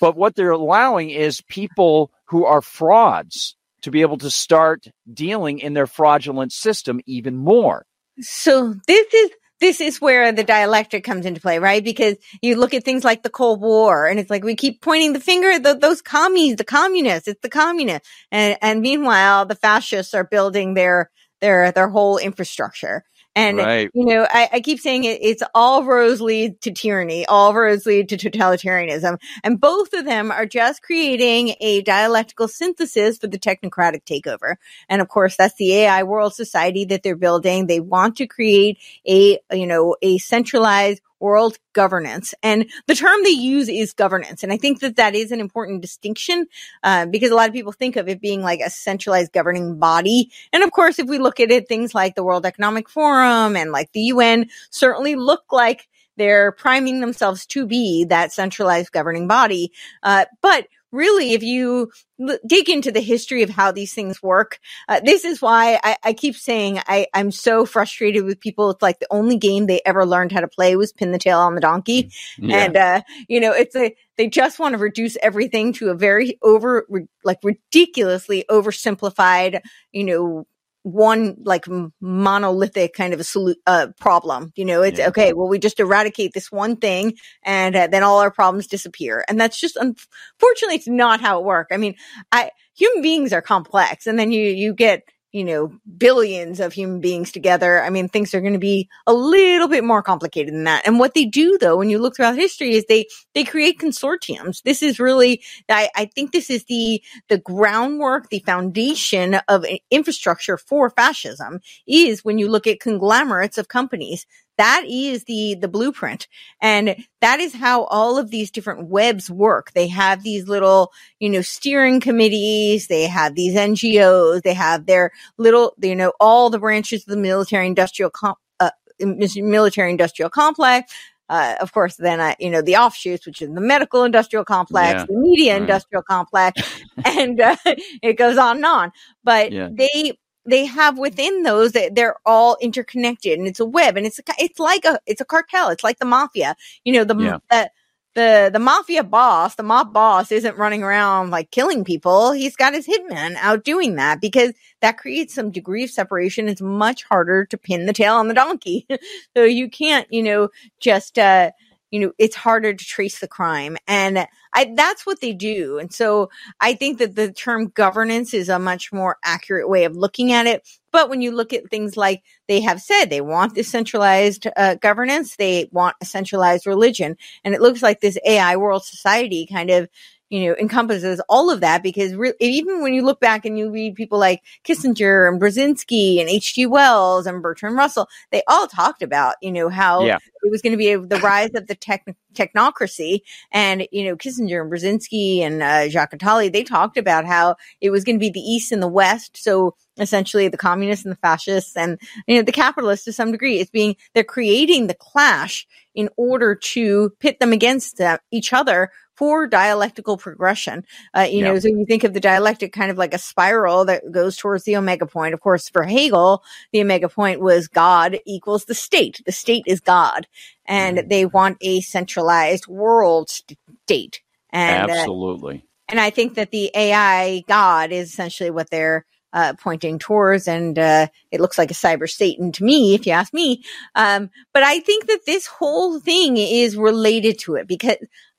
But 0.01 0.17
what 0.17 0.35
they're 0.35 0.51
allowing 0.51 1.11
is 1.11 1.41
people 1.43 2.11
who 2.27 2.45
are 2.45 2.63
frauds 2.63 3.57
to 3.83 3.91
be 3.91 4.03
able 4.03 4.19
to 4.19 4.31
start 4.31 4.87
dealing 5.13 5.59
in 5.59 5.75
their 5.75 5.87
fraudulent 5.87 6.53
system 6.53 7.01
even 7.07 7.37
more. 7.37 7.85
So 8.21 8.75
this 8.87 9.15
is 9.15 9.31
this 9.61 9.81
is 9.81 10.01
where 10.01 10.33
the 10.33 10.45
dialectic 10.45 11.05
comes 11.05 11.27
into 11.27 11.41
play, 11.41 11.59
right? 11.59 11.83
Because 11.83 12.17
you 12.43 12.57
look 12.57 12.75
at 12.75 12.85
things 12.85 13.05
like 13.05 13.23
the 13.23 13.31
Cold 13.31 13.61
War 13.61 14.07
and 14.07 14.19
it's 14.19 14.31
like 14.31 14.45
we 14.45 14.55
keep 14.55 14.83
pointing 14.83 15.13
the 15.13 15.21
finger 15.21 15.51
at 15.51 15.63
the, 15.63 15.75
those 15.75 16.03
commies, 16.03 16.57
the 16.57 16.65
communists, 16.65 17.29
it's 17.29 17.41
the 17.41 17.49
communists. 17.49 18.09
And, 18.31 18.59
and 18.61 18.83
meanwhile, 18.83 19.47
the 19.47 19.55
fascists 19.55 20.15
are 20.15 20.25
building 20.25 20.75
their, 20.75 21.11
their, 21.41 21.73
their 21.73 21.89
whole 21.89 22.19
infrastructure. 22.19 23.05
And, 23.37 23.59
right. 23.59 23.91
you 23.93 24.07
know, 24.07 24.27
I, 24.29 24.49
I 24.55 24.61
keep 24.61 24.81
saying 24.81 25.05
it, 25.05 25.19
it's 25.21 25.43
all 25.55 25.85
roads 25.85 26.23
lead 26.23 26.59
to 26.63 26.73
tyranny, 26.73 27.27
all 27.27 27.53
roads 27.53 27.85
lead 27.85 28.09
to 28.09 28.17
totalitarianism. 28.17 29.19
And 29.45 29.61
both 29.61 29.93
of 29.93 30.07
them 30.07 30.33
are 30.33 30.47
just 30.47 30.81
creating 30.81 31.55
a 31.61 31.83
dialectical 31.83 32.49
synthesis 32.49 33.19
for 33.19 33.27
the 33.27 33.39
technocratic 33.39 34.05
takeover. 34.05 34.55
And 34.89 35.03
of 35.03 35.09
course, 35.09 35.37
that's 35.37 35.55
the 35.57 35.75
AI 35.75 36.03
world 36.05 36.35
society 36.35 36.87
that 36.87 37.03
they're 37.03 37.15
building. 37.15 37.67
They 37.67 37.81
want 37.81 38.17
to 38.17 38.27
create 38.27 38.79
a, 39.07 39.39
you 39.53 39.67
know, 39.67 39.97
a 40.01 40.17
centralized 40.17 41.03
world 41.21 41.59
governance. 41.73 42.35
And 42.43 42.67
the 42.87 42.95
term 42.95 43.23
they 43.23 43.31
use 43.31 43.69
is 43.69 43.93
governance. 43.93 44.43
And 44.43 44.53
I 44.53 44.57
think 44.57 44.81
that 44.81 44.97
that 44.97 45.15
is 45.15 45.33
an 45.33 45.41
important 45.41 45.83
distinction 45.83 46.47
uh, 46.83 47.07
because 47.07 47.31
a 47.31 47.35
lot 47.35 47.49
of 47.49 47.55
people 47.55 47.73
think 47.73 47.97
of 47.97 48.09
it 48.09 48.21
being 48.21 48.43
like 48.43 48.61
a 48.61 48.71
centralized 48.71 49.33
governing 49.33 49.79
body. 49.79 50.31
And 50.53 50.63
of 50.63 50.71
course, 50.71 50.99
if 50.99 51.09
we 51.09 51.19
look 51.19 51.41
at 51.41 51.51
it, 51.51 51.69
things 51.69 51.95
like 51.95 52.15
the 52.15 52.25
World 52.25 52.47
Economic 52.47 52.89
Forum 52.89 53.57
and 53.57 53.73
like 53.73 53.93
the 53.93 54.01
UN 54.01 54.49
certainly 54.71 55.17
look 55.17 55.45
like 55.53 55.89
they're 56.17 56.53
priming 56.53 57.01
themselves 57.01 57.47
to 57.47 57.67
be 57.67 58.05
that 58.05 58.33
centralized 58.33 58.93
governing 58.93 59.29
body. 59.29 59.73
Uh, 60.03 60.25
but 60.41 60.67
really, 60.97 61.35
if 61.35 61.43
you 61.43 61.91
l- 62.21 62.39
dig 62.47 62.69
into 62.69 62.91
the 62.91 63.01
history 63.01 63.43
of 63.43 63.51
how 63.51 63.71
these 63.71 63.95
things 63.95 64.23
work, 64.23 64.59
uh, 64.89 65.01
this 65.05 65.25
is 65.25 65.41
why 65.41 65.79
I, 65.85 65.97
I 66.03 66.13
keep 66.15 66.35
saying 66.35 66.81
I, 66.87 67.07
I'm 67.15 67.31
so 67.31 67.67
frustrated 67.67 68.25
with 68.25 68.41
people. 68.41 68.71
It's 68.71 68.83
like 68.83 68.99
the 68.99 69.07
only 69.11 69.37
game 69.37 69.67
they 69.67 69.81
ever 69.87 70.05
learned 70.05 70.33
how 70.33 70.41
to 70.41 70.49
play 70.49 70.75
was 70.75 70.93
pin 70.93 71.13
the 71.13 71.19
tail 71.19 71.39
on 71.39 71.55
the 71.55 71.61
donkey. 71.61 72.11
Yeah. 72.39 72.65
And, 72.65 72.77
uh, 72.77 73.03
you 73.29 73.41
know, 73.41 73.53
it's 73.53 73.77
a, 73.77 73.95
they 74.17 74.29
just 74.29 74.59
want 74.59 74.73
to 74.73 74.79
reduce 74.79 75.17
everything 75.23 75.75
to 75.75 75.91
a 75.91 75.95
very 75.95 76.39
over, 76.43 76.87
ri- 76.89 77.09
like 77.23 77.39
ridiculously 77.45 78.45
oversimplified, 78.51 79.61
you 79.93 80.05
know, 80.05 80.47
one 80.87 81.35
like 81.43 81.67
monolithic 82.01 82.95
kind 82.95 83.13
of 83.13 83.19
a 83.19 83.25
solu- 83.25 83.57
uh, 83.67 83.89
problem. 83.99 84.53
You 84.55 84.65
know, 84.65 84.83
it's 84.83 85.01
Yeah. 85.01 85.09
okay. 85.09 85.33
Well, 85.33 85.49
we 85.49 85.59
just 85.59 85.81
eradicate 85.81 86.33
this 86.33 86.53
one 86.53 86.77
thing 86.77 87.15
and 87.43 87.75
uh, 87.75 87.89
then 87.89 88.05
all 88.05 88.21
our 88.21 88.31
problems 88.31 88.69
disappear. 88.69 89.25
And 89.27 89.41
that's 89.41 89.59
just, 89.59 89.75
unfortunately, 89.75 90.77
it's 90.77 90.87
not 90.87 91.21
how 91.21 91.41
it 91.41 91.45
works. 91.45 91.75
I 91.75 91.77
mean, 91.77 91.97
I, 92.31 92.51
human 92.77 93.03
beings 93.03 93.33
are 93.33 93.43
complex 93.43 94.07
and 94.07 94.17
then 94.17 94.31
you, 94.31 94.45
you 94.45 94.75
get, 94.75 95.03
you 95.37 95.45
know, 95.45 95.71
billions 95.99 96.61
of 96.61 96.73
human 96.73 96.99
beings 96.99 97.31
together. 97.31 97.83
I 97.83 97.91
mean, 97.91 98.09
things 98.09 98.33
are 98.33 98.41
going 98.41 98.55
to 98.55 98.59
be 98.59 98.89
a 99.07 99.13
little 99.13 99.69
bit 99.69 99.85
more 99.85 100.03
complicated 100.03 100.55
than 100.55 100.65
that. 100.65 100.87
And 100.87 100.99
what 100.99 101.13
they 101.13 101.27
do 101.27 101.59
though, 101.61 101.77
when 101.77 101.91
you 101.91 101.99
look 101.99 102.17
throughout 102.17 102.37
history 102.37 102.75
is 102.75 102.87
they, 102.89 103.05
they 103.35 103.45
create 103.45 103.79
consortiums. 103.79 104.63
This 104.63 104.83
is 104.83 104.99
really, 104.99 105.43
I, 105.69 105.91
I 105.95 106.07
think 106.07 106.33
this 106.33 106.49
is 106.49 106.65
the, 106.65 107.03
the 107.29 107.37
groundwork, 107.37 108.31
the 108.31 108.39
foundation 108.47 109.35
of 109.47 109.67
eh, 109.67 109.77
infrastructure 109.91 110.57
for 110.57 110.89
fascism 110.89 111.61
is 111.87 112.25
when 112.25 112.39
you 112.39 112.49
look 112.49 112.67
at 112.67 112.81
conglomerates 112.81 113.59
of 113.59 113.69
companies. 113.69 114.25
That 114.59 114.85
is 114.89 115.25
the, 115.25 115.57
the 115.61 115.69
blueprint. 115.69 116.29
And 116.63 116.97
that 117.21 117.41
is 117.41 117.55
how 117.55 117.85
all 117.85 118.19
of 118.19 118.31
these 118.31 118.51
different 118.51 118.89
webs 118.89 119.31
work. 119.31 119.73
They 119.73 119.89
have 119.89 120.23
these 120.23 120.49
little, 120.49 120.93
you 121.21 121.29
know, 121.29 121.43
steering 121.43 122.01
committees. 122.01 122.87
They 122.89 123.03
have 123.07 123.35
these 123.35 123.55
NGOs. 123.55 124.43
They 124.43 124.55
have 124.55 124.87
their 124.87 125.13
little, 125.39 125.75
you 125.83 125.95
know, 125.97 126.13
all 126.21 126.51
the 126.51 126.59
branches 126.59 127.03
of 127.03 127.09
the 127.09 127.17
military 127.17 127.67
industrial 127.67 128.11
com- 128.11 128.37
uh, 128.61 128.71
military 129.01 129.91
industrial 129.91 130.31
complex. 130.31 130.93
Uh, 131.29 131.57
of 131.61 131.73
course, 131.73 131.97
then, 131.97 132.21
uh, 132.21 132.35
you 132.39 132.49
know, 132.49 132.63
the 132.63 132.77
offshoots, 132.77 133.27
which 133.27 133.43
is 133.43 133.53
the 133.53 133.61
medical 133.61 134.05
industrial 134.05 134.45
complex, 134.45 135.01
Yeah. 135.01 135.07
the 135.07 135.17
media 135.19 135.53
Right. 135.55 135.63
industrial 135.63 136.03
complex, 136.05 136.63
and 137.05 137.41
uh, 137.41 137.57
it 138.01 138.17
goes 138.17 138.39
on 138.39 138.59
and 138.59 138.65
on. 138.65 138.93
But 139.25 139.51
Yeah. 139.51 139.69
they, 139.73 140.17
they 140.47 140.65
have 140.67 140.99
within 140.99 141.43
those 141.43 141.73
that 141.73 141.95
they're 141.95 142.17
all 142.25 142.57
interconnected 142.61 143.39
and 143.39 143.49
it's 143.49 143.61
a 143.61 143.67
web 143.67 143.97
and 143.97 144.07
it's 144.07 144.19
a, 144.19 144.23
it's 144.39 144.59
like 144.59 144.85
a, 144.85 144.99
it's 145.07 145.21
a 145.21 145.25
cartel. 145.25 145.69
It's 145.71 145.85
like 145.85 145.99
the 145.99 146.05
mafia, 146.07 146.57
you 146.85 146.93
know, 146.93 147.05
the, 147.05 147.17
Yeah. 147.17 147.39
the, 147.51 147.71
the, 148.15 148.51
the 148.51 148.59
mafia 148.59 149.05
boss, 149.05 149.57
the 149.57 149.63
mob 149.63 149.93
boss 149.93 150.33
isn't 150.33 150.57
running 150.57 150.83
around 150.83 151.31
like 151.31 151.51
killing 151.51 151.85
people. 151.85 152.33
He's 152.33 152.57
got 152.57 152.73
his 152.73 152.87
hitman 152.87 153.37
out 153.37 153.63
doing 153.63 153.97
that 153.97 154.23
because 154.23 154.53
that 154.81 154.97
creates 154.97 155.35
some 155.35 155.51
degree 155.51 155.85
of 155.85 155.91
separation. 155.91 156.49
It's 156.49 156.63
much 156.63 157.05
harder 157.05 157.45
to 157.45 157.59
pin 157.59 157.85
the 157.85 157.93
tail 157.93 158.15
on 158.15 158.29
the 158.29 158.35
donkey. 158.35 158.87
so 159.37 159.45
you 159.45 159.69
can't, 159.69 160.07
you 160.11 160.23
know, 160.23 160.49
just, 160.81 161.19
uh, 161.19 161.51
you 161.91 162.01
know, 162.01 162.13
it's 162.19 162.37
harder 162.37 162.75
to 162.75 162.85
trace 162.85 163.21
the 163.21 163.29
crime. 163.29 163.77
And 163.87 164.27
I, 164.55 164.73
that's 164.77 165.07
what 165.07 165.21
they 165.21 165.33
do. 165.33 165.79
And 165.79 165.93
so 165.93 166.31
I 166.61 166.75
think 166.75 166.99
that 166.99 167.15
the 167.15 167.33
term 167.33 167.69
governance 167.69 168.35
is 168.35 168.49
a 168.49 168.59
much 168.59 168.93
more 168.93 169.19
accurate 169.25 169.69
way 169.69 169.85
of 169.85 169.97
looking 169.97 170.33
at 170.33 170.47
it. 170.47 170.67
But 170.93 171.11
when 171.11 171.21
you 171.21 171.31
look 171.31 171.53
at 171.53 171.71
things 171.71 171.97
like 171.97 172.23
they 172.49 172.61
have 172.61 172.81
said, 172.81 173.07
they 173.07 173.21
want 173.21 173.55
this 173.55 173.69
centralized 173.69 174.47
uh, 174.57 174.77
governance, 174.77 175.37
they 175.37 175.69
want 175.71 175.97
a 176.01 176.07
centralized 176.07 176.67
religion. 176.67 177.17
And 177.45 177.55
it 177.55 177.61
looks 177.61 177.83
like 177.83 178.01
this 178.01 178.19
AI 178.27 178.57
world 178.57 178.85
society 178.85 179.47
kind 179.47 179.71
of, 179.71 179.89
you 180.29 180.47
know, 180.47 180.57
encompasses 180.59 181.21
all 181.29 181.51
of 181.51 181.61
that 181.61 181.83
because 181.83 182.15
re- 182.15 182.33
even 182.41 182.83
when 182.83 182.93
you 182.95 183.03
look 183.03 183.21
back 183.21 183.45
and 183.45 183.59
you 183.59 183.71
read 183.71 183.95
people 183.95 184.19
like 184.19 184.43
Kissinger 184.65 185.29
and 185.29 185.41
Brzezinski 185.41 186.21
and 186.21 186.29
H.G. 186.29 186.67
Wells 186.67 187.27
and 187.27 187.43
Bertrand 187.43 187.77
Russell, 187.77 188.09
they 188.33 188.43
all 188.49 188.67
talked 188.67 189.03
about, 189.03 189.37
you 189.41 189.53
know, 189.53 189.69
how 189.69 190.05
Yeah. 190.05 190.19
it 190.43 190.51
was 190.51 190.63
going 190.63 190.73
to 190.73 190.77
be 190.77 190.91
a, 190.93 191.01
the 191.01 191.19
rise 191.21 191.51
of 191.55 191.67
the 191.69 191.75
tech, 191.77 192.05
technocracy. 192.35 193.21
And, 193.53 193.87
you 193.93 194.05
know, 194.05 194.17
Kissinger 194.17 194.63
and 194.63 194.73
Brzezinski 194.73 195.41
and 195.41 195.63
uh, 195.63 195.89
Jacques 195.89 196.13
Attali, 196.13 196.53
they 196.53 196.65
talked 196.65 196.97
about 196.97 197.25
how 197.25 197.57
it 197.81 197.91
was 197.91 198.05
going 198.05 198.17
to 198.17 198.21
be 198.21 198.31
the 198.31 198.41
East 198.41 198.73
and 198.73 198.83
the 198.83 198.89
West. 198.89 199.37
So 199.37 199.77
essentially 199.99 200.49
the 200.49 200.57
communists 200.59 201.05
and 201.05 201.13
the 201.13 201.19
fascists 201.19 201.77
and, 201.77 201.99
you 202.27 202.37
know, 202.37 202.43
the 202.43 202.53
capitalists 202.53 203.05
to 203.05 203.13
some 203.13 203.33
degree. 203.33 203.61
It's 203.61 203.71
being, 203.71 203.97
they're 204.15 204.25
creating 204.25 204.89
the 204.89 204.95
clash 204.95 205.67
in 205.95 206.11
order 206.17 206.55
to 206.55 207.11
pit 207.21 207.39
them 207.41 207.53
against 207.53 208.01
uh, 208.01 208.19
each 208.31 208.53
other 208.53 208.91
for 209.17 209.47
dialectical 209.47 210.17
progression. 210.17 210.85
Uh, 211.15 211.23
you 211.31 211.43
Yeah. 211.43 211.45
know, 211.45 211.59
so 211.59 211.69
you 211.69 211.85
think 211.89 212.05
of 212.05 212.15
the 212.15 212.21
dialectic 212.21 212.73
kind 212.73 212.91
of 212.91 212.99
like 212.99 213.15
a 213.15 213.19
spiral 213.19 213.85
that 213.87 214.03
goes 214.13 214.37
towards 214.37 214.65
the 214.65 214.77
omega 214.77 215.07
point. 215.07 215.35
Of 215.35 215.41
course, 215.41 215.69
for 215.69 215.85
Hegel, 215.85 216.43
the 216.73 216.83
omega 216.83 217.09
point 217.09 217.41
was 217.41 217.69
God 217.69 218.19
equals 218.27 218.67
the 218.67 218.75
state. 218.75 219.23
The 219.27 219.33
state 219.33 219.65
is 219.67 219.81
God. 219.81 220.27
And 220.67 220.99
Mm-hmm. 220.99 221.09
they 221.09 221.27
want 221.27 221.59
a 221.61 221.81
centralized 221.83 222.67
world 222.69 223.31
state. 223.31 224.23
And, 224.51 224.91
uh, 224.91 225.05
Absolutely. 225.05 225.67
and 225.89 226.01
I 226.01 226.11
think 226.11 226.35
that 226.37 226.53
the 226.53 226.73
AI 226.75 227.45
God 227.49 227.93
is 227.93 228.11
essentially 228.11 228.51
what 228.51 228.71
they're 228.71 229.07
uh, 229.33 229.55
pointing 229.63 230.01
towards, 230.01 230.49
and 230.49 230.79
uh, 230.79 231.09
it 231.31 231.41
looks 231.43 231.59
like 231.59 231.71
a 231.71 231.75
cyber 231.75 232.11
Satan 232.11 232.53
to 232.55 232.65
me, 232.65 232.95
if 232.95 233.07
you 233.07 233.13
ask 233.13 233.35
me. 233.35 233.65
Um, 233.95 234.31
but 234.55 234.65
I 234.65 234.81
think 234.81 235.09
that 235.09 235.27
this 235.27 235.47
whole 235.47 236.01
thing 236.01 236.39
is 236.39 236.77
related 236.77 237.39
to 237.41 237.57
it 237.57 237.69
because 237.69 237.99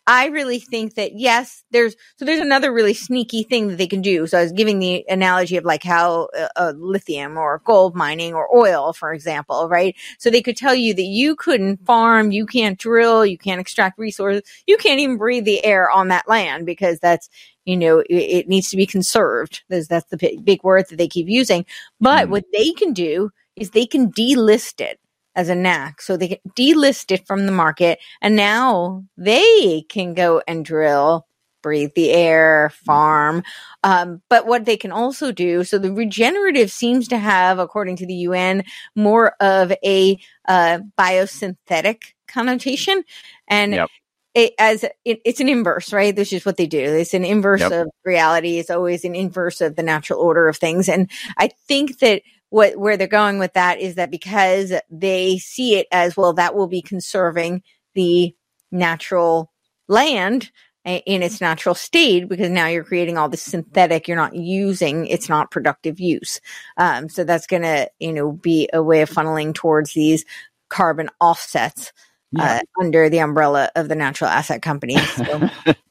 I 0.09 0.27
really 0.27 0.59
think 0.59 0.95
that 0.95 1.19
yes, 1.19 1.65
there's 1.71 1.95
so 2.15 2.23
there's 2.23 2.39
another 2.39 2.71
really 2.71 2.93
sneaky 2.93 3.43
thing 3.43 3.67
that 3.67 3.77
they 3.77 3.87
can 3.87 4.01
do. 4.01 4.25
So 4.25 4.39
I 4.39 4.43
was 4.43 4.53
giving 4.53 4.79
the 4.79 5.03
analogy 5.09 5.57
of 5.57 5.65
like 5.65 5.83
how 5.83 6.29
uh, 6.37 6.47
uh, 6.55 6.73
lithium 6.77 7.37
or 7.37 7.61
gold 7.65 7.93
mining 7.93 8.33
or 8.33 8.47
oil, 8.55 8.93
for 8.93 9.13
example, 9.13 9.67
right? 9.67 9.95
So 10.17 10.29
they 10.29 10.41
could 10.41 10.55
tell 10.55 10.73
you 10.73 10.93
that 10.93 11.01
you 11.03 11.35
couldn't 11.35 11.85
farm, 11.85 12.31
you 12.31 12.45
can't 12.45 12.79
drill, 12.79 13.25
you 13.25 13.37
can't 13.37 13.59
extract 13.59 13.99
resources, 13.99 14.43
you 14.65 14.77
can't 14.77 15.01
even 15.01 15.17
breathe 15.17 15.43
the 15.45 15.63
air 15.65 15.91
on 15.91 16.07
that 16.07 16.27
land 16.27 16.65
because 16.65 16.99
that's 16.99 17.29
you 17.65 17.75
know, 17.75 17.99
it, 17.99 18.13
it 18.15 18.47
needs 18.47 18.69
to 18.69 18.77
be 18.77 18.85
conserved. 18.87 19.63
That's, 19.67 19.89
that's 19.89 20.09
the 20.09 20.39
big, 20.41 20.63
word 20.63 20.85
that 20.89 20.95
they 20.97 21.09
keep 21.09 21.27
using. 21.27 21.65
But 21.99 22.27
Mhm. 22.27 22.31
what 22.31 22.45
they 22.53 22.71
can 22.71 22.93
do 22.93 23.31
is 23.57 23.71
they 23.71 23.85
can 23.85 24.11
delist 24.13 24.79
it 24.79 24.99
as 25.37 25.47
a 25.49 25.55
NAC. 25.55 26.01
So 26.01 26.17
they 26.17 26.27
can 26.29 26.37
delist 26.57 27.11
it 27.11 27.25
from 27.25 27.45
the 27.45 27.51
market 27.53 27.99
and 28.21 28.35
now 28.35 29.05
they 29.15 29.83
can 29.87 30.15
go 30.15 30.41
and 30.47 30.65
drill, 30.65 31.27
breathe 31.61 31.91
the 31.95 32.11
air, 32.11 32.71
farm. 32.73 33.43
Um, 33.83 34.21
but 34.29 34.47
what 34.47 34.65
they 34.65 34.77
can 34.77 34.91
also 34.91 35.31
do, 35.31 35.63
so 35.63 35.77
the 35.77 35.93
regenerative 35.93 36.71
seems 36.71 37.07
to 37.09 37.17
have, 37.19 37.59
according 37.59 37.97
to 37.97 38.05
the 38.07 38.15
UN, 38.15 38.63
more 38.95 39.35
of 39.39 39.71
a 39.85 40.19
uh, 40.47 40.79
biosynthetic 40.99 42.01
connotation. 42.27 43.03
And 43.47 43.73
Yep. 43.73 43.89
it, 44.33 44.53
as 44.59 44.83
it, 45.05 45.21
it's 45.25 45.39
an 45.39 45.49
inverse, 45.49 45.93
right? 45.93 46.15
This 46.15 46.33
is 46.33 46.45
what 46.45 46.57
they 46.57 46.67
do. 46.67 46.79
It's 46.79 47.13
an 47.13 47.25
inverse 47.25 47.61
Yep. 47.61 47.71
of 47.71 47.87
reality. 48.05 48.57
It's 48.59 48.69
always 48.69 49.03
an 49.05 49.15
inverse 49.15 49.61
of 49.61 49.75
the 49.75 49.83
natural 49.83 50.19
order 50.19 50.47
of 50.47 50.57
things. 50.57 50.89
And 50.89 51.09
I 51.37 51.47
think 51.67 51.99
that 51.99 52.21
what 52.49 52.77
where 52.77 52.97
they're 52.97 53.07
going 53.07 53.39
with 53.39 53.53
that 53.53 53.79
is 53.79 53.95
that 53.95 54.11
because 54.11 54.73
they 54.89 55.37
see 55.37 55.75
it 55.75 55.87
as 55.91 56.15
well, 56.15 56.33
that 56.33 56.55
will 56.55 56.67
be 56.67 56.81
conserving 56.81 57.63
the 57.93 58.35
natural 58.71 59.51
land 59.87 60.51
in 60.85 61.21
its 61.21 61.41
natural 61.41 61.75
state 61.75 62.29
because 62.29 62.49
now 62.49 62.67
you're 62.67 62.83
creating 62.83 63.17
all 63.17 63.27
this 63.27 63.41
synthetic 63.41 64.07
you're 64.07 64.15
not 64.15 64.35
using 64.35 65.05
it's 65.07 65.27
not 65.27 65.51
productive 65.51 65.99
use 65.99 66.39
um, 66.77 67.09
so 67.09 67.25
that's 67.25 67.45
going 67.47 67.61
to 67.61 67.89
you 67.99 68.13
know 68.13 68.31
be 68.31 68.69
a 68.71 68.81
way 68.81 69.01
of 69.01 69.09
funneling 69.09 69.53
towards 69.53 69.93
these 69.93 70.23
carbon 70.69 71.09
offsets 71.19 71.91
Yeah. 72.31 72.59
uh, 72.61 72.81
under 72.81 73.09
the 73.09 73.19
umbrella 73.19 73.69
of 73.75 73.89
the 73.89 73.95
natural 73.95 74.29
asset 74.29 74.61
companies 74.61 75.05
so, 75.11 75.49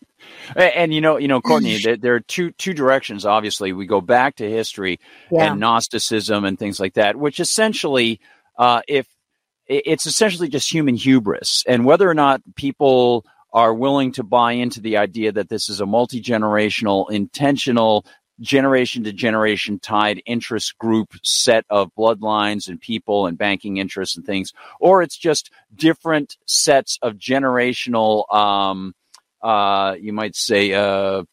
And 0.54 0.94
you 0.94 1.00
know, 1.00 1.16
you 1.16 1.28
know, 1.28 1.40
Courtenay, 1.40 1.78
there, 1.78 1.96
there 1.96 2.14
are 2.14 2.20
two 2.20 2.50
two 2.52 2.74
directions. 2.74 3.24
Obviously, 3.26 3.72
we 3.72 3.86
go 3.86 4.00
back 4.00 4.36
to 4.36 4.48
history 4.48 5.00
yeah. 5.30 5.50
And 5.50 5.60
Gnosticism 5.60 6.44
and 6.44 6.58
things 6.58 6.78
like 6.78 6.94
that, 6.94 7.16
which 7.16 7.40
essentially, 7.40 8.20
uh, 8.58 8.82
if 8.86 9.06
it's 9.66 10.06
essentially 10.06 10.48
just 10.48 10.72
human 10.72 10.94
hubris, 10.94 11.64
and 11.66 11.84
whether 11.84 12.08
or 12.08 12.14
not 12.14 12.42
people 12.54 13.24
are 13.52 13.74
willing 13.74 14.12
to 14.12 14.22
buy 14.22 14.52
into 14.52 14.80
the 14.80 14.98
idea 14.98 15.32
that 15.32 15.48
this 15.48 15.68
is 15.68 15.80
a 15.80 15.86
multi 15.86 16.20
generational, 16.20 17.10
intentional, 17.10 18.04
generation 18.40 19.04
to 19.04 19.12
generation 19.12 19.78
tied 19.78 20.22
interest 20.26 20.76
group 20.78 21.14
set 21.22 21.64
of 21.70 21.90
bloodlines 21.98 22.68
and 22.68 22.80
people 22.80 23.26
and 23.26 23.38
banking 23.38 23.78
interests 23.78 24.16
and 24.16 24.26
things, 24.26 24.52
or 24.78 25.02
it's 25.02 25.16
just 25.16 25.50
different 25.74 26.36
sets 26.46 26.98
of 27.02 27.14
generational, 27.14 28.32
um, 28.32 28.94
you 29.42 30.12
might 30.12 30.36
say, 30.36 30.72
uh, 30.72 31.24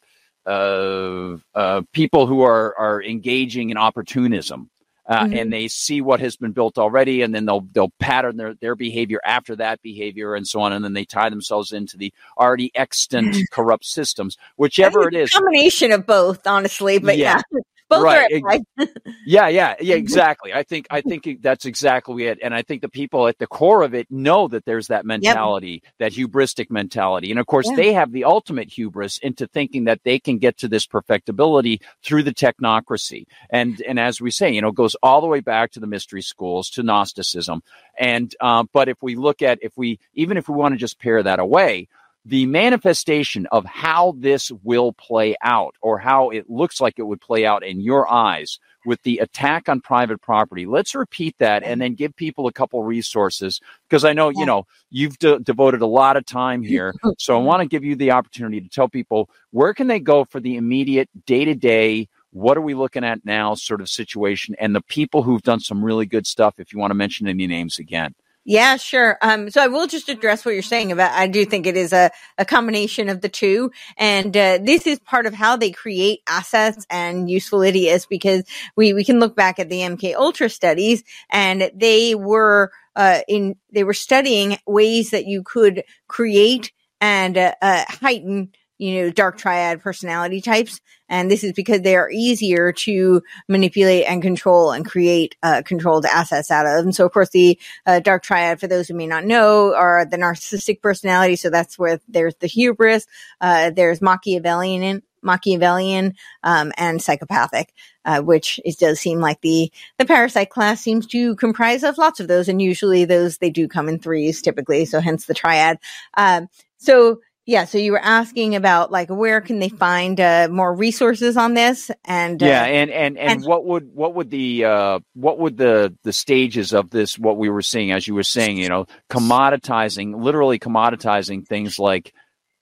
uh, 0.46 1.36
uh, 1.54 1.82
people 1.92 2.26
who 2.26 2.42
are 2.42 2.76
are 2.78 3.02
engaging 3.02 3.70
in 3.70 3.76
opportunism. 3.76 4.70
uh, 5.06 5.24
mm-hmm. 5.24 5.36
and 5.36 5.52
they 5.52 5.68
see 5.68 6.00
what 6.00 6.20
has 6.20 6.36
been 6.36 6.52
built 6.52 6.78
already, 6.78 7.22
and 7.22 7.34
then 7.34 7.44
they'll 7.44 7.66
they'll 7.72 7.92
pattern 7.98 8.36
their 8.36 8.54
their 8.54 8.74
behavior 8.74 9.20
after 9.24 9.54
that 9.56 9.80
behavior 9.82 10.34
and 10.34 10.46
so 10.46 10.60
on, 10.60 10.72
and 10.72 10.84
then 10.84 10.94
they 10.94 11.04
tie 11.04 11.28
themselves 11.28 11.72
into 11.72 11.96
the 11.96 12.12
already 12.38 12.70
extant 12.74 13.36
corrupt 13.50 13.84
systems, 13.84 14.36
whichever 14.56 15.06
it 15.08 15.14
is. 15.14 15.30
combination 15.30 15.92
of 15.92 16.06
both, 16.06 16.46
honestly, 16.46 16.98
but 16.98 17.18
yeah. 17.18 17.40
yeah. 17.52 17.60
Both 17.88 18.02
right. 18.02 18.62
yeah, 19.26 19.48
yeah, 19.48 19.74
yeah, 19.80 19.94
exactly. 19.94 20.54
I 20.54 20.62
think 20.62 20.86
I 20.90 21.02
think 21.02 21.42
that's 21.42 21.66
exactly 21.66 22.24
it. 22.24 22.38
And 22.42 22.54
I 22.54 22.62
think 22.62 22.80
the 22.80 22.88
people 22.88 23.28
at 23.28 23.38
the 23.38 23.46
core 23.46 23.82
of 23.82 23.94
it 23.94 24.10
know 24.10 24.48
that 24.48 24.64
there's 24.64 24.88
that 24.88 25.04
mentality, 25.04 25.82
yep. 25.82 25.92
that 25.98 26.12
hubristic 26.12 26.70
mentality. 26.70 27.30
And 27.30 27.38
of 27.38 27.46
course, 27.46 27.68
yeah. 27.68 27.76
they 27.76 27.92
have 27.92 28.10
the 28.10 28.24
ultimate 28.24 28.70
hubris 28.70 29.18
into 29.18 29.46
thinking 29.46 29.84
that 29.84 30.00
they 30.02 30.18
can 30.18 30.38
get 30.38 30.56
to 30.58 30.68
this 30.68 30.86
perfectibility 30.86 31.80
through 32.02 32.22
the 32.22 32.34
technocracy. 32.34 33.26
And 33.50 33.80
and 33.82 34.00
as 34.00 34.20
we 34.20 34.30
say, 34.30 34.50
you 34.50 34.62
know, 34.62 34.72
goes 34.72 34.96
all 35.02 35.20
the 35.20 35.26
way 35.26 35.40
back 35.40 35.72
to 35.72 35.80
the 35.80 35.86
mystery 35.86 36.22
schools, 36.22 36.70
to 36.70 36.82
Gnosticism. 36.82 37.62
And 37.98 38.34
uh, 38.40 38.64
but 38.72 38.88
if 38.88 39.02
we 39.02 39.14
look 39.14 39.42
at 39.42 39.58
if 39.62 39.76
we 39.76 40.00
even 40.14 40.36
if 40.36 40.48
we 40.48 40.54
want 40.54 40.72
to 40.72 40.78
just 40.78 40.98
pare 40.98 41.22
that 41.22 41.38
away, 41.38 41.88
the 42.24 42.46
manifestation 42.46 43.46
of 43.52 43.64
how 43.66 44.14
this 44.18 44.50
will 44.62 44.92
play 44.92 45.36
out 45.42 45.74
or 45.82 45.98
how 45.98 46.30
it 46.30 46.48
looks 46.48 46.80
like 46.80 46.98
it 46.98 47.02
would 47.02 47.20
play 47.20 47.44
out 47.44 47.64
in 47.64 47.80
your 47.80 48.10
eyes 48.10 48.58
with 48.86 49.02
the 49.02 49.18
attack 49.18 49.68
on 49.68 49.80
private 49.80 50.20
property. 50.20 50.66
Let's 50.66 50.94
repeat 50.94 51.36
that 51.38 51.62
and 51.62 51.80
then 51.80 51.94
give 51.94 52.16
people 52.16 52.46
a 52.46 52.52
couple 52.52 52.82
resources 52.82 53.60
because 53.88 54.04
I 54.04 54.12
know, 54.12 54.30
you 54.30 54.46
know, 54.46 54.66
you've 54.90 55.18
de- 55.18 55.38
devoted 55.38 55.82
a 55.82 55.86
lot 55.86 56.16
of 56.16 56.24
time 56.24 56.62
here. 56.62 56.94
So 57.18 57.38
I 57.38 57.42
want 57.42 57.60
to 57.60 57.68
give 57.68 57.84
you 57.84 57.96
the 57.96 58.12
opportunity 58.12 58.60
to 58.60 58.68
tell 58.68 58.88
people 58.88 59.28
where 59.50 59.74
can 59.74 59.86
they 59.86 60.00
go 60.00 60.24
for 60.24 60.40
the 60.40 60.56
immediate 60.56 61.08
day 61.26 61.44
to 61.44 61.54
day 61.54 62.08
what 62.30 62.58
are 62.58 62.62
we 62.62 62.74
looking 62.74 63.04
at 63.04 63.24
now 63.24 63.54
sort 63.54 63.80
of 63.80 63.88
situation 63.88 64.56
and 64.58 64.74
the 64.74 64.82
people 64.82 65.22
who've 65.22 65.42
done 65.42 65.60
some 65.60 65.84
really 65.84 66.04
good 66.04 66.26
stuff 66.26 66.54
if 66.58 66.72
you 66.72 66.80
want 66.80 66.90
to 66.90 66.96
mention 66.96 67.28
any 67.28 67.46
names 67.46 67.78
again 67.78 68.12
yeah, 68.44 68.76
sure. 68.76 69.16
Um, 69.22 69.48
so 69.48 69.62
I 69.62 69.68
will 69.68 69.86
just 69.86 70.10
address 70.10 70.44
what 70.44 70.52
you're 70.52 70.62
saying 70.62 70.92
about, 70.92 71.12
I 71.12 71.26
do 71.26 71.46
think 71.46 71.66
it 71.66 71.76
is 71.76 71.94
a, 71.94 72.10
a 72.36 72.44
combination 72.44 73.08
of 73.08 73.22
the 73.22 73.28
two. 73.30 73.70
And, 73.96 74.36
uh, 74.36 74.58
this 74.62 74.86
is 74.86 74.98
part 74.98 75.24
of 75.24 75.32
how 75.32 75.56
they 75.56 75.70
create 75.70 76.20
assets 76.28 76.86
and 76.90 77.30
useful 77.30 77.62
idiots 77.62 78.04
because 78.04 78.44
we, 78.76 78.92
we 78.92 79.02
can 79.02 79.18
look 79.18 79.34
back 79.34 79.58
at 79.58 79.70
the 79.70 79.80
MK 79.80 80.14
Ultra 80.14 80.50
studies 80.50 81.02
and 81.30 81.70
they 81.74 82.14
were, 82.14 82.70
uh, 82.94 83.20
in, 83.28 83.56
they 83.72 83.82
were 83.82 83.94
studying 83.94 84.58
ways 84.66 85.10
that 85.10 85.26
you 85.26 85.42
could 85.42 85.82
create 86.06 86.70
and, 87.00 87.38
uh, 87.38 87.54
uh 87.62 87.84
heighten 87.88 88.52
you 88.78 89.02
know, 89.02 89.10
dark 89.10 89.38
triad 89.38 89.80
personality 89.80 90.40
types. 90.40 90.80
And 91.08 91.30
this 91.30 91.44
is 91.44 91.52
because 91.52 91.82
they 91.82 91.96
are 91.96 92.10
easier 92.10 92.72
to 92.72 93.22
manipulate 93.48 94.06
and 94.06 94.22
control 94.22 94.72
and 94.72 94.84
create 94.84 95.36
uh, 95.42 95.62
controlled 95.64 96.06
assets 96.06 96.50
out 96.50 96.66
of. 96.66 96.84
And 96.84 96.94
so, 96.94 97.04
of 97.06 97.12
course, 97.12 97.30
the 97.30 97.58
uh, 97.86 98.00
dark 98.00 98.22
triad, 98.22 98.58
for 98.58 98.66
those 98.66 98.88
who 98.88 98.94
may 98.94 99.06
not 99.06 99.24
know, 99.24 99.74
are 99.74 100.04
the 100.04 100.16
narcissistic 100.16 100.80
personality. 100.80 101.36
So 101.36 101.50
that's 101.50 101.78
where 101.78 102.00
there's 102.08 102.34
the 102.36 102.46
hubris, 102.46 103.06
uh, 103.40 103.70
there's 103.70 104.00
Machiavellian, 104.00 105.02
Machiavellian, 105.22 106.14
um, 106.42 106.72
and 106.76 107.00
psychopathic. 107.00 107.72
Uh, 108.06 108.20
which 108.20 108.60
it 108.66 108.76
does 108.78 109.00
seem 109.00 109.18
like 109.18 109.40
the 109.40 109.72
the 109.96 110.04
parasite 110.04 110.50
class 110.50 110.78
seems 110.78 111.06
to 111.06 111.34
comprise 111.36 111.82
of 111.82 111.96
lots 111.96 112.20
of 112.20 112.28
those, 112.28 112.50
and 112.50 112.60
usually 112.60 113.06
those 113.06 113.38
they 113.38 113.48
do 113.48 113.66
come 113.66 113.88
in 113.88 113.98
threes 113.98 114.42
typically, 114.42 114.84
so 114.84 115.00
hence 115.00 115.24
the 115.24 115.32
triad. 115.32 115.78
Um, 116.18 116.48
so 116.76 117.20
yeah, 117.46 117.66
so 117.66 117.76
you 117.76 117.92
were 117.92 118.02
asking 118.02 118.54
about 118.54 118.90
like 118.90 119.10
where 119.10 119.42
can 119.42 119.58
they 119.58 119.68
find 119.68 120.18
uh, 120.18 120.48
more 120.50 120.74
resources 120.74 121.36
on 121.36 121.52
this, 121.52 121.90
and 122.04 122.42
uh, 122.42 122.46
yeah, 122.46 122.64
and, 122.64 122.90
and 122.90 123.18
and 123.18 123.32
and 123.32 123.44
what 123.44 123.66
would 123.66 123.94
what 123.94 124.14
would 124.14 124.30
the 124.30 124.64
uh, 124.64 125.00
what 125.12 125.38
would 125.38 125.58
the 125.58 125.94
the 126.04 126.12
stages 126.12 126.72
of 126.72 126.88
this 126.88 127.18
what 127.18 127.36
we 127.36 127.50
were 127.50 127.60
seeing 127.60 127.92
as 127.92 128.08
you 128.08 128.14
were 128.14 128.22
saying, 128.22 128.56
you 128.56 128.70
know, 128.70 128.86
commoditizing, 129.10 130.22
literally 130.22 130.58
commoditizing 130.58 131.46
things 131.46 131.78
like 131.78 132.14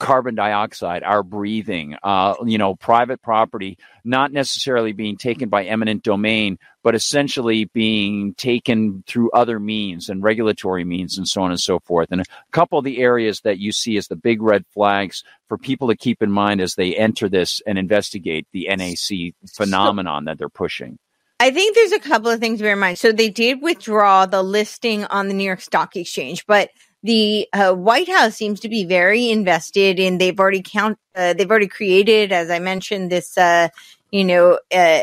carbon 0.03 0.35
dioxide, 0.35 1.05
our 1.05 1.23
breathing, 1.23 1.97
uh, 2.03 2.35
you 2.45 2.59
know, 2.59 2.75
private 2.75 3.23
property, 3.23 3.79
not 4.05 4.33
necessarily 4.33 4.93
being 4.93 5.17
taken 5.17 5.49
by 5.49 5.65
eminent 5.65 6.03
domain, 6.03 6.59
but 6.83 6.97
essentially 6.97 7.67
being 7.67 8.35
taken 8.35 9.05
through 9.07 9.31
other 9.31 9.61
means 9.61 10.09
and 10.09 10.21
regulatory 10.21 10.85
means 10.85 11.17
and 11.17 11.29
so 11.29 11.41
on 11.43 11.53
and 11.53 11.61
so 11.61 11.79
forth. 11.79 12.09
And 12.11 12.21
a 12.21 12.25
couple 12.51 12.81
of 12.81 12.85
the 12.85 12.99
areas 12.99 13.43
that 13.43 13.61
you 13.61 13.71
see 13.71 13.97
as 13.97 14.09
the 14.09 14.17
big 14.17 14.43
red 14.43 14.65
flags 14.75 15.23
for 15.49 15.57
people 15.57 15.87
to 15.87 15.97
keep 15.97 16.21
in 16.21 16.33
mind 16.33 16.61
as 16.61 16.75
they 16.75 16.97
enter 16.97 17.29
this 17.29 17.63
and 17.65 17.79
investigate 17.79 18.49
the 18.53 18.67
NAC 18.69 19.35
phenomenon 19.55 20.25
that 20.25 20.37
they're 20.37 20.49
pushing. 20.49 20.99
I 21.39 21.53
think 21.53 21.77
there's 21.77 21.93
a 21.93 22.01
couple 22.01 22.31
of 22.31 22.41
things 22.41 22.59
to 22.59 22.65
bear 22.65 22.73
in 22.73 22.81
mind. 22.81 22.99
So 22.99 23.13
they 23.13 23.31
did 23.31 23.63
withdraw 23.63 24.27
the 24.27 24.43
listing 24.43 25.05
on 25.05 25.29
the 25.29 25.35
New 25.35 25.45
York 25.45 25.61
Stock 25.61 25.95
Exchange, 25.95 26.45
but 26.47 26.71
the 27.03 27.49
uh, 27.53 27.75
White 27.75 28.09
House 28.09 28.37
seems 28.37 28.61
to 28.61 28.69
be 28.69 28.85
very 28.85 29.31
invested 29.31 29.99
in. 29.99 30.19
They've 30.19 30.39
already 30.39 30.63
count. 30.63 30.99
Uh, 31.15 31.35
they've 31.35 31.51
already 31.51 31.69
created, 31.69 32.33
as 32.33 32.51
I 32.51 32.59
mentioned, 32.59 33.11
this 33.11 33.37
uh, 33.37 33.69
you 34.11 34.25
know 34.25 34.59
uh, 34.75 35.01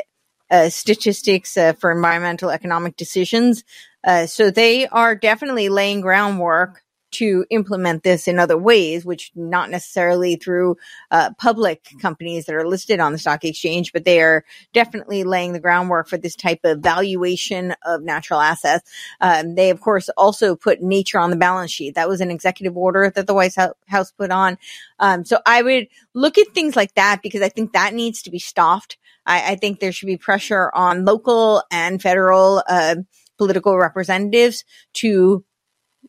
uh, 0.50 0.70
statistics 0.70 1.58
uh, 1.58 1.74
for 1.74 1.92
environmental 1.92 2.50
economic 2.50 2.96
decisions. 2.96 3.64
so 4.28 4.50
they 4.50 4.88
are 4.88 5.16
definitely 5.16 5.70
laying 5.70 6.02
groundwork 6.02 6.84
to 7.12 7.46
implement 7.50 8.04
this 8.04 8.28
in 8.28 8.40
other 8.40 8.58
ways, 8.58 9.06
which 9.06 9.32
not 9.36 9.70
necessarily 9.70 10.36
through 10.36 10.78
uh, 11.12 11.32
public 11.38 11.88
companies 12.02 12.46
that 12.46 12.56
are 12.56 12.68
listed 12.68 13.00
on 13.00 13.12
the 13.12 13.18
stock 13.18 13.44
exchange, 13.44 13.92
but 13.94 14.06
they 14.06 14.22
are 14.22 14.46
definitely 14.74 15.24
laying 15.24 15.54
the 15.54 15.60
groundwork 15.60 16.08
for 16.08 16.18
this 16.18 16.36
type 16.36 16.60
of 16.64 16.80
valuation 16.80 17.74
of 17.86 18.04
natural 18.04 18.40
assets. 18.40 18.90
Um, 19.22 19.56
they, 19.56 19.70
of 19.70 19.82
course, 19.82 20.10
also 20.18 20.56
put 20.56 20.82
nature 20.82 21.20
on 21.20 21.30
the 21.30 21.36
balance 21.36 21.72
sheet. 21.72 21.96
That 21.96 22.10
was 22.10 22.22
an 22.22 22.32
executive 22.32 22.78
order 22.78 23.10
that 23.10 23.28
the 23.28 23.34
White 23.34 23.56
House 23.88 24.12
put 24.12 24.32
on. 24.32 24.58
Um, 25.00 25.26
so 25.26 25.40
I 25.46 25.62
would 25.62 25.88
look 26.14 26.38
at 26.38 26.50
things 26.50 26.76
like 26.76 26.94
that 26.96 27.22
because 27.24 27.42
I 27.42 27.50
think 27.50 27.74
that 27.74 27.94
needs 27.94 28.22
to 28.24 28.32
be 28.32 28.40
stopped. 28.40 28.98
I, 29.26 29.54
I 29.54 29.56
think 29.56 29.80
there 29.80 29.92
should 29.92 30.08
be 30.08 30.18
pressure 30.18 30.72
on 30.74 31.06
local 31.06 31.64
and 31.72 32.02
federal 32.02 32.64
uh, 32.68 32.96
political 33.38 33.78
representatives 33.78 34.64
to 34.94 35.44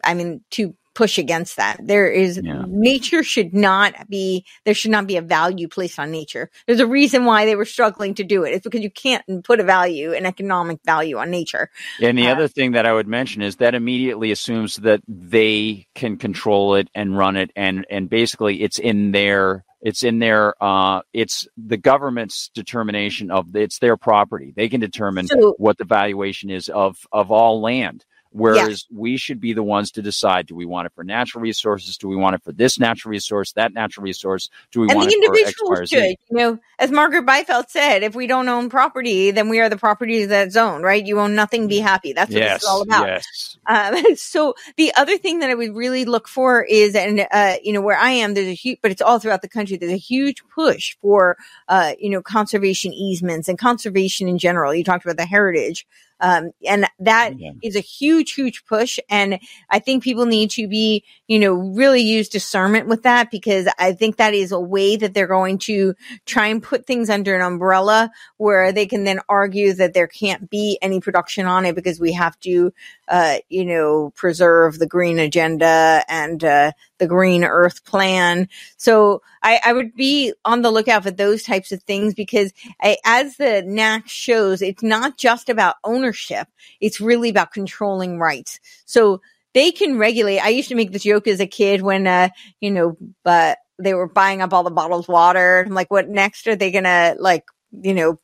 I 0.05 0.15
mean, 0.15 0.43
to 0.53 0.75
push 0.95 1.19
against 1.19 1.57
that. 1.57 1.79
There 1.83 2.09
is 2.09 2.41
yeah. 2.43 2.65
nature 2.67 3.23
should 3.23 3.55
not 3.55 4.09
be 4.09 4.45
there 4.65 4.75
should 4.75 4.91
not 4.91 5.07
be 5.07 5.17
a 5.17 5.23
value 5.23 5.69
placed 5.69 5.99
on 5.99 6.11
nature. 6.11 6.51
There's 6.67 6.81
a 6.81 6.87
reason 6.87 7.25
why 7.25 7.45
they 7.45 7.57
were 7.57 7.65
struggling 7.65 8.15
to 8.15 8.25
do 8.25 8.45
it. 8.45 8.53
It's 8.53 8.65
because 8.65 8.81
you 8.81 8.91
can't 8.91 9.25
put 9.45 9.61
a 9.61 9.65
value, 9.65 10.13
an 10.13 10.27
economic 10.27 10.81
value 10.85 11.19
on 11.19 11.31
nature. 11.31 11.71
And 12.01 12.19
the 12.19 12.29
uh, 12.29 12.33
other 12.33 12.49
thing 12.49 12.73
that 12.73 12.87
I 12.87 12.93
would 12.93 13.09
mention 13.09 13.43
is 13.43 13.57
that 13.57 13.75
immediately 13.75 14.33
assumes 14.33 14.77
that 14.77 15.01
they 15.07 15.87
can 15.95 16.17
control 16.17 16.75
it 16.75 16.89
and 16.95 17.17
run 17.17 17.37
it 17.37 17.51
and 17.57 17.87
and 17.91 18.09
basically 18.09 18.63
it's 18.63 18.79
in 18.79 19.13
their 19.13 19.65
it's 19.81 20.05
in 20.05 20.19
their 20.19 20.55
uh, 20.63 21.01
it's 21.13 21.49
the 21.57 21.77
government's 21.77 22.51
determination 22.55 23.31
of 23.31 23.55
it's 23.57 23.79
their 23.79 23.97
property 23.97 24.53
they 24.55 24.69
can 24.69 24.81
determine 24.81 25.27
so, 25.27 25.55
what 25.59 25.79
the 25.79 25.85
valuation 25.85 26.51
is 26.51 26.69
of 26.69 26.99
of 27.13 27.31
all 27.31 27.61
land 27.61 28.05
Whereas 28.33 28.87
yeah. 28.89 28.99
we 28.99 29.17
should 29.17 29.41
be 29.41 29.53
the 29.53 29.63
ones 29.63 29.91
to 29.93 30.03
decide: 30.03 30.47
do 30.47 30.55
we 30.55 30.65
want 30.65 30.87
it 30.87 30.93
for 30.95 31.03
natural 31.03 31.43
resources? 31.43 31.97
Do 31.97 32.07
we 32.07 32.15
want 32.15 32.37
it 32.37 32.45
for 32.45 32.53
this 32.53 32.79
natural 32.79 33.11
resource, 33.11 33.53
that 33.53 33.75
natural 33.75 34.05
resource? 34.05 34.49
Do 34.71 34.81
we 34.81 34.89
and 34.89 34.97
want 34.97 35.11
the 35.11 35.17
individuals 35.17 35.89
should, 35.89 36.17
you 36.31 36.37
know, 36.37 36.59
as 36.79 36.93
Margaret 36.93 37.27
Byfield 37.27 37.71
said, 37.71 38.05
if 38.05 38.15
we 38.15 38.29
don't 38.29 38.49
own 38.49 38.71
property, 38.71 39.33
then 39.33 39.49
we 39.49 39.59
are 39.59 39.69
the 39.69 39.77
property 39.77 40.23
of 40.23 40.29
that 40.29 40.53
zone, 40.53 40.83
right? 40.83 41.05
You 41.05 41.19
own 41.19 41.35
nothing, 41.35 41.67
be 41.67 41.81
happy. 41.81 42.13
That's 42.13 42.31
what 42.31 42.39
yes, 42.39 42.57
it's 42.57 42.67
all 42.67 42.83
about. 42.83 43.09
Yes. 43.09 43.57
Um, 43.67 44.05
so 44.17 44.55
the 44.77 44.93
other 44.97 45.19
thing 45.19 45.41
that 45.41 45.51
I 45.51 45.55
would 45.57 45.75
really 45.75 46.05
look 46.05 46.29
for 46.29 46.63
is, 46.63 46.95
and 46.95 47.27
uh, 47.33 47.57
you 47.65 47.73
know, 47.73 47.81
where 47.81 47.99
I 47.99 48.11
am, 48.11 48.35
there's 48.35 48.47
a 48.47 48.55
huge, 48.55 48.79
but 48.81 48.93
it's 48.93 49.03
all 49.03 49.19
throughout 49.19 49.43
the 49.43 49.49
country. 49.49 49.77
There's 49.77 49.93
a 49.93 49.97
huge 49.97 50.45
push 50.55 50.97
for, 51.03 51.37
uh, 51.69 51.95
you 51.99 52.11
know, 52.11 52.23
conservation 52.23 52.93
easements 52.93 53.49
and 53.49 53.59
conservation 53.59 54.29
in 54.29 54.39
general. 54.39 54.73
You 54.73 54.85
talked 54.85 55.05
about 55.05 55.17
the 55.17 55.27
heritage. 55.27 55.85
Um, 56.21 56.51
and 56.67 56.87
that 56.99 57.39
yeah. 57.39 57.53
is 57.63 57.77
a 57.77 57.81
huge, 57.81 58.33
huge 58.33 58.65
push. 58.67 58.99
And 59.09 59.41
I 59.69 59.79
think 59.79 60.03
people 60.03 60.27
need 60.27 60.51
to 60.53 60.69
be, 60.69 61.05
you 61.27 61.39
know, 61.39 61.55
really 61.55 62.03
use 62.03 62.29
discernment 62.29 62.89
with 62.89 63.05
that 63.05 63.31
because 63.31 63.69
I 63.79 63.93
think 63.93 64.17
that 64.17 64.35
is 64.35 64.53
a 64.53 64.61
way 64.61 64.97
that 64.97 65.15
they're 65.15 65.27
going 65.27 65.59
to 65.59 65.95
try 66.27 66.49
and 66.49 66.63
put 66.63 66.87
things 66.87 67.11
under 67.11 67.35
an 67.35 67.43
umbrella 67.43 68.11
where 68.37 68.73
they 68.73 68.87
can 68.87 69.05
then 69.05 69.21
argue 69.29 69.73
that 69.75 69.95
there 69.95 70.09
can't 70.09 70.51
be 70.51 70.79
any 70.83 71.01
production 71.01 71.47
on 71.47 71.65
it 71.65 71.75
because 71.75 71.99
we 71.99 72.13
have 72.13 72.39
to, 72.41 72.73
uh, 73.09 73.37
you 73.49 73.65
know, 73.65 74.13
preserve 74.15 74.79
the 74.79 74.87
green 74.87 75.19
agenda 75.19 76.05
and, 76.09 76.45
uh, 76.45 76.73
the 76.99 77.07
green 77.07 77.45
earth 77.45 77.85
plan. 77.85 78.49
So 78.77 79.23
I, 79.43 79.61
I, 79.65 79.73
would 79.73 79.95
be 79.95 80.33
on 80.45 80.63
the 80.63 80.71
lookout 80.71 81.03
for 81.03 81.11
those 81.11 81.43
types 81.43 81.73
of 81.73 81.83
things 81.83 82.15
because 82.15 82.53
I, 82.81 82.99
as 83.05 83.37
the 83.37 83.63
NAC 83.63 84.09
shows, 84.09 84.63
it's 84.63 84.83
not 84.83 85.17
just 85.17 85.49
about 85.49 85.77
ownership. 85.85 86.49
It's 86.81 87.01
really 87.01 87.31
about 87.31 87.53
controlling 87.53 88.19
rights. 88.19 88.61
So 88.85 89.21
they 89.55 89.73
can 89.73 89.99
regulate. 89.99 90.41
I 90.41 90.49
used 90.49 90.69
to 90.69 90.75
make 90.75 90.93
the 90.93 90.99
joke 90.99 91.27
as 91.27 91.41
a 91.41 91.47
kid 91.47 91.83
when, 91.83 92.07
uh, 92.07 92.29
you 92.61 92.71
know, 92.71 92.97
but 93.25 93.59
they 93.79 93.95
were 93.95 94.09
buying 94.09 94.43
up 94.43 94.53
all 94.53 94.63
the 94.63 94.71
bottles 94.71 95.07
of 95.07 95.13
water. 95.13 95.65
I'm 95.67 95.75
like, 95.75 95.91
what 95.91 96.09
next 96.09 96.47
are 96.47 96.57
they 96.57 96.71
going 96.71 96.85
to 96.85 97.17
like, 97.19 97.45
you 97.73 97.95
know, 97.95 98.19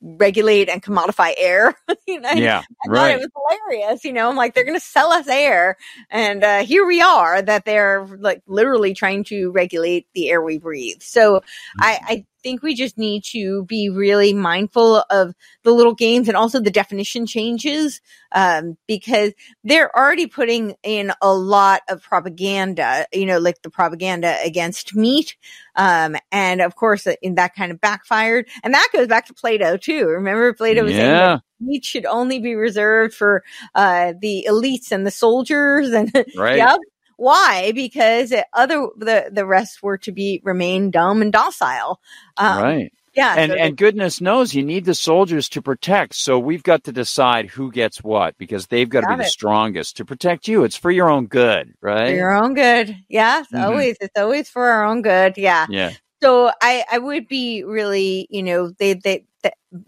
regulate 0.00 0.68
and 0.68 0.82
commodify 0.82 1.32
air. 1.36 1.74
you 2.06 2.20
know, 2.20 2.28
Yeah, 2.30 2.64
I 2.84 2.88
thought 2.92 3.10
right. 3.10 3.10
it 3.10 3.18
was 3.18 3.28
hilarious. 3.68 4.04
You 4.04 4.12
know, 4.12 4.28
I'm 4.28 4.36
like, 4.36 4.54
they're 4.54 4.64
going 4.64 4.78
to 4.78 4.84
sell 4.84 5.12
us 5.12 5.28
air. 5.28 5.76
And 6.10 6.42
uh, 6.44 6.64
here 6.64 6.86
we 6.86 7.00
are 7.00 7.40
that 7.42 7.64
they're 7.64 8.06
like 8.18 8.42
literally 8.46 8.94
trying 8.94 9.24
to 9.24 9.50
regulate 9.50 10.06
the 10.14 10.30
air 10.30 10.42
we 10.42 10.58
breathe. 10.58 11.02
So 11.02 11.42
I, 11.78 12.00
I 12.06 12.24
think 12.42 12.62
we 12.62 12.74
just 12.74 12.98
need 12.98 13.24
to 13.24 13.64
be 13.64 13.90
really 13.90 14.32
mindful 14.32 15.04
of 15.10 15.34
the 15.62 15.70
little 15.70 15.94
games 15.94 16.28
and 16.28 16.36
also 16.36 16.60
the 16.60 16.70
definition 16.70 17.26
changes 17.26 18.00
um, 18.32 18.76
because 18.86 19.32
they're 19.64 19.94
already 19.96 20.26
putting 20.26 20.74
in 20.82 21.12
a 21.20 21.32
lot 21.32 21.82
of 21.88 22.02
propaganda, 22.02 23.06
you 23.12 23.26
know, 23.26 23.38
like 23.38 23.62
the 23.62 23.70
propaganda 23.70 24.36
against 24.44 24.94
meat. 24.94 25.36
Um, 25.76 26.16
and 26.30 26.60
of 26.60 26.76
course, 26.76 27.06
uh, 27.06 27.14
in 27.22 27.36
that 27.36 27.54
kind 27.54 27.72
of 27.72 27.80
backfired. 27.80 28.48
And 28.62 28.74
that 28.74 28.88
goes 28.92 29.08
back 29.08 29.26
to 29.26 29.34
Plato 29.34 29.76
too. 29.76 30.06
Remember, 30.06 30.52
Plato 30.52 30.84
was 30.84 30.92
saying 30.92 31.12
that 31.12 31.42
meat 31.60 31.84
should 31.84 32.06
only 32.06 32.38
be 32.38 32.54
reserved 32.54 33.14
for 33.14 33.44
uh, 33.74 34.14
the 34.20 34.46
elites 34.48 34.92
and 34.92 35.06
the 35.06 35.10
soldiers. 35.10 35.90
And 35.90 36.10
right. 36.36 36.56
yep. 36.56 36.78
Why? 37.20 37.72
Because 37.74 38.32
it, 38.32 38.46
other 38.54 38.88
the 38.96 39.28
the 39.30 39.44
rest 39.44 39.82
were 39.82 39.98
to 39.98 40.12
be 40.12 40.40
remain 40.42 40.90
dumb 40.90 41.20
and 41.20 41.30
docile. 41.32 42.00
Um, 42.38 42.62
right. 42.62 42.92
Yeah. 43.14 43.34
and 43.36 43.52
so 43.52 43.58
and 43.58 43.76
goodness 43.76 44.20
knows 44.22 44.54
you 44.54 44.62
need 44.64 44.84
the 44.86 44.94
soldiers 44.94 45.48
to 45.50 45.60
protect. 45.60 46.14
So 46.14 46.38
we've 46.38 46.62
got 46.62 46.84
to 46.84 46.92
decide 46.92 47.46
who 47.50 47.70
gets 47.70 48.02
what 48.02 48.38
because 48.38 48.68
they've 48.68 48.88
got 48.88 49.00
to 49.02 49.06
be 49.06 49.16
Got 49.16 49.18
the 49.18 49.24
strongest 49.24 49.96
to 49.98 50.04
protect 50.06 50.48
you. 50.48 50.64
It's 50.64 50.76
for 50.76 50.90
your 50.90 51.10
own 51.10 51.26
good, 51.26 51.74
for 51.82 51.86
right? 51.88 52.08
your 52.12 52.32
own 52.32 52.54
good. 52.54 52.96
Yes, 53.08 53.46
Mhm. 53.52 53.64
always. 53.64 53.96
It's 54.00 54.18
always 54.18 54.48
for 54.48 54.66
our 54.68 54.84
own 54.86 55.02
good. 55.02 55.36
Yeah. 55.36 55.66
Yeah. 55.68 55.92
So 56.22 56.50
I 56.62 56.84
I 56.90 56.98
would 56.98 57.28
be 57.28 57.64
really 57.64 58.26
you 58.30 58.42
know 58.42 58.70
they 58.78 58.94
they. 58.94 59.24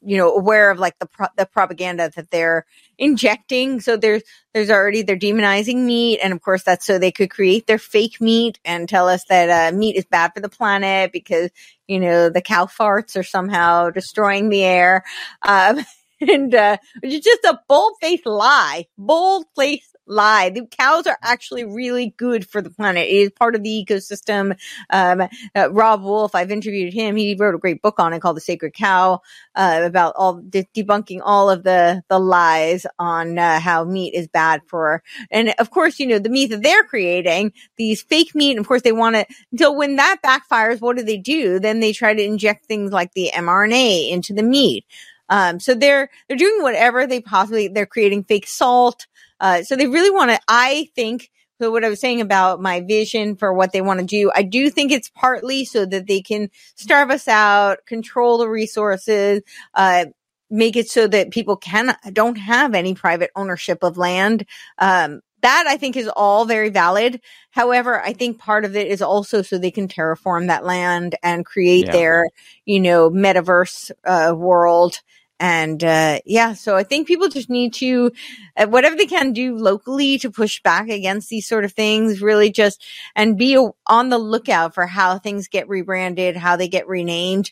You 0.03 0.17
know, 0.17 0.35
aware 0.35 0.71
of 0.71 0.79
like 0.79 0.99
the 0.99 1.07
pro- 1.07 1.29
the 1.37 1.47
propaganda 1.47 2.11
that 2.15 2.31
they're 2.31 2.67
injecting. 2.99 3.81
So 3.81 3.97
there's 3.97 4.23
there's 4.55 4.71
already 4.71 5.03
they're 5.03 5.17
demonizing 5.19 5.85
meat, 5.85 6.21
and 6.23 6.33
of 6.33 6.41
course 6.41 6.63
that's 6.63 6.87
so 6.87 6.99
they 6.99 7.13
could 7.13 7.31
create 7.31 7.67
their 7.67 7.79
fake 7.79 8.21
meat 8.21 8.59
and 8.65 8.89
tell 8.89 9.09
us 9.09 9.25
that 9.29 9.75
uh, 9.75 9.77
meat 9.77 9.97
is 9.97 10.05
bad 10.05 10.33
for 10.35 10.41
the 10.41 10.49
planet 10.49 11.13
because 11.13 11.51
you 11.89 12.01
know 12.01 12.29
the 12.29 12.43
cow 12.43 12.67
farts 12.67 13.17
are 13.17 13.25
somehow 13.25 13.91
destroying 13.91 14.49
the 14.49 14.65
air. 14.65 15.05
Um, 15.43 15.81
and 16.21 16.55
uh, 16.55 16.77
is 17.03 17.21
just 17.21 17.45
a 17.45 17.61
bold 17.69 17.95
faced 18.01 18.27
lie, 18.27 18.87
bold 18.97 19.47
faced 19.57 19.92
lie. 20.13 20.51
The 20.51 20.67
cows 20.67 21.07
are 21.07 21.19
actually 21.23 21.65
really 21.65 22.15
good 22.17 22.49
for 22.49 22.63
the 22.63 22.71
planet. 22.71 23.09
It 23.09 23.13
is 23.13 23.31
part 23.31 23.55
of 23.55 23.63
the 23.63 23.87
ecosystem. 23.87 24.59
Um, 24.91 25.23
uh, 25.57 25.71
Robb 25.73 26.03
Wolf, 26.03 26.35
I've 26.35 26.51
interviewed 26.51 26.93
him. 26.93 27.17
He 27.17 27.35
wrote 27.39 27.55
a 27.55 27.59
great 27.59 27.83
book 27.83 27.99
on 27.99 28.13
it 28.13 28.21
called 28.21 28.37
The 28.37 28.43
Sacred 28.43 28.75
Cow, 28.75 29.21
uh, 29.55 29.83
about 29.85 30.15
all 30.17 30.35
de- 30.35 30.69
debunking 30.77 31.21
all 31.25 31.51
of 31.51 31.63
the 31.63 32.03
the 32.09 32.19
lies 32.19 32.87
on 32.99 33.39
uh, 33.39 33.61
how 33.61 33.85
meat 33.85 34.15
is 34.15 34.29
bad 34.29 34.63
for. 34.67 35.03
And 35.31 35.55
of 35.59 35.71
course, 35.71 35.99
you 35.99 36.07
know 36.07 36.19
the 36.19 36.31
meat 36.31 36.51
that 36.51 36.63
they're 36.63 36.85
creating, 36.85 37.53
these 37.77 38.03
fake 38.03 38.35
meat. 38.35 38.53
And 38.53 38.61
of 38.61 38.69
course, 38.69 38.83
they 38.83 38.93
want 38.93 39.17
to. 39.17 39.27
So 39.57 39.73
when 39.73 39.97
that 39.97 40.19
backfires, 40.25 40.81
what 40.81 40.97
do 40.97 41.03
they 41.03 41.19
do? 41.19 41.59
Then 41.59 41.81
they 41.81 41.93
try 41.93 42.15
to 42.15 42.23
inject 42.23 42.67
things 42.67 42.93
like 42.93 43.13
the 43.15 43.31
mRNA 43.35 44.11
into 44.11 44.33
the 44.33 44.43
meat. 44.43 44.85
Um, 45.29 45.61
so 45.61 45.75
they're 45.75 46.11
they're 46.29 46.37
doing 46.37 46.63
whatever 46.63 47.07
they 47.07 47.21
possibly. 47.21 47.69
They're 47.69 47.87
creating 47.87 48.25
fake 48.25 48.47
salt. 48.47 49.07
Uh, 49.43 49.63
so 49.63 49.77
they 49.77 49.87
really 49.87 50.11
want 50.11 50.31
to. 50.31 50.41
I 50.49 50.89
think. 50.95 51.31
So 51.61 51.71
what 51.71 51.85
I 51.85 51.91
was 51.91 52.01
saying 52.01 52.21
about 52.21 52.61
my 52.61 52.81
vision 52.81 53.37
for 53.37 53.53
what 53.53 53.73
they 53.73 53.83
want 53.83 54.01
to 54.01 54.07
do, 54.07 54.33
I 54.35 54.43
do 54.43 54.69
think 54.69 54.91
it's 54.91 55.11
partly 55.11 55.65
so 55.65 55.85
that 55.87 56.09
they 56.09 56.21
can 56.21 56.51
starve 56.75 57.11
us 57.11 57.29
out, 57.29 57.87
control 57.87 58.39
the 58.39 58.49
resources, 58.49 59.43
uh, 59.75 60.07
make 60.51 60.75
it 60.75 60.89
so 60.89 61.07
that 61.07 61.31
people 61.31 61.57
can 61.57 61.97
don't 62.13 62.35
have 62.37 62.75
any 62.75 62.95
private 62.95 63.31
ownership 63.37 63.85
of 63.85 63.97
land. 63.97 64.45
Um, 64.79 65.21
that 65.43 65.65
I 65.69 65.77
think 65.77 65.97
is 65.97 66.09
all 66.09 66.45
very 66.47 66.71
valid. 66.71 67.21
However, 67.51 68.01
I 68.01 68.13
think 68.13 68.39
part 68.39 68.65
of 68.65 68.77
it 68.77 68.87
is 68.87 69.03
also 69.03 69.43
so 69.43 69.59
they 69.59 69.71
can 69.71 69.89
terraform 69.89 70.47
that 70.49 70.65
land 70.65 71.17
and 71.23 71.45
create 71.45 71.87
Yeah. 71.87 71.93
their, 71.93 72.27
you 72.65 72.81
know, 72.81 73.11
metaverse 73.11 73.91
uh, 74.05 74.35
world. 74.35 75.01
And 75.43 75.83
uh, 75.83 76.21
yeah, 76.25 76.53
so 76.53 76.77
I 76.77 76.85
think 76.85 77.09
people 77.09 77.27
just 77.27 77.51
need 77.51 77.75
to, 77.75 78.13
uh, 78.57 78.67
whatever 78.67 78.95
they 78.95 79.07
can 79.07 79.33
do 79.33 79.57
locally 79.57 80.17
to 80.19 80.31
push 80.31 80.63
back 80.63 80.89
against 80.89 81.31
these 81.31 81.49
sort 81.49 81.65
of 81.65 81.73
things, 81.73 82.23
really 82.23 82.53
just 82.53 82.85
and 83.17 83.37
be 83.37 83.59
on 83.89 84.09
the 84.09 84.19
lookout 84.19 84.73
for 84.73 84.87
how 84.87 85.19
things 85.19 85.49
get 85.49 85.69
rebranded, 85.69 86.37
how 86.37 86.55
they 86.55 86.69
get 86.69 86.87
renamed. 86.87 87.51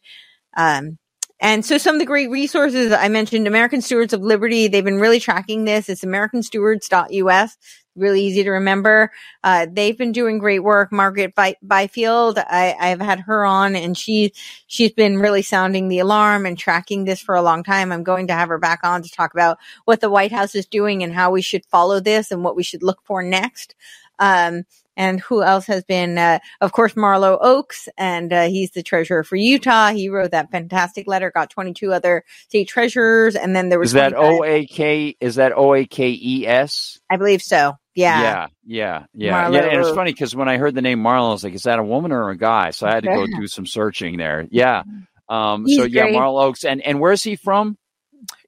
Um, 0.57 0.99
and 1.41 1.65
so 1.67 1.79
some 1.79 1.97
of 1.97 1.99
the 1.99 2.07
great 2.07 2.31
resources 2.31 2.93
I 2.93 3.09
mentioned, 3.09 3.49
American 3.49 3.81
Stewards 3.81 4.13
of 4.13 4.21
Liberty, 4.21 4.69
they've 4.69 4.85
been 4.85 5.01
really 5.01 5.19
tracking 5.19 5.65
this. 5.65 5.89
It's 5.89 6.05
americanstewards.us. 6.05 7.57
Really 7.97 8.23
easy 8.23 8.45
to 8.45 8.51
remember. 8.51 9.11
Uh, 9.43 9.67
they've 9.71 9.99
been 9.99 10.13
doing 10.13 10.39
great 10.39 10.61
work. 10.61 10.93
Margaret 10.93 11.35
By- 11.35 11.57
Byfield, 11.61 12.39
I, 12.39 12.77
I've 12.79 13.01
had 13.01 13.21
her 13.21 13.45
on 13.45 13.75
and 13.75 13.97
she, 13.97 14.33
she's 14.67 14.93
been 14.93 15.19
really 15.19 15.43
sounding 15.43 15.89
the 15.89 15.99
alarm 15.99 16.47
and 16.47 16.59
tracking 16.59 17.05
this 17.05 17.21
for 17.21 17.35
a 17.35 17.43
long 17.43 17.63
time. 17.63 17.93
I'm 17.93 18.05
going 18.05 18.29
to 18.29 18.35
have 18.35 18.49
her 18.49 18.59
back 18.59 18.81
on 18.85 19.03
to 19.03 19.11
talk 19.11 19.35
about 19.35 19.59
what 19.85 20.01
the 20.01 20.11
White 20.11 20.33
House 20.33 20.55
is 20.55 20.67
doing 20.67 21.03
and 21.03 21.13
how 21.13 21.31
we 21.33 21.43
should 21.43 21.67
follow 21.67 22.01
this 22.01 22.31
and 22.31 22.45
what 22.45 22.57
we 22.57 22.63
should 22.63 22.83
look 22.83 23.01
for 23.05 23.23
next. 23.23 23.75
Um, 24.19 24.65
and 25.01 25.19
who 25.21 25.43
else 25.43 25.67
has 25.67 25.83
been, 25.83 26.19
uh, 26.19 26.41
of 26.61 26.73
course, 26.73 26.93
Marlo 26.93 27.39
Oaks, 27.41 27.89
and 27.97 28.31
uh, 28.35 28.49
he's 28.49 28.73
the 28.73 28.83
treasurer 28.83 29.25
for 29.25 29.37
Utah. 29.37 29.93
He 29.93 30.11
wrote 30.11 30.33
that 30.33 30.51
fantastic 30.51 31.07
letter, 31.07 31.31
got 31.31 31.49
22 31.49 31.91
other 31.91 32.23
state 32.49 32.69
treasurers, 32.69 33.35
and 33.35 33.57
then 33.57 33.71
there 33.71 33.79
was 33.79 33.91
Is 33.91 33.95
that 33.95 34.15
O 34.15 34.45
A 34.45 34.67
K? 34.67 35.17
Is 35.19 35.37
that 35.37 35.57
O 35.57 35.73
A 35.75 35.87
K 35.87 36.11
E 36.11 36.47
S? 36.47 37.01
I 37.09 37.17
believe 37.17 37.41
so. 37.41 37.79
Yeah. 37.95 38.23
yeah, 38.23 38.47
yeah, 38.65 39.05
yeah. 39.15 39.49
Marlo 39.49 39.55
yeah. 39.55 39.61
And 39.63 39.81
it's 39.81 39.91
funny 39.91 40.13
because 40.13 40.35
when 40.35 40.49
I 40.49 40.59
heard 40.59 40.75
the 40.75 40.83
name 40.83 41.03
Marlon, 41.03 41.31
I 41.31 41.33
was 41.33 41.45
like, 41.45 41.55
"Is 41.55 41.65
that 41.65 41.79
a 41.79 41.83
woman 41.83 42.13
or 42.13 42.31
a 42.31 42.37
guy?" 42.37 42.71
So 42.71 42.87
I 42.87 42.95
had 42.95 43.03
to 43.03 43.09
go 43.09 43.27
do 43.27 43.47
some 43.47 43.67
searching 43.67 44.17
there. 44.17 44.47
Yeah. 44.51 44.85
Um. 45.29 45.67
He's 45.67 45.79
so 45.79 45.85
yeah, 45.85 46.03
great. 46.03 46.15
Marl 46.15 46.39
Oaks, 46.39 46.65
and 46.65 46.81
and 46.83 47.01
where's 47.01 47.23
he 47.23 47.37
from? 47.37 47.77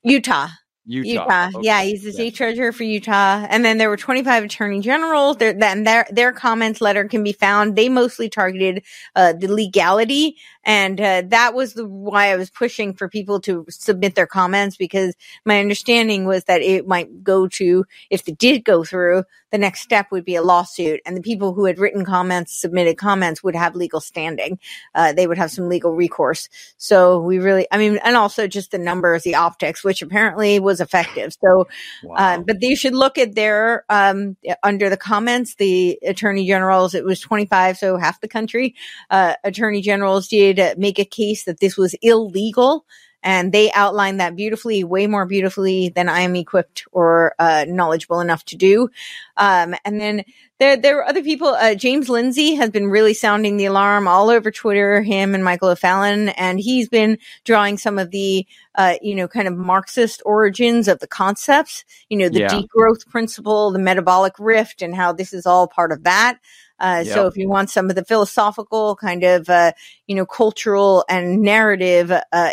Utah. 0.05 0.49
Utah. 0.85 1.09
Utah. 1.09 1.49
Okay. 1.55 1.67
Yeah, 1.67 1.83
he's 1.83 2.03
the 2.03 2.13
state 2.13 2.35
treasurer 2.35 2.73
for 2.73 2.83
Utah. 2.83 3.47
And 3.49 3.65
then 3.65 3.79
there 3.79 3.89
were 3.89 3.97
25 3.97 4.45
attorney 4.45 4.81
generals. 4.81 5.37
Their, 5.37 5.53
then 5.53 5.85
their, 5.85 6.07
their 6.11 6.33
comments 6.33 6.81
letter 6.81 7.07
can 7.07 7.23
be 7.23 7.33
found. 7.33 7.77
They 7.77 7.89
mostly 7.89 8.29
targeted, 8.29 8.85
uh, 9.15 9.33
the 9.35 9.47
legality. 9.47 10.37
And, 10.65 11.01
uh, 11.01 11.23
that 11.29 11.55
was 11.55 11.75
the, 11.75 11.87
why 11.87 12.33
I 12.33 12.37
was 12.37 12.51
pushing 12.51 12.95
for 12.95 13.09
people 13.09 13.41
to 13.41 13.67
submit 13.69 14.15
their 14.15 14.27
comments 14.27 14.77
because 14.77 15.15
my 15.45 15.61
understanding 15.61 16.25
was 16.25 16.45
that 16.45 16.63
it 16.63 16.87
might 16.87 17.23
go 17.25 17.49
to, 17.49 17.85
if 18.11 18.29
it 18.29 18.39
did 18.39 18.65
go 18.65 18.85
through, 18.85 19.25
the 19.51 19.59
next 19.59 19.81
step 19.81 20.07
would 20.11 20.25
be 20.25 20.35
a 20.35 20.43
lawsuit 20.43 21.01
and 21.05 21.15
the 21.17 21.21
people 21.21 21.53
who 21.53 21.67
had 21.67 21.79
written 21.79 22.05
comments, 22.07 22.59
submitted 22.59 22.97
comments 22.97 23.43
would 23.43 23.55
have 23.55 23.77
legal 23.77 24.01
standing. 24.01 24.59
Uh, 24.95 25.13
they 25.13 25.27
would 25.27 25.37
have 25.37 25.51
some 25.51 25.69
legal 25.69 25.93
recourse. 25.93 26.49
So 26.79 27.21
we 27.21 27.39
really, 27.39 27.67
I 27.71 27.77
mean, 27.77 27.99
and 28.03 28.17
also 28.17 28.47
just 28.47 28.71
the 28.71 28.79
numbers, 28.79 29.25
the 29.25 29.35
optics, 29.35 29.85
which 29.85 30.01
apparently 30.01 30.59
was 30.59 30.81
effective. 30.81 31.35
So, 31.45 31.69
Wow. 32.03 32.37
um, 32.37 32.45
but 32.45 32.61
they 32.61 32.75
should 32.75 32.95
look 32.95 33.19
at 33.19 33.35
their, 33.35 33.85
um, 33.91 34.37
under 34.63 34.89
the 34.89 34.97
comments, 34.97 35.57
the 35.57 35.99
attorney 36.03 36.47
generals, 36.47 36.95
it 36.95 37.05
was 37.05 37.21
25, 37.21 37.77
so 37.77 37.97
half 37.99 38.21
the 38.21 38.29
country, 38.29 38.75
uh, 39.11 39.35
attorney 39.45 39.83
generals 39.83 40.29
did 40.29 40.52
uh, 40.59 40.75
make 40.77 40.99
a 40.99 41.05
case 41.05 41.45
that 41.45 41.61
this 41.61 41.77
was 41.77 41.95
illegal. 42.03 42.85
And 43.25 43.53
they 43.53 43.71
outlined 43.71 44.19
that 44.19 44.35
beautifully, 44.35 44.83
way 44.83 45.07
more 45.07 45.27
beautifully 45.27 45.91
than 45.91 46.09
I 46.09 46.23
am 46.23 46.35
equipped 46.35 46.83
or 46.91 47.37
uh, 47.39 47.65
knowledgeable 47.69 48.19
enough 48.19 48.45
to 48.47 48.57
do. 48.57 48.89
Um, 49.37 49.77
and 49.85 50.01
then 50.01 50.25
there, 50.59 50.77
there 50.77 50.97
were 50.97 51.07
other 51.07 51.23
people. 51.23 51.47
Uh, 51.47 51.77
James 51.77 52.09
Lindsay 52.09 52.57
has 52.57 52.71
been 52.71 52.91
really 52.91 53.15
sounding 53.15 53.59
the 53.59 53.67
alarm 53.67 54.09
all 54.09 54.29
over 54.29 54.51
Twitter. 54.51 55.03
Him 55.03 55.37
and 55.37 55.45
Michael 55.45 55.69
O'Fallon, 55.69 56.31
and 56.31 56.59
he's 56.59 56.89
been 56.89 57.17
drawing 57.45 57.79
some 57.79 57.97
of 57.97 58.11
the, 58.11 58.45
uh, 58.75 58.95
you 59.01 59.15
know, 59.15 59.29
kind 59.29 59.47
of 59.47 59.57
Marxist 59.57 60.21
origins 60.25 60.89
of 60.89 60.99
the 60.99 61.07
concepts. 61.07 61.85
You 62.09 62.19
know, 62.19 62.29
the 62.29 62.41
Yeah. 62.41 62.49
degrowth 62.61 63.07
principle, 63.09 63.71
the 63.71 63.79
metabolic 63.79 64.33
rift, 64.41 64.83
and 64.83 64.97
how 64.97 65.13
this 65.13 65.33
is 65.33 65.47
all 65.47 65.69
part 65.69 65.93
of 65.93 66.03
that. 66.03 66.39
Uh, 66.83 67.05
So 67.15 67.27
if 67.29 67.37
you 67.37 67.49
want 67.49 67.71
some 67.71 67.89
of 67.89 67.97
the 67.97 68.05
philosophical 68.05 68.97
kind 68.97 69.23
of, 69.25 69.49
uh, 69.49 69.73
you 70.07 70.17
know, 70.17 70.27
cultural 70.27 71.05
and 71.09 71.41
narrative, 71.41 72.11
uh, 72.11 72.51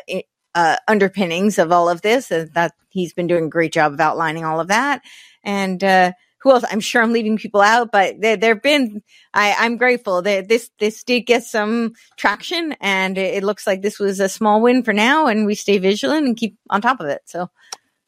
uh, 0.55 0.77
underpinnings 0.87 1.59
of 1.59 1.71
all 1.71 1.89
of 1.89 2.01
this, 2.01 2.31
uh, 2.31 2.45
that 2.53 2.73
he's 2.89 3.13
been 3.13 3.27
doing 3.27 3.45
a 3.45 3.49
great 3.49 3.73
job 3.73 3.93
of 3.93 3.99
outlining 3.99 4.45
all 4.45 4.59
of 4.59 4.69
that. 4.69 5.01
And, 5.43 5.83
uh, 5.83 6.11
who 6.41 6.51
else? 6.51 6.63
I'm 6.71 6.79
sure 6.79 7.01
I'm 7.03 7.11
leaving 7.11 7.37
people 7.37 7.59
out, 7.59 7.91
but 7.91 8.21
there, 8.21 8.37
have 8.41 8.61
been, 8.61 9.03
I, 9.33 9.55
I'm 9.59 9.75
grateful 9.75 10.21
that 10.21 10.47
this, 10.47 10.69
this 10.79 11.03
did 11.03 11.21
get 11.21 11.43
some 11.43 11.95
traction 12.15 12.75
and 12.79 13.17
it, 13.17 13.35
it 13.35 13.43
looks 13.43 13.67
like 13.67 13.81
this 13.81 13.99
was 13.99 14.21
a 14.21 14.29
small 14.29 14.61
win 14.61 14.83
for 14.83 14.93
now 14.93 15.27
and 15.27 15.45
we 15.45 15.55
stay 15.55 15.79
vigilant 15.79 16.25
and 16.25 16.37
keep 16.37 16.55
on 16.69 16.81
top 16.81 17.01
of 17.01 17.07
it. 17.07 17.23
So 17.25 17.49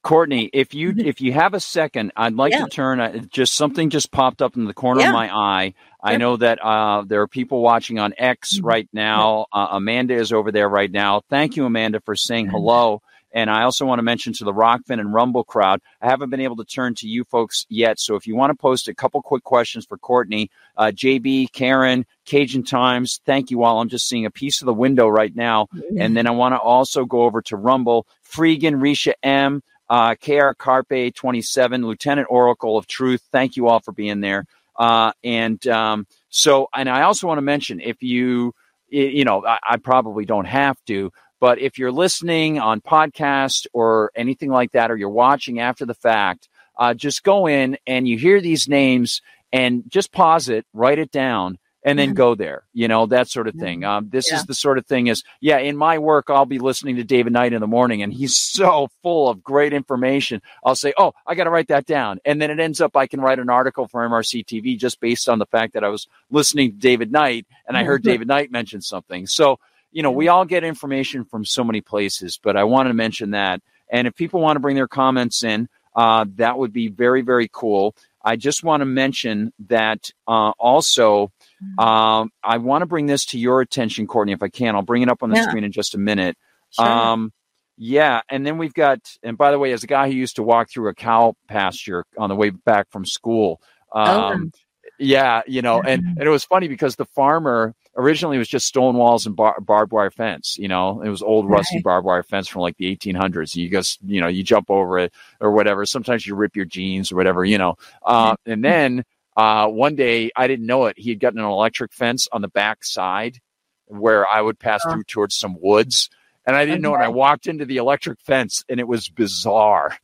Courtenay, 0.03 0.49
if 0.53 0.73
you 0.73 0.93
if 0.97 1.21
you 1.21 1.31
have 1.33 1.53
a 1.53 1.59
second, 1.59 2.11
I'd 2.15 2.33
like 2.33 2.53
Yeah. 2.53 2.65
to 2.65 2.69
turn. 2.69 2.99
Uh, 2.99 3.19
just 3.29 3.53
something 3.53 3.89
just 3.89 4.11
popped 4.11 4.41
up 4.41 4.55
in 4.57 4.65
the 4.65 4.73
corner 4.73 5.01
Yeah. 5.01 5.09
of 5.09 5.13
my 5.13 5.33
eye. 5.33 5.73
I 6.03 6.17
know 6.17 6.37
that 6.37 6.57
uh, 6.63 7.03
there 7.05 7.21
are 7.21 7.27
people 7.27 7.61
watching 7.61 7.99
on 7.99 8.13
X 8.17 8.57
Mhm. 8.59 8.65
right 8.65 8.89
now. 8.91 9.45
Uh, 9.53 9.67
Amanda 9.73 10.15
is 10.15 10.33
over 10.33 10.51
there 10.51 10.67
right 10.67 10.91
now. 10.91 11.21
Thank 11.29 11.55
you, 11.55 11.65
Amanda, 11.65 11.99
for 11.99 12.15
saying 12.15 12.47
hello 12.47 13.01
And 13.33 13.49
I 13.49 13.63
also 13.63 13.85
want 13.85 13.99
to 13.99 14.03
mention 14.03 14.33
to 14.33 14.43
the 14.43 14.51
Rokfin 14.51 14.99
and 14.99 15.13
Rumble 15.13 15.45
crowd, 15.45 15.79
I 16.01 16.09
haven't 16.09 16.31
been 16.31 16.41
able 16.41 16.57
to 16.57 16.65
turn 16.65 16.95
to 16.95 17.07
you 17.07 17.23
folks 17.23 17.65
yet. 17.69 17.97
So 17.97 18.15
if 18.17 18.27
you 18.27 18.35
want 18.35 18.49
to 18.49 18.55
post 18.57 18.89
a 18.89 18.93
couple 18.93 19.21
quick 19.21 19.45
questions 19.45 19.85
for 19.85 19.97
Courtenay, 19.97 20.49
uh, 20.75 20.91
JB, 20.93 21.47
Karen, 21.53 22.05
Cajun 22.25 22.63
Times, 22.63 23.21
thank 23.25 23.49
you 23.49 23.63
all. 23.63 23.79
I'm 23.79 23.87
just 23.87 24.09
seeing 24.09 24.25
a 24.25 24.31
piece 24.31 24.61
of 24.61 24.65
the 24.65 24.73
window 24.73 25.07
right 25.07 25.33
now. 25.33 25.67
And 25.97 26.17
then 26.17 26.27
I 26.27 26.31
want 26.31 26.55
to 26.55 26.59
also 26.59 27.05
go 27.05 27.21
over 27.21 27.41
to 27.43 27.55
Rumble, 27.55 28.05
Freegan, 28.29 28.81
Risha 28.81 29.13
M, 29.23 29.63
uh, 29.91 30.15
KR 30.15 30.51
Carpe 30.57 31.13
27, 31.13 31.85
Lieutenant 31.85 32.27
Oracle 32.29 32.77
of 32.77 32.87
Truth. 32.87 33.23
Thank 33.29 33.57
you 33.57 33.67
all 33.67 33.81
for 33.81 33.91
being 33.91 34.21
there. 34.21 34.45
Uh, 34.77 35.11
and 35.21 35.67
um, 35.67 36.07
so, 36.29 36.69
and 36.73 36.89
I 36.89 37.01
also 37.01 37.27
want 37.27 37.39
to 37.39 37.43
mention 37.43 37.81
if 37.81 38.01
you, 38.01 38.55
you 38.87 39.25
know, 39.25 39.45
I, 39.45 39.59
I 39.61 39.77
probably 39.77 40.23
don't 40.23 40.45
have 40.45 40.77
to, 40.87 41.11
but 41.41 41.59
if 41.59 41.77
you're 41.77 41.91
listening 41.91 42.57
on 42.57 42.79
podcast 42.79 43.67
or 43.73 44.11
anything 44.15 44.49
like 44.49 44.71
that, 44.71 44.91
or 44.91 44.95
you're 44.95 45.09
watching 45.09 45.59
after 45.59 45.85
the 45.85 45.93
fact, 45.93 46.47
uh, 46.79 46.93
just 46.93 47.21
go 47.23 47.47
in 47.47 47.77
and 47.85 48.07
you 48.07 48.17
hear 48.17 48.39
these 48.39 48.69
names 48.69 49.21
and 49.51 49.83
just 49.89 50.13
pause 50.13 50.47
it, 50.47 50.65
write 50.71 50.99
it 50.99 51.11
down, 51.11 51.57
and 51.83 51.97
then 51.97 52.13
go 52.13 52.35
there. 52.35 52.63
You 52.73 52.87
know 52.87 53.05
that 53.07 53.27
sort 53.29 53.47
of 53.47 53.55
thing. 53.55 53.83
Um, 53.83 54.09
this 54.09 54.29
Yeah. 54.29 54.37
is 54.37 54.45
the 54.45 54.53
sort 54.53 54.77
of 54.77 54.85
thing. 54.85 55.07
Is 55.07 55.23
yeah, 55.39 55.57
in 55.57 55.77
my 55.77 55.97
work, 55.97 56.25
I'll 56.29 56.45
be 56.45 56.59
listening 56.59 56.97
to 56.97 57.03
David 57.03 57.33
Knight 57.33 57.53
in 57.53 57.61
the 57.61 57.67
morning, 57.67 58.01
and 58.03 58.13
he's 58.13 58.37
so 58.37 58.89
full 59.01 59.29
of 59.29 59.43
great 59.43 59.73
information. 59.73 60.41
I'll 60.63 60.75
say, 60.75 60.93
oh, 60.97 61.13
I 61.25 61.35
got 61.35 61.45
to 61.45 61.49
write 61.49 61.69
that 61.69 61.85
down, 61.85 62.19
and 62.25 62.41
then 62.41 62.51
it 62.51 62.59
ends 62.59 62.81
up 62.81 62.95
I 62.95 63.07
can 63.07 63.21
write 63.21 63.39
an 63.39 63.49
article 63.49 63.87
for 63.87 64.07
MRC 64.07 64.45
TV 64.45 64.77
just 64.77 64.99
based 64.99 65.27
on 65.29 65.39
the 65.39 65.45
fact 65.45 65.73
that 65.73 65.83
I 65.83 65.89
was 65.89 66.07
listening 66.29 66.71
to 66.71 66.77
David 66.77 67.11
Knight 67.11 67.45
and 67.67 67.75
I 67.77 67.83
heard 67.83 68.03
David 68.03 68.27
Knight 68.27 68.51
mention 68.51 68.81
something. 68.81 69.27
So 69.27 69.59
you 69.93 70.03
know, 70.03 70.11
we 70.11 70.29
all 70.29 70.45
get 70.45 70.63
information 70.63 71.25
from 71.25 71.43
so 71.43 71.63
many 71.65 71.81
places, 71.81 72.39
but 72.41 72.55
I 72.55 72.63
wanted 72.63 72.89
to 72.89 72.93
mention 72.95 73.31
that. 73.31 73.61
And 73.89 74.07
if 74.07 74.15
people 74.15 74.39
want 74.39 74.55
to 74.55 74.61
bring 74.61 74.77
their 74.77 74.87
comments 74.87 75.43
in, 75.43 75.67
uh, 75.93 76.25
that 76.35 76.57
would 76.57 76.71
be 76.71 76.87
very, 76.87 77.21
very 77.21 77.49
cool. 77.51 77.93
I 78.23 78.37
just 78.37 78.63
want 78.63 78.79
to 78.81 78.85
mention 78.85 79.51
that 79.67 80.11
uh, 80.27 80.51
also, 80.51 81.33
um, 81.77 82.31
I 82.43 82.57
want 82.57 82.81
to 82.81 82.85
bring 82.85 83.05
this 83.07 83.25
to 83.27 83.39
your 83.39 83.61
attention, 83.61 84.07
Courtenay, 84.07 84.33
if 84.33 84.43
I 84.43 84.49
can. 84.49 84.75
I'll 84.75 84.81
bring 84.81 85.01
it 85.01 85.09
up 85.09 85.23
on 85.23 85.29
the 85.29 85.35
Yeah. 85.35 85.43
screen 85.43 85.63
in 85.63 85.71
just 85.71 85.95
a 85.95 85.97
minute. 85.97 86.37
Sure. 86.71 86.85
Um, 86.85 87.33
yeah, 87.77 88.21
and 88.29 88.45
then 88.45 88.57
we've 88.57 88.73
got, 88.73 88.99
and 89.23 89.37
by 89.37 89.51
the 89.51 89.57
way, 89.59 89.71
as 89.71 89.83
a 89.83 89.87
guy 89.87 90.07
who 90.07 90.15
used 90.15 90.35
to 90.35 90.43
walk 90.43 90.69
through 90.69 90.89
a 90.89 90.93
cow 90.93 91.35
pasture 91.47 92.05
on 92.17 92.29
the 92.29 92.35
way 92.35 92.51
back 92.51 92.91
from 92.91 93.05
school, 93.05 93.59
um, 93.93 94.51
yeah, 94.99 95.41
you 95.47 95.61
know, 95.63 95.81
and, 95.81 96.03
and 96.15 96.27
it 96.27 96.29
was 96.29 96.43
funny 96.43 96.67
because 96.67 96.95
the 96.95 97.05
farmer 97.05 97.73
originally 97.97 98.37
was 98.37 98.47
just 98.47 98.67
stone 98.67 98.95
walls 98.97 99.25
and 99.25 99.35
bar- 99.35 99.59
barbed 99.59 99.91
wire 99.91 100.11
fence. 100.11 100.57
You 100.59 100.67
know, 100.67 101.01
it 101.01 101.09
was 101.09 101.23
old 101.23 101.49
rusty 101.49 101.77
Right. 101.77 101.83
barbed 101.83 102.05
wire 102.05 102.23
fence 102.23 102.47
from 102.47 102.61
like 102.61 102.77
the 102.77 102.95
1800s. 102.95 103.55
You 103.55 103.69
just, 103.69 103.99
you 104.05 104.21
know, 104.21 104.27
you 104.27 104.43
jump 104.43 104.69
over 104.69 104.99
it 104.99 105.11
or 105.39 105.51
whatever. 105.51 105.85
Sometimes 105.85 106.25
you 106.27 106.35
rip 106.35 106.55
your 106.55 106.65
jeans 106.65 107.11
or 107.11 107.15
whatever, 107.15 107.43
you 107.43 107.57
know. 107.57 107.75
Uh, 108.05 108.35
and 108.45 108.63
then 108.63 109.03
uh, 109.37 109.67
one 109.67 109.95
day, 109.95 110.31
I 110.35 110.47
didn't 110.47 110.65
know 110.65 110.85
it. 110.85 110.97
He 110.99 111.09
had 111.09 111.19
gotten 111.19 111.39
an 111.39 111.45
electric 111.45 111.93
fence 111.93 112.27
on 112.31 112.41
the 112.41 112.47
back 112.47 112.83
side 112.83 113.39
where 113.85 114.27
I 114.27 114.41
would 114.41 114.59
pass 114.59 114.81
Oh. 114.85 114.91
through 114.93 115.03
towards 115.05 115.35
some 115.37 115.57
woods. 115.59 116.09
And 116.45 116.55
I 116.55 116.65
didn't 116.65 116.81
know 116.81 116.95
it. 116.95 116.99
I 116.99 117.09
walked 117.09 117.45
into 117.47 117.65
the 117.65 117.77
electric 117.77 118.19
fence 118.21 118.63
and 118.67 118.79
it 118.79 118.87
was 118.87 119.07
bizarre. 119.09 119.95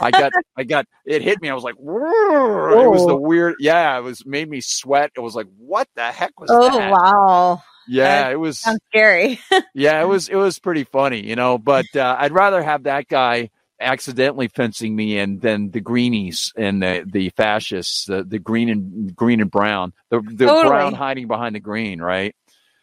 I 0.00 0.10
got, 0.10 0.32
I 0.56 0.64
got, 0.64 0.86
it 1.06 1.22
hit 1.22 1.40
me. 1.40 1.48
I 1.50 1.54
was 1.54 1.62
like, 1.62 1.76
"Whoa." 1.76 2.84
it 2.84 2.90
was 2.90 3.06
the 3.06 3.14
weird. 3.16 3.56
Yeah, 3.60 3.96
it 3.98 4.02
was 4.02 4.24
made 4.26 4.48
me 4.48 4.60
sweat. 4.60 5.12
It 5.16 5.20
was 5.20 5.34
like, 5.36 5.46
what 5.58 5.88
the 5.94 6.04
heck 6.10 6.38
was 6.40 6.48
that? 6.48 6.56
oh 6.56 6.78
that? 6.78 6.90
wow, 6.90 7.62
Yeah, 7.86 8.28
it 8.30 8.40
was. 8.40 8.64
scary. 8.90 9.38
Yeah, 9.74 10.00
it 10.02 10.06
was. 10.06 10.28
It 10.28 10.36
was 10.36 10.58
pretty 10.58 10.84
funny, 10.84 11.24
you 11.26 11.36
know. 11.36 11.58
But 11.58 11.86
uh, 11.94 12.16
I'd 12.18 12.32
rather 12.32 12.62
have 12.62 12.84
that 12.84 13.08
guy 13.08 13.50
accidentally 13.84 14.48
fencing 14.48 14.96
me 14.96 15.18
in 15.18 15.40
than 15.40 15.70
the 15.70 15.80
greenies 15.80 16.52
and 16.56 16.82
the 16.82 17.04
the 17.06 17.30
fascists, 17.30 18.06
the 18.06 18.24
the 18.24 18.38
green 18.40 18.68
and 18.70 19.14
green 19.16 19.40
and 19.40 19.50
brown, 19.50 19.92
the 20.10 20.20
the 20.20 20.46
Totally. 20.48 20.68
brown 20.68 20.94
hiding 20.94 21.28
behind 21.28 21.54
the 21.54 21.60
green, 21.60 22.00
right? 22.02 22.34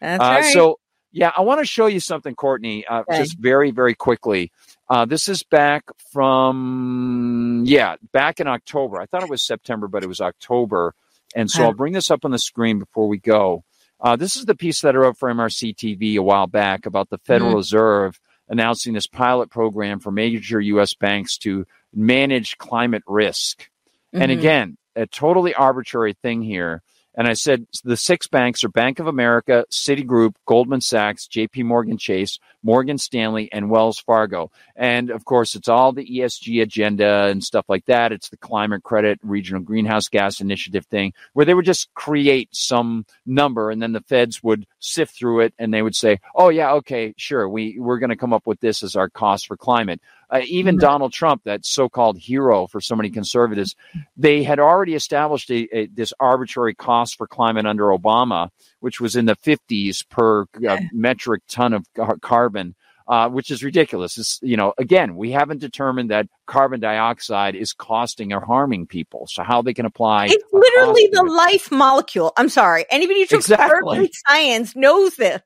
That's 0.02 0.22
Uh, 0.24 0.36
right. 0.36 0.46
So, 0.54 0.80
yeah, 1.12 1.32
I 1.36 1.42
want 1.42 1.60
to 1.60 1.66
show 1.66 1.88
you 1.88 2.00
something, 2.00 2.36
Courtenay, 2.36 2.84
uh, 2.90 3.04
Okay. 3.10 3.18
just 3.18 3.38
very, 3.38 3.72
very 3.72 3.96
quickly. 3.96 4.52
Uh, 4.90 5.06
this 5.06 5.30
is 5.30 5.44
back 5.44 5.84
from, 6.12 7.64
yeah, 7.66 7.96
back 8.14 8.40
in 8.40 8.48
October. 8.48 9.00
I 9.00 9.06
thought 9.06 9.24
it 9.24 9.30
was 9.30 9.46
September, 9.46 9.88
but 9.88 10.04
it 10.04 10.08
was 10.08 10.22
October. 10.22 10.94
And 11.36 11.50
so 11.52 11.64
Okay. 11.64 11.68
I'll 11.68 11.74
bring 11.74 11.94
this 11.94 12.12
up 12.12 12.26
on 12.26 12.32
the 12.32 12.40
screen 12.40 12.80
before 12.80 13.08
we 13.08 13.18
go. 13.20 13.64
Uh, 14.00 14.16
this 14.16 14.36
is 14.36 14.46
the 14.46 14.56
piece 14.56 14.82
that 14.82 14.96
I 14.96 15.00
wrote 15.00 15.18
for 15.18 15.30
MRC 15.30 15.76
TV 15.76 16.16
a 16.18 16.24
while 16.24 16.48
back 16.48 16.86
about 16.86 17.10
the 17.10 17.20
Federal 17.20 17.52
Mhm. 17.52 17.56
Reserve 17.58 18.20
announcing 18.52 18.94
this 18.94 19.08
pilot 19.08 19.50
program 19.50 20.00
for 20.00 20.12
major 20.12 20.60
U.S. 20.60 20.94
banks 20.94 21.38
to 21.40 21.66
manage 21.94 22.58
climate 22.60 23.04
risk. 23.08 23.70
And 24.14 24.30
Mhm. 24.32 24.38
again, 24.38 24.78
a 24.96 25.08
totally 25.08 25.56
arbitrary 25.56 26.14
thing 26.22 26.42
here. 26.44 26.84
And 27.16 27.28
I 27.28 27.34
said 27.34 27.68
the 27.84 27.98
six 27.98 28.28
banks 28.28 28.64
are 28.64 28.70
Bank 28.70 29.00
of 29.00 29.08
America, 29.08 29.66
Citigroup, 29.70 30.36
Goldman 30.46 30.82
Sachs, 30.82 31.28
JP 31.28 31.66
Morgan 31.66 31.98
Chase, 31.98 32.40
Morgan 32.64 32.98
Stanley, 32.98 33.52
and 33.52 33.70
Wells 33.70 34.00
Fargo. 34.00 34.50
And 34.76 35.10
of 35.10 35.26
course, 35.26 35.56
it's 35.56 35.68
all 35.68 35.92
the 35.92 36.06
ESG 36.06 36.62
agenda 36.62 37.26
and 37.26 37.44
stuff 37.44 37.66
like 37.68 37.86
that. 37.86 38.12
It's 38.12 38.30
the 38.30 38.38
climate 38.38 38.84
credit, 38.84 39.20
regional 39.24 39.62
greenhouse 39.62 40.08
gas 40.08 40.40
initiative 40.40 40.86
thing, 40.86 41.14
where 41.34 41.46
they 41.46 41.54
would 41.54 41.66
just 41.66 41.94
create 41.96 42.50
some 42.52 43.06
number 43.26 43.72
and 43.72 43.82
then 43.82 43.92
the 43.92 44.02
feds 44.02 44.42
would 44.42 44.66
sift 44.80 45.16
through 45.16 45.42
it 45.42 45.54
and 45.60 45.74
they 45.74 45.82
would 45.82 45.96
say, 45.96 46.20
oh, 46.36 46.50
yeah, 46.50 46.72
okay, 46.74 47.14
sure, 47.18 47.48
we, 47.50 47.78
we're 47.78 48.00
going 48.00 48.10
to 48.10 48.16
come 48.16 48.34
up 48.34 48.48
with 48.48 48.60
this 48.62 48.84
as 48.84 48.96
our 48.96 49.10
cost 49.10 49.48
for 49.48 49.58
climate. 49.58 50.00
Uh, 50.32 50.42
even 50.46 50.78
Donald 50.78 51.12
Trump, 51.12 51.44
that 51.44 51.66
so-called 51.66 52.18
hero 52.18 52.66
for 52.66 52.80
so 52.80 52.96
many 52.96 53.10
conservatives, 53.10 53.76
they 54.16 54.44
had 54.44 54.60
already 54.60 54.96
established 54.96 55.52
a, 55.52 55.68
a, 55.78 55.86
this 55.88 56.14
arbitrary 56.20 56.74
cost 56.74 57.18
for 57.18 57.28
climate 57.28 57.66
under 57.66 57.86
Obama, 57.86 58.50
which 58.80 59.02
was 59.02 59.18
in 59.18 59.26
the 59.26 59.36
50s 59.36 60.08
per 60.10 60.46
uh, 60.68 60.78
metric 60.94 61.44
ton 61.50 61.74
of 61.74 61.86
car- 61.96 62.18
carbon. 62.22 62.76
Uh, 63.08 63.28
which 63.28 63.52
is 63.52 63.62
ridiculous. 63.62 64.18
It's, 64.18 64.40
you 64.42 64.56
know, 64.56 64.74
again, 64.78 65.18
we 65.18 65.32
haven't 65.32 65.60
determined 65.60 66.12
that 66.12 66.28
carbon 66.46 66.80
dioxide 66.80 67.56
is 67.56 67.74
costing 67.74 68.32
or 68.32 68.40
harming 68.40 68.88
people. 68.88 69.28
So 69.28 69.44
how 69.44 69.62
they 69.62 69.74
can 69.74 69.86
apply? 69.86 70.28
It's 70.30 70.44
literally 70.54 71.10
the 71.12 71.24
life 71.24 71.72
molecule. 71.72 72.32
I'm 72.38 72.48
sorry. 72.48 72.86
Anybody 72.90 73.22
who 73.22 73.26
took 73.26 73.40
Exactly. 73.40 74.00
earth 74.00 74.12
science 74.28 74.78
knows 74.78 75.16
this. 75.18 75.42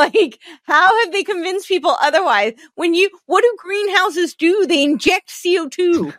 Like, 0.00 0.38
how 0.62 1.04
have 1.04 1.12
they 1.12 1.22
convinced 1.22 1.68
people 1.68 1.94
otherwise? 2.00 2.54
When 2.74 2.94
you, 2.94 3.10
what 3.26 3.42
do 3.42 3.54
greenhouses 3.58 4.34
do? 4.34 4.66
They 4.66 4.82
inject 4.82 5.28
CO2. 5.28 6.14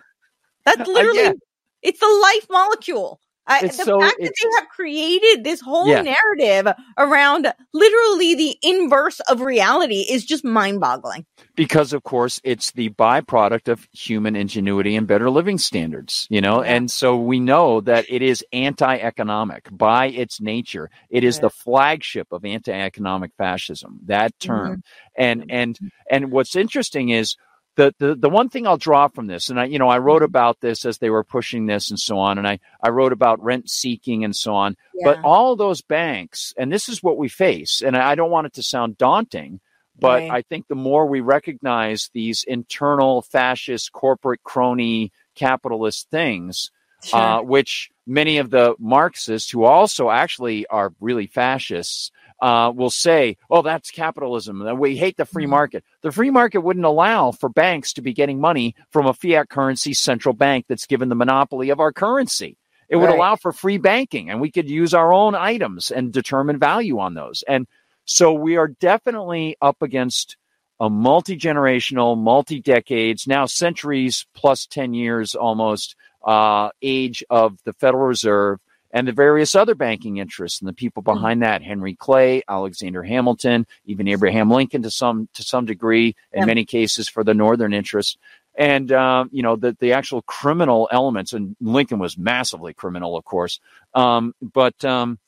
That's 0.66 0.82
uh, 0.82 0.92
literally, 0.92 1.20
yeah. 1.20 1.34
it's 1.82 2.00
the 2.00 2.22
life 2.22 2.48
molecule. 2.50 3.20
I, 3.48 3.68
the 3.68 3.74
so- 3.74 4.00
fact 4.00 4.18
that 4.20 4.32
they 4.42 4.50
have 4.60 4.70
created 4.70 5.44
this 5.44 5.60
whole 5.62 5.88
Yeah. 5.88 6.04
narrative 6.04 6.74
around 6.98 7.52
literally 7.74 8.36
the 8.36 8.58
inverse 8.62 9.20
of 9.22 9.42
reality 9.42 10.06
is 10.10 10.24
just 10.26 10.46
mind 10.46 10.80
boggling. 10.80 11.26
because 11.56 11.92
of 11.92 12.04
course 12.04 12.40
it's 12.44 12.72
the 12.72 12.90
byproduct 12.92 13.68
of 13.68 13.88
human 13.92 14.36
ingenuity 14.36 14.96
and 14.96 15.06
better 15.08 15.30
living 15.30 15.58
standards 15.58 16.28
you 16.30 16.40
know 16.40 16.64
Yeah. 16.64 16.74
and 16.76 16.92
so 16.92 17.18
we 17.18 17.40
know 17.40 17.82
that 17.82 18.06
it 18.10 18.22
is 18.22 18.44
anti-economic 18.54 19.68
by 19.72 20.08
its 20.08 20.40
nature 20.40 20.90
it 21.10 21.24
is 21.24 21.38
Yeah. 21.38 21.42
the 21.42 21.50
flagship 21.50 22.28
of 22.32 22.46
anti-economic 22.46 23.32
fascism 23.38 24.00
that 24.06 24.38
mm-hmm. 24.40 24.48
term 24.54 24.84
and 25.16 25.42
mm-hmm. 25.42 25.52
and 25.52 25.80
and 26.10 26.32
what's 26.32 26.56
interesting 26.56 27.10
is 27.10 27.36
the, 27.76 27.94
the 28.00 28.16
the 28.16 28.30
one 28.30 28.50
thing 28.50 28.68
I'll 28.68 28.78
draw 28.78 29.08
from 29.08 29.28
this, 29.28 29.50
and 29.50 29.60
I 29.60 29.66
you 29.66 29.80
know 29.80 29.88
I 29.88 29.98
wrote 30.00 30.24
about 30.24 30.60
this 30.60 30.86
as 30.86 30.98
they 30.98 31.10
were 31.10 31.24
pushing 31.24 31.66
this 31.66 31.90
and 31.90 32.00
so 32.00 32.18
on, 32.20 32.38
and 32.38 32.48
I 32.48 32.60
I 32.82 32.90
wrote 32.90 33.14
about 33.14 33.42
rent 33.44 33.70
seeking 33.70 34.24
and 34.24 34.36
so 34.36 34.54
on. 34.56 34.76
But 35.04 35.20
all 35.24 35.56
those 35.56 35.82
banks, 35.82 36.54
and 36.58 36.72
this 36.72 36.90
is 36.90 37.02
what 37.02 37.18
we 37.18 37.30
face, 37.30 37.82
and 37.82 37.96
I 37.98 38.16
don't 38.16 38.30
want 38.30 38.48
it 38.48 38.54
to 38.54 38.64
sound 38.64 38.98
daunting, 38.98 39.60
but 40.00 40.22
Right. 40.22 40.32
I 40.32 40.42
think 40.42 40.68
the 40.68 40.76
more 40.76 41.06
we 41.06 41.22
recognize 41.22 42.10
these 42.14 42.44
internal 42.44 43.22
fascist, 43.22 43.92
corporate, 43.92 44.44
crony, 44.44 45.12
capitalist 45.36 46.10
things, 46.10 46.72
Sure. 47.04 47.20
uh, 47.20 47.42
which 47.42 47.90
many 48.06 48.38
of 48.38 48.50
the 48.52 48.76
Marxists, 48.80 49.50
who 49.50 49.64
also 49.64 50.10
actually 50.10 50.68
are 50.68 50.94
really 51.00 51.28
fascists, 51.28 52.12
uh, 52.42 52.72
will 52.76 52.90
say, 52.90 53.38
"Oh, 53.50 53.62
that's 53.62 53.92
capitalism. 53.92 54.78
We 54.80 54.98
hate 54.98 55.18
the 55.18 55.26
free 55.26 55.46
Mhm. 55.46 55.50
market." 55.50 55.84
The 56.02 56.12
free 56.12 56.30
market 56.32 56.62
wouldn't 56.62 56.86
allow 56.86 57.32
for 57.32 57.50
banks 57.50 57.94
to 57.94 58.02
be 58.02 58.14
getting 58.14 58.40
money 58.42 58.76
from 58.92 59.06
a 59.06 59.14
fiat 59.14 59.50
currency 59.50 59.94
central 59.94 60.34
bank 60.34 60.66
that's 60.68 60.86
given 60.88 61.10
the 61.10 61.16
monopoly 61.16 61.70
of 61.70 61.80
our 61.80 61.94
currency. 61.94 62.58
It 62.90 62.98
would 62.98 63.06
Right. 63.06 63.16
allow 63.16 63.36
for 63.38 63.52
free 63.54 63.78
banking, 63.78 64.30
and 64.30 64.42
we 64.42 64.52
could 64.52 64.70
use 64.70 64.94
our 64.94 65.14
own 65.14 65.34
items 65.36 65.92
and 65.92 66.12
determine 66.12 66.60
value 66.60 67.00
on 67.00 67.14
those. 67.14 67.44
And 67.48 67.68
so 68.06 68.34
we 68.34 68.58
are 68.58 68.68
definitely 68.68 69.56
up 69.62 69.82
against 69.82 70.36
a 70.80 70.90
multi 70.90 71.38
generational, 71.38 72.18
multi 72.18 72.60
decades, 72.60 73.28
now 73.28 73.46
centuries 73.46 74.26
plus 74.34 74.66
10 74.66 74.94
years 74.94 75.36
almost 75.36 75.96
uh, 76.26 76.70
age 76.82 77.24
of 77.30 77.60
the 77.66 77.74
Federal 77.74 78.08
Reserve. 78.08 78.60
And 78.94 79.08
the 79.08 79.12
various 79.12 79.56
other 79.56 79.76
banking 79.76 80.18
interests 80.18 80.60
and 80.62 80.68
the 80.68 80.74
people 80.74 81.04
Mm-hmm. 81.04 81.14
behind 81.14 81.42
that 81.44 81.62
henry 81.64 81.96
clay 81.96 82.44
alexander 82.48 83.04
hamilton 83.04 83.66
even 83.86 84.08
abraham 84.08 84.50
lincoln 84.52 84.82
to 84.84 84.92
some 84.92 85.28
to 85.34 85.44
some 85.44 85.66
degree 85.66 86.16
in 86.34 86.40
Yeah. 86.42 86.46
many 86.46 86.66
cases 86.66 87.08
for 87.10 87.24
the 87.24 87.34
northern 87.34 87.74
interests 87.74 88.18
and 88.58 88.92
um, 88.92 89.30
you 89.32 89.44
know 89.44 89.56
the 89.56 89.76
the 89.80 89.94
actual 89.94 90.22
criminal 90.24 90.90
elements 90.92 91.34
and 91.34 91.56
lincoln 91.62 92.00
was 92.00 92.18
massively 92.18 92.74
criminal 92.74 93.18
of 93.18 93.24
course 93.26 93.60
um, 93.94 94.34
but 94.42 94.84
um. 94.86 95.20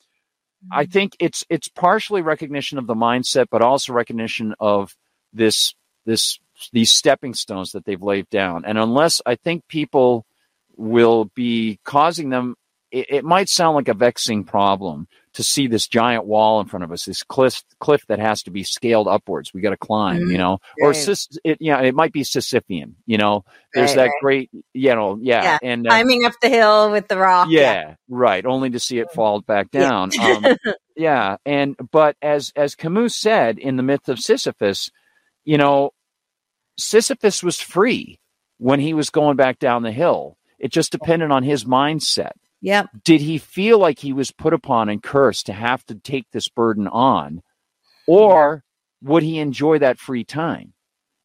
I 0.72 0.86
think 0.86 1.14
it's 1.20 1.44
it's 1.50 1.68
partially 1.68 2.22
recognition 2.22 2.78
of 2.78 2.86
the 2.86 2.94
mindset, 2.94 3.48
but 3.50 3.60
also 3.60 3.92
recognition 3.92 4.54
of 4.58 4.96
this 5.32 5.74
this 6.06 6.38
these 6.72 6.90
stepping 6.90 7.34
stones 7.34 7.72
that 7.72 7.84
they've 7.84 8.00
laid 8.02 8.30
down. 8.30 8.64
And 8.64 8.78
unless 8.78 9.20
I 9.26 9.34
think 9.34 9.68
people 9.68 10.24
will 10.76 11.26
be 11.34 11.78
causing 11.84 12.30
them, 12.30 12.56
it, 12.94 13.06
it 13.10 13.24
might 13.24 13.48
sound 13.48 13.74
like 13.76 13.88
a 13.88 13.94
vexing 13.94 14.44
problem 14.44 15.08
to 15.34 15.42
see 15.42 15.66
this 15.66 15.88
giant 15.88 16.24
wall 16.26 16.60
in 16.60 16.66
front 16.66 16.84
of 16.84 16.92
us, 16.92 17.04
this 17.04 17.24
cliff 17.24 17.62
cliff 17.80 18.06
that 18.06 18.20
has 18.20 18.42
to 18.44 18.50
be 18.52 18.62
scaled 18.62 19.08
upwards. 19.08 19.52
We 19.52 19.60
got 19.60 19.70
to 19.70 19.76
climb, 19.76 20.22
Mhm. 20.22 20.30
you 20.32 20.38
know, 20.38 20.58
or 20.80 20.88
Right. 20.90 20.96
sis, 20.96 21.28
it, 21.42 21.58
yeah, 21.60 21.80
it 21.80 21.94
might 21.94 22.12
be 22.12 22.22
Sisyphean, 22.22 22.94
you 23.06 23.18
know. 23.18 23.44
There's 23.74 23.90
Right, 23.90 23.96
that 23.96 24.02
right. 24.04 24.20
great, 24.20 24.50
you 24.72 24.94
know, 24.94 25.18
yeah, 25.20 25.42
Yeah. 25.42 25.58
and 25.62 25.86
uh, 25.86 25.90
Climbing 25.90 26.24
up 26.24 26.34
the 26.40 26.48
hill 26.48 26.92
with 26.92 27.08
the 27.08 27.18
rock. 27.18 27.48
yeah, 27.50 27.94
right. 28.08 28.46
Only 28.46 28.70
to 28.70 28.78
see 28.78 28.98
it 29.00 29.10
fall 29.12 29.40
back 29.40 29.68
Yeah. 29.72 29.80
down. 29.80 30.10
Um, 30.20 30.44
yeah, 30.96 31.36
and 31.44 31.74
but 31.90 32.16
as 32.22 32.52
as 32.54 32.76
Camus 32.76 33.16
said 33.16 33.58
in 33.58 33.76
the 33.76 33.82
myth 33.82 34.08
of 34.08 34.20
Sisyphus, 34.20 34.90
you 35.44 35.58
know, 35.58 35.90
Sisyphus 36.78 37.42
was 37.42 37.60
free 37.60 38.20
when 38.58 38.78
he 38.80 38.94
was 38.94 39.10
going 39.10 39.36
back 39.36 39.58
down 39.58 39.82
the 39.82 39.92
hill. 39.92 40.36
It 40.58 40.70
just 40.72 40.92
depended 40.92 41.30
on 41.30 41.42
his 41.42 41.64
mindset. 41.64 42.32
Yep. 42.60 42.88
Did 43.04 43.20
he 43.20 43.38
feel 43.38 43.78
like 43.78 43.98
he 43.98 44.12
was 44.12 44.30
put 44.30 44.54
upon 44.54 44.88
and 44.88 45.02
cursed 45.02 45.46
to 45.46 45.52
have 45.52 45.84
to 45.86 45.94
take 45.94 46.30
this 46.30 46.48
burden 46.48 46.88
on, 46.88 47.42
or 48.06 48.64
would 49.02 49.22
he 49.22 49.38
enjoy 49.38 49.78
that 49.78 49.98
free 49.98 50.24
time? 50.24 50.74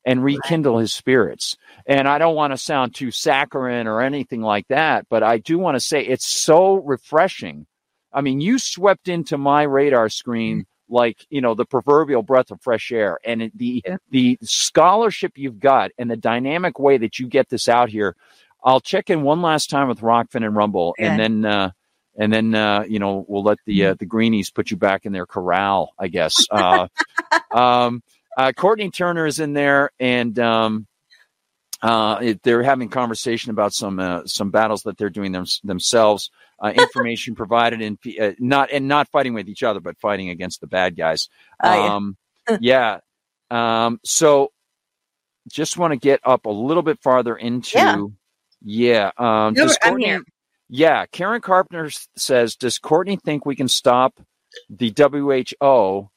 and 0.05 0.23
rekindle 0.23 0.79
his 0.79 0.93
spirits. 0.93 1.57
And 1.85 2.07
I 2.07 2.17
don't 2.17 2.35
want 2.35 2.53
to 2.53 2.57
sound 2.57 2.95
too 2.95 3.11
saccharine 3.11 3.85
or 3.85 4.01
anything 4.01 4.41
like 4.41 4.67
that, 4.69 5.05
but 5.09 5.23
I 5.23 5.37
do 5.37 5.59
want 5.59 5.75
to 5.75 5.79
say 5.79 6.01
it's 6.01 6.25
so 6.25 6.75
refreshing. 6.75 7.67
I 8.11 8.21
mean, 8.21 8.41
you 8.41 8.57
swept 8.57 9.07
into 9.07 9.37
my 9.37 9.63
radar 9.63 10.09
screen 10.09 10.61
mm-hmm. 10.61 10.95
like, 10.95 11.25
you 11.29 11.41
know, 11.41 11.53
the 11.53 11.65
proverbial 11.65 12.23
breath 12.23 12.49
of 12.49 12.61
fresh 12.61 12.91
air 12.91 13.19
and 13.23 13.51
the 13.53 13.83
Yeah. 13.85 13.97
the 14.09 14.37
scholarship 14.41 15.33
you've 15.37 15.59
got 15.59 15.91
and 15.97 16.09
the 16.09 16.17
dynamic 16.17 16.79
way 16.79 16.97
that 16.97 17.19
you 17.19 17.27
get 17.27 17.49
this 17.49 17.67
out 17.69 17.89
here. 17.89 18.15
I'll 18.63 18.81
check 18.81 19.09
in 19.09 19.21
one 19.21 19.41
last 19.41 19.69
time 19.69 19.87
with 19.87 20.01
Rokfin 20.01 20.45
and 20.45 20.55
Rumble 20.55 20.95
Yeah. 20.99 21.11
and 21.11 21.19
then 21.19 21.45
uh 21.45 21.71
and 22.17 22.33
then 22.33 22.53
uh, 22.53 22.83
you 22.87 22.99
know 22.99 23.23
we'll 23.29 23.43
let 23.43 23.59
the 23.65 23.85
uh, 23.87 23.93
the 23.93 24.05
greenies 24.05 24.49
put 24.49 24.71
you 24.71 24.77
back 24.77 25.05
in 25.05 25.13
their 25.13 25.25
corral, 25.25 25.93
I 25.97 26.09
guess. 26.09 26.35
Uh, 26.51 26.87
um, 27.51 28.03
uh, 28.35 28.51
Courtenay 28.51 28.89
Turner 28.89 29.25
is 29.25 29.39
in 29.39 29.53
there, 29.53 29.91
and 29.99 30.37
um, 30.39 30.87
uh, 31.81 32.19
it, 32.21 32.43
they're 32.43 32.63
having 32.63 32.89
conversation 32.89 33.51
about 33.51 33.73
some 33.73 33.99
uh, 33.99 34.25
some 34.25 34.51
battles 34.51 34.83
that 34.83 34.97
they're 34.97 35.09
doing 35.09 35.31
them, 35.31 35.45
themselves. 35.63 36.29
Uh, 36.59 36.73
information 36.75 37.35
provided 37.35 37.81
in 37.81 37.97
uh, 38.19 38.31
not 38.39 38.69
and 38.71 38.87
not 38.87 39.07
fighting 39.09 39.33
with 39.33 39.47
each 39.47 39.63
other, 39.63 39.79
but 39.79 39.97
fighting 39.99 40.29
against 40.29 40.59
the 40.59 40.67
bad 40.67 40.97
guys. 40.97 41.29
Oh, 41.63 41.73
yeah. 41.73 41.95
Um, 41.95 42.17
yeah. 42.59 42.99
Um, 43.49 43.99
so 44.03 44.51
just 45.47 45.77
want 45.77 45.93
to 45.93 45.97
get 45.99 46.19
up 46.25 46.45
a 46.45 46.51
little 46.51 46.83
bit 46.83 47.01
farther 47.01 47.35
into. 47.35 47.77
Yeah. 47.77 48.05
Um, 49.17 49.53
No, 49.53 49.67
Courtenay- 49.81 50.05
here. 50.05 50.23
yeah, 50.69 51.05
Karen 51.07 51.41
Carpenter 51.41 51.89
says, 52.17 52.55
"Does 52.55 52.77
Courtenay 52.79 53.17
think 53.17 53.45
we 53.45 53.55
can 53.55 53.67
stop 53.67 54.19
the 54.69 54.91
WHO, 54.91 56.09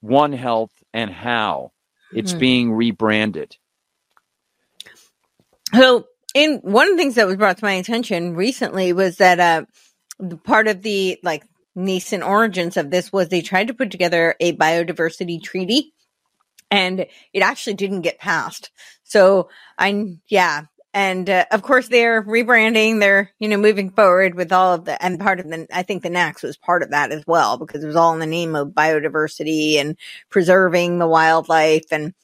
One 0.00 0.32
Health, 0.32 0.72
and 0.92 1.10
how 1.10 1.72
it's 2.12 2.34
Mhm. 2.34 2.38
being 2.38 2.72
rebranded?" 2.72 3.56
So, 5.74 6.06
in 6.34 6.58
one 6.62 6.86
of 6.90 6.96
the 6.96 7.02
things 7.02 7.16
that 7.16 7.26
was 7.26 7.36
brought 7.36 7.58
to 7.58 7.64
my 7.64 7.72
attention 7.74 8.34
recently 8.34 8.92
was 8.92 9.16
that 9.16 9.40
uh, 9.40 9.64
the 10.18 10.36
part 10.36 10.68
of 10.68 10.82
the 10.82 11.18
like 11.22 11.44
nascent 11.74 12.22
origins 12.22 12.76
of 12.76 12.90
this 12.90 13.12
was 13.12 13.28
they 13.28 13.42
tried 13.42 13.68
to 13.68 13.74
put 13.74 13.90
together 13.90 14.34
a 14.40 14.54
biodiversity 14.56 15.42
treaty, 15.42 15.92
and 16.70 17.06
it 17.32 17.40
actually 17.40 17.74
didn't 17.74 18.02
get 18.02 18.18
passed. 18.18 18.70
So, 19.04 19.48
I 19.78 20.16
yeah, 20.28 20.62
and 20.98 21.30
uh, 21.30 21.44
of 21.52 21.62
course 21.62 21.86
they're 21.86 22.24
rebranding. 22.24 22.98
They're 22.98 23.30
you 23.38 23.48
know 23.48 23.56
moving 23.56 23.90
forward 23.90 24.34
with 24.34 24.52
all 24.52 24.74
of 24.74 24.84
the 24.84 25.00
and 25.02 25.20
part 25.20 25.38
of 25.38 25.48
the 25.48 25.68
I 25.72 25.84
think 25.84 26.02
the 26.02 26.08
NACs 26.08 26.42
was 26.42 26.56
part 26.56 26.82
of 26.82 26.90
that 26.90 27.12
as 27.12 27.22
well 27.24 27.56
because 27.56 27.84
it 27.84 27.86
was 27.86 27.94
all 27.94 28.12
in 28.14 28.18
the 28.18 28.26
name 28.26 28.56
of 28.56 28.70
biodiversity 28.70 29.76
and 29.76 29.96
preserving 30.28 30.98
the 30.98 31.06
wildlife 31.06 31.84
and 31.92 32.14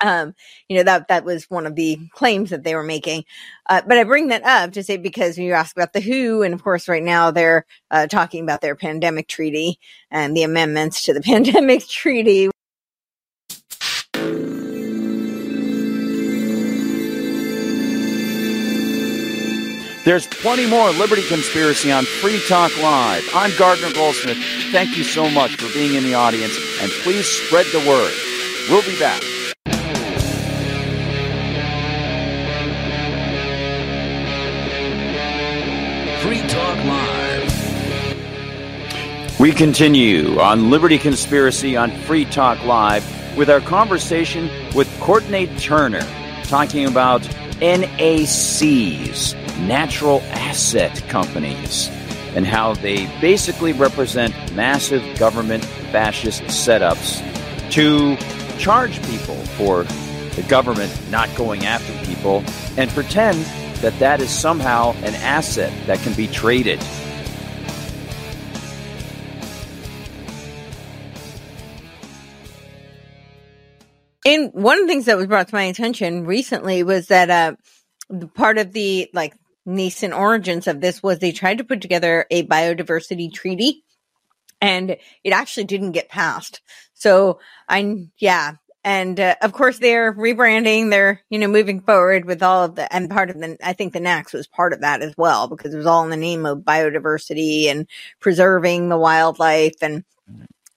um, 0.00 0.34
you 0.68 0.76
know 0.76 0.82
that 0.82 1.06
that 1.06 1.24
was 1.24 1.44
one 1.48 1.66
of 1.66 1.76
the 1.76 1.98
claims 2.12 2.50
that 2.50 2.64
they 2.64 2.74
were 2.74 2.82
making. 2.82 3.24
Uh, 3.68 3.82
but 3.86 3.96
I 3.96 4.02
bring 4.02 4.28
that 4.28 4.42
up 4.42 4.72
to 4.72 4.82
say 4.82 4.96
because 4.96 5.38
you 5.38 5.52
asked 5.52 5.76
about 5.76 5.92
the 5.92 6.00
WHO, 6.00 6.42
and 6.42 6.52
of 6.52 6.64
course, 6.64 6.88
right 6.88 7.02
now 7.02 7.30
they're 7.30 7.64
uh, 7.92 8.08
talking 8.08 8.42
about 8.42 8.60
their 8.60 8.74
pandemic 8.74 9.28
treaty 9.28 9.78
and 10.10 10.36
the 10.36 10.42
amendments 10.42 11.04
to 11.04 11.14
the 11.14 11.20
pandemic 11.32 11.86
treaty. 11.86 12.50
There's 20.10 20.26
plenty 20.26 20.66
more 20.66 20.90
Liberty 20.90 21.22
Conspiracy 21.22 21.92
on 21.92 22.04
Free 22.04 22.40
Talk 22.48 22.76
Live. 22.82 23.22
I'm 23.32 23.56
Gardner 23.56 23.92
Goldsmith. 23.92 24.38
Thank 24.72 24.96
you 24.96 25.04
so 25.04 25.30
much 25.30 25.54
for 25.54 25.72
being 25.72 25.94
in 25.94 26.02
the 26.02 26.14
audience, 26.14 26.58
and 26.80 26.90
please 27.04 27.26
spread 27.28 27.64
the 27.66 27.78
word. 27.88 28.12
We'll 28.68 28.82
be 28.82 28.98
back. 28.98 29.22
Free 36.22 36.42
Talk 36.48 36.76
Live. 36.86 37.54
We 39.38 39.52
continue 39.52 40.40
on 40.40 40.70
Liberty 40.70 40.98
Conspiracy 40.98 41.76
on 41.76 41.92
Free 41.92 42.24
Talk 42.24 42.64
Live 42.64 43.06
with 43.36 43.48
our 43.48 43.60
conversation 43.60 44.50
with 44.74 44.88
Courtenay 44.98 45.46
Turner, 45.58 46.04
talking 46.42 46.88
about 46.88 47.22
NACs, 47.60 49.36
natural 49.66 50.20
asset 50.30 51.02
companies, 51.08 51.88
and 52.34 52.46
how 52.46 52.74
they 52.74 53.06
basically 53.20 53.72
represent 53.72 54.34
massive 54.54 55.18
government 55.18 55.64
fascist 55.92 56.42
setups 56.42 57.20
to 57.70 58.16
charge 58.58 59.02
people 59.08 59.36
for 59.56 59.84
the 60.34 60.42
government 60.48 60.92
not 61.10 61.34
going 61.34 61.64
after 61.64 61.92
people 62.06 62.44
and 62.76 62.90
pretend 62.90 63.38
that 63.82 63.98
that 63.98 64.20
is 64.20 64.30
somehow 64.30 64.92
an 65.02 65.14
asset 65.16 65.72
that 65.86 65.98
can 66.00 66.12
be 66.12 66.26
traded. 66.26 66.80
And 74.24 74.52
one 74.52 74.78
of 74.78 74.86
the 74.86 74.92
things 74.92 75.06
that 75.06 75.16
was 75.16 75.26
brought 75.26 75.48
to 75.48 75.54
my 75.54 75.64
attention 75.64 76.26
recently 76.26 76.82
was 76.82 77.06
that 77.08 77.30
uh, 77.30 77.56
part 78.34 78.58
of 78.58 78.72
the 78.72 79.08
like 79.14 79.34
nascent 79.66 80.14
origins 80.14 80.66
of 80.66 80.80
this 80.80 81.02
was 81.02 81.18
they 81.18 81.32
tried 81.32 81.58
to 81.58 81.64
put 81.64 81.80
together 81.80 82.26
a 82.30 82.46
biodiversity 82.46 83.32
treaty, 83.32 83.84
and 84.60 84.96
it 85.24 85.32
actually 85.32 85.64
didn't 85.64 85.92
get 85.92 86.08
passed. 86.08 86.60
So 86.94 87.40
I 87.68 88.08
yeah. 88.18 88.54
And 88.82 89.20
uh, 89.20 89.34
of 89.42 89.52
course, 89.52 89.78
they're 89.78 90.14
rebranding. 90.14 90.88
They're 90.88 91.20
you 91.28 91.38
know 91.38 91.48
moving 91.48 91.80
forward 91.82 92.24
with 92.24 92.42
all 92.42 92.64
of 92.64 92.76
the 92.76 92.90
and 92.92 93.10
part 93.10 93.28
of 93.28 93.38
the 93.38 93.58
I 93.62 93.74
think 93.74 93.92
the 93.92 94.00
NACs 94.00 94.32
was 94.32 94.46
part 94.46 94.72
of 94.72 94.80
that 94.80 95.02
as 95.02 95.14
well 95.18 95.48
because 95.48 95.74
it 95.74 95.76
was 95.76 95.86
all 95.86 96.02
in 96.04 96.10
the 96.10 96.16
name 96.16 96.46
of 96.46 96.60
biodiversity 96.60 97.66
and 97.66 97.86
preserving 98.20 98.88
the 98.88 98.96
wildlife 98.96 99.82
and 99.82 100.04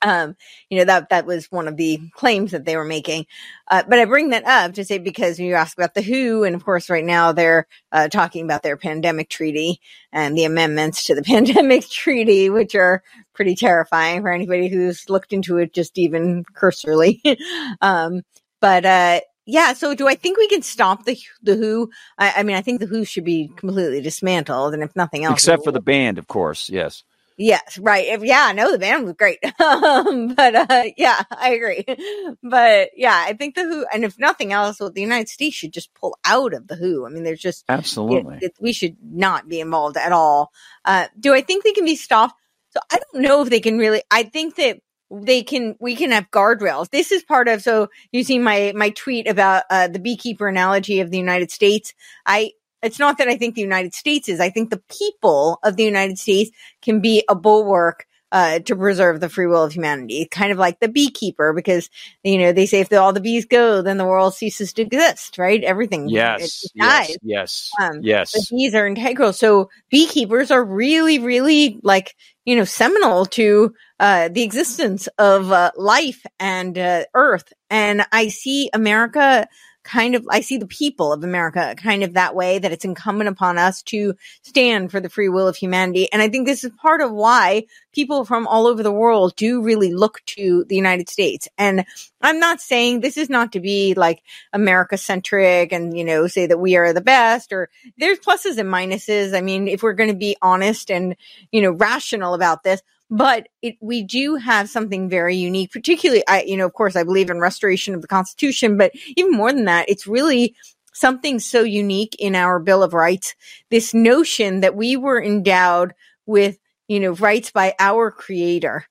um, 0.03 0.35
you 0.69 0.77
know 0.77 0.85
that 0.85 1.09
that 1.09 1.25
was 1.25 1.51
one 1.51 1.67
of 1.67 1.77
the 1.77 1.99
claims 2.13 2.51
that 2.51 2.65
they 2.65 2.75
were 2.75 2.85
making. 2.85 3.25
Uh, 3.69 3.83
but 3.87 3.99
I 3.99 4.05
bring 4.05 4.29
that 4.29 4.45
up 4.45 4.73
to 4.73 4.85
say 4.85 4.97
because 4.97 5.39
you 5.39 5.55
asked 5.55 5.77
about 5.77 5.93
the 5.93 6.01
WHO, 6.01 6.43
and 6.43 6.55
of 6.55 6.65
course, 6.65 6.89
right 6.89 7.05
now 7.05 7.31
they're 7.31 7.67
uh, 7.91 8.09
talking 8.09 8.45
about 8.45 8.63
their 8.63 8.77
pandemic 8.77 9.29
treaty 9.29 9.79
and 10.11 10.37
the 10.37 10.43
amendments 10.45 11.05
to 11.05 11.15
the 11.15 11.23
pandemic 11.23 11.89
treaty, 11.89 12.49
which 12.49 12.75
are 12.75 13.03
pretty 13.33 13.55
terrifying 13.55 14.21
for 14.21 14.31
anybody 14.31 14.67
who's 14.67 15.09
looked 15.09 15.33
into 15.33 15.57
it 15.57 15.73
just 15.73 15.97
even 15.97 16.43
cursorily. 16.53 17.21
um, 17.81 18.21
but 18.59 18.85
uh, 18.85 19.21
yeah, 19.45 19.73
so 19.73 19.93
do 19.93 20.07
I 20.07 20.15
think 20.15 20.37
we 20.37 20.47
can 20.47 20.61
stop 20.61 21.05
the 21.05 21.17
the 21.41 21.55
WHO? 21.55 21.89
I, 22.17 22.33
I 22.37 22.43
mean, 22.43 22.55
I 22.55 22.61
think 22.61 22.79
the 22.79 22.87
WHO 22.87 23.05
should 23.05 23.25
be 23.25 23.49
completely 23.55 24.01
dismantled, 24.01 24.73
and 24.73 24.83
if 24.83 24.95
nothing 24.95 25.23
else, 25.23 25.35
Except 25.35 25.63
for 25.63 25.71
the 25.71 25.81
band, 25.81 26.17
of 26.17 26.27
course. 26.27 26.69
Yes. 26.69 27.03
Yes, 27.37 27.77
right. 27.79 28.05
If, 28.07 28.23
yeah, 28.23 28.51
no, 28.53 28.71
the 28.71 28.79
band 28.79 29.05
was 29.05 29.13
great. 29.13 29.39
um, 29.59 30.35
but 30.35 30.55
uh, 30.55 30.83
yeah, 30.97 31.21
I 31.31 31.53
agree. 31.53 31.85
But 32.43 32.89
yeah, 32.95 33.23
I 33.27 33.33
think 33.33 33.55
the 33.55 33.63
Who, 33.63 33.85
and 33.91 34.03
if 34.03 34.19
nothing 34.19 34.53
else, 34.53 34.79
well, 34.79 34.91
the 34.91 35.01
United 35.01 35.29
States 35.29 35.55
should 35.55 35.73
just 35.73 35.93
pull 35.93 36.17
out 36.25 36.53
of 36.53 36.67
the 36.67 36.75
Who. 36.75 37.05
I 37.05 37.09
mean, 37.09 37.23
there's 37.23 37.39
just 37.39 37.63
absolutely 37.69 38.37
it, 38.37 38.43
it, 38.43 38.53
we 38.59 38.73
should 38.73 38.97
not 39.01 39.47
be 39.47 39.59
involved 39.59 39.97
at 39.97 40.11
all. 40.11 40.51
Uh, 40.85 41.07
do 41.19 41.33
I 41.33 41.41
think 41.41 41.63
they 41.63 41.71
can 41.71 41.85
be 41.85 41.95
stopped? 41.95 42.35
So 42.71 42.79
I 42.91 42.97
don't 42.99 43.23
know 43.23 43.41
if 43.41 43.49
they 43.49 43.59
can 43.59 43.77
really. 43.77 44.03
I 44.11 44.23
think 44.23 44.55
that 44.55 44.79
they 45.09 45.43
can. 45.43 45.75
We 45.79 45.95
can 45.95 46.11
have 46.11 46.31
guardrails. 46.31 46.89
This 46.89 47.11
is 47.11 47.23
part 47.23 47.47
of. 47.47 47.61
So 47.61 47.89
you 48.11 48.23
see 48.23 48.39
my 48.39 48.73
my 48.75 48.89
tweet 48.89 49.27
about 49.27 49.63
uh, 49.69 49.87
the 49.87 49.99
beekeeper 49.99 50.47
analogy 50.47 50.99
of 50.99 51.11
the 51.11 51.17
United 51.17 51.51
States. 51.51 51.93
I 52.25 52.51
it's 52.83 52.99
not 52.99 53.17
that 53.17 53.27
I 53.27 53.37
think 53.37 53.55
the 53.55 53.61
United 53.61 53.93
States 53.93 54.29
is. 54.29 54.39
I 54.39 54.49
think 54.49 54.69
the 54.69 54.83
people 54.89 55.59
of 55.63 55.77
the 55.77 55.83
United 55.83 56.19
States 56.19 56.51
can 56.81 56.99
be 57.01 57.23
a 57.29 57.35
bulwark 57.35 58.05
uh, 58.33 58.57
to 58.57 58.75
preserve 58.75 59.19
the 59.19 59.29
free 59.29 59.45
will 59.45 59.63
of 59.63 59.71
humanity, 59.71 60.27
kind 60.29 60.51
of 60.51 60.57
like 60.57 60.79
the 60.79 60.87
beekeeper, 60.87 61.53
because 61.53 61.91
you 62.23 62.39
know 62.39 62.51
they 62.51 62.65
say 62.65 62.79
if 62.79 62.89
the, 62.89 62.99
all 62.99 63.13
the 63.13 63.21
bees 63.21 63.45
go, 63.45 63.83
then 63.83 63.97
the 63.97 64.05
world 64.05 64.33
ceases 64.33 64.73
to 64.73 64.81
exist, 64.81 65.37
right? 65.37 65.63
Everything, 65.63 66.09
yes, 66.09 66.65
yes, 66.73 67.15
yes, 67.21 67.71
um, 67.79 67.99
yes. 68.01 68.31
The 68.31 68.47
bees 68.49 68.73
are 68.73 68.87
integral, 68.87 69.33
so 69.33 69.69
beekeepers 69.91 70.49
are 70.49 70.65
really, 70.65 71.19
really 71.19 71.79
like 71.83 72.15
you 72.43 72.55
know 72.55 72.65
seminal 72.65 73.27
to 73.27 73.75
uh, 73.99 74.29
the 74.29 74.41
existence 74.41 75.07
of 75.19 75.51
uh, 75.51 75.69
life 75.77 76.25
and 76.39 76.75
uh, 76.75 77.03
Earth, 77.13 77.53
and 77.69 78.03
I 78.11 78.29
see 78.29 78.71
America 78.73 79.47
kind 79.83 80.15
of, 80.15 80.25
I 80.29 80.41
see 80.41 80.57
the 80.57 80.67
people 80.67 81.11
of 81.11 81.23
America 81.23 81.75
kind 81.77 82.03
of 82.03 82.13
that 82.13 82.35
way 82.35 82.59
that 82.59 82.71
it's 82.71 82.85
incumbent 82.85 83.29
upon 83.29 83.57
us 83.57 83.81
to 83.83 84.15
stand 84.41 84.91
for 84.91 84.99
the 84.99 85.09
free 85.09 85.29
will 85.29 85.47
of 85.47 85.55
humanity. 85.55 86.11
And 86.11 86.21
I 86.21 86.29
think 86.29 86.47
this 86.47 86.63
is 86.63 86.71
part 86.81 87.01
of 87.01 87.11
why 87.11 87.65
people 87.93 88.25
from 88.25 88.47
all 88.47 88.65
over 88.65 88.81
the 88.81 88.91
world 88.91 89.35
do 89.35 89.61
really 89.61 89.93
look 89.93 90.21
to 90.25 90.65
the 90.67 90.75
United 90.75 91.09
States. 91.09 91.47
And 91.57 91.85
I'm 92.21 92.39
not 92.39 92.61
saying 92.61 92.99
this 92.99 93.17
is 93.17 93.29
not 93.29 93.51
to 93.53 93.59
be 93.59 93.93
like 93.93 94.21
America 94.51 94.97
centric 94.97 95.71
and, 95.71 95.97
you 95.97 96.03
know, 96.03 96.27
say 96.27 96.47
that 96.47 96.59
we 96.59 96.75
are 96.75 96.93
the 96.93 97.01
best 97.01 97.51
or 97.51 97.69
there's 97.97 98.19
pluses 98.19 98.57
and 98.57 98.69
minuses. 98.69 99.35
I 99.35 99.41
mean, 99.41 99.67
if 99.67 99.83
we're 99.83 99.93
going 99.93 100.11
to 100.11 100.15
be 100.15 100.37
honest 100.41 100.89
and, 100.89 101.15
you 101.51 101.61
know, 101.61 101.71
rational 101.71 102.33
about 102.33 102.63
this, 102.63 102.81
but 103.13 103.47
it, 103.61 103.75
we 103.79 104.01
do 104.01 104.37
have 104.37 104.67
something 104.67 105.07
very 105.07 105.35
unique, 105.35 105.71
particularly, 105.71 106.23
I, 106.27 106.41
you 106.41 106.57
know, 106.57 106.65
of 106.65 106.73
course, 106.73 106.95
I 106.95 107.03
believe 107.03 107.29
in 107.29 107.39
restoration 107.39 107.93
of 107.93 108.01
the 108.01 108.07
Constitution, 108.07 108.75
but 108.75 108.91
even 109.15 109.31
more 109.31 109.53
than 109.53 109.65
that, 109.65 109.87
it's 109.87 110.07
really 110.07 110.55
something 110.95 111.39
so 111.39 111.61
unique 111.61 112.15
in 112.17 112.33
our 112.33 112.59
Bill 112.59 112.81
of 112.81 112.95
Rights. 112.95 113.35
This 113.69 113.93
notion 113.93 114.61
that 114.61 114.75
we 114.75 114.97
were 114.97 115.21
endowed 115.21 115.93
with, 116.25 116.57
you 116.87 116.99
know, 116.99 117.11
rights 117.11 117.51
by 117.51 117.75
our 117.77 118.09
creator. 118.09 118.85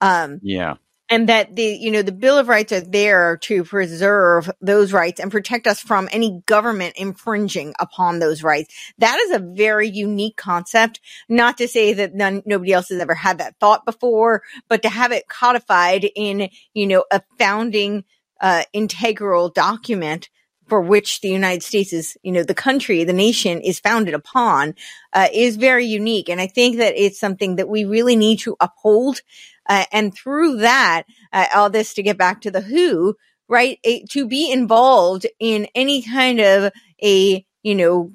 Um, 0.00 0.40
yeah 0.42 0.74
and 1.10 1.28
that 1.28 1.54
the 1.56 1.64
you 1.64 1.90
know 1.90 2.02
the 2.02 2.12
bill 2.12 2.38
of 2.38 2.48
rights 2.48 2.72
are 2.72 2.80
there 2.80 3.36
to 3.38 3.64
preserve 3.64 4.50
those 4.60 4.92
rights 4.92 5.20
and 5.20 5.30
protect 5.30 5.66
us 5.66 5.80
from 5.80 6.08
any 6.12 6.42
government 6.46 6.94
infringing 6.96 7.74
upon 7.78 8.18
those 8.18 8.42
rights 8.42 8.74
that 8.98 9.18
is 9.18 9.30
a 9.32 9.38
very 9.38 9.88
unique 9.88 10.36
concept 10.36 11.00
not 11.28 11.58
to 11.58 11.68
say 11.68 11.92
that 11.92 12.14
none, 12.14 12.42
nobody 12.46 12.72
else 12.72 12.88
has 12.88 13.00
ever 13.00 13.14
had 13.14 13.38
that 13.38 13.58
thought 13.58 13.84
before 13.84 14.42
but 14.68 14.82
to 14.82 14.88
have 14.88 15.12
it 15.12 15.28
codified 15.28 16.08
in 16.14 16.50
you 16.74 16.86
know 16.86 17.04
a 17.10 17.22
founding 17.38 18.04
uh, 18.40 18.62
integral 18.72 19.48
document 19.48 20.28
for 20.68 20.80
which 20.80 21.20
the 21.20 21.28
United 21.28 21.62
States 21.62 21.92
is, 21.92 22.16
you 22.22 22.30
know, 22.30 22.42
the 22.42 22.54
country, 22.54 23.02
the 23.04 23.12
nation 23.12 23.60
is 23.60 23.80
founded 23.80 24.14
upon, 24.14 24.74
uh, 25.12 25.28
is 25.32 25.56
very 25.56 25.86
unique. 25.86 26.28
And 26.28 26.40
I 26.40 26.46
think 26.46 26.76
that 26.76 26.94
it's 26.96 27.18
something 27.18 27.56
that 27.56 27.68
we 27.68 27.84
really 27.84 28.16
need 28.16 28.40
to 28.40 28.56
uphold. 28.60 29.22
Uh, 29.68 29.84
and 29.92 30.14
through 30.14 30.58
that, 30.58 31.04
uh, 31.32 31.46
all 31.54 31.70
this 31.70 31.94
to 31.94 32.02
get 32.02 32.16
back 32.16 32.40
to 32.40 32.50
the 32.50 32.60
who, 32.60 33.14
right? 33.48 33.78
to 34.10 34.26
be 34.26 34.50
involved 34.50 35.26
in 35.38 35.66
any 35.74 36.02
kind 36.02 36.40
of 36.40 36.72
a, 37.02 37.44
you 37.62 37.74
know, 37.74 38.12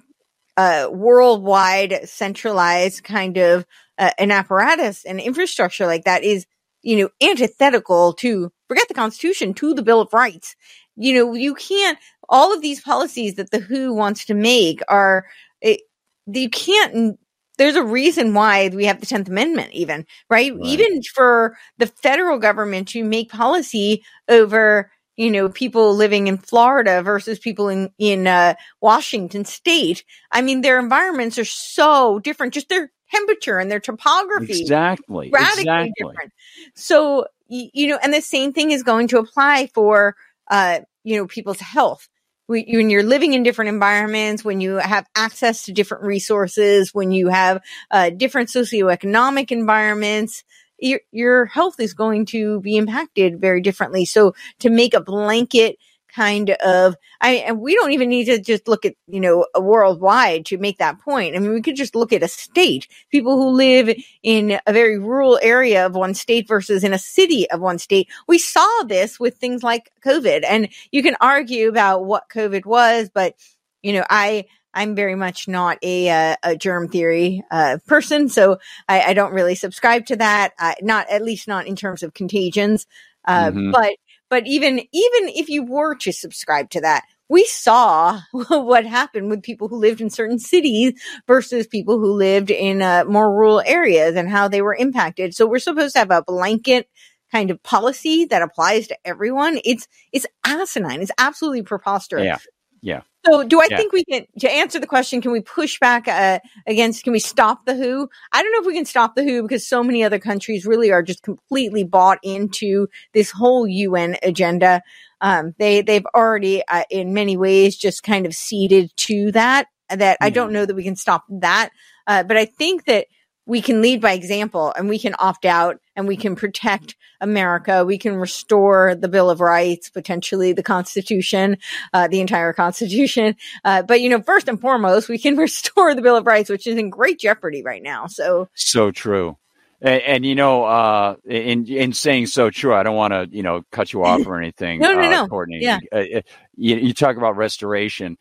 uh, 0.58 0.88
worldwide 0.92 2.08
centralized 2.08 3.04
kind 3.04 3.38
of 3.38 3.66
uh, 3.98 4.12
an 4.18 4.32
apparatus 4.32 5.06
and 5.06 5.20
infrastructure 5.20 5.86
like 5.86 6.04
that 6.06 6.24
is, 6.24 6.46
you 6.82 6.98
know, 6.98 7.10
antithetical 7.22 8.14
to 8.14 8.52
forget 8.68 8.88
the 8.88 8.94
Constitution 8.94 9.54
to 9.56 9.74
the 9.74 9.82
Bill 9.82 10.02
of 10.02 10.14
Rights. 10.14 10.56
You 10.96 11.14
know, 11.14 11.34
you 11.34 11.56
can't. 11.56 11.98
All 12.30 12.54
of 12.54 12.62
these 12.62 12.82
policies 12.82 13.36
that 13.36 13.52
the 13.52 13.60
WHO 13.60 13.94
wants 13.94 14.26
to 14.26 14.34
make 14.34 14.82
are. 14.88 15.26
It, 15.62 15.82
you 16.26 16.50
can't 16.50 17.20
there's 17.58 17.76
a 17.76 17.84
reason 17.84 18.34
why 18.34 18.70
we 18.70 18.86
have 18.86 19.00
the 19.00 19.06
10th 19.06 19.28
Amendment, 19.28 19.72
even, 19.74 20.06
right? 20.30 20.54
right? 20.54 20.66
Even 20.66 21.02
for 21.14 21.58
the 21.78 21.88
federal 21.88 22.40
government 22.40 22.90
to 22.90 23.04
make 23.04 23.32
policy 23.32 24.04
over, 24.28 24.92
you 25.16 25.30
know, 25.30 25.50
people 25.50 25.96
living 25.96 26.28
in 26.28 26.38
Florida 26.38 27.02
versus 27.04 27.40
people 27.40 27.70
in, 27.70 27.92
in, 28.00 28.28
uh, 28.28 28.56
Washington 28.82 29.46
state. 29.46 30.04
I 30.32 30.42
mean, 30.42 30.62
their 30.62 30.80
environments 30.80 31.38
are 31.38 31.46
so 31.46 32.20
different, 32.20 32.54
just 32.54 32.70
their 32.70 32.92
temperature 33.14 33.60
and 33.60 33.70
their 33.70 33.80
topography. 33.80 34.62
Exactly. 34.62 35.30
Radically 35.32 35.62
exactly. 35.62 35.94
different. 35.98 36.34
So, 36.76 37.28
you 37.48 37.88
know, 37.88 38.00
and 38.02 38.14
the 38.14 38.22
same 38.22 38.54
thing 38.54 38.72
is 38.72 38.82
going 38.82 39.08
to 39.10 39.20
apply 39.20 39.70
for, 39.74 40.16
uh, 40.50 40.80
you 41.04 41.18
know, 41.18 41.28
people's 41.28 41.60
health 41.60 42.10
when 42.48 42.90
you're 42.90 43.04
living 43.04 43.34
in 43.34 43.44
different 43.44 43.70
environments, 43.70 44.44
when 44.44 44.62
you 44.62 44.76
have 44.76 45.08
access 45.16 45.64
to 45.66 45.72
different 45.72 46.04
resources, 46.04 46.94
when 46.94 47.12
you 47.12 47.30
have 47.30 47.62
uh, 47.90 48.10
different 48.10 48.50
socioeconomic 48.50 49.52
environments, 49.52 50.44
your, 50.78 51.00
your 51.12 51.46
health 51.46 51.80
is 51.80 51.94
going 51.94 52.26
to 52.28 52.60
be 52.60 52.76
impacted 52.76 53.40
very 53.40 53.62
differently. 53.62 54.06
So 54.06 54.34
to 54.60 54.70
make 54.70 54.94
a 54.94 55.02
blanket 55.02 55.78
kind 56.14 56.52
of 56.52 56.96
I 57.22 57.32
and 57.36 57.60
we 57.60 57.76
don't 57.76 57.92
even 57.92 58.10
need 58.10 58.26
to 58.26 58.40
just 58.40 58.68
look 58.68 58.86
at, 58.86 58.96
you 59.08 59.20
know, 59.20 59.46
worldwide 59.58 60.46
to 60.48 60.58
make 60.58 60.78
that 60.78 61.00
point. 61.00 61.36
I 61.36 61.40
mean, 61.40 61.54
we 61.54 61.62
could 61.62 61.76
just 61.76 61.96
look 61.96 62.14
at 62.14 62.24
a 62.24 62.28
state. 62.28 62.88
People 63.12 63.38
who 63.38 63.50
live 63.50 63.96
in 64.22 64.60
a 64.66 64.74
very 64.74 65.00
rural 65.00 65.40
area 65.42 65.86
of 65.86 65.96
one 65.96 66.14
state 66.14 66.48
versus 66.48 66.84
in 66.84 66.94
a 66.94 67.00
city 67.00 67.50
of 67.50 67.60
one 67.60 67.80
state. 67.80 68.08
We 68.28 68.38
saw 68.38 68.84
this 68.88 69.20
with 69.20 69.38
things 69.38 69.64
like 69.64 69.92
COVID 70.06 70.44
and 70.48 70.70
you 70.92 71.04
can 71.04 71.16
argue 71.20 71.70
about 71.70 72.06
what 72.06 72.30
COVID 72.30 72.66
was, 72.66 73.10
but 73.14 73.36
you 73.82 73.94
know, 73.94 74.06
I 74.10 74.46
I'm 74.74 74.96
very 74.96 75.16
much 75.16 75.48
not 75.48 75.78
a 75.84 76.10
uh, 76.10 76.36
a 76.44 76.56
germ 76.56 76.88
theory 76.88 77.44
uh, 77.52 77.78
person, 77.88 78.28
so 78.30 78.58
I, 78.90 79.02
I, 79.02 79.14
don't 79.14 79.34
really 79.34 79.54
subscribe 79.54 80.08
to 80.08 80.16
that. 80.16 80.54
Uh, 80.58 80.74
not 80.82 81.08
at 81.12 81.22
least 81.22 81.48
not 81.48 81.68
in 81.68 81.76
terms 81.76 82.02
of 82.02 82.16
contagions. 82.16 82.88
Uh, 83.26 83.52
mm-hmm. 83.52 83.72
But 83.72 83.94
but 84.34 84.48
even, 84.48 84.80
even 84.80 85.30
if 85.30 85.48
you 85.48 85.62
were 85.62 85.94
to 85.94 86.12
subscribe 86.12 86.72
to 86.72 86.82
that, 86.82 87.04
we 87.30 87.46
saw 87.46 88.20
what 88.32 88.84
happened 88.84 89.30
with 89.30 89.44
people 89.44 89.68
who 89.68 89.78
lived 89.78 90.02
in 90.02 90.10
certain 90.10 90.40
cities 90.40 91.00
versus 91.28 91.68
people 91.68 92.00
who 92.00 92.14
lived 92.14 92.50
in 92.50 92.82
uh, 92.82 93.04
more 93.08 93.32
rural 93.32 93.62
areas 93.64 94.16
and 94.16 94.28
how 94.28 94.48
they 94.48 94.64
were 94.64 94.74
impacted. 94.74 95.36
So 95.36 95.46
we're 95.46 95.60
supposed 95.60 95.94
to 95.94 96.00
have 96.00 96.10
a 96.10 96.24
blanket 96.24 96.90
kind 97.32 97.52
of 97.52 97.62
policy 97.62 98.26
that 98.26 98.42
applies 98.42 98.88
to 98.88 98.98
everyone. 99.06 99.60
It's 99.64 99.88
it's 100.12 100.26
asinine. 100.44 101.04
It's 101.04 101.12
absolutely 101.20 101.62
preposterous. 101.62 102.26
Yeah. 102.26 102.38
Yeah. 102.82 103.02
So, 103.26 103.44
do 103.44 103.62
I 103.62 103.68
yeah. 103.70 103.78
think 103.78 103.94
we 103.94 104.04
can 104.04 104.26
to 104.40 104.52
answer 104.52 104.80
the 104.80 104.88
question? 104.88 105.22
Can 105.22 105.32
we 105.32 105.40
push 105.40 105.80
back 105.80 106.08
uh, 106.08 106.40
against? 106.68 107.04
Can 107.04 107.14
we 107.14 107.20
stop 107.20 107.66
the 107.66 107.76
WHO? 107.76 108.10
I 108.34 108.44
don't 108.44 108.52
know 108.52 108.60
if 108.60 108.66
we 108.66 108.74
can 108.74 108.86
stop 108.86 109.16
the 109.16 109.24
WHO 109.24 109.44
because 109.44 109.66
so 109.66 109.82
many 109.82 110.04
other 110.04 110.20
countries 110.20 110.66
really 110.66 110.92
are 110.92 111.02
just 111.02 111.24
completely 111.24 111.84
bought 111.86 112.20
into 112.22 112.88
this 113.14 113.32
whole 113.32 113.66
UN 113.66 114.18
agenda. 114.24 114.82
Um, 115.22 115.56
they 115.58 115.82
they've 115.82 116.06
already, 116.14 116.64
uh, 116.68 116.84
in 116.90 117.14
many 117.14 117.38
ways, 117.38 117.78
just 117.78 118.04
kind 118.04 118.26
of 118.26 118.36
ceded 118.36 118.92
to 118.98 119.32
that. 119.32 119.68
That 119.90 120.00
mm-hmm. 120.00 120.26
I 120.26 120.30
don't 120.30 120.52
know 120.52 120.66
that 120.66 120.76
we 120.76 120.84
can 120.84 120.98
stop 120.98 121.24
that, 121.30 121.70
uh, 122.08 122.24
but 122.24 122.36
I 122.36 122.46
think 122.46 122.86
that 122.86 123.08
we 123.46 123.62
can 123.62 123.82
lead 123.82 124.02
by 124.02 124.14
example 124.14 124.74
and 124.78 124.88
we 124.88 125.00
can 125.00 125.16
opt 125.20 125.46
out 125.46 125.80
and 125.96 126.08
we 126.08 126.16
can 126.16 126.36
protect 126.36 126.96
America. 127.20 127.86
We 127.86 127.98
can 127.98 128.16
restore 128.16 128.96
the 128.96 129.08
Bill 129.08 129.30
of 129.30 129.42
Rights, 129.42 129.90
potentially 129.90 130.54
the 130.54 130.64
Constitution, 130.64 131.58
uh, 131.94 132.08
the 132.08 132.22
entire 132.22 132.54
Constitution. 132.54 133.36
Uh, 133.64 133.82
but 133.82 134.02
you 134.02 134.10
know, 134.10 134.22
first 134.22 134.48
and 134.48 134.60
foremost, 134.60 135.10
we 135.10 135.18
can 135.18 135.36
restore 135.38 135.94
the 135.96 136.02
Bill 136.02 136.16
of 136.16 136.26
Rights, 136.26 136.50
which 136.50 136.68
is 136.68 136.78
in 136.78 136.90
great 136.90 137.20
jeopardy 137.20 137.64
right 137.64 137.84
now. 137.84 138.08
So, 138.08 138.50
so 138.54 138.92
true. 138.92 139.38
And, 139.82 140.02
and 140.02 140.26
you 140.26 140.36
know, 140.36 140.64
uh, 140.64 141.16
in 141.26 141.68
in 141.68 141.92
saying 141.92 142.28
so 142.28 142.50
true, 142.50 142.74
I 142.74 142.84
don't 142.84 142.96
want 142.96 143.14
to 143.14 143.28
you 143.36 143.44
know 143.44 143.64
cut 143.72 143.92
you 143.92 144.04
off 144.06 144.26
or 144.28 144.40
anything. 144.40 144.80
no, 144.80 144.94
no, 144.94 145.02
uh, 145.02 145.10
no. 145.10 145.28
Courtenay. 145.28 145.60
Yeah. 145.62 145.80
Uh, 145.92 145.98
uh, 145.98 146.22
you, 146.56 146.78
you 146.78 146.94
talk 146.94 147.18
about 147.18 147.36
restoration 147.36 148.18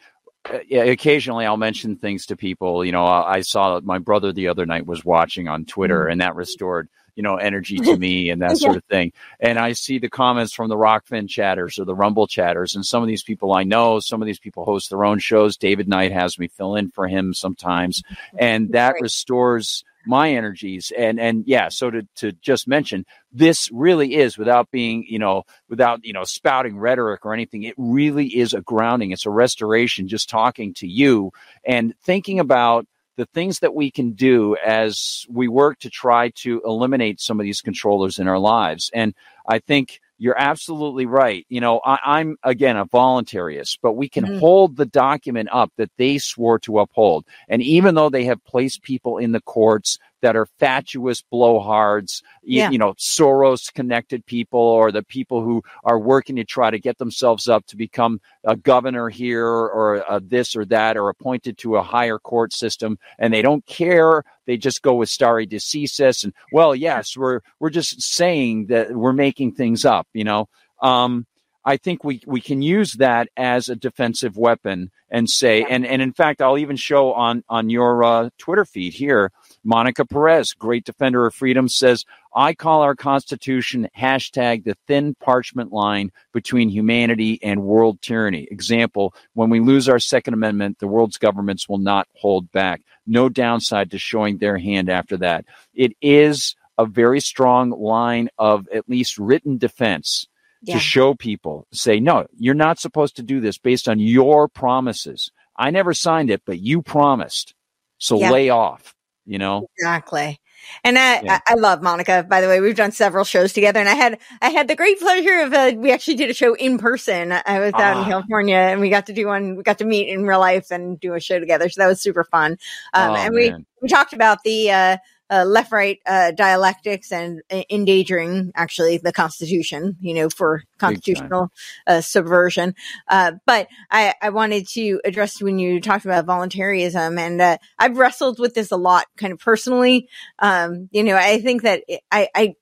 uh, 0.50 0.58
occasionally 0.70 1.46
I'll 1.46 1.56
mention 1.56 1.96
things 1.96 2.26
to 2.26 2.36
people. 2.36 2.84
You 2.84 2.92
know, 2.92 3.04
I 3.04 3.42
saw 3.42 3.80
my 3.80 3.98
brother 3.98 4.32
the 4.32 4.48
other 4.48 4.66
night 4.66 4.86
was 4.86 5.04
watching 5.04 5.48
on 5.48 5.64
Twitter, 5.64 6.04
mm. 6.04 6.12
and 6.12 6.20
that 6.20 6.34
restored 6.34 6.88
you 7.14 7.22
know 7.22 7.36
energy 7.36 7.76
to 7.76 7.96
me 7.96 8.30
and 8.30 8.40
that 8.42 8.50
yeah. 8.50 8.56
sort 8.56 8.76
of 8.76 8.84
thing. 8.84 9.12
And 9.38 9.58
I 9.58 9.72
see 9.72 9.98
the 9.98 10.08
comments 10.08 10.52
from 10.52 10.68
the 10.68 10.76
Rokfin 10.76 11.28
chatters 11.28 11.78
or 11.78 11.84
the 11.84 11.94
Rumble 11.94 12.26
chatters, 12.26 12.74
and 12.74 12.84
some 12.84 13.02
of 13.02 13.08
these 13.08 13.22
people 13.22 13.52
I 13.52 13.62
know. 13.62 14.00
Some 14.00 14.22
of 14.22 14.26
these 14.26 14.40
people 14.40 14.64
host 14.64 14.90
their 14.90 15.04
own 15.04 15.18
shows. 15.18 15.56
David 15.56 15.88
Knight 15.88 16.12
has 16.12 16.38
me 16.38 16.48
fill 16.48 16.74
in 16.74 16.90
for 16.90 17.06
him 17.06 17.34
sometimes, 17.34 18.02
and 18.38 18.72
that 18.72 18.96
restores 19.00 19.84
my 20.06 20.30
energies. 20.30 20.92
And 20.96 21.20
and 21.20 21.44
yeah 21.46 21.68
so 21.68 21.90
to 21.90 22.02
to 22.16 22.32
just 22.32 22.68
mention 22.68 23.04
this 23.32 23.70
really 23.72 24.14
is 24.14 24.38
without 24.38 24.70
being 24.70 25.04
you 25.08 25.18
know 25.18 25.44
without 25.68 26.04
you 26.04 26.12
know 26.12 26.24
spouting 26.24 26.78
rhetoric 26.78 27.24
or 27.24 27.34
anything 27.34 27.62
it 27.62 27.74
really 27.76 28.26
is 28.26 28.54
a 28.54 28.60
grounding. 28.60 29.10
It's 29.10 29.26
a 29.26 29.30
restoration 29.30 30.08
just 30.08 30.28
talking 30.28 30.74
to 30.74 30.86
you 30.86 31.32
and 31.64 31.94
thinking 32.02 32.40
about 32.40 32.86
the 33.16 33.26
things 33.26 33.58
that 33.58 33.74
we 33.74 33.90
can 33.90 34.12
do 34.12 34.56
as 34.64 35.26
we 35.28 35.46
work 35.46 35.78
to 35.80 35.90
try 35.90 36.30
to 36.30 36.62
eliminate 36.64 37.20
some 37.20 37.38
of 37.38 37.44
these 37.44 37.60
controllers 37.60 38.18
in 38.18 38.28
our 38.28 38.38
lives. 38.38 38.90
And 38.94 39.14
i 39.48 39.58
think 39.58 40.00
you're 40.18 40.38
absolutely 40.38 41.06
right. 41.06 41.44
You 41.48 41.60
know, 41.60 41.80
I, 41.84 42.20
am 42.20 42.36
again 42.42 42.76
a 42.76 42.86
voluntarist, 42.86 43.78
but 43.82 43.94
we 43.94 44.08
can 44.08 44.24
mm-hmm. 44.24 44.38
hold 44.38 44.76
the 44.76 44.86
document 44.86 45.48
up 45.52 45.72
that 45.76 45.90
they 45.98 46.18
swore 46.18 46.58
to 46.60 46.78
uphold. 46.78 47.26
And 47.48 47.62
even 47.62 47.94
though 47.94 48.10
they 48.10 48.24
have 48.24 48.44
placed 48.44 48.82
people 48.82 49.18
in 49.18 49.32
the 49.32 49.40
courts 49.40 49.98
that 50.22 50.36
are 50.36 50.46
fatuous 50.58 51.22
blowhards, 51.32 52.22
yeah. 52.42 52.66
you, 52.66 52.72
you, 52.72 52.78
know, 52.78 52.94
Soros 52.94 53.72
connected 53.72 54.24
people 54.24 54.60
or 54.60 54.90
the 54.90 55.02
people 55.02 55.42
who 55.42 55.62
are 55.84 55.98
working 55.98 56.36
to 56.36 56.44
try 56.44 56.70
to 56.70 56.78
get 56.78 56.98
themselves 56.98 57.48
up 57.48 57.66
to 57.66 57.76
become 57.76 58.20
a 58.44 58.56
governor 58.56 59.08
here 59.08 59.46
or 59.46 59.96
a 60.08 60.20
this 60.20 60.56
or 60.56 60.64
that 60.66 60.96
or 60.96 61.08
appointed 61.08 61.58
to 61.58 61.76
a 61.76 61.82
higher 61.82 62.18
court 62.18 62.52
system. 62.52 62.98
And 63.18 63.34
they 63.34 63.42
don't 63.42 63.66
care. 63.66 64.24
They 64.46 64.56
just 64.56 64.82
go 64.82 64.94
with 64.94 65.08
stare 65.08 65.44
decisis. 65.44 66.24
And 66.24 66.32
well, 66.52 66.74
yes, 66.74 67.16
we're, 67.16 67.40
we're 67.58 67.70
just 67.70 68.00
saying 68.00 68.66
that 68.66 68.92
we're 68.92 69.12
making 69.12 69.52
things 69.52 69.84
up, 69.84 70.06
you 70.14 70.24
know. 70.24 70.48
Um, 70.80 71.26
I 71.64 71.76
think 71.76 72.02
we, 72.02 72.22
we 72.26 72.40
can 72.40 72.60
use 72.60 72.94
that 72.94 73.28
as 73.36 73.68
a 73.68 73.76
defensive 73.76 74.36
weapon 74.36 74.90
and 75.10 75.28
say, 75.28 75.62
and, 75.62 75.86
and 75.86 76.02
in 76.02 76.12
fact, 76.12 76.42
I'll 76.42 76.58
even 76.58 76.76
show 76.76 77.12
on, 77.12 77.44
on 77.48 77.70
your 77.70 78.02
uh, 78.02 78.30
Twitter 78.38 78.64
feed 78.64 78.94
here, 78.94 79.30
Monica 79.62 80.04
Perez, 80.04 80.54
great 80.54 80.84
defender 80.84 81.26
of 81.26 81.34
freedom, 81.34 81.68
says, 81.68 82.04
I 82.34 82.54
call 82.54 82.80
our 82.82 82.96
Constitution 82.96 83.88
hashtag 83.96 84.64
the 84.64 84.76
thin 84.88 85.14
parchment 85.14 85.72
line 85.72 86.10
between 86.32 86.68
humanity 86.68 87.38
and 87.42 87.62
world 87.62 88.00
tyranny. 88.00 88.48
Example, 88.50 89.14
when 89.34 89.50
we 89.50 89.60
lose 89.60 89.88
our 89.88 89.98
Second 89.98 90.34
Amendment, 90.34 90.78
the 90.78 90.88
world's 90.88 91.18
governments 91.18 91.68
will 91.68 91.78
not 91.78 92.08
hold 92.16 92.50
back. 92.50 92.80
No 93.06 93.28
downside 93.28 93.90
to 93.90 93.98
showing 93.98 94.38
their 94.38 94.58
hand 94.58 94.88
after 94.88 95.16
that. 95.18 95.44
It 95.74 95.92
is 96.00 96.56
a 96.78 96.86
very 96.86 97.20
strong 97.20 97.70
line 97.70 98.30
of 98.38 98.66
at 98.72 98.88
least 98.88 99.18
written 99.18 99.58
defense 99.58 100.26
yeah. 100.62 100.74
to 100.74 100.80
show 100.80 101.14
people, 101.14 101.66
say, 101.72 102.00
no, 102.00 102.26
you're 102.38 102.54
not 102.54 102.78
supposed 102.78 103.16
to 103.16 103.22
do 103.22 103.40
this 103.40 103.58
based 103.58 103.88
on 103.88 103.98
your 103.98 104.48
promises. 104.48 105.30
I 105.56 105.70
never 105.70 105.94
signed 105.94 106.30
it, 106.30 106.42
but 106.46 106.60
you 106.60 106.82
promised. 106.82 107.54
So 107.98 108.18
yeah. 108.18 108.30
lay 108.30 108.48
off 108.48 108.94
you 109.24 109.38
know 109.38 109.68
exactly 109.78 110.40
and 110.84 110.96
I, 110.98 111.20
yeah. 111.22 111.40
I, 111.46 111.52
I, 111.52 111.54
love 111.54 111.82
Monica. 111.82 112.24
By 112.28 112.40
the 112.40 112.46
way, 112.46 112.60
we've 112.60 112.76
done 112.76 112.92
several 112.92 113.24
shows 113.24 113.52
together, 113.52 113.80
and 113.80 113.88
I 113.88 113.94
had 113.94 114.18
I 114.40 114.50
had 114.50 114.68
the 114.68 114.76
great 114.76 115.00
pleasure 115.00 115.40
of 115.40 115.52
uh, 115.52 115.72
we 115.76 115.90
actually 115.90 116.14
did 116.14 116.30
a 116.30 116.34
show 116.34 116.54
in 116.54 116.78
person. 116.78 117.32
I 117.32 117.58
was 117.58 117.72
out 117.74 117.96
in 117.96 118.04
ah. 118.04 118.08
California, 118.08 118.56
and 118.56 118.80
we 118.80 118.88
got 118.88 119.06
to 119.06 119.12
do 119.12 119.26
one. 119.26 119.56
We 119.56 119.64
got 119.64 119.78
to 119.78 119.84
meet 119.84 120.08
in 120.08 120.24
real 120.24 120.38
life 120.38 120.70
and 120.70 121.00
do 121.00 121.14
a 121.14 121.20
show 121.20 121.40
together. 121.40 121.68
So 121.68 121.80
that 121.80 121.88
was 121.88 122.00
super 122.00 122.22
fun. 122.22 122.58
Um, 122.94 123.10
oh, 123.10 123.16
and 123.16 123.34
we 123.34 123.52
we 123.80 123.88
talked 123.88 124.12
about 124.12 124.44
the 124.44 124.70
uh, 124.70 124.96
uh, 125.32 125.44
left 125.44 125.72
right 125.72 125.98
uh, 126.06 126.30
dialectics 126.32 127.10
and 127.10 127.40
uh, 127.50 127.62
endangering 127.70 128.52
actually 128.54 128.98
the 128.98 129.12
Constitution, 129.12 129.96
you 130.00 130.12
know, 130.12 130.28
for 130.28 130.62
constitutional 130.78 131.50
uh, 131.86 132.02
subversion. 132.02 132.74
Uh, 133.08 133.32
but 133.46 133.68
I, 133.90 134.12
I 134.20 134.28
wanted 134.28 134.68
to 134.68 135.00
address 135.04 135.40
when 135.40 135.58
you 135.58 135.80
talked 135.80 136.04
about 136.04 136.26
voluntarism, 136.26 137.18
and 137.18 137.40
uh, 137.40 137.56
I've 137.78 137.96
wrestled 137.96 138.38
with 138.38 138.52
this 138.52 138.70
a 138.70 138.76
lot, 138.76 139.06
kind 139.16 139.32
of 139.32 139.38
personally. 139.38 140.08
Um, 140.38 140.90
you 140.92 141.02
know, 141.02 141.16
I 141.16 141.40
think 141.40 141.62
that 141.62 141.82
I, 142.10 142.28
I 142.34 142.54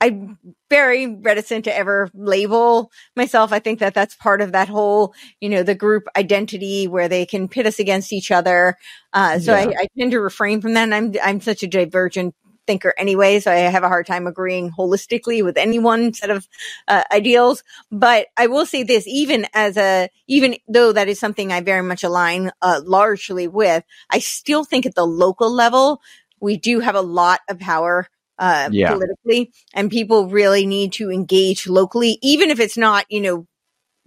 I'm 0.00 0.38
very 0.74 1.06
reticent 1.06 1.66
to 1.66 1.76
ever 1.76 2.10
label 2.14 2.90
myself. 3.14 3.52
I 3.52 3.60
think 3.60 3.78
that 3.78 3.94
that's 3.94 4.16
part 4.16 4.40
of 4.40 4.50
that 4.52 4.68
whole, 4.68 5.14
you 5.40 5.48
know, 5.48 5.62
the 5.62 5.76
group 5.76 6.02
identity 6.16 6.88
where 6.88 7.08
they 7.08 7.26
can 7.26 7.46
pit 7.46 7.64
us 7.64 7.78
against 7.78 8.12
each 8.12 8.32
other. 8.32 8.76
Uh, 9.12 9.38
so 9.38 9.54
yeah. 9.54 9.68
I, 9.68 9.82
I, 9.82 9.86
tend 9.96 10.10
to 10.10 10.20
refrain 10.20 10.60
from 10.60 10.74
that. 10.74 10.82
And 10.82 10.94
I'm, 10.94 11.14
I'm 11.22 11.40
such 11.40 11.62
a 11.62 11.68
divergent 11.68 12.34
thinker 12.66 12.92
anyway, 12.98 13.38
so 13.38 13.52
I 13.52 13.56
have 13.56 13.84
a 13.84 13.88
hard 13.88 14.04
time 14.04 14.26
agreeing 14.26 14.72
holistically 14.72 15.44
with 15.44 15.56
any 15.56 15.78
one 15.78 16.12
set 16.12 16.30
of 16.30 16.48
uh, 16.88 17.04
ideals. 17.12 17.62
But 17.92 18.26
I 18.36 18.48
will 18.48 18.66
say 18.66 18.82
this, 18.82 19.06
even 19.06 19.46
as 19.54 19.76
a, 19.76 20.08
even 20.26 20.56
though 20.66 20.90
that 20.90 21.06
is 21.08 21.20
something 21.20 21.52
I 21.52 21.60
very 21.60 21.82
much 21.82 22.02
align 22.02 22.50
uh, 22.62 22.80
largely 22.84 23.46
with, 23.46 23.84
I 24.10 24.18
still 24.18 24.64
think 24.64 24.86
at 24.86 24.96
the 24.96 25.06
local 25.06 25.52
level, 25.52 26.00
we 26.40 26.56
do 26.56 26.80
have 26.80 26.96
a 26.96 27.00
lot 27.00 27.40
of 27.48 27.60
power 27.60 28.08
uh, 28.38 28.68
yeah. 28.72 28.92
politically, 28.92 29.52
and 29.74 29.90
people 29.90 30.28
really 30.28 30.66
need 30.66 30.92
to 30.94 31.10
engage 31.10 31.66
locally, 31.66 32.18
even 32.22 32.50
if 32.50 32.60
it's 32.60 32.76
not, 32.76 33.04
you 33.08 33.20
know, 33.20 33.46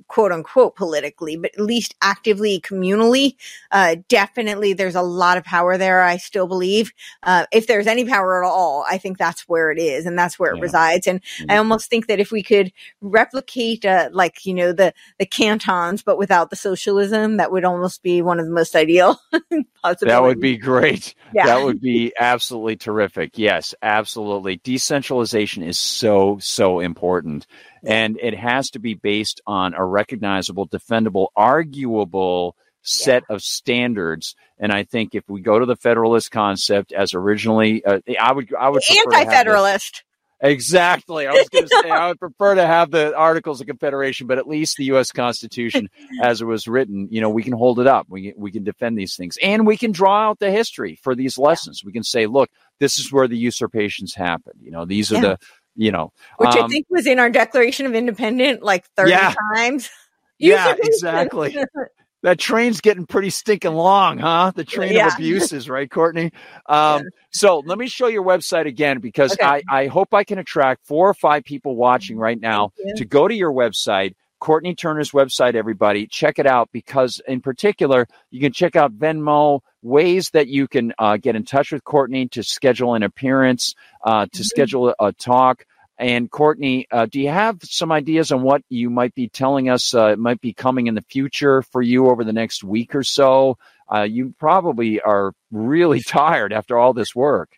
quote 0.08 0.32
unquote 0.32 0.76
politically, 0.76 1.36
but 1.38 1.52
at 1.54 1.60
least 1.60 1.96
actively 2.02 2.62
communally. 2.62 3.36
Uh, 3.72 3.98
definitely 4.08 4.74
there's 4.74 4.96
a 4.96 5.02
lot 5.02 5.38
of 5.38 5.44
power 5.44 5.78
there. 5.78 6.04
I 6.04 6.18
still 6.18 6.48
believe, 6.48 6.94
uh, 7.24 7.46
if 7.52 7.68
there's 7.68 7.88
any 7.88 8.06
power 8.06 8.44
at 8.44 8.48
all, 8.48 8.86
I 8.90 8.98
think 8.98 9.18
that's 9.18 9.48
where 9.48 9.72
it 9.72 9.80
is 9.80 10.06
and 10.06 10.18
that's 10.18 10.40
where 10.40 10.54
yeah. 10.54 10.60
it 10.60 10.62
resides. 10.62 11.08
And 11.08 11.22
mm-hmm. 11.22 11.52
I 11.52 11.58
almost 11.58 11.90
think 11.90 12.08
that 12.08 12.20
if 12.20 12.32
we 12.32 12.44
could 12.44 12.72
replicate, 13.02 13.86
uh, 13.86 14.10
like, 14.12 14.46
you 14.46 14.54
know, 14.54 14.72
the, 14.72 14.94
the 15.20 15.26
cantons, 15.26 16.04
but 16.04 16.18
without 16.18 16.50
the 16.50 16.56
socialism, 16.56 17.38
that 17.38 17.52
would 17.52 17.66
almost 17.66 18.04
be 18.04 18.22
one 18.22 18.40
of 18.40 18.46
the 18.46 18.54
most 18.54 18.76
ideal 18.76 19.20
possibilities. 19.32 19.68
That 20.18 20.24
would 20.24 20.40
be 20.40 20.58
great. 20.58 21.16
Yeah. 21.34 21.46
That 21.46 21.64
would 21.64 21.82
be 21.82 22.14
absolutely 22.20 22.76
terrific. 22.78 23.38
Yes, 23.38 23.76
absolutely. 23.82 24.58
Decentralization 24.58 25.64
is 25.64 25.78
so, 25.78 26.38
so 26.40 26.80
important. 26.80 27.46
And 27.84 28.18
it 28.22 28.36
has 28.36 28.70
to 28.72 28.80
be 28.80 28.94
based 28.94 29.42
on 29.46 29.74
a 29.74 29.84
recognizable, 29.86 30.68
defendable, 30.68 31.28
arguable 31.36 32.56
set 32.82 33.24
yeah. 33.30 33.36
of 33.36 33.42
standards. 33.42 34.36
And 34.60 34.72
I 34.72 34.84
think 34.84 35.14
if 35.14 35.24
we 35.28 35.42
go 35.42 35.60
to 35.60 35.66
the 35.66 35.76
federalist 35.76 36.32
concept 36.32 36.92
as 36.92 37.14
originally, 37.14 37.84
uh, 37.84 38.00
I 38.20 38.32
would, 38.32 38.54
I 38.54 38.70
would 38.70 38.84
anti-federalist. 38.90 40.04
Exactly. 40.40 41.26
I 41.26 41.32
was 41.32 41.50
going 41.50 41.66
to 41.66 41.82
say 41.82 41.90
I 41.90 42.08
would 42.10 42.20
prefer 42.20 42.56
to 42.56 42.66
have 42.66 42.92
the 42.92 43.16
Articles 43.16 43.60
of 43.60 43.68
Confederation, 43.68 44.28
but 44.28 44.38
at 44.38 44.48
least 44.48 44.78
the 44.78 44.86
U.S. 44.86 45.12
Constitution, 45.12 45.90
as 46.22 46.42
it 46.42 46.46
was 46.46 46.68
written, 46.68 47.08
you 47.10 47.22
know, 47.22 47.30
we 47.30 47.44
can 47.44 47.54
hold 47.54 47.80
it 47.80 47.88
up. 47.88 48.06
We 48.10 48.34
we 48.38 48.52
can 48.52 48.64
defend 48.64 48.98
these 48.98 49.16
things, 49.16 49.38
and 49.42 49.66
we 49.66 49.78
can 49.78 49.92
draw 49.92 50.30
out 50.30 50.40
the 50.40 50.52
history 50.52 51.00
for 51.02 51.16
these 51.16 51.38
lessons. 51.38 51.82
Yeah. 51.82 51.88
We 51.88 51.94
can 51.94 52.04
say, 52.04 52.28
look, 52.28 52.50
this 52.80 53.00
is 53.00 53.12
where 53.12 53.28
the 53.28 53.38
usurpations 53.38 54.14
happened. 54.14 54.60
You 54.62 54.72
know, 54.72 54.86
these 54.86 55.12
are 55.12 55.20
the 55.20 55.40
you 55.78 55.92
know, 55.92 56.12
which 56.38 56.50
um, 56.50 56.66
I 56.66 56.68
think 56.68 56.88
was 56.90 57.08
in 57.08 57.20
our 57.20 57.30
Declaration 57.30 57.86
of 57.86 57.96
Independence 57.96 58.62
like 58.62 58.86
30 58.98 59.12
yeah. 59.12 59.34
times. 59.56 59.90
yeah, 60.40 60.76
exactly. 60.78 61.58
that 62.24 62.40
train's 62.40 62.82
getting 62.82 63.06
pretty 63.06 63.30
stinking 63.30 63.74
long, 63.74 64.18
huh? 64.18 64.52
The 64.54 64.66
train 64.66 64.94
yeah. 64.94 65.08
of 65.08 65.14
abuses, 65.14 65.70
right, 65.70 65.90
Courtenay? 65.90 66.32
Um, 66.70 67.04
yeah. 67.04 67.10
So 67.32 67.64
let 67.66 67.78
me 67.78 67.88
show 67.88 68.08
your 68.08 68.24
website 68.24 68.66
again 68.66 69.00
because 69.00 69.32
okay. 69.34 69.46
I, 69.46 69.62
I 69.72 69.88
hope 69.88 70.14
I 70.14 70.26
can 70.26 70.38
attract 70.38 70.86
four 70.86 71.08
or 71.08 71.14
five 71.14 71.46
people 71.46 71.78
watching 71.78 72.18
right 72.18 72.40
now 72.40 72.72
to 72.98 73.06
go 73.06 73.28
to 73.28 73.34
your 73.34 73.54
website. 73.54 74.16
Courtenay 74.40 74.76
Turner's 74.76 75.12
website, 75.12 75.56
everybody, 75.56 76.08
check 76.08 76.40
it 76.40 76.46
out 76.46 76.70
because, 76.72 77.22
in 77.28 77.42
particular, 77.42 78.08
you 78.32 78.40
can 78.40 78.54
check 78.54 78.76
out 78.76 78.98
Venmo, 78.98 79.62
ways 79.82 80.30
that 80.32 80.48
you 80.48 80.68
can 80.68 80.94
uh, 81.00 81.18
get 81.18 81.36
in 81.36 81.44
touch 81.44 81.72
with 81.72 81.84
Courtenay 81.84 82.28
to 82.28 82.44
schedule 82.44 82.94
an 82.94 83.04
appearance, 83.04 83.76
uh, 84.04 84.26
to 84.26 84.32
mm-hmm. 84.32 84.44
schedule 84.44 84.90
a, 84.90 85.08
a 85.08 85.14
talk. 85.14 85.66
And 85.98 86.30
Courtenay, 86.30 86.86
uh, 86.92 87.08
do 87.08 87.20
you 87.20 87.30
have 87.30 87.58
some 87.64 87.92
ideas 87.92 88.32
on 88.32 88.44
what 88.44 88.62
you 88.70 88.90
might 88.90 89.16
be 89.16 89.30
telling 89.30 89.70
us 89.70 89.94
uh, 89.96 90.16
might 90.16 90.40
be 90.42 90.54
coming 90.54 90.88
in 90.88 90.94
the 90.94 91.06
future 91.10 91.64
for 91.64 91.82
you 91.82 92.08
over 92.08 92.24
the 92.24 92.34
next 92.34 92.64
week 92.64 92.94
or 92.94 93.04
so? 93.04 93.58
Uh, 93.92 94.04
you 94.04 94.36
probably 94.38 95.02
are 95.02 95.34
really 95.52 96.02
tired 96.08 96.54
after 96.54 96.78
all 96.78 96.94
this 96.94 97.16
work. 97.16 97.57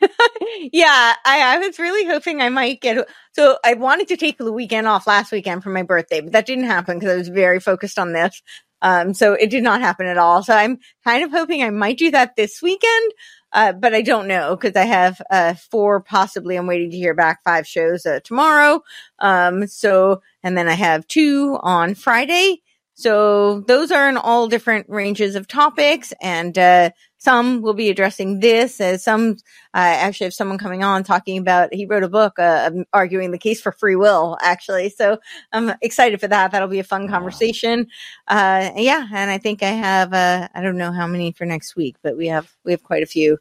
yeah, 0.72 1.14
I, 1.24 1.56
I, 1.56 1.58
was 1.58 1.78
really 1.78 2.06
hoping 2.06 2.40
I 2.40 2.48
might 2.48 2.80
get. 2.80 3.08
So 3.32 3.58
I 3.64 3.74
wanted 3.74 4.08
to 4.08 4.16
take 4.16 4.38
the 4.38 4.52
weekend 4.52 4.86
off 4.86 5.06
last 5.06 5.32
weekend 5.32 5.62
for 5.62 5.70
my 5.70 5.82
birthday, 5.82 6.20
but 6.20 6.32
that 6.32 6.46
didn't 6.46 6.64
happen 6.64 6.98
because 6.98 7.12
I 7.12 7.16
was 7.18 7.28
very 7.28 7.60
focused 7.60 7.98
on 7.98 8.12
this. 8.12 8.42
Um, 8.82 9.12
so 9.12 9.34
it 9.34 9.50
did 9.50 9.62
not 9.62 9.80
happen 9.80 10.06
at 10.06 10.18
all. 10.18 10.42
So 10.42 10.54
I'm 10.54 10.78
kind 11.04 11.22
of 11.24 11.30
hoping 11.30 11.62
I 11.62 11.70
might 11.70 11.98
do 11.98 12.10
that 12.12 12.36
this 12.36 12.62
weekend. 12.62 13.12
Uh, 13.52 13.72
but 13.72 13.94
I 13.94 14.02
don't 14.02 14.28
know 14.28 14.56
because 14.56 14.76
I 14.76 14.84
have, 14.84 15.20
uh, 15.28 15.54
four, 15.54 16.00
possibly 16.00 16.56
I'm 16.56 16.68
waiting 16.68 16.92
to 16.92 16.96
hear 16.96 17.14
back 17.14 17.42
five 17.42 17.66
shows, 17.66 18.06
uh, 18.06 18.20
tomorrow. 18.22 18.82
Um, 19.18 19.66
so, 19.66 20.22
and 20.44 20.56
then 20.56 20.68
I 20.68 20.74
have 20.74 21.06
two 21.08 21.58
on 21.60 21.96
Friday. 21.96 22.62
So 22.94 23.62
those 23.62 23.90
are 23.90 24.08
in 24.08 24.16
all 24.16 24.46
different 24.46 24.86
ranges 24.88 25.34
of 25.34 25.48
topics 25.48 26.12
and, 26.22 26.56
uh, 26.56 26.90
some 27.20 27.60
will 27.60 27.74
be 27.74 27.90
addressing 27.90 28.40
this 28.40 28.80
as 28.80 29.04
some, 29.04 29.36
uh, 29.74 29.78
actually 29.78 30.24
have 30.24 30.34
someone 30.34 30.56
coming 30.56 30.82
on 30.82 31.04
talking 31.04 31.36
about, 31.36 31.72
he 31.72 31.84
wrote 31.84 32.02
a 32.02 32.08
book, 32.08 32.38
uh, 32.38 32.70
arguing 32.94 33.30
the 33.30 33.38
case 33.38 33.60
for 33.60 33.72
free 33.72 33.94
will, 33.94 34.38
actually. 34.40 34.88
So 34.88 35.18
I'm 35.52 35.74
excited 35.82 36.18
for 36.18 36.28
that. 36.28 36.50
That'll 36.50 36.66
be 36.66 36.78
a 36.78 36.84
fun 36.84 37.08
conversation. 37.08 37.86
Uh, 38.26 38.70
yeah. 38.74 39.06
And 39.12 39.30
I 39.30 39.36
think 39.36 39.62
I 39.62 39.66
have, 39.68 40.14
uh, 40.14 40.48
I 40.54 40.62
don't 40.62 40.78
know 40.78 40.92
how 40.92 41.06
many 41.06 41.32
for 41.32 41.44
next 41.44 41.76
week, 41.76 41.96
but 42.02 42.16
we 42.16 42.26
have, 42.28 42.50
we 42.64 42.72
have 42.72 42.82
quite 42.82 43.02
a 43.02 43.06
few. 43.06 43.36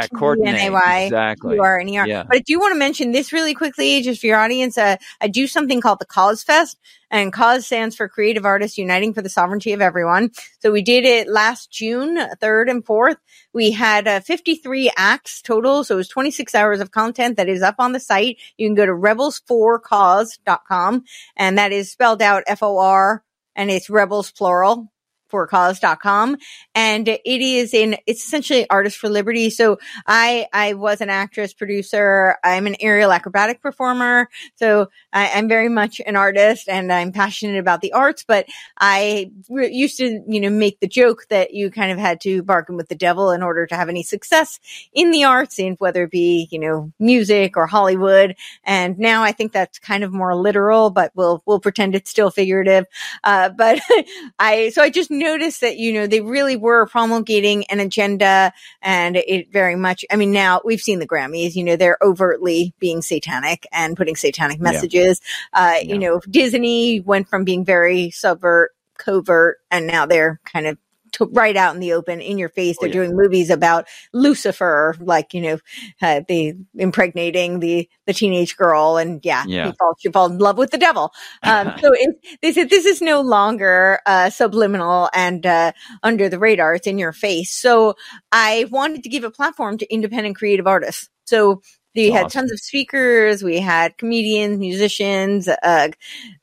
N 0.46 0.56
A 0.56 0.70
Y. 0.70 1.00
Exactly. 1.02 1.56
U 1.56 1.62
R 1.62 1.80
N 1.80 1.90
E 1.90 1.98
R. 1.98 2.08
Yeah. 2.08 2.24
But 2.24 2.38
I 2.38 2.40
do 2.40 2.58
want 2.60 2.74
to 2.74 2.80
mention 2.80 3.12
this 3.12 3.34
really 3.34 3.54
quickly, 3.54 4.02
just 4.02 4.22
for 4.22 4.28
your 4.28 4.38
audience. 4.38 4.78
Uh, 4.78 4.96
I 5.22 5.28
do 5.28 5.48
something 5.48 5.82
called 5.82 6.00
the 6.00 6.06
Cause 6.06 6.44
Fest, 6.44 6.78
and 7.10 7.32
Cause 7.32 7.66
stands 7.66 7.96
for 7.96 8.10
Creative 8.10 8.46
Artists 8.46 8.78
Uniting 8.78 9.14
for 9.14 9.22
the 9.22 9.30
Sovereignty 9.30 9.72
of 9.74 9.82
Everyone. 9.82 10.32
So 10.60 10.72
we 10.72 10.82
did 10.82 11.06
it 11.06 11.30
last 11.30 11.72
June, 11.72 12.18
3rd 12.18 12.70
and 12.70 12.86
4th. 12.86 13.18
We 13.54 13.72
had 13.72 14.08
uh, 14.08 14.20
53 14.20 14.92
acts 14.98 15.42
total. 15.42 15.84
So 15.84 15.96
it 15.96 15.98
was 15.98 16.08
26 16.10 16.54
hours 16.56 16.80
of 16.82 16.92
content 16.92 17.38
that 17.38 17.50
is 17.50 17.62
up 17.62 17.76
on 17.80 17.94
the 17.94 18.00
site. 18.00 18.38
You 18.58 18.68
can 18.68 18.76
go 18.76 18.86
to 18.86 18.92
rebels4cause.com, 18.92 21.04
and 21.38 21.58
that 21.58 21.72
is 21.72 21.92
spelled 21.92 22.22
out 22.22 22.44
F 22.48 22.62
O 22.64 22.78
R, 22.80 23.24
and 23.56 23.72
it's 23.72 23.90
rebels 23.90 24.32
plural 24.32 24.92
for 25.36 25.48
cause.com 25.48 26.38
and 26.74 27.10
it 27.10 27.22
is 27.26 27.74
in 27.74 27.98
it's 28.08 28.24
essentially 28.24 28.66
artists 28.70 28.98
for 28.98 29.10
liberty. 29.10 29.50
So 29.50 29.80
i 30.08 30.48
i 30.54 30.76
was 30.76 31.02
an 31.02 31.10
actress 31.10 31.54
producer. 31.54 32.38
I'm 32.42 32.68
an 32.68 32.78
aerial 32.80 33.12
acrobatic 33.12 33.62
performer. 33.62 34.30
So 34.56 34.90
I, 35.12 35.32
i'm 35.36 35.50
very 35.50 35.68
much 35.68 36.00
an 36.08 36.16
artist 36.16 36.70
and 36.70 36.90
i'm 36.90 37.12
passionate 37.12 37.60
about 37.60 37.82
the 37.82 37.92
arts 37.92 38.24
but 38.26 38.46
i 38.80 39.30
re- 39.50 39.70
used 39.72 39.98
to 39.98 40.24
you 40.26 40.40
know 40.40 40.50
make 40.50 40.80
the 40.80 40.88
joke 40.88 41.26
that 41.30 41.54
you 41.54 41.70
kind 41.70 41.92
of 41.92 41.98
had 41.98 42.22
to 42.22 42.42
bargain 42.44 42.78
with 42.78 42.88
the 42.88 42.96
devil 42.96 43.32
in 43.32 43.44
order 43.44 43.66
to 43.66 43.76
have 43.76 43.90
any 43.90 44.04
success 44.04 44.62
in 44.94 45.12
the 45.12 45.26
arts 45.26 45.60
and 45.60 45.76
whether 45.80 46.04
it 46.04 46.12
be 46.12 46.48
you 46.50 46.60
know 46.60 46.94
music 46.98 47.58
or 47.58 47.68
hollywood. 47.68 48.38
And 48.64 48.98
now 48.98 49.24
i 49.24 49.34
think 49.34 49.52
that's 49.52 49.80
kind 49.80 50.06
of 50.06 50.14
more 50.14 50.34
literal 50.34 50.92
but 50.92 51.12
we'll 51.14 51.44
we'll 51.46 51.60
pretend 51.60 51.94
it's 51.94 52.10
still 52.10 52.32
figurative. 52.32 52.86
Uh, 53.24 53.50
but 53.50 53.80
I, 54.40 54.70
so 54.70 54.82
I 54.82 54.90
just 54.90 55.12
noticed 55.26 55.62
that, 55.62 55.78
you 55.78 55.92
know, 55.94 56.08
they 56.08 56.22
really 56.22 56.56
were 56.56 56.86
promulgating 56.86 57.66
an 57.66 57.80
agenda 57.80 58.54
and 58.82 59.18
it 59.18 59.52
very 59.52 59.76
much, 59.76 60.06
I 60.12 60.16
mean, 60.16 60.32
now 60.32 60.62
we've 60.64 60.82
seen 60.82 61.00
the 61.00 61.08
Grammys, 61.08 61.56
you 61.56 61.64
know, 61.64 61.76
they're 61.76 61.98
overtly 62.02 62.74
being 62.80 63.02
satanic 63.02 63.66
and 63.72 63.98
putting 63.98 64.16
satanic 64.16 64.58
Yeah. 64.60 64.64
messages. 64.72 65.22
Uh, 65.54 65.76
Yeah. 65.82 65.94
you 65.94 66.00
know, 66.00 66.22
Disney 66.30 67.00
went 67.00 67.28
from 67.28 67.44
being 67.44 67.66
very 67.66 68.12
subvert, 68.12 68.72
covert, 68.98 69.58
and 69.72 69.88
now 69.88 70.06
they're 70.06 70.40
kind 70.46 70.68
of 70.68 70.78
to 71.16 71.26
right 71.34 71.56
out 71.58 71.74
in 71.76 71.82
the 71.82 71.94
open 71.94 72.22
in 72.22 72.38
your 72.38 72.50
face. 72.50 72.78
Oh, 72.80 72.82
They're 72.82 72.90
yeah. 72.90 72.94
doing 72.94 73.12
movies 73.16 73.50
about 73.50 73.88
Lucifer, 74.14 74.96
like, 75.00 75.34
you 75.34 75.42
know, 75.42 75.60
uh, 76.02 76.22
the 76.28 76.54
impregnating 76.76 77.60
the, 77.60 77.90
the 78.08 78.14
teenage 78.14 78.56
girl. 78.58 78.98
And 78.98 79.20
yeah, 79.26 79.44
Yeah. 79.48 79.68
you 79.68 79.74
fall, 79.74 79.96
you 80.04 80.12
fall 80.12 80.32
in 80.32 80.38
love 80.38 80.58
with 80.58 80.72
the 80.72 80.78
devil. 80.78 81.12
Um, 81.44 81.74
so 81.82 81.92
it, 81.94 82.16
they 82.42 82.54
said 82.54 82.70
this 82.70 82.86
is 82.86 83.02
no 83.02 83.22
longer 83.22 84.00
uh, 84.06 84.30
subliminal 84.30 85.10
and 85.14 85.46
uh, 85.46 85.72
under 86.04 86.30
the 86.30 86.40
radar. 86.40 86.76
It's 86.76 86.88
in 86.88 86.98
your 86.98 87.14
face. 87.14 87.52
So 87.52 87.96
I 88.32 88.68
wanted 88.70 89.04
to 89.04 89.10
give 89.10 89.24
a 89.24 89.32
platform 89.32 89.78
to 89.80 89.94
independent 89.94 90.36
creative 90.38 90.68
artists. 90.68 91.10
So 91.26 91.62
we 91.96 92.12
had 92.12 92.26
Awesome. 92.26 92.42
tons 92.42 92.52
of 92.52 92.60
speakers. 92.60 93.44
We 93.44 93.60
had 93.60 93.98
comedians, 93.98 94.60
musicians. 94.60 95.48
Uh, 95.48 95.90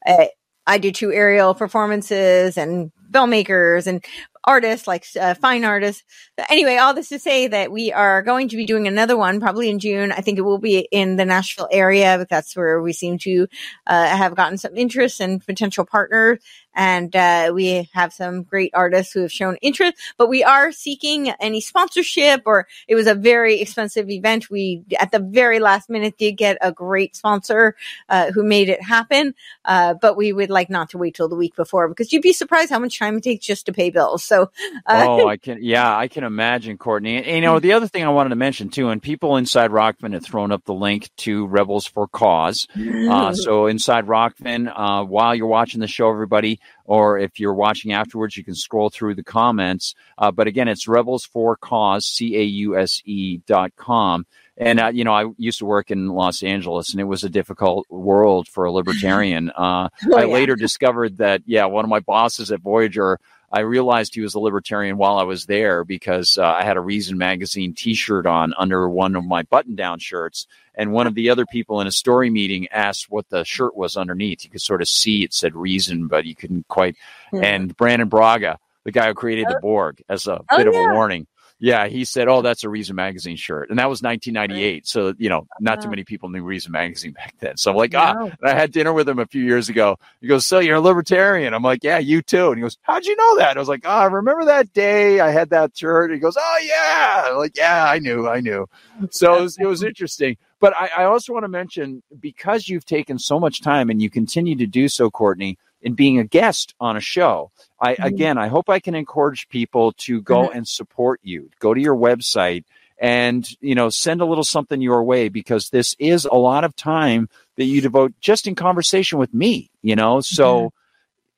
uh, 0.07 0.25
I 0.67 0.79
do 0.79 0.93
two 0.93 1.13
aerial 1.13 1.55
performances 1.55 2.57
and 2.57 2.91
filmmakers 3.11 3.87
and 3.87 4.05
artists 4.45 4.87
like 4.87 5.05
uh, 5.21 5.35
fine 5.35 5.65
artists. 5.65 6.03
But 6.37 6.51
anyway, 6.51 6.77
all 6.77 6.95
this 6.95 7.11
to 7.11 7.19
say 7.19 7.47
that 7.49 7.71
we 7.71 7.93
are 7.93 8.23
going 8.23 8.49
to 8.49 8.57
be 8.57 8.67
doing 8.67 8.87
another 8.87 9.17
one 9.17 9.41
probably 9.41 9.69
in 9.69 9.79
June. 9.79 10.13
I 10.13 10.21
think 10.21 10.39
it 10.39 10.43
will 10.43 10.59
be 10.59 10.89
in 10.91 11.17
the 11.17 11.25
Nashville 11.25 11.69
area 11.71 12.17
but 12.19 12.29
that's 12.29 12.57
where 12.57 12.81
we 12.81 12.93
seem 12.93 13.19
to 13.19 13.49
uh, 13.87 14.07
have 14.07 14.37
gotten 14.37 14.59
some 14.59 14.77
interest 14.77 15.21
and 15.21 15.45
potential 15.45 15.85
partners. 15.85 16.39
And 16.75 17.15
uh, 17.15 17.53
we 17.55 17.89
have 17.93 18.13
some 18.13 18.43
great 18.43 18.73
artists 18.75 19.13
who 19.13 19.21
have 19.21 19.33
shown 19.33 19.57
interest, 19.57 19.99
but 20.17 20.29
we 20.29 20.43
are 20.43 20.73
seeking 20.73 21.31
any 21.41 21.61
sponsorship 21.61 22.43
or 22.47 22.67
it 22.89 22.95
was 22.95 23.07
a 23.07 23.15
very 23.15 23.61
expensive 23.61 24.11
event. 24.11 24.51
We, 24.51 24.83
at 24.99 25.13
the 25.13 25.19
very 25.19 25.59
last 25.59 25.91
minute, 25.91 26.19
did 26.19 26.33
get 26.33 26.59
a 26.61 26.73
great 26.73 27.17
sponsor 27.17 27.77
uh, 28.09 28.31
who 28.33 28.43
made 28.43 28.69
it 28.69 28.83
happen. 28.83 29.35
Uh, 29.65 29.95
but 29.95 30.17
we 30.17 30.33
would 30.33 30.51
like 30.51 30.71
not 30.71 30.91
to 30.91 30.99
wait 30.99 31.15
till 31.15 31.29
the 31.29 31.37
week 31.37 31.57
before 31.57 31.89
because 31.89 32.13
you'd 32.13 32.23
be 32.23 32.33
surprised 32.33 32.71
how 32.71 32.79
much 32.79 32.99
time 32.99 33.17
it 33.17 33.23
takes 33.23 33.45
just 33.45 33.67
to 33.67 33.73
pay 33.73 33.91
bills. 33.91 34.25
So, 34.25 34.51
uh, 34.87 35.07
oh, 35.09 35.29
I 35.33 35.37
can. 35.37 35.59
Yeah, 35.63 35.97
I 35.97 36.09
can 36.09 36.25
imagine, 36.25 36.79
Courtenay. 36.79 37.23
And, 37.23 37.37
you 37.37 37.41
know, 37.43 37.59
the 37.59 37.73
other 37.73 37.89
thing 37.89 38.05
I 38.05 38.09
wanted 38.09 38.31
to 38.31 38.37
mention 38.37 38.71
too, 38.71 38.89
and 38.89 39.03
people 39.03 39.37
inside 39.37 39.71
Rokfin 39.71 40.15
have 40.15 40.25
thrown 40.25 40.53
up 40.53 40.65
the 40.65 40.75
link 40.75 41.11
to 41.19 41.47
Rebels 41.47 41.87
for 41.87 42.09
Cause. 42.09 42.67
Uh, 42.77 43.33
so 43.35 43.67
inside 43.67 44.07
Rokfin, 44.07 44.73
uh, 44.75 45.05
while 45.05 45.35
you're 45.35 45.47
watching 45.47 45.81
the 45.81 45.87
show, 45.87 46.11
everybody, 46.11 46.61
or 46.85 47.19
if 47.19 47.39
you're 47.41 47.55
watching 47.55 47.93
afterwards, 47.93 48.37
you 48.37 48.45
can 48.45 48.55
scroll 48.55 48.91
through 48.91 49.15
the 49.15 49.25
comments. 49.25 49.95
Uh, 50.19 50.31
but 50.31 50.47
again, 50.47 50.69
it's 50.69 50.89
Rebels 50.89 51.25
for 51.25 51.57
Cause, 51.57 52.07
C 52.07 52.37
A 52.37 52.43
U 52.43 52.77
S 52.79 53.01
E 53.05 53.39
dot 53.47 53.73
com. 53.77 54.27
And 54.57 54.79
uh, 54.81 54.89
you 54.93 55.05
know, 55.05 55.15
I 55.15 55.27
used 55.39 55.59
to 55.61 55.65
work 55.65 55.91
in 55.91 56.09
Los 56.09 56.43
Angeles, 56.43 56.91
and 56.93 57.01
it 57.01 57.05
was 57.05 57.25
a 57.25 57.31
difficult 57.31 57.87
world 57.91 58.49
for 58.49 58.65
a 58.65 58.73
libertarian. 58.73 59.51
Uh, 59.57 59.89
Oh, 60.11 60.17
I 60.17 60.21
yeah. 60.25 60.33
later 60.33 60.57
discovered 60.57 61.19
that, 61.19 61.43
yeah, 61.47 61.65
one 61.67 61.85
of 61.85 61.89
my 61.89 62.01
bosses 62.01 62.51
at 62.53 62.61
Voyager, 62.61 63.19
I 63.53 63.61
realized 63.61 64.15
he 64.15 64.23
was 64.23 64.35
a 64.35 64.41
libertarian 64.41 64.97
while 64.97 65.19
I 65.19 65.25
was 65.25 65.45
there 65.45 65.85
because 65.85 66.39
uh, 66.39 66.45
I 66.45 66.65
had 66.65 66.77
a 66.77 66.81
Reason 66.81 67.19
magazine 67.19 67.75
T-shirt 67.75 68.27
on 68.27 68.55
under 68.57 68.89
one 68.89 69.15
of 69.15 69.25
my 69.25 69.43
button-down 69.43 69.99
shirts, 69.99 70.47
and 70.75 70.91
one 70.93 71.07
of 71.07 71.15
the 71.15 71.29
other 71.29 71.45
people 71.45 71.81
in 71.83 71.87
a 71.87 71.93
story 71.93 72.31
meeting 72.31 72.67
asked 72.69 73.11
what 73.11 73.29
the 73.29 73.45
shirt 73.45 73.77
was 73.77 73.97
underneath. 73.97 74.43
You 74.45 74.51
could 74.51 74.63
sort 74.63 74.81
of 74.81 74.89
see 74.89 75.23
it 75.23 75.35
said 75.35 75.55
Reason, 75.55 76.07
but 76.07 76.25
you 76.25 76.35
couldn't 76.35 76.67
quite. 76.69 76.97
Yeah. 77.33 77.43
And 77.43 77.77
Brannon 77.77 78.09
Braga, 78.09 78.59
the 78.85 78.91
guy 78.93 79.09
who 79.09 79.15
created 79.15 79.47
the 79.49 79.59
Borg, 79.61 80.03
as 80.09 80.27
a 80.27 80.41
Oh, 80.51 80.57
bit 80.57 80.67
of 80.67 80.73
yeah. 80.75 80.91
a 80.91 80.95
warning. 80.95 81.27
Yeah, 81.63 81.87
he 81.87 82.05
said, 82.05 82.27
"Oh, 82.27 82.43
that's 82.43 82.65
a 82.65 82.69
Reason 82.69 82.97
magazine 82.97 83.37
shirt," 83.37 83.71
and 83.71 83.79
that 83.79 83.89
was 83.89 84.03
1998. 84.03 84.85
So 84.85 85.15
you 85.17 85.29
know, 85.29 85.47
not 85.61 85.81
too 85.81 85.89
many 85.89 86.03
people 86.03 86.29
knew 86.29 86.43
Reason 86.43 86.73
magazine 86.73 87.13
back 87.13 87.37
then. 87.39 87.57
So 87.57 87.71
I'm 87.71 87.77
like, 87.77 87.95
ah, 87.95 88.17
and 88.19 88.37
I 88.43 88.53
had 88.53 88.73
dinner 88.73 88.93
with 88.93 89.09
him 89.09 89.21
a 89.21 89.27
few 89.27 89.45
years 89.45 89.69
ago. 89.69 89.97
He 90.21 90.27
goes, 90.27 90.45
"So 90.45 90.59
you're 90.59 90.75
a 90.75 90.81
libertarian?" 90.81 91.55
I'm 91.55 91.63
like, 91.63 91.85
"Yeah, 91.85 91.99
you 91.99 92.21
too." 92.21 92.49
And 92.49 92.57
he 92.57 92.63
goes, 92.63 92.79
"How'd 92.83 93.07
you 93.07 93.15
know 93.15 93.39
that?" 93.39 93.57
I 93.57 93.61
was 93.61 93.69
like, 93.69 93.83
"Ah, 93.85 94.07
remember 94.07 94.45
that 94.47 94.73
day 94.73 95.21
I 95.21 95.31
had 95.31 95.51
that 95.51 95.77
shirt?" 95.77 96.11
He 96.13 96.19
goes, 96.19 96.37
"Oh 96.37 96.59
yeah." 96.65 97.27
I'm 97.29 97.37
like, 97.37 97.57
"Yeah, 97.57 97.85
I 97.89 98.01
knew, 98.01 98.27
I 98.29 98.41
knew." 98.41 98.67
So 99.11 99.39
it 99.39 99.43
was, 99.43 99.59
it 99.59 99.67
was 99.67 99.83
interesting. 99.85 100.39
But 100.59 100.75
I, 100.77 100.91
I 100.99 101.05
also 101.05 101.33
want 101.33 101.45
to 101.45 101.49
mention 101.49 102.03
because 102.19 102.69
you've 102.69 102.87
taken 102.87 103.21
so 103.21 103.39
much 103.39 103.63
time 103.63 103.89
and 103.89 104.03
you 104.03 104.11
continue 104.11 104.57
to 104.57 104.67
do 104.67 104.89
so, 104.89 105.11
Courtenay, 105.11 105.57
in 105.83 105.95
being 105.95 106.19
a 106.19 106.25
guest 106.25 106.75
on 106.81 106.97
a 106.97 107.01
show. 107.01 107.51
I 107.81 107.95
Mhm. 107.95 108.05
again, 108.05 108.39
I 108.39 108.49
hope 108.49 108.71
I 108.71 108.81
can 108.81 108.95
encourage 108.95 109.49
people 109.49 109.93
to 109.99 110.21
go 110.23 110.51
and 110.51 110.67
support 110.67 111.21
you. 111.23 111.51
Go 111.59 111.75
to 111.75 111.81
your 111.81 111.97
website 111.97 112.65
and 112.99 113.49
you 113.61 113.75
know 113.75 113.91
send 113.91 114.21
a 114.21 114.25
little 114.25 114.45
something 114.45 114.81
your 114.81 115.03
way 115.03 115.29
because 115.29 115.69
this 115.71 115.95
is 115.99 116.25
a 116.25 116.37
lot 116.37 116.63
of 116.63 116.75
time 116.77 117.29
that 117.57 117.65
you 117.65 117.81
devote 117.81 118.13
just 118.21 118.47
in 118.47 118.55
conversation 118.55 119.19
with 119.19 119.35
me 119.35 119.71
you 119.83 119.97
know 119.97 120.21
so 120.21 120.73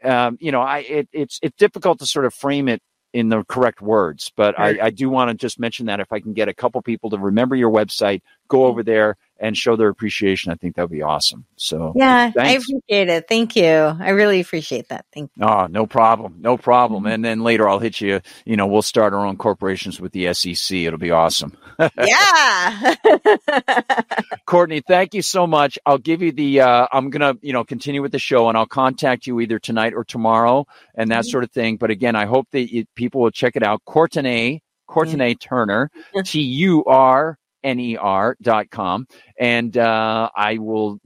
um, 0.04 0.36
you 0.40 0.52
know 0.52 0.60
i 0.60 0.80
it, 0.80 1.08
it's 1.12 1.40
it's 1.42 1.56
difficult 1.56 1.98
to 1.98 2.06
sort 2.06 2.26
of 2.26 2.34
frame 2.34 2.68
it 2.68 2.82
in 3.14 3.30
the 3.30 3.42
correct 3.44 3.80
words 3.80 4.30
but. 4.36 4.58
I, 4.58 4.86
I 4.86 4.90
do 4.90 5.08
want 5.08 5.30
to 5.30 5.34
just 5.34 5.58
mention 5.58 5.86
that 5.86 6.00
if 6.00 6.12
i 6.12 6.20
can 6.20 6.34
get 6.34 6.48
a 6.48 6.54
couple 6.54 6.82
people 6.82 7.10
to 7.10 7.18
remember 7.18 7.56
your 7.56 7.70
website 7.70 8.20
go 8.48 8.66
over 8.66 8.82
there 8.82 9.16
and 9.40 9.56
show 9.56 9.74
their 9.76 9.88
appreciation 9.88 10.52
i 10.52 10.54
think 10.54 10.76
that 10.76 10.82
would 10.82 10.90
be 10.90 11.02
awesome 11.02 11.44
so 11.56 11.92
yeah, 11.96 12.30
I 12.38 12.52
appreciate 12.52 13.08
it. 13.08 13.26
Thank 13.28 13.56
you. 13.56 13.64
I 13.68 14.10
really 14.10 14.40
appreciate 14.40 14.88
that. 14.88 15.06
Thank 15.14 15.30
you. 15.36 15.46
Oh, 15.46 15.66
no 15.66 15.86
problem. 15.86 16.36
No 16.40 16.56
problem. 16.58 17.04
Mhm. 17.04 17.14
And 17.14 17.24
then 17.24 17.42
later 17.42 17.68
I'll 17.68 17.78
hit 17.78 18.00
you. 18.00 18.20
You 18.44 18.56
know, 18.56 18.66
we'll 18.66 18.82
start 18.82 19.14
our 19.14 19.24
own 19.24 19.36
corporations 19.36 20.00
with 20.00 20.12
the 20.12 20.34
SEC. 20.34 20.78
It'll 20.78 20.98
be 20.98 21.12
awesome. 21.12 21.56
yeah. 21.96 22.94
Courtenay, 24.46 24.80
thank 24.86 25.14
you 25.14 25.22
so 25.22 25.46
much. 25.46 25.78
I'll 25.86 25.98
give 25.98 26.22
you 26.22 26.32
the, 26.32 26.60
uh, 26.60 26.86
I'm 26.92 27.10
going 27.10 27.20
to, 27.34 27.38
you 27.46 27.52
know, 27.52 27.64
continue 27.64 28.02
with 28.02 28.12
the 28.12 28.18
show 28.18 28.48
and 28.48 28.58
I'll 28.58 28.66
contact 28.66 29.26
you 29.26 29.40
either 29.40 29.58
tonight 29.58 29.94
or 29.94 30.04
tomorrow 30.04 30.66
and 30.94 31.10
that 31.10 31.24
Mhm. 31.24 31.30
sort 31.30 31.44
of 31.44 31.50
thing. 31.52 31.76
But 31.76 31.90
again, 31.90 32.16
I 32.16 32.26
hope 32.26 32.48
that 32.52 32.72
you, 32.72 32.84
people 32.96 33.20
will 33.22 33.30
check 33.30 33.56
it 33.56 33.62
out. 33.62 33.82
Courtenay, 33.86 34.60
Courtenay 34.86 35.34
Turner, 35.34 35.90
Yeah. 36.14 36.22
T 36.22 36.40
U 36.40 36.84
R 36.84 37.38
N 37.64 37.80
E 37.80 37.96
R 37.96 38.36
dot 38.40 38.70
com. 38.70 39.08
And, 39.40 39.76
uh, 39.76 40.30
I 40.36 40.58
will 40.58 41.00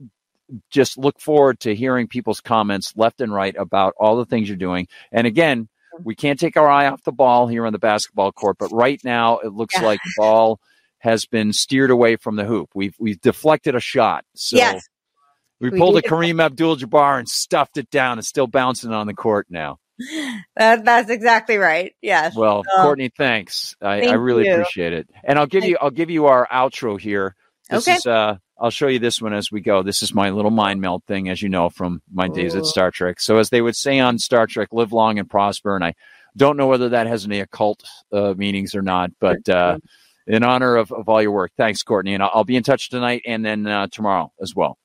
just 0.69 0.97
look 0.97 1.19
forward 1.19 1.59
to 1.61 1.73
hearing 1.75 2.07
people's 2.07 2.41
comments 2.41 2.93
left 2.95 3.21
and 3.21 3.33
right 3.33 3.55
about 3.57 3.93
all 3.99 4.17
the 4.17 4.25
things 4.25 4.47
you're 4.47 4.57
doing. 4.57 4.87
And 5.11 5.25
again, 5.25 5.69
we 6.03 6.15
can't 6.15 6.39
take 6.39 6.57
our 6.57 6.67
eye 6.69 6.87
off 6.87 7.03
the 7.03 7.11
ball 7.11 7.47
here 7.47 7.65
on 7.65 7.73
the 7.73 7.79
basketball 7.79 8.31
court, 8.31 8.57
but 8.59 8.71
right 8.71 8.99
now 9.03 9.39
it 9.39 9.53
looks 9.53 9.75
Yeah. 9.75 9.85
like 9.85 9.99
the 10.03 10.13
ball 10.17 10.59
has 10.99 11.25
been 11.25 11.53
steered 11.53 11.91
away 11.91 12.15
from 12.15 12.35
the 12.35 12.45
hoop. 12.45 12.69
We've 12.73 12.95
we've 12.99 13.21
deflected 13.21 13.75
a 13.75 13.79
shot. 13.79 14.25
So 14.35 14.57
yes. 14.57 14.87
We, 15.59 15.69
We 15.69 15.77
pulled 15.77 15.97
a. 15.97 16.01
Kareem 16.01 16.41
Abdul-Jabbar 16.41 17.19
and 17.19 17.27
stuffed 17.27 17.77
it 17.77 17.89
down. 17.89 18.17
It's 18.17 18.27
still 18.29 18.47
bouncing 18.47 18.91
on 18.91 19.07
the 19.07 19.13
court 19.13 19.47
now. 19.49 19.77
That, 20.55 20.83
that's 20.85 21.09
exactly 21.09 21.57
right. 21.57 21.93
Yes. 22.01 22.35
Well, 22.35 22.63
Oh. 22.71 22.81
Courtenay, 22.81 23.09
thanks. 23.17 23.75
I, 23.81 24.01
I 24.07 24.13
really 24.13 24.45
you. 24.45 24.51
appreciate 24.53 24.93
it. 24.93 25.09
And 25.23 25.39
I'll 25.39 25.45
give 25.47 25.63
you 25.63 25.77
I'll 25.79 25.89
give 25.91 26.09
you 26.09 26.25
our 26.27 26.47
outro 26.51 26.99
here. 26.99 27.35
This 27.69 27.87
Okay. 27.87 27.95
is 27.97 28.05
uh 28.05 28.35
I'll 28.59 28.71
show 28.71 28.87
you 28.87 28.99
this 28.99 29.21
one 29.21 29.33
as 29.33 29.51
we 29.51 29.61
go. 29.61 29.83
This 29.83 30.01
is 30.01 30.13
my 30.13 30.31
little 30.31 30.51
mind 30.51 30.81
meld 30.81 31.03
thing, 31.05 31.29
as 31.29 31.41
you 31.41 31.47
know 31.47 31.69
from 31.69 32.01
my 32.11 32.27
days 32.27 32.55
at 32.55 32.65
Star 32.65 32.91
Trek. 32.91 33.21
So 33.21 33.37
as 33.37 33.49
they 33.49 33.61
would 33.61 33.75
say 33.75 33.99
on 33.99 34.19
Star 34.19 34.47
Trek, 34.47 34.69
live 34.73 34.91
long 34.91 35.17
and 35.17 35.29
prosper. 35.29 35.75
And 35.75 35.85
I 35.85 35.93
don't 36.35 36.57
know 36.57 36.67
whether 36.67 36.89
that 36.89 37.07
has 37.07 37.25
any 37.25 37.39
occult 37.39 37.83
uh, 38.11 38.33
meanings 38.35 38.75
or 38.75 38.81
not, 38.81 39.11
but 39.21 39.47
uh, 39.47 39.77
in 40.27 40.43
honor 40.43 40.75
of, 40.75 40.91
of 40.91 41.07
all 41.07 41.21
your 41.21 41.31
work, 41.31 41.51
thanks, 41.55 41.83
Courtenay. 41.83 42.15
And 42.15 42.23
I'll, 42.23 42.31
I'll 42.33 42.43
be 42.43 42.57
in 42.57 42.63
touch 42.63 42.89
tonight 42.89 43.21
and 43.25 43.45
then 43.45 43.65
uh, 43.65 43.87
tomorrow 43.89 44.33
as 44.41 44.53
well. 44.53 44.77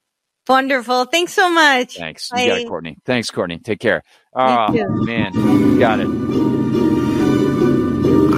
Wonderful. 0.49 1.07
Thanks 1.07 1.33
so 1.33 1.49
much. 1.49 1.97
Thanks. 1.97 2.31
You 2.37 2.47
got 2.47 2.59
it, 2.59 2.69
Courtenay. 2.69 2.97
Thanks, 3.07 3.31
Courtenay. 3.31 3.59
Take 3.59 3.81
care. 3.81 4.03
Oh, 4.35 4.41
ah, 4.41 4.67
too. 4.67 4.87
man. 5.05 5.33
You 5.35 5.79
got 5.79 6.01
it. 6.01 6.07
I 6.07 6.09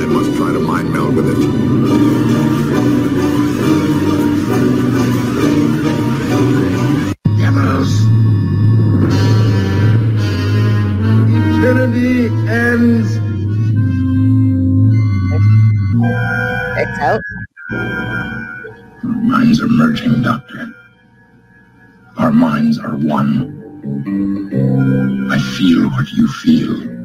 must 0.06 0.36
try 0.36 0.52
to 0.52 0.60
mind 0.60 0.92
meld 0.92 1.16
with 1.16 1.28
it. 1.28 1.36
Devils! 7.38 8.02
Infinity 11.34 12.26
ends. 12.48 13.16
It's 16.78 16.98
out. 17.00 17.22
Minds 19.02 19.60
are 19.60 19.68
merging, 19.68 20.22
Doctor. 20.22 20.75
Our 22.18 22.32
minds 22.32 22.78
are 22.78 22.96
one. 22.96 23.52
I 25.30 25.38
feel 25.56 25.88
what 25.90 26.10
you 26.12 26.28
feel. 26.28 26.96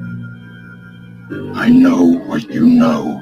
I 1.55 1.69
know 1.69 2.19
what 2.27 2.49
you 2.49 2.65
know. 2.65 3.21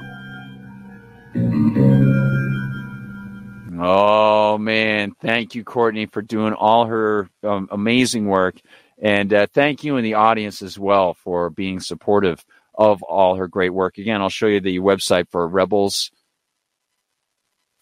Oh 3.82 4.57
man, 4.57 5.14
thank 5.22 5.56
you, 5.56 5.64
Courtenay, 5.64 6.07
for 6.07 6.22
doing 6.22 6.53
all 6.53 6.86
her 6.86 7.30
um, 7.44 7.70
amazing 7.72 8.28
work, 8.28 8.60
and 9.02 9.34
uh, 9.34 9.48
thank 9.53 9.84
you 9.84 9.95
and 9.95 10.06
the 10.06 10.16
audience 10.16 10.61
as 10.61 10.78
well 10.78 11.14
for 11.14 11.49
being 11.49 11.80
supportive 11.80 12.44
of 12.76 13.02
all 13.03 13.36
her 13.36 13.48
great 13.48 13.74
work. 13.74 13.98
Again, 13.98 14.22
I'll 14.22 14.30
show 14.30 14.48
you 14.48 14.60
the 14.60 14.80
website 14.80 15.30
for 15.30 15.48
Rebels 15.48 16.11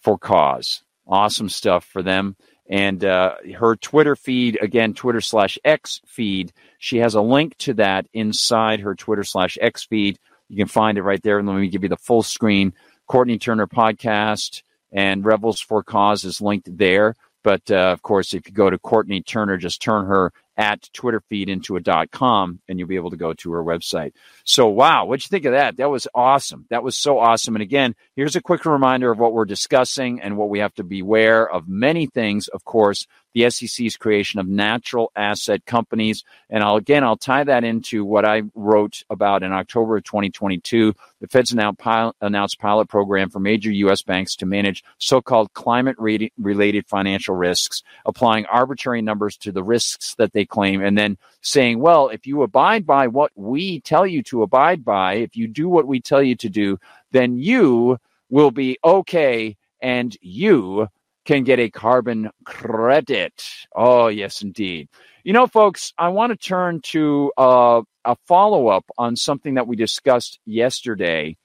for 0.01 0.17
Cause. 0.17 0.84
Awesome 1.07 1.49
stuff 1.49 1.85
for 1.85 2.03
them, 2.03 2.35
and 2.69 3.03
uh, 3.03 3.35
her 3.57 3.76
Twitter 3.76 4.15
feed 4.15 4.57
again, 4.61 4.94
Twitter 4.94 5.22
slash 5.22 5.57
X 5.64 6.02
feed. 6.06 6.52
She 6.80 6.98
has 6.98 7.15
a 7.15 7.22
link 7.22 7.57
to 7.60 7.73
that 7.76 8.07
inside 8.14 8.81
her 8.81 8.95
Twitter 8.95 9.23
slash 9.23 9.57
X 9.61 9.85
feed. 9.85 10.19
You 10.49 10.57
can 10.57 10.68
find 10.68 10.98
it 10.98 11.03
right 11.03 11.22
there. 11.23 11.39
And 11.39 11.48
let 11.48 11.57
me 11.57 11.68
give 11.69 11.84
you 11.84 11.89
the 11.89 11.98
full 11.98 12.23
screen. 12.23 12.73
Courtenay 13.07 13.38
Turner 13.38 13.68
podcast 13.68 14.64
and 14.91 15.26
Rebels 15.26 15.60
for 15.60 15.84
Cause 15.84 16.23
is 16.26 16.41
linked 16.41 16.77
there. 16.77 17.15
But 17.44 17.69
uh, 17.72 17.91
of 17.91 18.02
course, 18.02 18.34
if 18.34 18.48
you 18.48 18.53
go 18.53 18.69
to 18.69 18.77
Courtenay 18.77 19.22
Turner, 19.22 19.57
just 19.57 19.81
turn 19.81 20.06
her 20.07 20.34
at 20.57 20.89
Twitter 20.91 21.21
feed 21.29 21.49
into 21.49 21.75
a 21.75 21.79
dot 21.79 22.09
com 22.11 22.59
and 22.67 22.79
you'll 22.79 22.88
be 22.88 22.95
able 22.95 23.11
to 23.11 23.17
go 23.17 23.34
to 23.34 23.51
her 23.51 23.63
website. 23.63 24.13
So, 24.43 24.67
wow, 24.67 25.05
what'd 25.05 25.23
you 25.23 25.29
think 25.29 25.45
of 25.45 25.53
that? 25.53 25.77
That 25.77 25.91
was 25.91 26.07
awesome. 26.15 26.65
That 26.69 26.84
was 26.84 26.97
so 26.97 27.19
awesome. 27.19 27.55
And 27.55 27.61
again, 27.61 27.95
here's 28.15 28.35
a 28.35 28.41
quick 28.41 28.65
reminder 28.65 29.11
of 29.11 29.19
what 29.19 29.34
we're 29.34 29.45
discussing 29.45 30.19
and 30.21 30.35
what 30.35 30.49
we 30.49 30.59
have 30.59 30.73
to 30.75 30.84
beware 30.84 31.47
of 31.47 31.67
many 31.67 32.07
things. 32.07 32.47
Of 32.47 32.65
course, 32.65 33.05
the 33.34 33.49
SEC's 33.51 33.97
creation 33.97 34.39
of 34.39 34.47
natural 34.47 35.11
asset 35.15 35.63
companies. 35.65 36.23
And 36.49 36.63
I'll 36.63 36.77
again, 36.77 37.03
I'll 37.03 37.17
tie 37.17 37.43
that 37.43 37.63
into 37.63 38.03
what 38.03 38.25
I 38.25 38.41
wrote 38.55 39.03
about 39.11 39.43
in 39.43 39.51
October 39.51 39.97
of 39.97 40.05
2022. 40.05 40.95
The 41.19 41.27
Fed's 41.27 41.53
pilot, 41.77 42.15
announced 42.21 42.59
pilot 42.59 42.89
program 42.89 43.29
for 43.29 43.39
major 43.39 43.71
U.S. 43.71 44.01
banks 44.01 44.35
to 44.38 44.47
manage 44.47 44.84
so-called 44.97 45.53
climate-related 45.53 46.88
financial 46.88 47.35
risks, 47.35 47.84
applying 48.05 48.45
arbitrary 48.47 49.01
numbers 49.03 49.38
to 49.38 49.51
the 49.51 49.63
risks 49.63 50.15
that 50.15 50.34
they 50.34 50.45
claim, 50.48 50.82
and 50.82 50.98
then 50.98 51.18
saying, 51.41 51.80
"Well, 51.80 52.10
if 52.10 52.26
you 52.26 52.41
abide 52.44 52.86
by 52.86 53.07
what 53.07 53.32
we 53.36 53.82
tell 53.82 54.07
you 54.07 54.24
to 54.24 54.44
abide 54.44 54.84
by, 54.84 55.15
if 55.15 55.36
you 55.36 55.48
do 55.48 55.69
what 55.69 55.88
we 55.88 56.02
tell 56.02 56.24
you 56.24 56.36
to 56.38 56.49
do, 56.49 56.80
then 57.11 57.38
you 57.38 57.98
will 58.30 58.52
be 58.52 58.78
okay, 58.84 59.56
and 59.82 60.15
you." 60.22 60.88
Can 61.26 61.44
get 61.44 61.60
a 61.60 61.69
carbon 61.69 62.30
credit. 62.45 63.44
Oh, 63.76 64.07
yes, 64.07 64.41
indeed. 64.41 64.88
You 65.26 65.34
know, 65.34 65.45
folks, 65.45 65.91
I 65.98 66.07
want 66.07 66.32
to 66.32 66.38
turn 66.38 66.80
to 66.84 67.34
uh, 67.38 67.82
a 68.06 68.15
follow 68.28 68.69
up 68.69 68.86
on 68.98 69.18
something 69.18 69.56
that 69.56 69.68
we 69.68 69.76
discussed 69.76 70.40
yesterday 70.45 71.36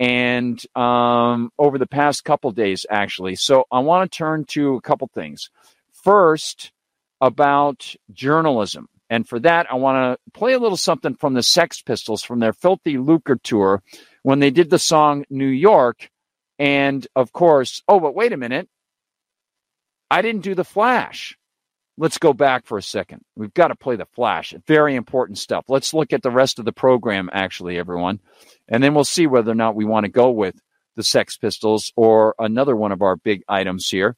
and 0.00 0.60
um, 0.74 1.52
over 1.56 1.78
the 1.78 1.86
past 1.86 2.24
couple 2.24 2.50
days, 2.50 2.84
actually. 2.90 3.36
So 3.36 3.64
I 3.70 3.78
want 3.78 4.10
to 4.10 4.18
turn 4.18 4.44
to 4.46 4.74
a 4.74 4.80
couple 4.80 5.08
things. 5.14 5.50
First, 5.92 6.72
about 7.20 7.94
journalism. 8.12 8.88
And 9.10 9.26
for 9.26 9.40
that, 9.40 9.70
I 9.70 9.74
want 9.74 10.18
to 10.18 10.30
play 10.32 10.52
a 10.52 10.58
little 10.58 10.76
something 10.76 11.14
from 11.14 11.34
the 11.34 11.42
Sex 11.42 11.80
Pistols 11.82 12.22
from 12.22 12.40
their 12.40 12.52
Filthy 12.52 12.98
Lucre 12.98 13.36
tour 13.42 13.82
when 14.22 14.38
they 14.38 14.50
did 14.50 14.70
the 14.70 14.78
song 14.78 15.24
New 15.30 15.46
York. 15.46 16.10
And 16.58 17.06
of 17.16 17.32
course, 17.32 17.82
oh, 17.88 18.00
but 18.00 18.14
wait 18.14 18.32
a 18.32 18.36
minute. 18.36 18.68
I 20.10 20.22
didn't 20.22 20.42
do 20.42 20.54
the 20.54 20.64
flash. 20.64 21.36
Let's 21.96 22.18
go 22.18 22.32
back 22.32 22.66
for 22.66 22.78
a 22.78 22.82
second. 22.82 23.22
We've 23.34 23.52
got 23.52 23.68
to 23.68 23.74
play 23.74 23.96
the 23.96 24.06
flash. 24.14 24.54
Very 24.66 24.94
important 24.94 25.38
stuff. 25.38 25.64
Let's 25.68 25.92
look 25.92 26.12
at 26.12 26.22
the 26.22 26.30
rest 26.30 26.58
of 26.58 26.64
the 26.64 26.72
program, 26.72 27.28
actually, 27.32 27.76
everyone. 27.78 28.20
And 28.68 28.82
then 28.82 28.94
we'll 28.94 29.04
see 29.04 29.26
whether 29.26 29.50
or 29.50 29.56
not 29.56 29.74
we 29.74 29.84
want 29.84 30.04
to 30.04 30.10
go 30.10 30.30
with 30.30 30.54
the 30.94 31.02
Sex 31.02 31.36
Pistols 31.36 31.92
or 31.96 32.34
another 32.38 32.76
one 32.76 32.92
of 32.92 33.02
our 33.02 33.16
big 33.16 33.42
items 33.48 33.88
here. 33.88 34.16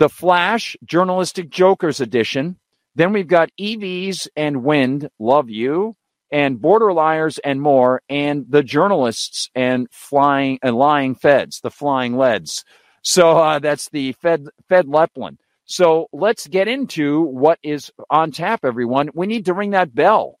The 0.00 0.08
Flash, 0.08 0.78
Journalistic 0.82 1.50
Jokers 1.50 2.00
Edition. 2.00 2.56
Then 2.94 3.12
we've 3.12 3.28
got 3.28 3.50
EVs 3.60 4.28
and 4.34 4.64
Wind, 4.64 5.10
Love 5.18 5.50
You, 5.50 5.94
and 6.32 6.58
Border 6.58 6.94
Liars 6.94 7.36
and 7.36 7.60
more, 7.60 8.00
and 8.08 8.46
the 8.48 8.62
journalists 8.62 9.50
and 9.54 9.88
flying 9.92 10.58
and 10.62 10.74
lying 10.74 11.14
feds, 11.14 11.60
the 11.60 11.70
flying 11.70 12.16
leads. 12.16 12.64
So 13.02 13.36
uh, 13.36 13.58
that's 13.58 13.90
the 13.90 14.12
Fed 14.12 14.46
Fed 14.70 14.86
Leplin. 14.86 15.36
So 15.66 16.06
let's 16.14 16.46
get 16.46 16.66
into 16.66 17.20
what 17.20 17.58
is 17.62 17.92
on 18.08 18.30
tap, 18.30 18.64
everyone. 18.64 19.10
We 19.12 19.26
need 19.26 19.44
to 19.44 19.54
ring 19.54 19.72
that 19.72 19.94
bell. 19.94 20.38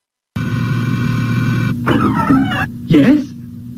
Yes? 2.86 3.26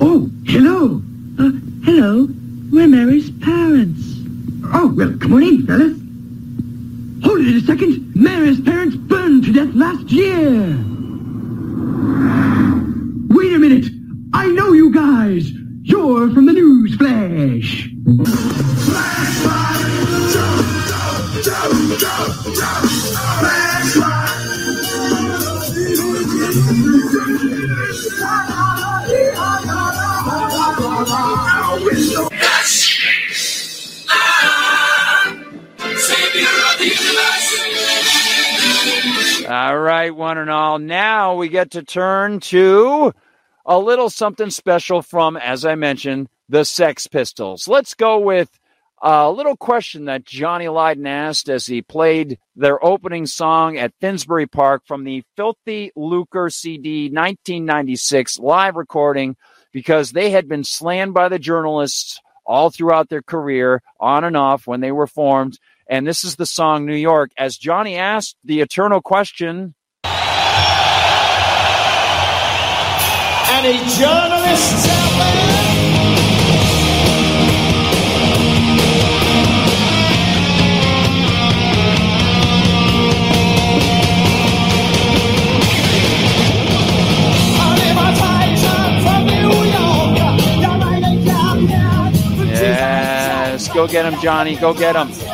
Oh, 0.00 0.30
hello. 0.46 1.02
Uh, 1.40 1.50
hello. 1.84 2.28
We're 2.70 2.86
Mary's 2.86 3.32
parents. 3.32 4.21
Oh, 4.74 4.92
well, 4.96 5.16
come 5.18 5.34
on 5.34 5.42
in, 5.42 5.66
fellas. 5.66 5.98
Hold 7.24 7.40
it 7.40 7.62
a 7.62 7.66
second. 7.66 8.14
Mary's 8.14 8.60
parents 8.60 8.96
burned 8.96 9.44
to 9.44 9.52
death 9.52 9.74
last 9.74 10.10
year. 10.10 10.60
Wait 13.34 13.52
a 13.52 13.58
minute. 13.58 13.90
I 14.34 14.46
know 14.48 14.72
you 14.72 14.92
guys. 14.92 15.50
You're 15.82 16.30
from 16.30 16.46
the 16.46 16.52
News 16.52 16.96
Flash. 16.96 17.88
All 39.52 39.78
right, 39.78 40.16
one 40.16 40.38
and 40.38 40.48
all. 40.48 40.78
Now 40.78 41.34
we 41.34 41.50
get 41.50 41.72
to 41.72 41.82
turn 41.82 42.40
to 42.40 43.12
a 43.66 43.78
little 43.78 44.08
something 44.08 44.48
special 44.48 45.02
from, 45.02 45.36
as 45.36 45.66
I 45.66 45.74
mentioned, 45.74 46.30
the 46.48 46.64
Sex 46.64 47.06
Pistols. 47.06 47.68
Let's 47.68 47.92
go 47.92 48.18
with 48.18 48.48
a 49.02 49.30
little 49.30 49.58
question 49.58 50.06
that 50.06 50.24
Johnny 50.24 50.68
Lydon 50.68 51.06
asked 51.06 51.50
as 51.50 51.66
he 51.66 51.82
played 51.82 52.38
their 52.56 52.82
opening 52.82 53.26
song 53.26 53.76
at 53.76 53.92
Finsbury 54.00 54.46
Park 54.46 54.84
from 54.86 55.04
the 55.04 55.22
Filthy 55.36 55.92
Lucre 55.96 56.48
CD 56.48 57.10
1996 57.10 58.38
live 58.38 58.76
recording 58.76 59.36
because 59.70 60.12
they 60.12 60.30
had 60.30 60.48
been 60.48 60.64
slammed 60.64 61.12
by 61.12 61.28
the 61.28 61.38
journalists 61.38 62.18
all 62.46 62.70
throughout 62.70 63.10
their 63.10 63.22
career, 63.22 63.82
on 64.00 64.24
and 64.24 64.36
off 64.36 64.66
when 64.66 64.80
they 64.80 64.92
were 64.92 65.06
formed. 65.06 65.58
And 65.92 66.06
this 66.06 66.24
is 66.24 66.36
the 66.36 66.46
song 66.46 66.86
New 66.86 66.96
York. 66.96 67.32
As 67.36 67.58
Johnny 67.58 67.96
asked 67.96 68.38
the 68.44 68.62
eternal 68.62 69.02
question. 69.02 69.74
Any 70.04 70.12
journalists 73.98 74.88
out 74.88 75.18
there? 75.18 75.52
Yes, 92.62 93.68
go 93.68 93.86
get 93.86 94.06
him, 94.06 94.18
Johnny. 94.22 94.56
Go 94.56 94.72
get 94.72 94.96
him. 94.96 95.31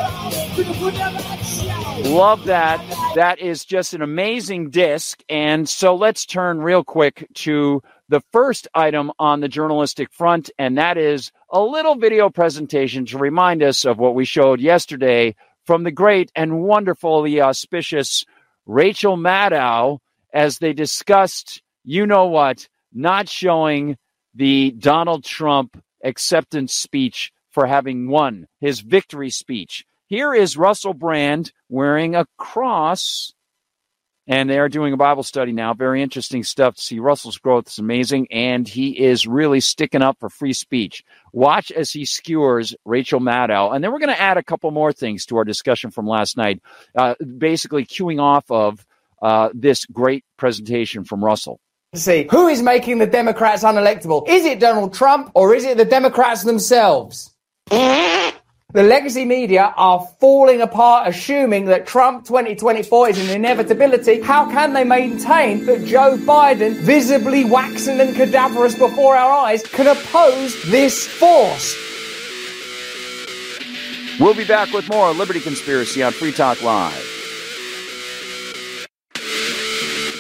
Love 2.09 2.47
that. 2.47 2.81
That 3.15 3.39
is 3.39 3.65
just 3.65 3.93
an 3.93 4.01
amazing 4.01 4.71
disc. 4.71 5.23
And 5.29 5.69
so 5.69 5.95
let's 5.95 6.25
turn 6.25 6.59
real 6.59 6.83
quick 6.83 7.29
to 7.35 7.83
the 8.09 8.23
first 8.33 8.67
item 8.75 9.13
on 9.19 9.41
the 9.41 9.49
journalistic 9.49 10.11
front, 10.11 10.51
and 10.59 10.79
that 10.79 10.97
is 10.97 11.31
a 11.51 11.61
little 11.61 11.97
video 11.97 12.31
presentation 12.31 13.05
to 13.07 13.19
remind 13.19 13.63
us 13.63 13.85
of 13.85 13.99
what 13.99 14.15
we 14.15 14.25
showed 14.25 14.59
yesterday 14.61 15.37
from 15.65 15.85
the 15.85 15.91
great 15.91 16.33
and 16.35 16.63
wonderfully 16.63 17.43
auspicious 17.43 18.25
Rachel 18.65 19.17
Maddow 19.17 19.99
as 20.33 20.59
they 20.59 20.73
discussed, 20.73 21.63
you 21.85 22.07
know 22.07 22.27
what, 22.27 22.69
not 22.93 23.29
showing 23.29 23.99
the 24.35 24.71
Donald 24.71 25.25
Trump 25.25 25.83
acceptance 26.03 26.73
speech 26.73 27.33
for 27.51 27.67
having 27.67 28.09
won 28.09 28.47
his 28.61 28.81
victory 28.81 29.31
speech. 29.31 29.85
Here 30.09 30.33
is 30.33 30.57
Russell 30.57 30.95
Brand 30.95 31.53
wearing 31.69 32.15
a 32.15 32.25
cross, 32.39 33.35
and 34.27 34.49
they 34.49 34.59
are 34.59 34.71
doing 34.71 34.95
a 34.95 34.97
Bible 34.97 35.23
study 35.23 35.53
now. 35.53 35.75
Very 35.75 36.03
interesting 36.03 36.45
stuff 36.45 36.77
to 36.77 36.81
see. 36.81 36.99
Russell's 36.99 37.37
growth 37.37 37.69
is 37.69 37.79
amazing, 37.79 38.27
and 38.31 38.67
he 38.67 38.99
is 38.99 39.27
really 39.27 39.61
sticking 39.61 40.01
up 40.01 40.17
for 40.19 40.31
free 40.31 40.55
speech. 40.55 41.05
Watch 41.35 41.71
as 41.71 41.93
he 41.93 42.07
skewers 42.07 42.75
Rachel 42.87 43.21
Maddow, 43.21 43.75
and 43.75 43.85
then 43.85 43.93
we're 43.93 43.99
going 43.99 44.09
to 44.09 44.19
add 44.19 44.39
a 44.39 44.43
couple 44.43 44.71
more 44.71 44.95
things 44.95 45.27
to 45.27 45.37
our 45.37 45.45
discussion 45.45 45.91
from 45.91 46.07
last 46.07 46.39
night, 46.39 46.63
uh, 46.95 47.15
basically 47.37 47.85
queuing 47.85 48.19
off 48.19 48.51
of 48.51 48.87
uh, 49.21 49.51
this 49.53 49.85
great 49.85 50.25
presentation 50.39 51.05
from 51.05 51.23
Russell. 51.23 51.61
See, 51.95 52.27
who 52.31 52.49
is 52.49 52.63
making 52.63 52.97
the 52.97 53.07
Democrats 53.07 53.63
unelectable? 53.63 54.27
Is 54.27 54.47
it 54.47 54.59
Donald 54.59 54.95
Trump 54.95 55.33
or 55.35 55.55
is 55.55 55.67
it 55.67 55.77
the 55.77 55.85
Democrats 55.85 56.45
themselves? 56.45 57.35
The 58.75 58.83
legacy 58.83 59.25
media 59.25 59.73
are 59.79 60.07
falling 60.21 60.61
apart, 60.61 61.09
assuming 61.09 61.65
that 61.67 61.87
Trump 61.87 62.27
2024 62.27 63.09
is 63.09 63.19
an 63.19 63.35
inevitability. 63.35 64.21
How 64.21 64.45
can 64.51 64.75
they 64.75 64.85
maintain 64.85 65.65
that 65.65 65.87
Joe 65.87 66.19
Biden, 66.19 66.75
visibly 66.75 67.47
waxen 67.47 67.99
and 67.99 68.15
cadaverous 68.15 68.75
before 68.75 69.17
our 69.17 69.47
eyes, 69.47 69.63
can 69.63 69.87
oppose 69.87 70.63
this 70.71 71.07
force? 71.07 71.75
We'll 74.21 74.35
be 74.35 74.45
back 74.45 74.71
with 74.75 74.87
more 74.91 75.15
Liberty 75.15 75.41
Conspiracy 75.41 76.03
on 76.03 76.13
Free 76.13 76.33
Talk 76.33 76.63
Live. 76.63 76.93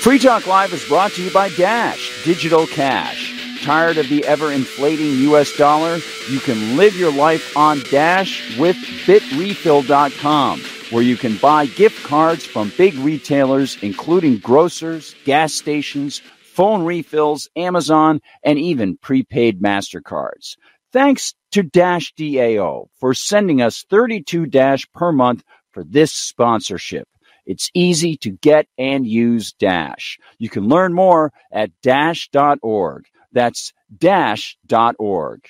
Free 0.00 0.18
Talk 0.18 0.46
Live 0.46 0.72
is 0.72 0.88
brought 0.88 1.10
to 1.10 1.22
you 1.22 1.30
by 1.30 1.50
Dash 1.50 2.24
Digital 2.24 2.66
Cash. 2.66 3.27
Tired 3.62 3.98
of 3.98 4.08
the 4.08 4.24
ever 4.24 4.52
inflating 4.52 5.18
US 5.30 5.56
dollar? 5.56 5.98
You 6.28 6.40
can 6.40 6.76
live 6.76 6.96
your 6.96 7.12
life 7.12 7.56
on 7.56 7.80
Dash 7.90 8.56
with 8.58 8.76
bitrefill.com, 8.76 10.60
where 10.90 11.02
you 11.02 11.16
can 11.16 11.36
buy 11.36 11.66
gift 11.66 12.04
cards 12.04 12.46
from 12.46 12.72
big 12.76 12.94
retailers, 12.94 13.76
including 13.82 14.38
grocers, 14.38 15.14
gas 15.24 15.52
stations, 15.52 16.20
phone 16.42 16.84
refills, 16.84 17.48
Amazon, 17.56 18.20
and 18.42 18.58
even 18.58 18.96
prepaid 18.96 19.60
MasterCards. 19.60 20.56
Thanks 20.92 21.34
to 21.52 21.62
Dash 21.62 22.14
DAO 22.14 22.88
for 22.98 23.14
sending 23.14 23.60
us 23.60 23.84
32 23.90 24.46
Dash 24.46 24.86
per 24.92 25.12
month 25.12 25.42
for 25.72 25.84
this 25.84 26.12
sponsorship. 26.12 27.08
It's 27.44 27.70
easy 27.74 28.16
to 28.18 28.30
get 28.30 28.66
and 28.76 29.06
use 29.06 29.52
Dash. 29.52 30.18
You 30.38 30.48
can 30.50 30.68
learn 30.68 30.92
more 30.92 31.32
at 31.52 31.70
dash.org. 31.82 33.04
That's 33.32 33.72
dash.org. 33.96 35.48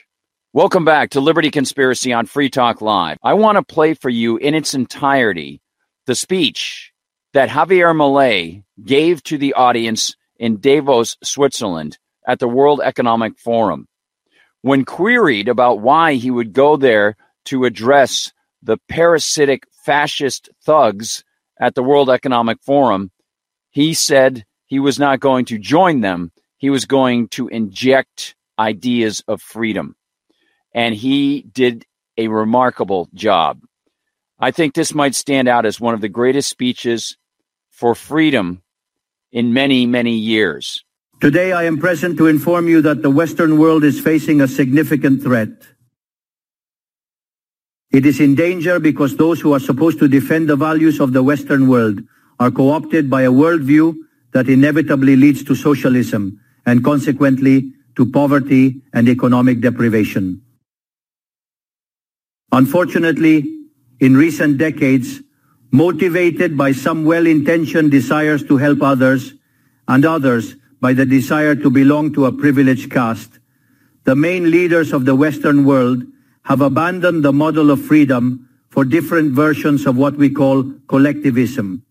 Welcome 0.53 0.85
back 0.85 1.11
to 1.11 1.21
Liberty 1.21 1.51
Conspiracy 1.51 2.13
on 2.13 2.27
Free 2.27 2.51
Talk 2.51 2.81
Live. 2.81 3.19
I 3.23 3.35
want 3.35 3.57
to 3.57 3.63
play 3.63 3.95
for 3.95 4.09
you 4.09 4.37
in 4.37 4.55
its 4.55 4.75
entirety 4.75 5.61
the 6.07 6.15
speech 6.15 6.93
that 7.35 7.51
Javier 7.51 7.95
Milei 7.95 8.65
gave 8.83 9.23
to 9.25 9.39
the 9.39 9.55
audience 9.55 10.17
in 10.39 10.59
Davos, 10.61 11.17
Switzerland 11.23 11.99
at 12.27 12.39
the 12.39 12.49
World 12.49 12.81
Economic 12.83 13.39
Forum. 13.39 13.87
When 14.63 14.85
queried 14.85 15.49
about 15.49 15.81
why 15.81 16.15
he 16.15 16.31
would 16.31 16.53
go 16.53 16.77
there 16.77 17.17
to 17.45 17.65
address 17.65 18.33
the 18.63 18.79
parasitic 18.89 19.65
fascist 19.85 20.49
thugs 20.65 21.23
at 21.61 21.75
the 21.75 21.83
World 21.83 22.11
Economic 22.11 22.61
Forum, 22.63 23.11
he 23.71 23.95
said 23.95 24.45
he 24.67 24.81
was 24.81 24.99
not 24.99 25.21
going 25.21 25.45
to 25.47 25.59
join 25.59 26.01
them 26.01 26.33
he 26.59 26.71
was 26.71 26.85
going 26.85 27.29
to 27.29 27.49
inject 27.49 28.35
ideas 28.59 29.23
of 29.27 29.41
freedom. 29.41 29.97
And 30.75 30.95
he 30.95 31.43
did 31.43 31.87
a 32.17 32.29
remarkable 32.29 33.09
job. 33.15 33.61
I 34.39 34.51
think 34.51 34.75
this 34.75 34.93
might 34.93 35.15
stand 35.15 35.49
out 35.49 35.65
as 35.65 35.81
one 35.81 35.95
of 35.95 36.01
the 36.01 36.09
greatest 36.09 36.49
speeches 36.49 37.17
for 37.71 37.95
freedom 37.95 38.63
in 39.33 39.53
many, 39.53 39.87
many 39.87 40.15
years. 40.17 40.85
Today, 41.21 41.53
I 41.53 41.65
am 41.65 41.79
present 41.79 42.19
to 42.19 42.27
inform 42.27 42.69
you 42.69 42.83
that 42.83 43.03
the 43.03 43.11
Western 43.11 43.59
world 43.59 43.83
is 43.83 44.01
facing 44.01 44.41
a 44.41 44.49
significant 44.49 45.23
threat. 45.23 45.51
It 47.91 48.05
is 48.05 48.21
in 48.21 48.35
danger 48.35 48.79
because 48.79 49.17
those 49.17 49.41
who 49.41 49.53
are 49.55 49.61
supposed 49.61 49.99
to 50.01 50.09
defend 50.09 50.49
the 50.49 50.57
values 50.57 51.01
of 51.01 51.13
the 51.13 51.23
Western 51.23 51.69
world 51.69 52.01
are 52.39 52.51
co-opted 52.51 53.11
by 53.11 53.23
a 53.23 53.33
worldview 53.33 53.97
that 54.33 54.49
inevitably 54.49 55.17
leads 55.17 55.43
to 55.45 55.55
socialism 55.55 56.39
and 56.69 56.85
consequently 56.85 57.73
to 57.97 58.05
poverty 58.13 58.83
and 58.93 59.09
economic 59.09 59.61
deprivation. 59.61 60.43
Unfortunately, 62.53 63.37
in 64.01 64.15
recent 64.15 64.59
decades, 64.59 65.23
motivated 65.71 66.59
by 66.59 66.73
some 66.73 67.07
well-intentioned 67.07 67.91
desires 67.91 68.45
to 68.45 68.59
help 68.59 68.83
others 68.83 69.33
and 69.89 70.05
others 70.05 70.57
by 70.79 70.93
the 70.93 71.07
desire 71.07 71.55
to 71.55 71.71
belong 71.71 72.13
to 72.13 72.27
a 72.27 72.33
privileged 72.33 72.91
caste, 72.91 73.39
the 74.05 74.15
main 74.15 74.51
leaders 74.51 74.93
of 74.93 75.07
the 75.07 75.17
Western 75.17 75.65
world 75.65 76.05
have 76.45 76.61
abandoned 76.61 77.25
the 77.25 77.33
model 77.33 77.71
of 77.71 77.81
freedom 77.81 78.47
for 78.69 78.85
different 78.85 79.33
versions 79.33 79.87
of 79.87 79.97
what 79.97 80.17
we 80.17 80.29
call 80.29 80.71
collectivism. 80.87 81.83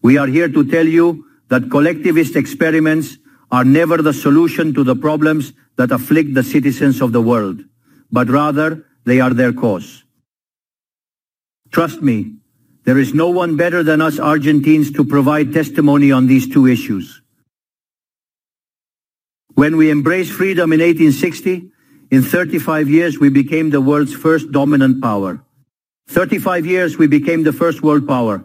We 0.00 0.16
are 0.16 0.28
here 0.28 0.48
to 0.48 0.64
tell 0.70 0.86
you 0.86 1.24
that 1.48 1.70
collectivist 1.70 2.36
experiments 2.36 3.18
are 3.50 3.64
never 3.64 3.98
the 3.98 4.12
solution 4.12 4.74
to 4.74 4.84
the 4.84 4.96
problems 4.96 5.52
that 5.76 5.92
afflict 5.92 6.34
the 6.34 6.42
citizens 6.42 7.00
of 7.00 7.12
the 7.12 7.22
world, 7.22 7.62
but 8.10 8.28
rather 8.28 8.86
they 9.04 9.20
are 9.20 9.34
their 9.34 9.52
cause. 9.52 10.04
Trust 11.70 12.02
me, 12.02 12.36
there 12.84 12.98
is 12.98 13.14
no 13.14 13.30
one 13.30 13.56
better 13.56 13.82
than 13.82 14.00
us 14.00 14.18
Argentines 14.18 14.92
to 14.92 15.04
provide 15.04 15.52
testimony 15.52 16.12
on 16.12 16.26
these 16.26 16.48
two 16.48 16.66
issues. 16.66 17.22
When 19.54 19.76
we 19.76 19.90
embraced 19.90 20.32
freedom 20.32 20.72
in 20.72 20.80
1860, 20.80 21.70
in 22.10 22.22
35 22.22 22.88
years 22.88 23.18
we 23.18 23.28
became 23.28 23.70
the 23.70 23.80
world's 23.80 24.14
first 24.14 24.52
dominant 24.52 25.02
power. 25.02 25.44
35 26.08 26.66
years 26.66 26.98
we 26.98 27.06
became 27.06 27.42
the 27.42 27.52
first 27.52 27.82
world 27.82 28.06
power. 28.06 28.44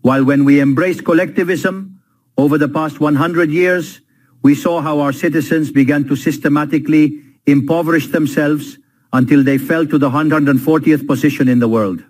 While 0.00 0.24
when 0.24 0.44
we 0.44 0.60
embraced 0.60 1.04
collectivism, 1.04 1.91
over 2.36 2.58
the 2.58 2.68
past 2.68 3.00
100 3.00 3.50
years, 3.50 4.00
we 4.42 4.54
saw 4.54 4.80
how 4.80 5.00
our 5.00 5.12
citizens 5.12 5.70
began 5.70 6.08
to 6.08 6.16
systematically 6.16 7.22
impoverish 7.46 8.08
themselves 8.08 8.78
until 9.12 9.44
they 9.44 9.58
fell 9.58 9.86
to 9.86 9.98
the 9.98 10.10
140th 10.10 11.06
position 11.06 11.48
in 11.48 11.58
the 11.58 11.68
world. 11.68 12.02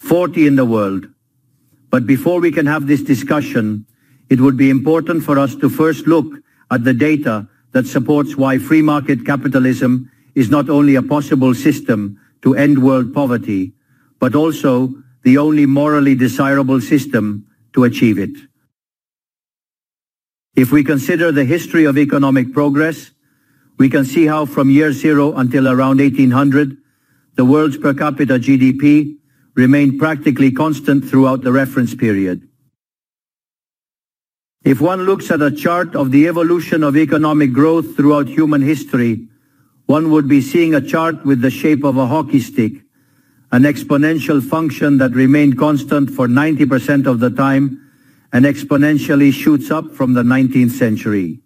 40 0.00 0.46
in 0.46 0.56
the 0.56 0.64
world. 0.64 1.06
But 1.90 2.06
before 2.06 2.40
we 2.40 2.52
can 2.52 2.66
have 2.66 2.86
this 2.86 3.02
discussion, 3.02 3.86
it 4.28 4.40
would 4.40 4.56
be 4.56 4.70
important 4.70 5.24
for 5.24 5.38
us 5.38 5.54
to 5.56 5.70
first 5.70 6.06
look 6.06 6.26
at 6.70 6.84
the 6.84 6.92
data 6.92 7.48
that 7.72 7.86
supports 7.86 8.36
why 8.36 8.58
free 8.58 8.82
market 8.82 9.24
capitalism 9.24 10.10
is 10.34 10.50
not 10.50 10.68
only 10.68 10.96
a 10.96 11.02
possible 11.02 11.54
system 11.54 12.18
to 12.42 12.54
end 12.54 12.82
world 12.82 13.14
poverty, 13.14 13.72
but 14.18 14.34
also 14.34 14.92
the 15.22 15.38
only 15.38 15.66
morally 15.66 16.14
desirable 16.14 16.80
system 16.80 17.46
to 17.72 17.84
achieve 17.84 18.18
it. 18.18 18.47
If 20.58 20.72
we 20.72 20.82
consider 20.82 21.30
the 21.30 21.44
history 21.44 21.84
of 21.84 21.96
economic 21.96 22.52
progress, 22.52 23.12
we 23.78 23.88
can 23.88 24.04
see 24.04 24.26
how 24.26 24.44
from 24.44 24.70
year 24.70 24.92
zero 24.92 25.34
until 25.34 25.68
around 25.68 26.00
1800, 26.00 26.76
the 27.36 27.44
world's 27.44 27.76
per 27.76 27.94
capita 27.94 28.40
GDP 28.40 29.18
remained 29.54 30.00
practically 30.00 30.50
constant 30.50 31.08
throughout 31.08 31.42
the 31.42 31.52
reference 31.52 31.94
period. 31.94 32.48
If 34.64 34.80
one 34.80 35.02
looks 35.02 35.30
at 35.30 35.42
a 35.42 35.52
chart 35.52 35.94
of 35.94 36.10
the 36.10 36.26
evolution 36.26 36.82
of 36.82 36.96
economic 36.96 37.52
growth 37.52 37.94
throughout 37.94 38.26
human 38.26 38.60
history, 38.60 39.28
one 39.86 40.10
would 40.10 40.26
be 40.26 40.40
seeing 40.40 40.74
a 40.74 40.80
chart 40.80 41.24
with 41.24 41.40
the 41.40 41.52
shape 41.52 41.84
of 41.84 41.96
a 41.96 42.08
hockey 42.08 42.40
stick, 42.40 42.72
an 43.52 43.62
exponential 43.62 44.42
function 44.42 44.98
that 44.98 45.12
remained 45.12 45.56
constant 45.56 46.10
for 46.10 46.26
90% 46.26 47.06
of 47.06 47.20
the 47.20 47.30
time 47.30 47.87
and 48.32 48.44
exponentially 48.44 49.32
shoots 49.32 49.70
up 49.70 49.92
from 49.92 50.14
the 50.14 50.22
19th 50.22 50.72
century. 50.72 51.40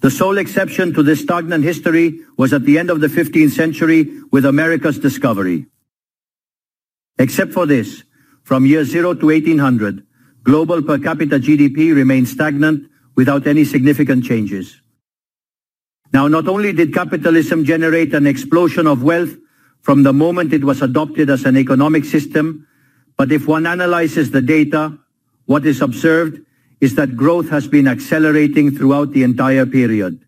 The 0.00 0.10
sole 0.10 0.38
exception 0.38 0.94
to 0.94 1.02
this 1.02 1.20
stagnant 1.20 1.64
history 1.64 2.20
was 2.36 2.52
at 2.52 2.64
the 2.64 2.78
end 2.78 2.90
of 2.90 3.00
the 3.00 3.08
15th 3.08 3.50
century 3.50 4.08
with 4.30 4.44
America's 4.44 4.98
discovery. 4.98 5.66
Except 7.18 7.52
for 7.52 7.66
this, 7.66 8.04
from 8.44 8.64
year 8.64 8.84
zero 8.84 9.12
to 9.14 9.26
1800, 9.26 10.06
global 10.44 10.82
per 10.82 10.98
capita 10.98 11.40
GDP 11.40 11.94
remained 11.94 12.28
stagnant 12.28 12.88
without 13.16 13.48
any 13.48 13.64
significant 13.64 14.24
changes. 14.24 14.80
Now, 16.12 16.28
not 16.28 16.46
only 16.46 16.72
did 16.72 16.94
capitalism 16.94 17.64
generate 17.64 18.14
an 18.14 18.26
explosion 18.26 18.86
of 18.86 19.02
wealth 19.02 19.34
from 19.82 20.04
the 20.04 20.12
moment 20.12 20.52
it 20.52 20.62
was 20.62 20.80
adopted 20.80 21.28
as 21.28 21.44
an 21.44 21.56
economic 21.56 22.04
system, 22.04 22.67
but 23.18 23.32
if 23.32 23.48
one 23.48 23.66
analyzes 23.66 24.30
the 24.30 24.40
data, 24.40 24.96
what 25.44 25.66
is 25.66 25.82
observed 25.82 26.40
is 26.80 26.94
that 26.94 27.16
growth 27.16 27.50
has 27.50 27.66
been 27.66 27.88
accelerating 27.88 28.70
throughout 28.70 29.12
the 29.12 29.24
entire 29.24 29.66
period. 29.66 30.24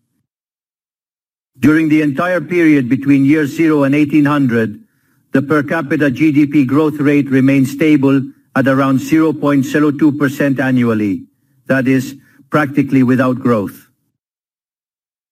During 1.57 1.87
the 1.87 2.01
entire 2.01 2.41
period 2.41 2.89
between 2.89 3.23
year 3.23 3.45
zero 3.45 3.83
and 3.83 3.95
1800, 3.95 4.83
the 5.31 5.41
per 5.41 5.63
capita 5.63 6.11
GDP 6.11 6.67
growth 6.67 6.99
rate 6.99 7.29
remained 7.29 7.69
stable 7.69 8.21
at 8.55 8.67
around 8.67 8.99
0.02% 8.99 10.59
annually. 10.59 11.27
That 11.67 11.87
is, 11.87 12.17
practically 12.49 13.03
without 13.03 13.39
growth. 13.39 13.87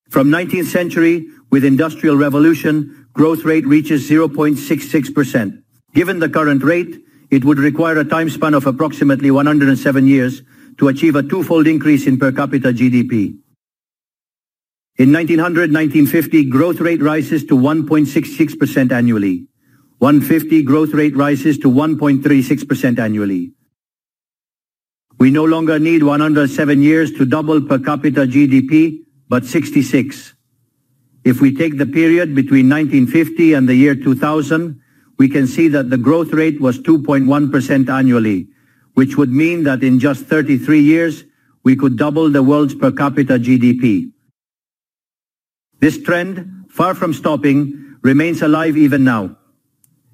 From 0.07 0.29
19th 0.29 0.67
century, 0.67 1.27
with 1.49 1.65
industrial 1.65 2.15
revolution, 2.15 3.07
growth 3.11 3.43
rate 3.43 3.67
reaches 3.67 4.09
0.66%. 4.09 5.63
Given 5.93 6.19
the 6.19 6.29
current 6.29 6.63
rate, 6.63 7.03
it 7.31 7.45
would 7.45 7.59
require 7.59 7.97
a 7.99 8.05
time 8.05 8.29
span 8.29 8.53
of 8.53 8.65
approximately 8.65 9.31
107 9.31 10.07
years 10.07 10.41
to 10.77 10.87
achieve 10.87 11.15
a 11.15 11.23
twofold 11.23 11.67
increase 11.67 12.07
in 12.07 12.17
per 12.17 12.31
capita 12.31 12.69
GDP. 12.69 13.37
In 14.97 15.09
1900-1950, 15.11 16.49
growth 16.49 16.79
rate 16.79 17.01
rises 17.01 17.45
to 17.45 17.55
1.66% 17.55 18.91
annually. 18.91 19.47
150 19.99 20.63
growth 20.63 20.93
rate 20.93 21.15
rises 21.15 21.57
to 21.59 21.69
1.36% 21.69 22.99
annually. 22.99 23.53
We 25.19 25.31
no 25.31 25.43
longer 25.43 25.79
need 25.79 26.03
107 26.03 26.81
years 26.81 27.11
to 27.13 27.25
double 27.25 27.61
per 27.61 27.79
capita 27.79 28.21
GDP, 28.21 28.99
but 29.27 29.45
66. 29.45 30.33
If 31.25 31.41
we 31.41 31.53
take 31.53 31.77
the 31.77 31.85
period 31.85 32.33
between 32.33 32.69
1950 32.69 33.53
and 33.53 33.67
the 33.67 33.75
year 33.75 33.95
2000, 33.95 34.81
we 35.19 35.27
can 35.27 35.45
see 35.45 35.67
that 35.67 35.89
the 35.89 35.97
growth 35.97 36.31
rate 36.31 36.59
was 36.61 36.79
2.1% 36.79 37.89
annually, 37.89 38.47
which 38.93 39.17
would 39.17 39.29
mean 39.29 39.63
that 39.65 39.83
in 39.83 39.99
just 39.99 40.25
33 40.25 40.79
years, 40.79 41.25
we 41.63 41.75
could 41.75 41.97
double 41.97 42.29
the 42.29 42.41
world's 42.41 42.73
per 42.73 42.89
capita 42.89 43.37
GDP. 43.37 44.11
This 45.79 46.01
trend, 46.01 46.65
far 46.69 46.95
from 46.95 47.13
stopping, 47.13 47.97
remains 48.01 48.41
alive 48.41 48.77
even 48.77 49.03
now. 49.03 49.35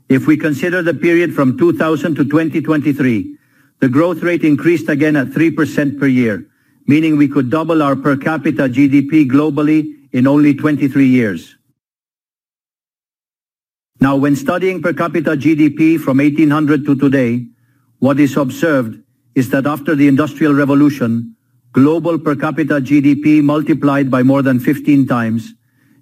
If 0.09 0.25
we 0.25 0.37
consider 0.37 0.81
the 0.81 0.93
period 0.93 1.35
from 1.35 1.57
2000 1.57 2.15
to 2.15 2.23
2023, 2.23 3.37
the 3.79 3.89
growth 3.89 4.23
rate 4.23 4.43
increased 4.43 4.89
again 4.89 5.15
at 5.15 5.27
3% 5.27 5.99
per 5.99 6.07
year, 6.07 6.47
meaning 6.87 7.15
we 7.15 7.27
could 7.27 7.51
double 7.51 7.83
our 7.83 7.95
per 7.95 8.17
capita 8.17 8.67
GDP 8.67 9.29
globally 9.29 10.09
in 10.13 10.25
only 10.25 10.55
23 10.55 11.07
years. 11.07 11.55
Now, 14.05 14.17
when 14.17 14.35
studying 14.35 14.83
per 14.83 14.93
capita 14.93 15.31
GDP 15.31 15.99
from 15.99 16.19
1800 16.19 16.85
to 16.85 16.95
today, 16.95 17.47
what 17.97 18.19
is 18.19 18.37
observed 18.37 19.01
is 19.33 19.49
that 19.49 19.65
after 19.65 19.95
the 19.95 20.07
Industrial 20.07 20.53
Revolution, 20.53 21.35
global 21.71 22.19
per 22.19 22.35
capita 22.35 22.75
GDP 22.75 23.41
multiplied 23.41 24.11
by 24.11 24.21
more 24.21 24.43
than 24.43 24.59
15 24.59 25.07
times, 25.07 25.55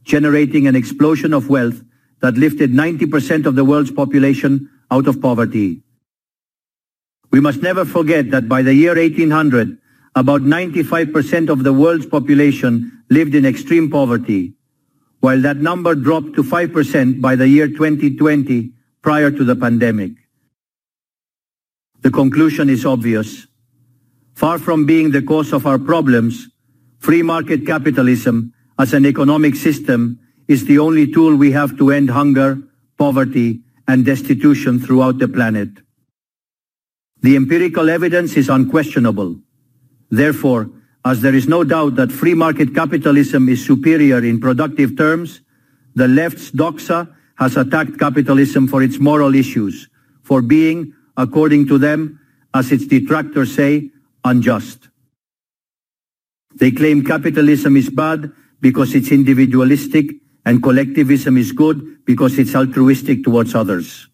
generating 0.03 0.67
an 0.67 0.75
explosion 0.75 1.34
of 1.34 1.47
wealth 1.47 1.81
that 2.19 2.34
lifted 2.34 2.73
90% 2.73 3.45
of 3.45 3.55
the 3.55 3.63
world's 3.63 3.91
population 3.91 4.69
out 4.91 5.07
of 5.07 5.21
poverty. 5.21 5.81
We 7.31 7.39
must 7.39 7.61
never 7.61 7.85
forget 7.85 8.31
that 8.31 8.49
by 8.49 8.63
the 8.63 8.73
year 8.73 8.95
1800, 8.95 9.77
about 10.13 10.41
95% 10.41 11.47
of 11.47 11.63
the 11.63 11.71
world's 11.71 12.05
population 12.05 13.05
lived 13.09 13.34
in 13.34 13.45
extreme 13.45 13.89
poverty, 13.89 14.55
while 15.23 15.39
that 15.39 15.55
number 15.55 15.95
dropped 15.95 16.33
to 16.33 16.43
5% 16.43 17.21
by 17.21 17.33
the 17.33 17.47
year 17.47 17.69
2020 17.69 18.73
prior 19.01 19.31
to 19.31 19.45
the 19.45 19.55
pandemic. 19.55 20.11
The 22.01 22.11
conclusion 22.11 22.69
is 22.69 22.85
obvious. 22.85 23.47
Far 24.33 24.59
from 24.59 24.85
being 24.85 25.11
the 25.11 25.21
cause 25.21 25.53
of 25.53 25.65
our 25.65 25.79
problems, 25.79 26.49
free 26.99 27.21
market 27.21 27.65
capitalism 27.65 28.53
as 28.77 28.91
an 28.91 29.05
economic 29.05 29.55
system 29.55 30.19
is 30.49 30.65
the 30.65 30.79
only 30.79 31.09
tool 31.09 31.37
we 31.37 31.53
have 31.53 31.77
to 31.77 31.91
end 31.91 32.09
hunger, 32.09 32.57
poverty, 32.97 33.61
and 33.87 34.03
destitution 34.03 34.77
throughout 34.77 35.19
the 35.19 35.29
planet. 35.29 35.69
The 37.21 37.37
empirical 37.37 37.89
evidence 37.89 38.35
is 38.35 38.49
unquestionable. 38.49 39.39
Therefore, 40.11 40.69
as 41.05 41.21
there 41.21 41.35
is 41.35 41.47
no 41.47 41.63
doubt 41.63 41.95
that 41.95 42.11
free 42.11 42.34
market 42.34 42.73
capitalism 42.73 43.49
is 43.49 43.65
superior 43.65 44.23
in 44.23 44.39
productive 44.39 44.97
terms, 44.97 45.41
the 45.95 46.07
left's 46.07 46.51
doxa 46.51 47.13
has 47.35 47.57
attacked 47.57 47.99
capitalism 47.99 48.67
for 48.67 48.81
its 48.81 48.99
moral 48.99 49.35
issues, 49.35 49.89
for 50.21 50.41
being, 50.41 50.93
according 51.17 51.67
to 51.67 51.77
them, 51.77 52.19
as 52.53 52.71
its 52.71 52.85
detractors 52.85 53.53
say, 53.53 53.89
unjust. 54.23 54.89
They 56.55 56.71
claim 56.71 57.03
capitalism 57.03 57.75
is 57.75 57.89
bad 57.89 58.31
because 58.61 58.95
it's 58.95 59.11
individualistic 59.11 60.11
and 60.45 60.61
collectivism 60.61 61.38
is 61.38 61.51
good 61.51 62.05
because 62.05 62.38
it's 62.38 62.55
altruistic 62.55 63.23
towards 63.23 63.55
others. 63.55 64.07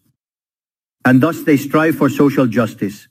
And 1.04 1.22
thus 1.22 1.42
they 1.42 1.56
strive 1.56 1.96
for 1.96 2.08
social 2.08 2.46
justice. 2.46 3.08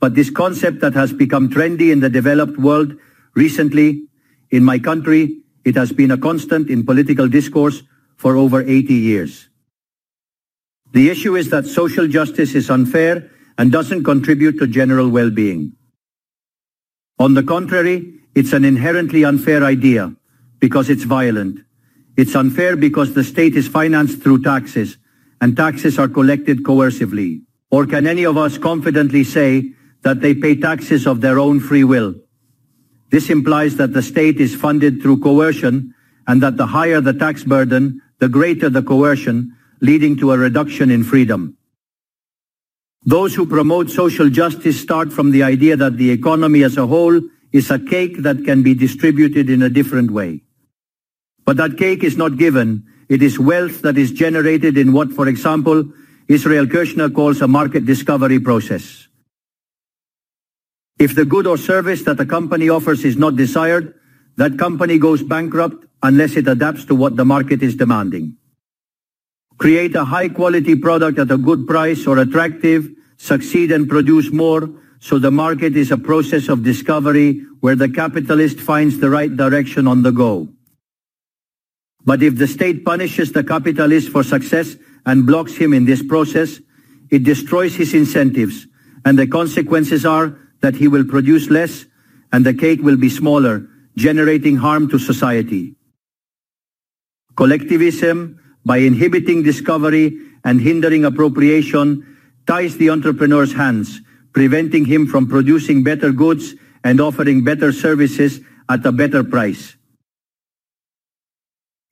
But 0.00 0.14
this 0.14 0.30
concept 0.30 0.80
that 0.80 0.94
has 0.94 1.12
become 1.12 1.48
trendy 1.48 1.90
in 1.90 2.00
the 2.00 2.10
developed 2.10 2.58
world 2.58 2.94
recently, 3.34 4.04
in 4.50 4.64
my 4.64 4.78
country, 4.78 5.42
it 5.64 5.76
has 5.76 5.92
been 5.92 6.10
a 6.10 6.18
constant 6.18 6.70
in 6.70 6.86
political 6.86 7.28
discourse 7.28 7.82
for 8.16 8.36
over 8.36 8.62
80 8.62 8.94
years. 8.94 9.48
The 10.92 11.10
issue 11.10 11.36
is 11.36 11.50
that 11.50 11.66
social 11.66 12.08
justice 12.08 12.54
is 12.54 12.70
unfair 12.70 13.30
and 13.58 13.70
doesn't 13.70 14.04
contribute 14.04 14.58
to 14.58 14.66
general 14.66 15.08
well-being. 15.08 15.72
On 17.18 17.34
the 17.34 17.42
contrary, 17.42 18.14
it's 18.34 18.52
an 18.52 18.64
inherently 18.64 19.24
unfair 19.24 19.64
idea 19.64 20.14
because 20.60 20.88
it's 20.88 21.02
violent. 21.02 21.60
It's 22.16 22.34
unfair 22.34 22.76
because 22.76 23.14
the 23.14 23.24
state 23.24 23.56
is 23.56 23.68
financed 23.68 24.22
through 24.22 24.42
taxes, 24.42 24.96
and 25.40 25.56
taxes 25.56 25.98
are 25.98 26.08
collected 26.08 26.62
coercively. 26.62 27.42
Or 27.70 27.86
can 27.86 28.06
any 28.06 28.24
of 28.24 28.36
us 28.36 28.58
confidently 28.58 29.24
say 29.24 29.74
that 30.02 30.20
they 30.20 30.34
pay 30.34 30.54
taxes 30.56 31.06
of 31.06 31.20
their 31.20 31.38
own 31.38 31.60
free 31.60 31.84
will? 31.84 32.14
This 33.10 33.30
implies 33.30 33.76
that 33.76 33.92
the 33.92 34.02
state 34.02 34.40
is 34.40 34.54
funded 34.54 35.02
through 35.02 35.20
coercion 35.20 35.94
and 36.26 36.42
that 36.42 36.56
the 36.56 36.66
higher 36.66 37.00
the 37.00 37.14
tax 37.14 37.42
burden, 37.42 38.02
the 38.18 38.28
greater 38.28 38.68
the 38.68 38.82
coercion, 38.82 39.56
leading 39.80 40.16
to 40.18 40.32
a 40.32 40.38
reduction 40.38 40.90
in 40.90 41.04
freedom. 41.04 41.56
Those 43.04 43.34
who 43.34 43.46
promote 43.46 43.90
social 43.90 44.28
justice 44.28 44.78
start 44.78 45.12
from 45.12 45.30
the 45.30 45.42
idea 45.42 45.76
that 45.76 45.96
the 45.96 46.10
economy 46.10 46.62
as 46.62 46.76
a 46.76 46.86
whole 46.86 47.20
is 47.52 47.70
a 47.70 47.78
cake 47.78 48.18
that 48.18 48.44
can 48.44 48.62
be 48.62 48.74
distributed 48.74 49.48
in 49.48 49.62
a 49.62 49.70
different 49.70 50.10
way. 50.10 50.42
But 51.46 51.56
that 51.56 51.78
cake 51.78 52.04
is 52.04 52.18
not 52.18 52.36
given. 52.36 52.84
It 53.08 53.22
is 53.22 53.38
wealth 53.38 53.80
that 53.82 53.96
is 53.96 54.12
generated 54.12 54.76
in 54.76 54.92
what, 54.92 55.10
for 55.12 55.28
example, 55.28 55.90
Israel 56.28 56.66
Kirzner 56.66 57.14
calls 57.14 57.40
a 57.40 57.48
market 57.48 57.86
discovery 57.86 58.38
process. 58.38 59.07
If 60.98 61.14
the 61.14 61.24
good 61.24 61.46
or 61.46 61.56
service 61.56 62.02
that 62.02 62.18
a 62.18 62.26
company 62.26 62.68
offers 62.68 63.04
is 63.04 63.16
not 63.16 63.36
desired, 63.36 63.94
that 64.36 64.58
company 64.58 64.98
goes 64.98 65.22
bankrupt 65.22 65.84
unless 66.02 66.36
it 66.36 66.48
adapts 66.48 66.84
to 66.86 66.94
what 66.94 67.16
the 67.16 67.24
market 67.24 67.62
is 67.62 67.76
demanding. 67.76 68.36
Create 69.58 69.94
a 69.94 70.04
high 70.04 70.28
quality 70.28 70.76
product 70.76 71.18
at 71.18 71.30
a 71.30 71.38
good 71.38 71.66
price 71.66 72.06
or 72.06 72.18
attractive, 72.18 72.88
succeed 73.16 73.72
and 73.72 73.88
produce 73.88 74.30
more, 74.30 74.68
so 75.00 75.18
the 75.18 75.30
market 75.30 75.76
is 75.76 75.90
a 75.90 75.96
process 75.96 76.48
of 76.48 76.62
discovery 76.62 77.44
where 77.60 77.76
the 77.76 77.88
capitalist 77.88 78.60
finds 78.60 78.98
the 78.98 79.10
right 79.10 79.36
direction 79.36 79.86
on 79.86 80.02
the 80.02 80.12
go. 80.12 80.48
But 82.04 82.22
if 82.22 82.36
the 82.36 82.46
state 82.46 82.84
punishes 82.84 83.32
the 83.32 83.44
capitalist 83.44 84.08
for 84.08 84.22
success 84.22 84.76
and 85.04 85.26
blocks 85.26 85.56
him 85.56 85.72
in 85.72 85.84
this 85.84 86.02
process, 86.02 86.60
it 87.10 87.24
destroys 87.24 87.74
his 87.74 87.94
incentives, 87.94 88.66
and 89.04 89.18
the 89.18 89.26
consequences 89.26 90.04
are 90.04 90.38
that 90.60 90.74
he 90.74 90.88
will 90.88 91.04
produce 91.04 91.50
less 91.50 91.84
and 92.32 92.44
the 92.44 92.54
cake 92.54 92.80
will 92.82 92.96
be 92.96 93.08
smaller, 93.08 93.66
generating 93.96 94.56
harm 94.56 94.88
to 94.90 94.98
society. 94.98 95.74
Collectivism, 97.36 98.38
by 98.64 98.78
inhibiting 98.78 99.42
discovery 99.42 100.18
and 100.44 100.60
hindering 100.60 101.04
appropriation, 101.04 102.16
ties 102.46 102.76
the 102.76 102.90
entrepreneur's 102.90 103.52
hands, 103.52 104.00
preventing 104.32 104.84
him 104.84 105.06
from 105.06 105.28
producing 105.28 105.82
better 105.82 106.12
goods 106.12 106.54
and 106.84 107.00
offering 107.00 107.44
better 107.44 107.72
services 107.72 108.40
at 108.68 108.84
a 108.84 108.92
better 108.92 109.24
price. 109.24 109.76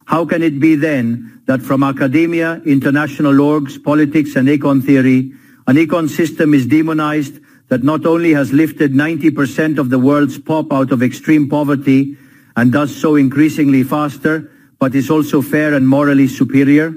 How 0.07 0.25
can 0.25 0.43
it 0.43 0.61
be 0.61 0.77
then 0.77 1.43
that 1.47 1.63
from 1.63 1.83
academia, 1.83 2.63
international 2.65 3.35
orgs, 3.35 3.83
politics, 3.83 4.37
and 4.37 4.49
econ 4.49 4.85
theory, 4.85 5.33
an 5.67 5.77
econ 5.77 6.09
system 6.09 6.55
is 6.55 6.67
demonized 6.67 7.41
that 7.69 7.83
not 7.83 8.07
only 8.07 8.33
has 8.33 8.53
lifted 8.53 8.93
90% 8.93 9.79
of 9.79 9.91
the 9.91 9.99
world's 9.99 10.39
pop 10.39 10.73
out 10.73 10.93
of 10.93 11.03
extreme 11.03 11.49
poverty 11.49 12.17
and 12.57 12.73
does 12.73 12.95
so 12.95 13.17
increasingly 13.17 13.83
faster, 13.83 14.51
but 14.79 14.95
is 14.95 15.11
also 15.11 15.43
fair 15.43 15.75
and 15.75 15.89
morally 15.89 16.29
superior? 16.29 16.95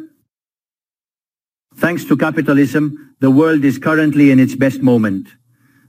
Thanks 1.75 2.05
to 2.05 2.17
capitalism, 2.17 3.15
the 3.19 3.31
world 3.31 3.63
is 3.63 3.77
currently 3.77 4.31
in 4.31 4.39
its 4.39 4.55
best 4.55 4.81
moment. 4.81 5.27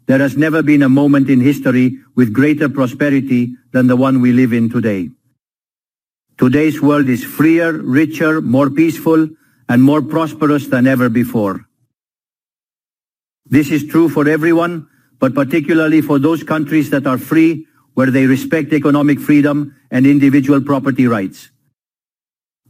There 0.06 0.18
has 0.18 0.36
never 0.36 0.62
been 0.62 0.82
a 0.82 0.88
moment 0.88 1.28
in 1.28 1.40
history 1.40 1.98
with 2.16 2.32
greater 2.32 2.68
prosperity 2.68 3.54
than 3.72 3.86
the 3.86 3.96
one 3.96 4.20
we 4.20 4.32
live 4.32 4.52
in 4.52 4.70
today. 4.70 5.10
Today's 6.38 6.80
world 6.80 7.08
is 7.08 7.22
freer, 7.22 7.72
richer, 7.72 8.40
more 8.40 8.70
peaceful, 8.70 9.28
and 9.68 9.82
more 9.82 10.02
prosperous 10.02 10.66
than 10.66 10.86
ever 10.86 11.08
before. 11.08 11.66
This 13.50 13.70
is 13.70 13.84
true 13.86 14.08
for 14.08 14.28
everyone, 14.28 14.88
but 15.18 15.34
particularly 15.34 16.00
for 16.00 16.18
those 16.20 16.44
countries 16.44 16.90
that 16.90 17.06
are 17.06 17.18
free, 17.18 17.66
where 17.94 18.10
they 18.10 18.26
respect 18.26 18.72
economic 18.72 19.18
freedom 19.18 19.74
and 19.90 20.06
individual 20.06 20.60
property 20.60 21.08
rights. 21.08 21.50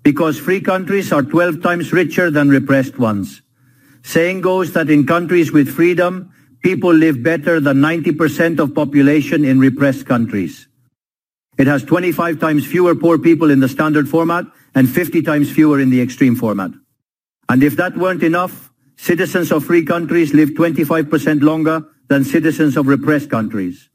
Because 0.03 0.39
free 0.39 0.63
countries 0.63 1.13
are 1.13 1.23
12 1.23 1.63
times 1.63 1.93
richer 1.93 2.31
than 2.31 2.49
repressed 2.49 2.99
ones. 2.99 3.43
Saying 4.03 4.41
goes 4.41 4.73
that 4.73 4.89
in 4.89 5.07
countries 5.07 5.53
with 5.53 5.69
freedom, 5.69 6.33
people 6.63 6.95
live 6.95 7.23
better 7.23 7.61
than 7.61 7.77
90% 7.79 8.59
of 8.59 8.75
population 8.75 9.45
in 9.45 9.61
repressed 9.61 10.07
countries. 10.07 10.67
It 11.59 11.67
has 11.67 11.85
25 11.85 12.41
times 12.41 12.67
fewer 12.67 12.95
poor 12.95 13.19
people 13.19 13.51
in 13.51 13.61
the 13.61 13.69
standard 13.69 14.09
format 14.09 14.47
and 14.75 14.89
50 14.89 15.21
times 15.21 15.53
fewer 15.53 15.79
in 15.79 15.91
the 15.91 16.01
extreme 16.01 16.35
format. 16.35 16.71
And 17.51 17.63
if 17.63 17.77
that 17.77 17.99
weren't 17.99 18.23
enough, 18.23 18.70
citizens 19.01 19.51
of 19.51 19.65
free 19.65 19.83
countries 19.83 20.35
live 20.35 20.51
25% 20.51 21.41
longer 21.41 21.83
than 22.09 22.23
citizens 22.23 22.77
of 22.77 22.87
repressed 22.87 23.31
countries. 23.31 23.89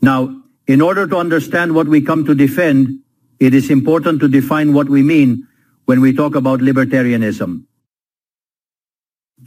Now, 0.00 0.42
in 0.66 0.80
order 0.80 1.06
to 1.06 1.16
understand 1.16 1.74
what 1.74 1.88
we 1.88 2.00
come 2.00 2.24
to 2.24 2.34
defend, 2.34 3.00
it 3.38 3.52
is 3.52 3.68
important 3.70 4.20
to 4.20 4.28
define 4.28 4.72
what 4.72 4.88
we 4.88 5.02
mean 5.02 5.46
when 5.84 6.00
we 6.00 6.14
talk 6.14 6.34
about 6.36 6.60
libertarianism. 6.60 7.64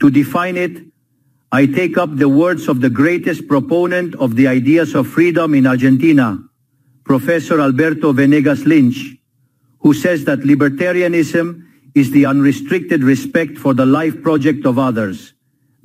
To 0.00 0.10
define 0.10 0.56
it, 0.56 0.84
I 1.50 1.66
take 1.66 1.98
up 1.98 2.16
the 2.16 2.28
words 2.28 2.68
of 2.68 2.80
the 2.80 2.90
greatest 2.90 3.48
proponent 3.48 4.14
of 4.14 4.36
the 4.36 4.46
ideas 4.46 4.94
of 4.94 5.08
freedom 5.08 5.54
in 5.54 5.66
Argentina, 5.66 6.38
Professor 7.04 7.60
Alberto 7.60 8.12
Benegas 8.12 8.64
Lynch, 8.64 9.16
who 9.80 9.92
says 9.92 10.24
that 10.26 10.40
libertarianism 10.40 11.66
is 11.94 12.10
the 12.10 12.26
unrestricted 12.26 13.02
respect 13.02 13.58
for 13.58 13.74
the 13.74 13.86
life 13.86 14.22
project 14.22 14.64
of 14.66 14.78
others, 14.78 15.34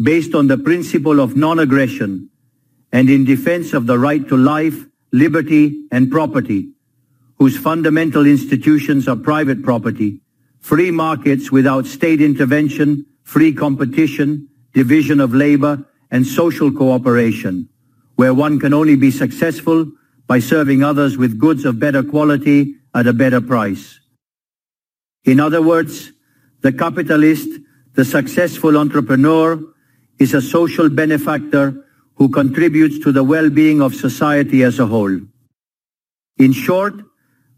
based 0.01 0.33
on 0.33 0.47
the 0.47 0.57
principle 0.57 1.19
of 1.19 1.35
non-aggression, 1.35 2.29
and 2.91 3.09
in 3.09 3.25
defense 3.25 3.73
of 3.73 3.87
the 3.87 3.99
right 3.99 4.27
to 4.27 4.37
life, 4.37 4.85
liberty, 5.11 5.85
and 5.91 6.09
property, 6.11 6.69
whose 7.39 7.57
fundamental 7.57 8.25
institutions 8.25 9.07
are 9.07 9.15
private 9.15 9.63
property, 9.63 10.21
free 10.59 10.91
markets 10.91 11.51
without 11.51 11.85
state 11.85 12.21
intervention, 12.21 13.05
free 13.23 13.53
competition, 13.53 14.47
division 14.73 15.19
of 15.19 15.33
labor, 15.33 15.85
and 16.09 16.25
social 16.25 16.71
cooperation, 16.71 17.67
where 18.15 18.33
one 18.33 18.59
can 18.59 18.73
only 18.73 18.95
be 18.95 19.11
successful 19.11 19.91
by 20.25 20.39
serving 20.39 20.83
others 20.83 21.17
with 21.17 21.39
goods 21.39 21.65
of 21.65 21.79
better 21.79 22.03
quality 22.03 22.75
at 22.93 23.07
a 23.07 23.13
better 23.13 23.41
price. 23.41 23.99
In 25.25 25.39
other 25.39 25.61
words, 25.61 26.11
the 26.61 26.71
capitalist, 26.71 27.49
the 27.93 28.05
successful 28.05 28.77
entrepreneur, 28.77 29.59
is 30.19 30.33
a 30.33 30.41
social 30.41 30.89
benefactor 30.89 31.85
who 32.15 32.29
contributes 32.29 32.99
to 32.99 33.11
the 33.11 33.23
well-being 33.23 33.81
of 33.81 33.93
society 33.93 34.63
as 34.63 34.79
a 34.79 34.85
whole. 34.85 35.19
In 36.37 36.51
short, 36.51 36.95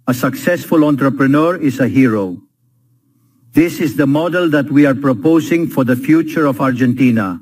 a 0.07 0.13
successful 0.13 0.83
entrepreneur 0.83 1.55
is 1.55 1.79
a 1.79 1.87
hero. 1.87 2.41
This 3.51 3.79
is 3.79 3.95
the 3.95 4.07
model 4.07 4.49
that 4.49 4.69
we 4.71 4.85
are 4.85 4.95
proposing 4.95 5.67
for 5.67 5.83
the 5.83 5.95
future 5.95 6.45
of 6.45 6.61
Argentina, 6.61 7.39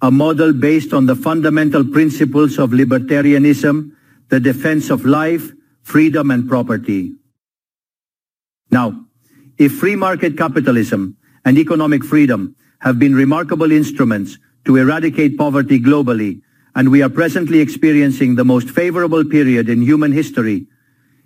a 0.00 0.10
model 0.10 0.52
based 0.52 0.92
on 0.92 1.06
the 1.06 1.16
fundamental 1.16 1.84
principles 1.84 2.58
of 2.58 2.70
libertarianism, 2.70 3.92
the 4.28 4.40
defense 4.40 4.90
of 4.90 5.04
life, 5.04 5.52
freedom 5.82 6.30
and 6.30 6.48
property. 6.48 7.14
Now, 8.70 9.06
if 9.58 9.72
free 9.78 9.96
market 9.96 10.36
capitalism 10.36 11.16
and 11.44 11.58
economic 11.58 12.04
freedom 12.04 12.56
have 12.80 12.98
been 12.98 13.14
remarkable 13.14 13.72
instruments 13.72 14.38
to 14.64 14.76
eradicate 14.76 15.38
poverty 15.38 15.80
globally, 15.80 16.40
and 16.74 16.90
we 16.90 17.02
are 17.02 17.08
presently 17.08 17.60
experiencing 17.60 18.34
the 18.34 18.44
most 18.44 18.70
favorable 18.70 19.24
period 19.24 19.68
in 19.68 19.82
human 19.82 20.12
history 20.12 20.66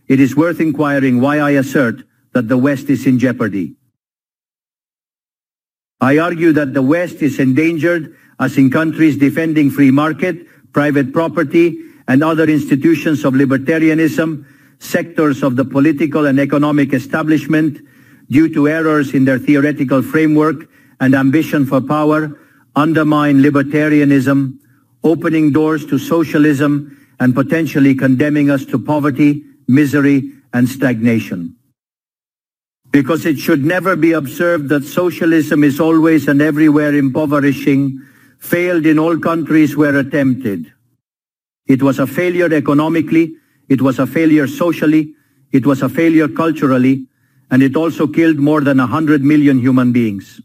it 0.09 0.21
is 0.21 0.37
worth 0.37 0.61
inquiring 0.61 1.21
why 1.21 1.39
I 1.39 1.53
assert 1.53 2.05
that 2.33 2.49
the 2.49 2.59
West 2.59 2.89
is 2.91 3.07
in 3.07 3.19
jeopardy. 3.19 3.75
I 6.01 6.19
argue 6.19 6.53
that 6.53 6.75
the 6.75 6.83
West 6.83 7.23
is 7.23 7.41
endangered 7.41 8.15
as 8.39 8.57
in 8.57 8.71
countries 8.71 9.17
defending 9.17 9.71
free 9.71 9.91
market, 9.91 10.47
private 10.73 11.13
property, 11.13 11.79
and 12.07 12.23
other 12.23 12.45
institutions 12.45 13.25
of 13.25 13.35
libertarianism, 13.35 14.45
sectors 14.79 15.43
of 15.43 15.57
the 15.57 15.65
political 15.65 16.27
and 16.27 16.39
economic 16.39 16.93
establishment, 16.93 17.81
due 18.31 18.53
to 18.53 18.69
errors 18.69 19.15
in 19.15 19.25
their 19.25 19.39
theoretical 19.39 20.03
framework 20.03 20.69
and 21.01 21.15
ambition 21.15 21.67
for 21.67 21.81
power, 21.81 22.39
undermine 22.75 23.41
libertarianism, 23.41 24.59
opening 25.05 25.53
doors 25.53 25.87
to 25.87 25.99
socialism 25.99 26.97
and 27.21 27.35
potentially 27.35 27.95
condemning 27.95 28.51
us 28.51 28.65
to 28.67 28.79
poverty, 28.79 29.45
misery, 29.69 30.33
and 30.53 30.69
stagnation. 30.69 31.57
Because 32.91 33.27
it 33.27 33.39
should 33.39 33.65
never 33.65 33.97
be 33.97 34.13
observed 34.13 34.69
that 34.69 34.85
socialism 34.85 35.65
is 35.65 35.81
always 35.81 36.29
and 36.29 36.41
everywhere 36.41 36.95
impoverishing, 36.95 38.01
failed 38.39 38.87
in 38.87 38.99
all 38.99 39.19
countries 39.19 39.77
where 39.77 39.97
attempted. 39.97 40.73
It 41.67 41.83
was 41.83 41.99
a 41.99 42.07
failure 42.07 42.53
economically, 42.53 43.35
it 43.69 43.83
was 43.83 43.99
a 43.99 44.07
failure 44.07 44.47
socially, 44.47 45.15
it 45.53 45.67
was 45.67 45.83
a 45.83 45.89
failure 45.89 46.29
culturally, 46.29 47.09
and 47.51 47.63
it 47.63 47.77
also 47.77 48.07
killed 48.07 48.39
more 48.39 48.61
than 48.61 48.81
a 48.81 48.87
hundred 48.87 49.23
million 49.23 49.59
human 49.59 49.93
beings. 49.93 50.41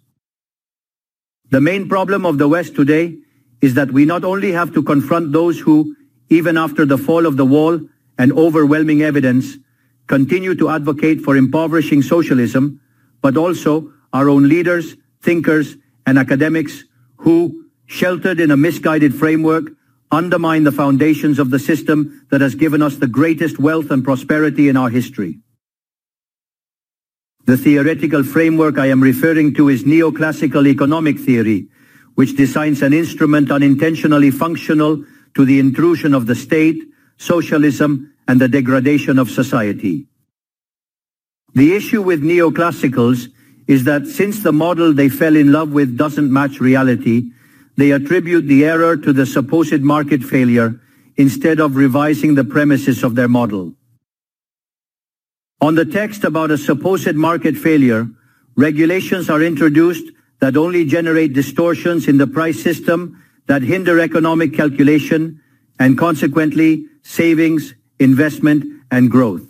The 1.49 1.61
main 1.61 1.90
problem 1.90 2.26
of 2.26 2.38
the 2.38 2.48
West 2.48 2.76
today 2.76 3.18
is 3.61 3.73
that 3.73 3.91
we 3.91 4.06
not 4.06 4.23
only 4.23 4.52
have 4.53 4.73
to 4.73 4.84
confront 4.84 5.34
those 5.34 5.60
who, 5.60 5.95
even 6.30 6.57
after 6.57 6.86
the 6.86 6.98
fall 6.98 7.26
of 7.26 7.38
the 7.38 7.45
wall, 7.45 7.80
and 8.18 8.32
overwhelming 8.32 9.02
evidence 9.02 9.57
continue 10.07 10.56
to 10.56 10.69
advocate 10.69 11.22
for 11.22 11.36
impoverishing 11.36 12.02
socialism, 12.02 12.80
but 13.22 13.36
also 13.36 13.91
our 14.14 14.30
own 14.30 14.48
leaders, 14.48 14.95
thinkers, 15.22 15.76
and 16.06 16.18
academics 16.18 16.84
who, 17.18 17.65
sheltered 17.86 18.40
in 18.40 18.52
a 18.52 18.57
misguided 18.57 19.14
framework, 19.14 19.72
undermine 20.11 20.64
the 20.64 20.72
foundations 20.72 21.40
of 21.40 21.49
the 21.49 21.60
system 21.60 22.26
that 22.32 22.41
has 22.41 22.56
given 22.56 22.82
us 22.82 22.95
the 22.95 23.07
greatest 23.07 23.60
wealth 23.60 23.91
and 23.91 24.03
prosperity 24.03 24.69
in 24.69 24.78
our 24.78 24.90
history. 24.90 25.40
The 27.46 27.58
theoretical 27.58 28.24
framework 28.24 28.78
I 28.78 28.88
am 28.88 29.02
referring 29.02 29.54
to 29.56 29.70
is 29.70 29.84
neoclassical 29.84 30.68
economic 30.68 31.20
theory, 31.20 31.68
which 32.16 32.36
designs 32.36 32.82
an 32.82 32.94
instrument 32.94 33.52
unintentionally 33.52 34.32
functional 34.32 35.04
to 35.34 35.46
the 35.46 35.60
intrusion 35.60 36.14
of 36.14 36.28
the 36.28 36.36
state, 36.36 36.84
socialism, 37.18 38.14
and 38.28 38.40
the 38.40 38.48
degradation 38.48 39.18
of 39.18 39.30
society. 39.30 40.08
The 41.54 41.76
issue 41.76 42.02
with 42.02 42.24
neoclassicals 42.24 43.28
is 43.68 43.84
that 43.86 44.08
since 44.08 44.44
the 44.44 44.54
model 44.54 44.94
they 44.94 45.10
fell 45.10 45.36
in 45.36 45.52
love 45.52 45.72
with 45.72 45.98
doesn't 45.98 46.32
match 46.32 46.60
reality, 46.60 47.32
they 47.76 47.92
attribute 47.92 48.48
the 48.48 48.66
error 48.66 48.98
to 48.98 49.14
the 49.14 49.26
supposed 49.26 49.82
market 49.82 50.24
failure 50.24 50.80
instead 51.18 51.60
of 51.60 51.76
revising 51.76 52.36
the 52.36 52.44
premises 52.44 53.04
of 53.04 53.16
their 53.16 53.28
model. 53.28 53.74
On 55.62 55.76
the 55.76 55.86
text 55.86 56.24
about 56.24 56.50
a 56.50 56.58
supposed 56.58 57.14
market 57.14 57.56
failure, 57.56 58.10
regulations 58.56 59.30
are 59.30 59.44
introduced 59.44 60.04
that 60.40 60.58
only 60.58 60.86
generate 60.86 61.34
distortions 61.34 62.08
in 62.08 62.18
the 62.18 62.26
price 62.26 62.62
system 62.62 63.24
that 63.46 63.62
hinder 63.62 64.00
economic 64.00 64.56
calculation 64.56 65.40
and 65.80 66.00
consequently 66.00 66.88
savings, 67.04 67.76
investment, 68.00 68.66
and 68.90 69.12
growth. 69.12 69.44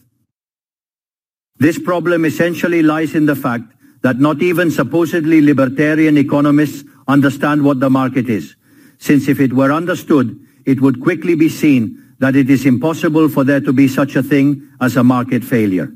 This 1.59 1.79
problem 1.79 2.25
essentially 2.25 2.83
lies 2.83 3.15
in 3.15 3.25
the 3.25 3.35
fact 3.35 3.71
that 4.01 4.19
not 4.19 4.41
even 4.41 4.69
supposedly 4.69 5.39
libertarian 5.39 6.17
economists 6.17 6.83
understand 7.07 7.63
what 7.63 7.79
the 7.79 7.89
market 7.89 8.29
is, 8.29 8.55
since 8.97 9.29
if 9.29 9.39
it 9.39 9.53
were 9.53 9.71
understood, 9.71 10.37
it 10.65 10.81
would 10.81 10.99
quickly 11.01 11.35
be 11.35 11.47
seen 11.47 12.15
that 12.19 12.35
it 12.35 12.49
is 12.49 12.65
impossible 12.65 13.29
for 13.29 13.45
there 13.45 13.61
to 13.61 13.71
be 13.71 13.87
such 13.87 14.17
a 14.17 14.23
thing 14.23 14.69
as 14.81 14.97
a 14.97 15.03
market 15.03 15.43
failure. 15.43 15.93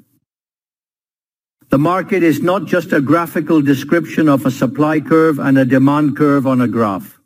The 1.75 1.79
market 1.79 2.23
is 2.23 2.41
not 2.41 2.67
just 2.67 2.93
a 2.93 3.01
graphical 3.01 3.61
description 3.61 4.29
of 4.29 4.45
a 4.45 4.49
supply 4.49 5.01
curve 5.01 5.39
and 5.39 5.57
a 5.57 5.65
demand 5.65 6.15
curve 6.15 6.47
on 6.47 6.61
a 6.61 6.69
graph. 6.69 7.19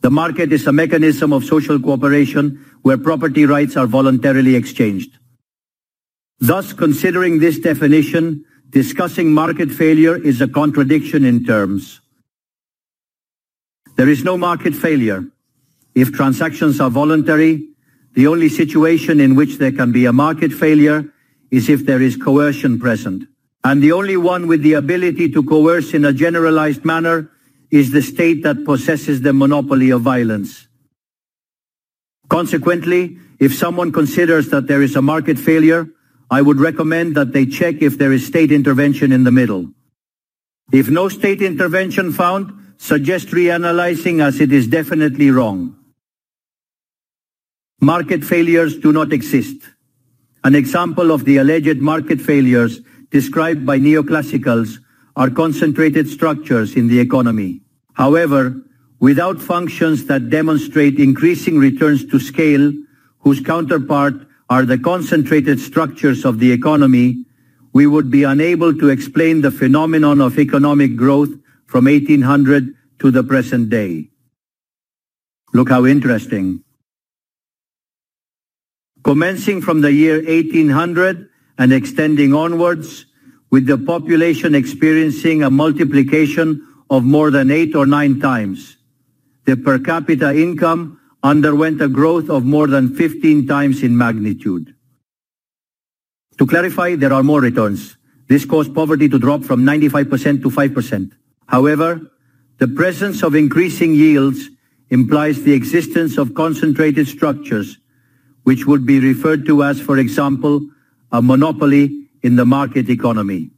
The 0.00 0.12
market 0.12 0.52
is 0.52 0.64
a 0.68 0.72
mechanism 0.72 1.32
of 1.32 1.44
social 1.44 1.80
cooperation 1.80 2.64
where 2.82 2.96
property 2.96 3.44
rights 3.44 3.76
are 3.76 3.88
voluntarily 3.88 4.54
exchanged. 4.54 5.18
Thus, 6.38 6.72
considering 6.72 7.40
this 7.40 7.58
definition, 7.58 8.44
discussing 8.70 9.34
market 9.34 9.72
failure 9.72 10.16
is 10.16 10.40
a 10.40 10.46
contradiction 10.46 11.24
in 11.24 11.42
terms. 11.42 12.00
There 13.96 14.08
is 14.08 14.22
no 14.22 14.38
market 14.38 14.72
failure. 14.76 15.24
If 15.96 16.12
transactions 16.12 16.80
are 16.80 16.90
voluntary, 16.90 17.70
the 18.12 18.28
only 18.28 18.50
situation 18.50 19.18
in 19.18 19.34
which 19.34 19.58
there 19.58 19.72
can 19.72 19.90
be 19.90 20.04
a 20.04 20.12
market 20.12 20.52
failure 20.52 21.12
is 21.50 21.68
if 21.68 21.86
there 21.86 22.02
is 22.02 22.16
coercion 22.16 22.78
present. 22.78 23.24
And 23.64 23.82
the 23.82 23.92
only 23.92 24.16
one 24.16 24.46
with 24.46 24.62
the 24.62 24.74
ability 24.74 25.30
to 25.32 25.42
coerce 25.42 25.94
in 25.94 26.04
a 26.04 26.12
generalized 26.12 26.84
manner 26.84 27.30
is 27.70 27.90
the 27.90 28.02
state 28.02 28.42
that 28.44 28.64
possesses 28.64 29.20
the 29.22 29.32
monopoly 29.32 29.90
of 29.90 30.02
violence. 30.02 30.68
Consequently, 32.28 33.18
if 33.38 33.54
someone 33.54 33.92
considers 33.92 34.48
that 34.50 34.66
there 34.66 34.82
is 34.82 34.96
a 34.96 35.02
market 35.02 35.38
failure, 35.38 35.88
I 36.30 36.42
would 36.42 36.58
recommend 36.58 37.14
that 37.16 37.32
they 37.32 37.46
check 37.46 37.82
if 37.82 37.98
there 37.98 38.12
is 38.12 38.26
state 38.26 38.50
intervention 38.50 39.12
in 39.12 39.24
the 39.24 39.32
middle. 39.32 39.70
If 40.72 40.88
no 40.88 41.08
state 41.08 41.42
intervention 41.42 42.12
found, 42.12 42.74
suggest 42.78 43.28
reanalyzing 43.28 44.22
as 44.22 44.40
it 44.40 44.52
is 44.52 44.66
definitely 44.66 45.30
wrong. 45.30 45.76
Market 47.80 48.24
failures 48.24 48.76
do 48.76 48.92
not 48.92 49.12
exist. 49.12 49.56
An 50.46 50.54
example 50.54 51.10
of 51.10 51.24
the 51.24 51.38
alleged 51.38 51.78
market 51.78 52.20
failures 52.20 52.78
described 53.10 53.66
by 53.66 53.80
neoclassicals 53.80 54.78
are 55.16 55.28
concentrated 55.28 56.08
structures 56.08 56.76
in 56.76 56.86
the 56.86 57.00
economy. 57.00 57.62
However, 57.94 58.54
without 59.00 59.40
functions 59.40 60.06
that 60.06 60.30
demonstrate 60.30 61.00
increasing 61.00 61.58
returns 61.58 62.06
to 62.12 62.20
scale, 62.20 62.72
whose 63.18 63.40
counterpart 63.40 64.14
are 64.48 64.64
the 64.64 64.78
concentrated 64.78 65.58
structures 65.58 66.24
of 66.24 66.38
the 66.38 66.52
economy, 66.52 67.24
we 67.72 67.88
would 67.88 68.08
be 68.08 68.22
unable 68.22 68.72
to 68.72 68.88
explain 68.88 69.40
the 69.40 69.50
phenomenon 69.50 70.20
of 70.20 70.38
economic 70.38 70.94
growth 70.94 71.34
from 71.66 71.86
1800 71.86 72.72
to 73.00 73.10
the 73.10 73.24
present 73.24 73.68
day. 73.68 74.10
Look 75.52 75.70
how 75.70 75.86
interesting. 75.86 76.62
Commencing 79.06 79.62
from 79.62 79.82
the 79.82 79.92
year 79.92 80.16
1800 80.16 81.28
and 81.58 81.72
extending 81.72 82.34
onwards, 82.34 83.06
with 83.52 83.64
the 83.64 83.78
population 83.78 84.52
experiencing 84.52 85.44
a 85.44 85.48
multiplication 85.48 86.66
of 86.90 87.04
more 87.04 87.30
than 87.30 87.52
eight 87.52 87.76
or 87.76 87.86
nine 87.86 88.18
times, 88.18 88.78
the 89.44 89.56
per 89.56 89.78
capita 89.78 90.34
income 90.34 91.00
underwent 91.22 91.80
a 91.80 91.86
growth 91.86 92.28
of 92.28 92.44
more 92.44 92.66
than 92.66 92.96
15 92.96 93.46
times 93.46 93.84
in 93.84 93.96
magnitude. 93.96 94.74
To 96.38 96.44
clarify, 96.44 96.96
there 96.96 97.12
are 97.12 97.22
more 97.22 97.40
returns. 97.40 97.96
This 98.26 98.44
caused 98.44 98.74
poverty 98.74 99.08
to 99.08 99.20
drop 99.20 99.44
from 99.44 99.62
95% 99.62 100.42
to 100.42 100.50
5%. 100.50 101.12
However, 101.46 102.00
the 102.58 102.66
presence 102.66 103.22
of 103.22 103.36
increasing 103.36 103.94
yields 103.94 104.50
implies 104.90 105.44
the 105.44 105.52
existence 105.52 106.18
of 106.18 106.34
concentrated 106.34 107.06
structures, 107.06 107.78
which 108.46 108.66
would 108.66 108.86
be 108.86 109.00
referred 109.00 109.44
to 109.46 109.62
as, 109.62 109.80
for 109.80 109.98
example, 109.98 110.60
a 111.10 111.20
monopoly 111.20 112.08
in 112.22 112.36
the 112.36 112.46
market 112.46 112.88
economy. 112.88 113.50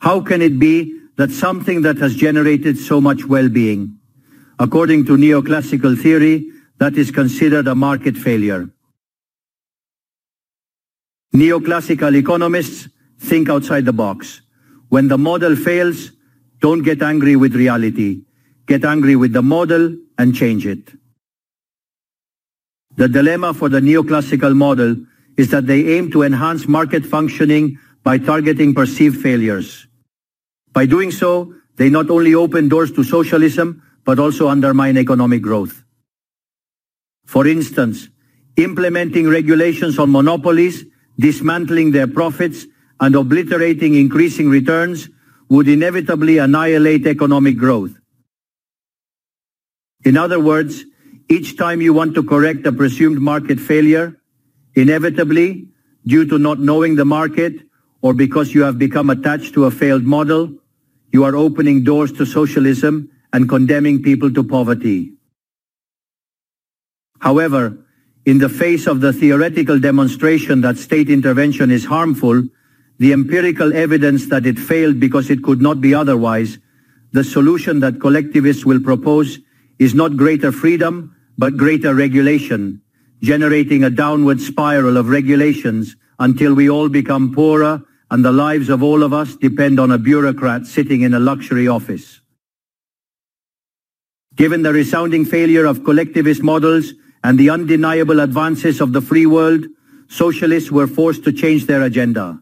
How 0.00 0.20
can 0.20 0.42
it 0.42 0.58
be 0.58 1.00
that 1.16 1.30
something 1.30 1.82
that 1.82 1.98
has 1.98 2.14
generated 2.14 2.76
so 2.76 3.00
much 3.00 3.24
well-being, 3.24 3.96
According 4.58 5.04
to 5.06 5.18
neoclassical 5.18 6.00
theory, 6.00 6.50
that 6.78 6.96
is 6.96 7.10
considered 7.10 7.66
a 7.66 7.74
market 7.74 8.16
failure. 8.16 8.70
Neoclassical 11.34 12.16
economists 12.16 12.88
think 13.20 13.50
outside 13.50 13.84
the 13.84 13.92
box. 13.92 14.40
When 14.88 15.08
the 15.08 15.18
model 15.18 15.56
fails, 15.56 16.12
don't 16.60 16.82
get 16.82 17.02
angry 17.02 17.36
with 17.36 17.54
reality. 17.54 18.22
Get 18.66 18.84
angry 18.84 19.14
with 19.14 19.34
the 19.34 19.42
model 19.42 19.94
and 20.16 20.34
change 20.34 20.66
it. 20.66 20.90
The 22.96 23.08
dilemma 23.08 23.52
for 23.54 23.68
the 23.68 23.80
neoclassical 23.80 24.56
model 24.56 24.96
is 25.36 25.50
that 25.50 25.66
they 25.66 25.96
aim 25.96 26.10
to 26.12 26.22
enhance 26.22 26.66
market 26.66 27.04
functioning 27.04 27.78
by 28.02 28.18
targeting 28.18 28.74
perceived 28.74 29.20
failures. 29.20 29.86
By 30.72 30.86
doing 30.86 31.10
so, 31.10 31.54
they 31.76 31.90
not 31.90 32.08
only 32.10 32.34
open 32.34 32.68
doors 32.68 32.92
to 32.92 33.04
socialism, 33.04 33.82
but 34.04 34.18
also 34.18 34.48
undermine 34.48 34.96
economic 34.96 35.42
growth. 35.42 35.84
For 37.26 37.46
instance, 37.46 38.08
implementing 38.56 39.28
regulations 39.28 39.98
on 39.98 40.12
monopolies, 40.12 40.84
dismantling 41.18 41.90
their 41.90 42.06
profits, 42.06 42.66
and 43.00 43.14
obliterating 43.14 43.94
increasing 43.94 44.48
returns 44.48 45.10
would 45.50 45.68
inevitably 45.68 46.38
annihilate 46.38 47.06
economic 47.06 47.58
growth. 47.58 47.94
In 50.04 50.16
other 50.16 50.40
words, 50.40 50.84
each 51.28 51.56
time 51.56 51.80
you 51.80 51.92
want 51.92 52.14
to 52.14 52.22
correct 52.22 52.66
a 52.66 52.72
presumed 52.72 53.20
market 53.20 53.58
failure, 53.58 54.20
inevitably, 54.74 55.68
due 56.06 56.24
to 56.26 56.38
not 56.38 56.60
knowing 56.60 56.94
the 56.94 57.04
market 57.04 57.54
or 58.00 58.14
because 58.14 58.54
you 58.54 58.62
have 58.62 58.78
become 58.78 59.10
attached 59.10 59.54
to 59.54 59.64
a 59.64 59.70
failed 59.70 60.04
model, 60.04 60.52
you 61.12 61.24
are 61.24 61.34
opening 61.34 61.82
doors 61.82 62.12
to 62.12 62.26
socialism 62.26 63.10
and 63.32 63.48
condemning 63.48 64.02
people 64.02 64.32
to 64.32 64.44
poverty. 64.44 65.14
However, 67.18 67.78
in 68.24 68.38
the 68.38 68.48
face 68.48 68.86
of 68.86 69.00
the 69.00 69.12
theoretical 69.12 69.80
demonstration 69.80 70.60
that 70.60 70.76
state 70.76 71.10
intervention 71.10 71.70
is 71.70 71.84
harmful, 71.84 72.44
the 72.98 73.12
empirical 73.12 73.74
evidence 73.74 74.26
that 74.26 74.46
it 74.46 74.58
failed 74.58 75.00
because 75.00 75.30
it 75.30 75.42
could 75.42 75.60
not 75.60 75.80
be 75.80 75.94
otherwise, 75.94 76.58
the 77.12 77.24
solution 77.24 77.80
that 77.80 78.00
collectivists 78.00 78.64
will 78.64 78.80
propose 78.80 79.38
is 79.78 79.94
not 79.94 80.16
greater 80.16 80.52
freedom, 80.52 81.15
but 81.38 81.56
greater 81.56 81.94
regulation, 81.94 82.82
generating 83.22 83.84
a 83.84 83.90
downward 83.90 84.40
spiral 84.40 84.96
of 84.96 85.08
regulations 85.08 85.96
until 86.18 86.54
we 86.54 86.70
all 86.70 86.88
become 86.88 87.34
poorer 87.34 87.82
and 88.10 88.24
the 88.24 88.32
lives 88.32 88.68
of 88.68 88.82
all 88.82 89.02
of 89.02 89.12
us 89.12 89.36
depend 89.36 89.80
on 89.80 89.90
a 89.90 89.98
bureaucrat 89.98 90.66
sitting 90.66 91.02
in 91.02 91.14
a 91.14 91.18
luxury 91.18 91.66
office. 91.68 92.20
Given 94.34 94.62
the 94.62 94.72
resounding 94.72 95.24
failure 95.24 95.64
of 95.64 95.84
collectivist 95.84 96.42
models 96.42 96.92
and 97.24 97.38
the 97.38 97.50
undeniable 97.50 98.20
advances 98.20 98.80
of 98.80 98.92
the 98.92 99.00
free 99.00 99.26
world, 99.26 99.64
socialists 100.08 100.70
were 100.70 100.86
forced 100.86 101.24
to 101.24 101.32
change 101.32 101.66
their 101.66 101.82
agenda. 101.82 102.38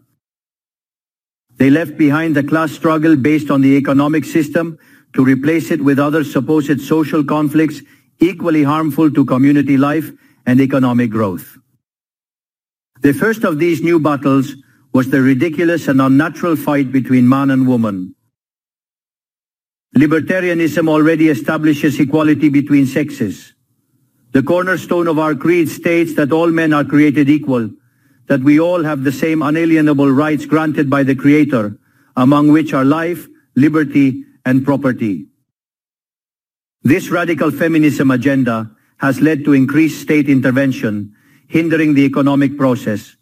They 1.57 1.71
left 1.71 1.97
behind 1.97 2.35
the 2.35 2.43
class 2.43 2.73
struggle 2.73 3.17
based 3.17 3.51
on 3.51 3.61
the 3.61 3.77
economic 3.77 4.25
system 4.25 4.79
to 5.15 5.25
replace 5.25 5.71
it 5.71 5.83
with 5.83 6.01
other 6.01 6.25
supposed 6.25 6.81
social 6.81 7.23
conflicts 7.23 7.81
equally 8.21 8.63
harmful 8.63 9.11
to 9.11 9.25
community 9.25 9.77
life 9.77 10.11
and 10.47 10.61
economic 10.61 11.11
growth. 11.11 11.59
The 13.01 13.13
first 13.13 13.45
of 13.45 13.59
these 13.59 13.83
new 13.83 14.01
battles 14.01 14.55
was 14.93 15.11
the 15.11 15.21
ridiculous 15.21 15.89
and 15.89 16.01
unnatural 16.01 16.57
fight 16.57 16.93
between 16.93 17.29
man 17.29 17.51
and 17.51 17.67
woman. 17.67 18.15
Libertarianism 19.97 20.89
already 20.89 21.29
establishes 21.29 22.01
equality 22.01 22.49
between 22.49 22.87
sexes. 22.87 23.55
The 24.33 24.43
cornerstone 24.43 25.07
of 25.07 25.19
our 25.19 25.35
creed 25.35 25.69
states 25.69 26.15
that 26.15 26.33
all 26.33 26.51
men 26.51 26.73
are 26.73 26.85
created 26.85 27.29
equal, 27.29 27.71
that 28.27 28.41
we 28.41 28.59
all 28.59 28.83
have 28.83 29.05
the 29.05 29.13
same 29.13 29.43
unalienable 29.43 30.11
rights 30.11 30.47
granted 30.47 30.91
by 30.91 31.03
the 31.03 31.15
Creator, 31.15 31.79
among 32.17 32.51
which 32.51 32.73
are 32.73 32.85
life, 32.85 33.29
liberty, 33.55 34.25
and 34.45 34.65
property. 34.65 35.27
This 36.85 37.09
radical 37.09 37.51
feminism 37.51 38.11
agenda 38.11 38.71
has 38.99 39.23
led 39.23 39.43
to 39.47 39.55
increased 39.55 40.03
state 40.03 40.29
intervention, 40.29 41.15
hindering 41.49 41.95
the 41.95 42.05
economic 42.05 42.59
process. 42.59 43.17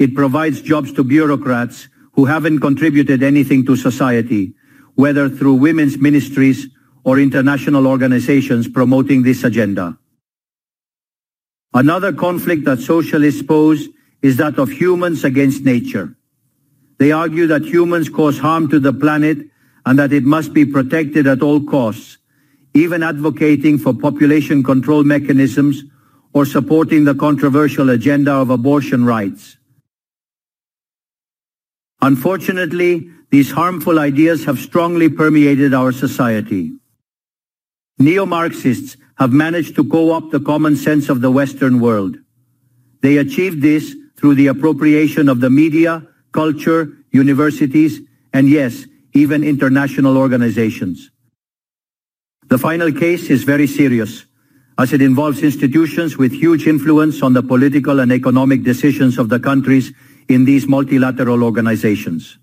It 0.00 0.16
provides 0.16 0.60
jobs 0.60 0.92
to 0.94 1.04
bureaucrats 1.04 1.88
who 2.14 2.24
haven't 2.24 2.58
contributed 2.58 3.22
anything 3.22 3.64
to 3.66 3.76
society, 3.76 4.54
whether 4.96 5.28
through 5.28 5.54
women's 5.54 5.96
ministries 5.96 6.66
or 7.04 7.20
international 7.20 7.86
organizations 7.86 8.66
promoting 8.66 9.22
this 9.22 9.44
agenda. 9.44 9.96
Another 11.72 12.12
conflict 12.12 12.64
that 12.64 12.80
socialists 12.80 13.42
pose 13.42 13.88
is 14.22 14.38
that 14.38 14.58
of 14.58 14.70
humans 14.70 15.22
against 15.22 15.62
nature. 15.64 16.16
They 16.98 17.12
argue 17.12 17.46
that 17.46 17.64
humans 17.64 18.08
cause 18.08 18.38
harm 18.38 18.68
to 18.70 18.80
the 18.80 18.92
planet 18.92 19.38
and 19.86 19.98
that 20.00 20.12
it 20.12 20.24
must 20.24 20.52
be 20.52 20.64
protected 20.64 21.28
at 21.28 21.42
all 21.42 21.64
costs, 21.64 22.18
even 22.74 23.02
advocating 23.02 23.78
for 23.78 23.92
population 23.92 24.62
control 24.62 25.04
mechanisms 25.04 25.82
or 26.32 26.46
supporting 26.46 27.04
the 27.04 27.14
controversial 27.14 27.90
agenda 27.90 28.32
of 28.32 28.50
abortion 28.50 29.04
rights. 29.04 29.58
Unfortunately, 32.00 33.10
these 33.30 33.52
harmful 33.52 33.98
ideas 33.98 34.44
have 34.44 34.58
strongly 34.58 35.08
permeated 35.08 35.72
our 35.72 35.92
society. 35.92 36.72
Neo-Marxists 37.98 38.96
have 39.16 39.32
managed 39.32 39.76
to 39.76 39.84
co-opt 39.84 40.32
the 40.32 40.40
common 40.40 40.74
sense 40.74 41.08
of 41.08 41.20
the 41.20 41.30
Western 41.30 41.78
world. 41.78 42.16
They 43.02 43.18
achieved 43.18 43.62
this 43.62 43.94
through 44.16 44.34
the 44.34 44.48
appropriation 44.48 45.28
of 45.28 45.40
the 45.40 45.50
media, 45.50 46.08
culture, 46.32 46.88
universities, 47.12 48.00
and 48.32 48.48
yes, 48.48 48.86
even 49.12 49.44
international 49.44 50.18
organizations. 50.18 51.11
The 52.52 52.58
final 52.58 52.92
case 52.92 53.30
is 53.30 53.44
very 53.44 53.66
serious, 53.66 54.26
as 54.76 54.92
it 54.92 55.00
involves 55.00 55.42
institutions 55.42 56.18
with 56.18 56.32
huge 56.32 56.66
influence 56.66 57.22
on 57.22 57.32
the 57.32 57.42
political 57.42 57.98
and 58.00 58.12
economic 58.12 58.62
decisions 58.62 59.16
of 59.16 59.30
the 59.30 59.40
countries 59.40 59.94
in 60.28 60.44
these 60.44 60.66
multilateral 60.68 61.44
organizations. 61.44 62.36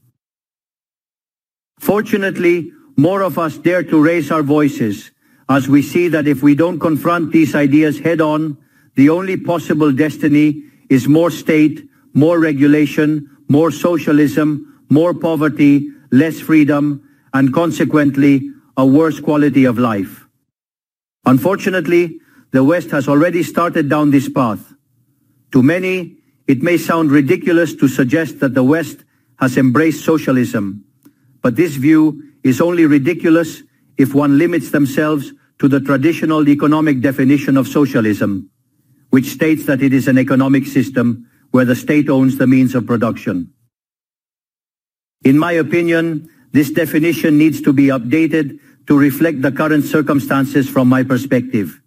Fortunately, 1.79 2.71
more 2.97 3.21
of 3.21 3.37
us 3.37 3.59
dare 3.59 3.83
to 3.83 4.01
raise 4.01 4.31
our 4.31 4.41
voices 4.41 5.11
as 5.47 5.69
we 5.69 5.83
see 5.83 6.07
that 6.07 6.27
if 6.27 6.41
we 6.41 6.55
don't 6.55 6.79
confront 6.79 7.31
these 7.31 7.53
ideas 7.53 7.99
head 7.99 8.19
on, 8.19 8.57
the 8.95 9.09
only 9.11 9.37
possible 9.37 9.91
destiny 9.91 10.63
is 10.89 11.07
more 11.07 11.29
state, 11.29 11.87
more 12.15 12.39
regulation, 12.39 13.29
more 13.47 13.69
socialism, 13.69 14.81
more 14.89 15.13
poverty, 15.13 15.91
less 16.09 16.39
freedom, 16.39 17.07
and 17.31 17.53
consequently, 17.53 18.49
a 18.79 18.85
worse 18.85 19.19
quality 19.19 19.65
of 19.65 19.77
life. 19.77 20.25
Unfortunately, 21.25 22.21
the 22.51 22.63
West 22.63 22.91
has 22.91 23.09
already 23.09 23.43
started 23.43 23.89
down 23.89 24.09
this 24.09 24.29
path. 24.29 24.73
To 25.51 25.61
many, 25.61 26.15
it 26.47 26.63
may 26.63 26.77
sound 26.77 27.11
ridiculous 27.11 27.75
to 27.75 27.89
suggest 27.89 28.39
that 28.39 28.53
the 28.53 28.63
West 28.63 29.03
has 29.37 29.57
embraced 29.57 30.05
socialism, 30.05 30.85
but 31.41 31.57
this 31.57 31.75
view 31.75 32.23
is 32.41 32.61
only 32.61 32.85
ridiculous 32.85 33.63
if 33.97 34.13
one 34.15 34.37
limits 34.37 34.71
themselves 34.71 35.33
to 35.59 35.67
the 35.67 35.81
traditional 35.81 36.47
economic 36.47 37.01
definition 37.01 37.57
of 37.57 37.67
socialism, 37.67 38.49
which 39.09 39.25
states 39.25 39.65
that 39.65 39.83
it 39.83 39.93
is 39.93 40.07
an 40.07 40.17
economic 40.17 40.65
system 40.65 41.27
where 41.51 41.65
the 41.65 41.75
state 41.75 42.09
owns 42.09 42.37
the 42.37 42.47
means 42.47 42.75
of 42.75 42.87
production. 42.87 43.51
In 45.25 45.37
my 45.37 45.51
opinion, 45.51 46.29
this 46.51 46.71
definition 46.71 47.37
needs 47.37 47.61
to 47.61 47.73
be 47.73 47.87
updated 47.87 48.59
to 48.89 48.97
reflect 48.97 49.43
the 49.43 49.51
current 49.51 49.85
circumstances 49.85 50.67
from 50.67 50.89
my 50.89 51.03
perspective. 51.03 51.79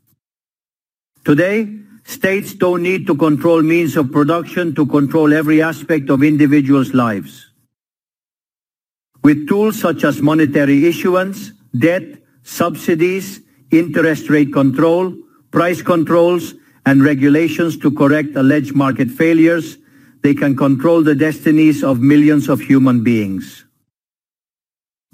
Today, 1.24 1.68
states 2.04 2.54
don't 2.54 2.82
need 2.82 3.08
to 3.08 3.16
control 3.16 3.60
means 3.60 3.96
of 3.96 4.12
production 4.12 4.72
to 4.76 4.86
control 4.86 5.34
every 5.34 5.60
aspect 5.60 6.10
of 6.10 6.22
individuals' 6.22 6.94
lives. 6.94 7.50
With 9.24 9.48
tools 9.48 9.80
such 9.80 10.04
as 10.04 10.22
monetary 10.22 10.86
issuance, 10.86 11.50
debt, 11.76 12.22
subsidies, 12.44 13.40
interest 13.72 14.30
rate 14.30 14.52
control, 14.52 15.12
price 15.50 15.82
controls, 15.82 16.54
and 16.86 17.04
regulations 17.04 17.76
to 17.78 17.90
correct 17.90 18.36
alleged 18.36 18.76
market 18.76 19.10
failures, 19.10 19.76
they 20.22 20.34
can 20.34 20.56
control 20.56 21.02
the 21.02 21.16
destinies 21.16 21.82
of 21.82 22.00
millions 22.00 22.48
of 22.48 22.60
human 22.60 23.02
beings. 23.02 23.64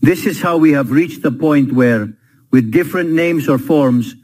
This 0.01 0.27
is 0.27 0.41
how 0.41 0.57
we 0.57 0.73
have 0.73 0.91
reached 0.91 1.23
the 1.23 1.33
point 1.33 1.73
where, 1.73 2.13
with 2.53 2.71
different 2.71 3.11
names 3.11 3.49
or 3.49 3.59
forms, 3.59 4.15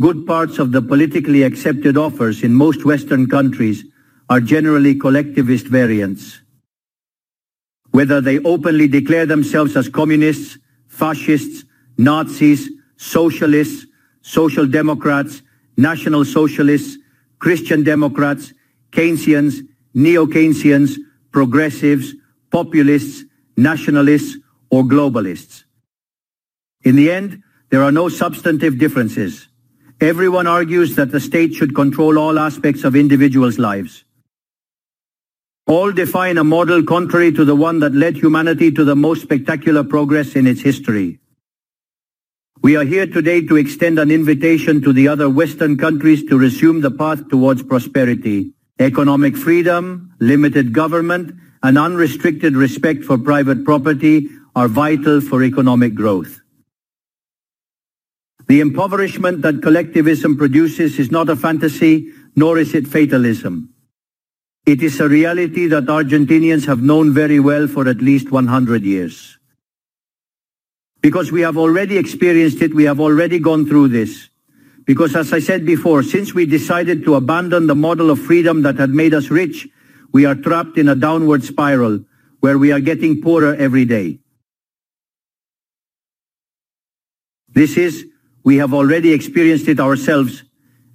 good 0.00 0.26
parts 0.26 0.58
of 0.58 0.72
the 0.72 0.82
politically 0.82 1.44
accepted 1.44 1.96
offers 1.96 2.42
in 2.42 2.52
most 2.52 2.84
Western 2.84 3.28
countries 3.28 3.84
are 4.28 4.40
generally 4.40 4.94
collectivist 4.94 5.66
variants. 5.66 6.40
Whether 7.90 8.20
they 8.20 8.38
openly 8.40 8.88
declare 8.88 9.26
themselves 9.26 9.76
as 9.76 9.88
communists, 9.88 10.58
fascists, 10.88 11.64
Nazis, 11.96 12.68
socialists, 12.96 13.86
social 14.22 14.66
democrats, 14.66 15.42
national 15.76 16.24
socialists, 16.24 16.96
Christian 17.38 17.82
democrats, 17.84 18.52
Keynesians, 18.90 19.60
neo-Keynesians, 19.94 20.96
progressives, 21.32 22.14
populists, 22.50 23.24
nationalists, 23.56 24.36
or 24.70 24.84
globalists. 24.84 25.64
In 26.82 26.96
the 26.96 27.10
end, 27.10 27.42
there 27.70 27.82
are 27.82 27.92
no 27.92 28.08
substantive 28.08 28.78
differences. 28.78 29.48
Everyone 30.00 30.46
argues 30.46 30.96
that 30.96 31.10
the 31.10 31.20
state 31.20 31.54
should 31.54 31.74
control 31.74 32.18
all 32.18 32.38
aspects 32.38 32.84
of 32.84 32.96
individuals' 32.96 33.58
lives. 33.58 34.04
All 35.66 35.92
define 35.92 36.38
a 36.38 36.44
model 36.44 36.82
contrary 36.82 37.32
to 37.32 37.44
the 37.44 37.54
one 37.54 37.80
that 37.80 37.94
led 37.94 38.16
humanity 38.16 38.72
to 38.72 38.82
the 38.82 38.96
most 38.96 39.22
spectacular 39.22 39.84
progress 39.84 40.34
in 40.34 40.46
its 40.46 40.62
history. 40.62 41.20
We 42.62 42.76
are 42.76 42.84
here 42.84 43.06
today 43.06 43.46
to 43.46 43.56
extend 43.56 43.98
an 43.98 44.10
invitation 44.10 44.82
to 44.82 44.92
the 44.92 45.08
other 45.08 45.30
Western 45.30 45.78
countries 45.78 46.24
to 46.24 46.38
resume 46.38 46.80
the 46.80 46.90
path 46.90 47.28
towards 47.28 47.62
prosperity. 47.62 48.52
Economic 48.78 49.36
freedom, 49.36 50.14
limited 50.18 50.72
government, 50.72 51.34
and 51.62 51.78
unrestricted 51.78 52.56
respect 52.56 53.04
for 53.04 53.18
private 53.18 53.64
property 53.64 54.28
are 54.54 54.68
vital 54.68 55.20
for 55.20 55.42
economic 55.42 55.94
growth. 55.94 56.40
The 58.48 58.60
impoverishment 58.60 59.42
that 59.42 59.62
collectivism 59.62 60.36
produces 60.36 60.98
is 60.98 61.10
not 61.10 61.28
a 61.28 61.36
fantasy, 61.36 62.12
nor 62.34 62.58
is 62.58 62.74
it 62.74 62.88
fatalism. 62.88 63.72
It 64.66 64.82
is 64.82 65.00
a 65.00 65.08
reality 65.08 65.66
that 65.68 65.84
Argentinians 65.84 66.66
have 66.66 66.82
known 66.82 67.14
very 67.14 67.40
well 67.40 67.66
for 67.66 67.88
at 67.88 67.98
least 67.98 68.30
100 68.30 68.82
years. 68.82 69.38
Because 71.00 71.32
we 71.32 71.40
have 71.42 71.56
already 71.56 71.96
experienced 71.96 72.60
it, 72.60 72.74
we 72.74 72.84
have 72.84 73.00
already 73.00 73.38
gone 73.38 73.66
through 73.66 73.88
this. 73.88 74.28
Because 74.84 75.14
as 75.14 75.32
I 75.32 75.38
said 75.38 75.64
before, 75.64 76.02
since 76.02 76.34
we 76.34 76.44
decided 76.44 77.04
to 77.04 77.14
abandon 77.14 77.66
the 77.66 77.74
model 77.74 78.10
of 78.10 78.18
freedom 78.18 78.62
that 78.62 78.76
had 78.76 78.90
made 78.90 79.14
us 79.14 79.30
rich, 79.30 79.68
we 80.12 80.26
are 80.26 80.34
trapped 80.34 80.76
in 80.76 80.88
a 80.88 80.96
downward 80.96 81.44
spiral 81.44 82.00
where 82.40 82.58
we 82.58 82.72
are 82.72 82.80
getting 82.80 83.22
poorer 83.22 83.54
every 83.54 83.84
day. 83.84 84.18
This 87.52 87.76
is, 87.76 88.06
we 88.44 88.56
have 88.56 88.72
already 88.72 89.12
experienced 89.12 89.68
it 89.68 89.80
ourselves, 89.80 90.44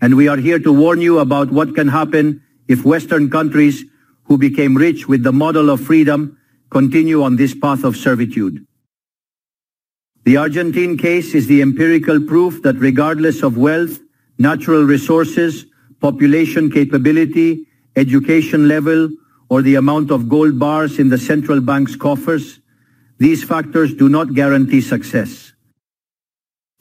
and 0.02 0.16
we 0.16 0.28
are 0.28 0.38
here 0.38 0.60
to 0.60 0.72
warn 0.72 1.02
you 1.02 1.20
about 1.20 1.52
what 1.52 1.76
can 1.76 1.88
happen 1.88 2.42
if 2.68 2.86
Western 2.86 3.30
countries 3.30 3.86
who 4.24 4.38
became 4.38 4.76
rich 4.76 5.08
with 5.08 5.24
the 5.24 5.32
model 5.32 5.70
of 5.70 5.82
freedom 5.82 6.38
continue 6.70 7.24
on 7.24 7.36
this 7.36 7.54
path 7.54 7.84
of 7.84 7.96
servitude. 7.96 8.66
The 10.24 10.38
Argentine 10.38 10.98
case 10.98 11.36
is 11.36 11.46
the 11.48 11.62
empirical 11.62 12.20
proof 12.20 12.64
that 12.64 12.78
regardless 12.78 13.44
of 13.44 13.58
wealth, 13.58 14.00
natural 14.40 14.84
resources, 14.84 15.66
population 16.02 16.72
capability, 16.72 17.68
education 17.96 18.68
level, 18.68 19.10
or 19.50 19.62
the 19.62 19.76
amount 19.76 20.10
of 20.10 20.28
gold 20.28 20.58
bars 20.58 20.98
in 21.00 21.10
the 21.10 21.18
central 21.18 21.62
bank's 21.62 21.96
coffers, 21.96 22.60
these 23.20 23.44
factors 23.44 23.94
do 23.94 24.10
not 24.10 24.34
guarantee 24.34 24.82
success. 24.82 25.54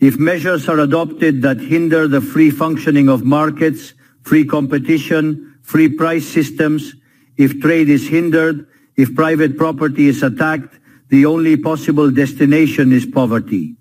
If 0.05 0.19
measures 0.19 0.69
are 0.69 0.81
adopted 0.81 1.41
that 1.41 1.59
hinder 1.59 2.07
the 2.07 2.21
free 2.21 2.51
functioning 2.51 3.09
of 3.09 3.25
markets, 3.25 3.95
free 4.21 4.45
competition, 4.45 5.59
free 5.63 5.89
price 5.89 6.29
systems, 6.29 6.93
if 7.39 7.59
trade 7.63 7.89
is 7.89 8.07
hindered, 8.07 8.67
if 8.97 9.15
private 9.15 9.57
property 9.57 10.09
is 10.09 10.23
attacked, 10.23 10.79
the 11.09 11.25
only 11.25 11.57
possible 11.57 12.11
destination 12.11 12.93
is 12.93 13.07
poverty. 13.07 13.77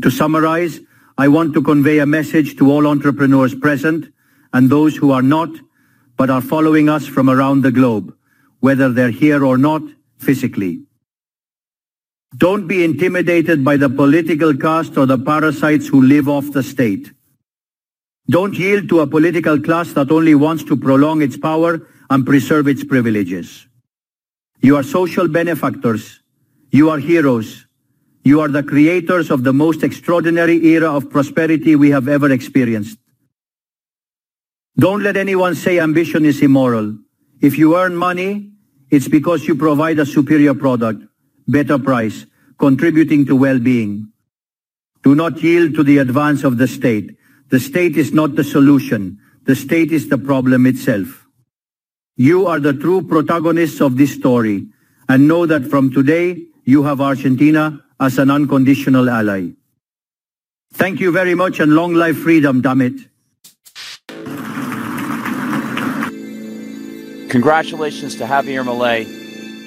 To 0.00 0.10
summarize, 0.10 0.80
I 1.18 1.28
want 1.28 1.52
to 1.52 1.62
convey 1.62 1.98
a 1.98 2.06
message 2.06 2.56
to 2.56 2.70
all 2.72 2.86
entrepreneurs 2.86 3.54
present 3.54 4.06
and 4.54 4.70
those 4.70 4.96
who 4.96 5.10
are 5.10 5.20
not, 5.36 5.50
but 6.16 6.30
are 6.30 6.40
following 6.40 6.88
us 6.88 7.06
from 7.06 7.28
around 7.28 7.60
the 7.60 7.72
globe, 7.72 8.16
whether 8.60 8.88
they're 8.88 9.10
here 9.10 9.44
or 9.44 9.58
not 9.58 9.82
physically. 10.16 10.86
Don't 12.36 12.68
be 12.68 12.84
intimidated 12.84 13.64
by 13.64 13.76
the 13.76 13.88
political 13.88 14.54
caste 14.54 14.96
or 14.96 15.06
the 15.06 15.18
parasites 15.18 15.88
who 15.88 16.02
live 16.02 16.28
off 16.28 16.52
the 16.52 16.62
state. 16.62 17.12
Don't 18.28 18.54
yield 18.54 18.88
to 18.90 19.00
a 19.00 19.06
political 19.06 19.60
class 19.60 19.92
that 19.94 20.12
only 20.12 20.36
wants 20.36 20.62
to 20.64 20.76
prolong 20.76 21.22
its 21.22 21.36
power 21.36 21.88
and 22.08 22.24
preserve 22.24 22.68
its 22.68 22.84
privileges. 22.84 23.66
You 24.60 24.76
are 24.76 24.84
social 24.84 25.26
benefactors. 25.26 26.20
You 26.70 26.90
are 26.90 26.98
heroes. 26.98 27.66
You 28.22 28.40
are 28.40 28.48
the 28.48 28.62
creators 28.62 29.30
of 29.30 29.42
the 29.42 29.52
most 29.52 29.82
extraordinary 29.82 30.64
era 30.66 30.90
of 30.90 31.10
prosperity 31.10 31.74
we 31.74 31.90
have 31.90 32.06
ever 32.06 32.30
experienced. 32.30 32.98
Don't 34.78 35.02
let 35.02 35.16
anyone 35.16 35.56
say 35.56 35.80
ambition 35.80 36.24
is 36.24 36.42
immoral. 36.42 36.96
If 37.40 37.58
you 37.58 37.76
earn 37.76 37.96
money, 37.96 38.52
it's 38.90 39.08
because 39.08 39.48
you 39.48 39.56
provide 39.56 39.98
a 39.98 40.06
superior 40.06 40.54
product, 40.54 41.02
better 41.50 41.78
price, 41.78 42.26
contributing 42.58 43.26
to 43.26 43.36
well-being. 43.36 44.12
Do 45.02 45.14
not 45.14 45.42
yield 45.42 45.74
to 45.74 45.82
the 45.82 45.98
advance 45.98 46.44
of 46.44 46.58
the 46.58 46.68
state. 46.68 47.16
The 47.48 47.60
state 47.60 47.96
is 47.96 48.12
not 48.12 48.36
the 48.36 48.44
solution. 48.44 49.18
The 49.44 49.56
state 49.56 49.92
is 49.92 50.08
the 50.08 50.18
problem 50.18 50.66
itself. 50.66 51.26
You 52.16 52.46
are 52.46 52.60
the 52.60 52.74
true 52.74 53.02
protagonists 53.02 53.80
of 53.80 53.96
this 53.96 54.14
story, 54.14 54.68
and 55.08 55.26
know 55.26 55.46
that 55.46 55.64
from 55.66 55.90
today, 55.90 56.44
you 56.64 56.82
have 56.84 57.00
Argentina 57.00 57.80
as 57.98 58.18
an 58.18 58.30
unconditional 58.30 59.08
ally. 59.08 59.50
Thank 60.74 61.00
you 61.00 61.10
very 61.10 61.34
much 61.34 61.58
and 61.60 61.74
long 61.74 61.94
life 61.94 62.18
freedom, 62.18 62.60
damn 62.60 62.80
it. 62.82 62.94
Congratulations 67.30 68.16
to 68.16 68.24
Javier 68.24 68.64
Milei. 68.64 69.19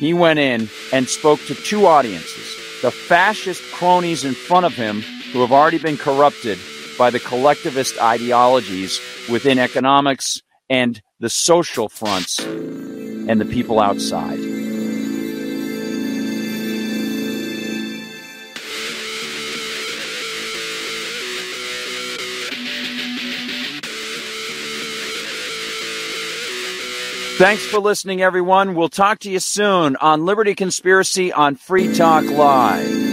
He 0.04 0.14
went 0.14 0.38
in 0.38 0.68
and 0.92 1.08
spoke 1.08 1.40
to 1.46 1.56
two 1.56 1.88
audiences 1.88 2.82
the 2.82 2.92
fascist 2.92 3.64
cronies 3.72 4.26
in 4.26 4.34
front 4.34 4.66
of 4.66 4.74
him 4.74 5.00
who 5.32 5.40
have 5.40 5.54
already 5.54 5.78
been 5.78 5.96
corrupted 5.96 6.60
by 6.98 7.10
the 7.10 7.22
collectivist 7.22 7.98
ideologies 8.02 9.00
within 9.32 9.58
economics 9.58 10.42
and 10.70 11.02
the 11.22 11.30
social 11.30 11.88
fronts 11.88 12.40
and 12.40 13.40
the 13.40 13.46
people 13.46 13.80
outside. 13.80 14.53
Thanks 27.38 27.66
for 27.66 27.80
listening, 27.80 28.22
everyone. 28.22 28.76
We'll 28.76 28.90
talk 28.90 29.20
to 29.20 29.30
you 29.32 29.40
soon 29.40 29.96
on 29.96 30.24
Liberty 30.24 30.54
Conspiracy 30.54 31.34
on 31.34 31.56
Free 31.56 31.94
Talk 31.94 32.26
Live. 32.26 33.13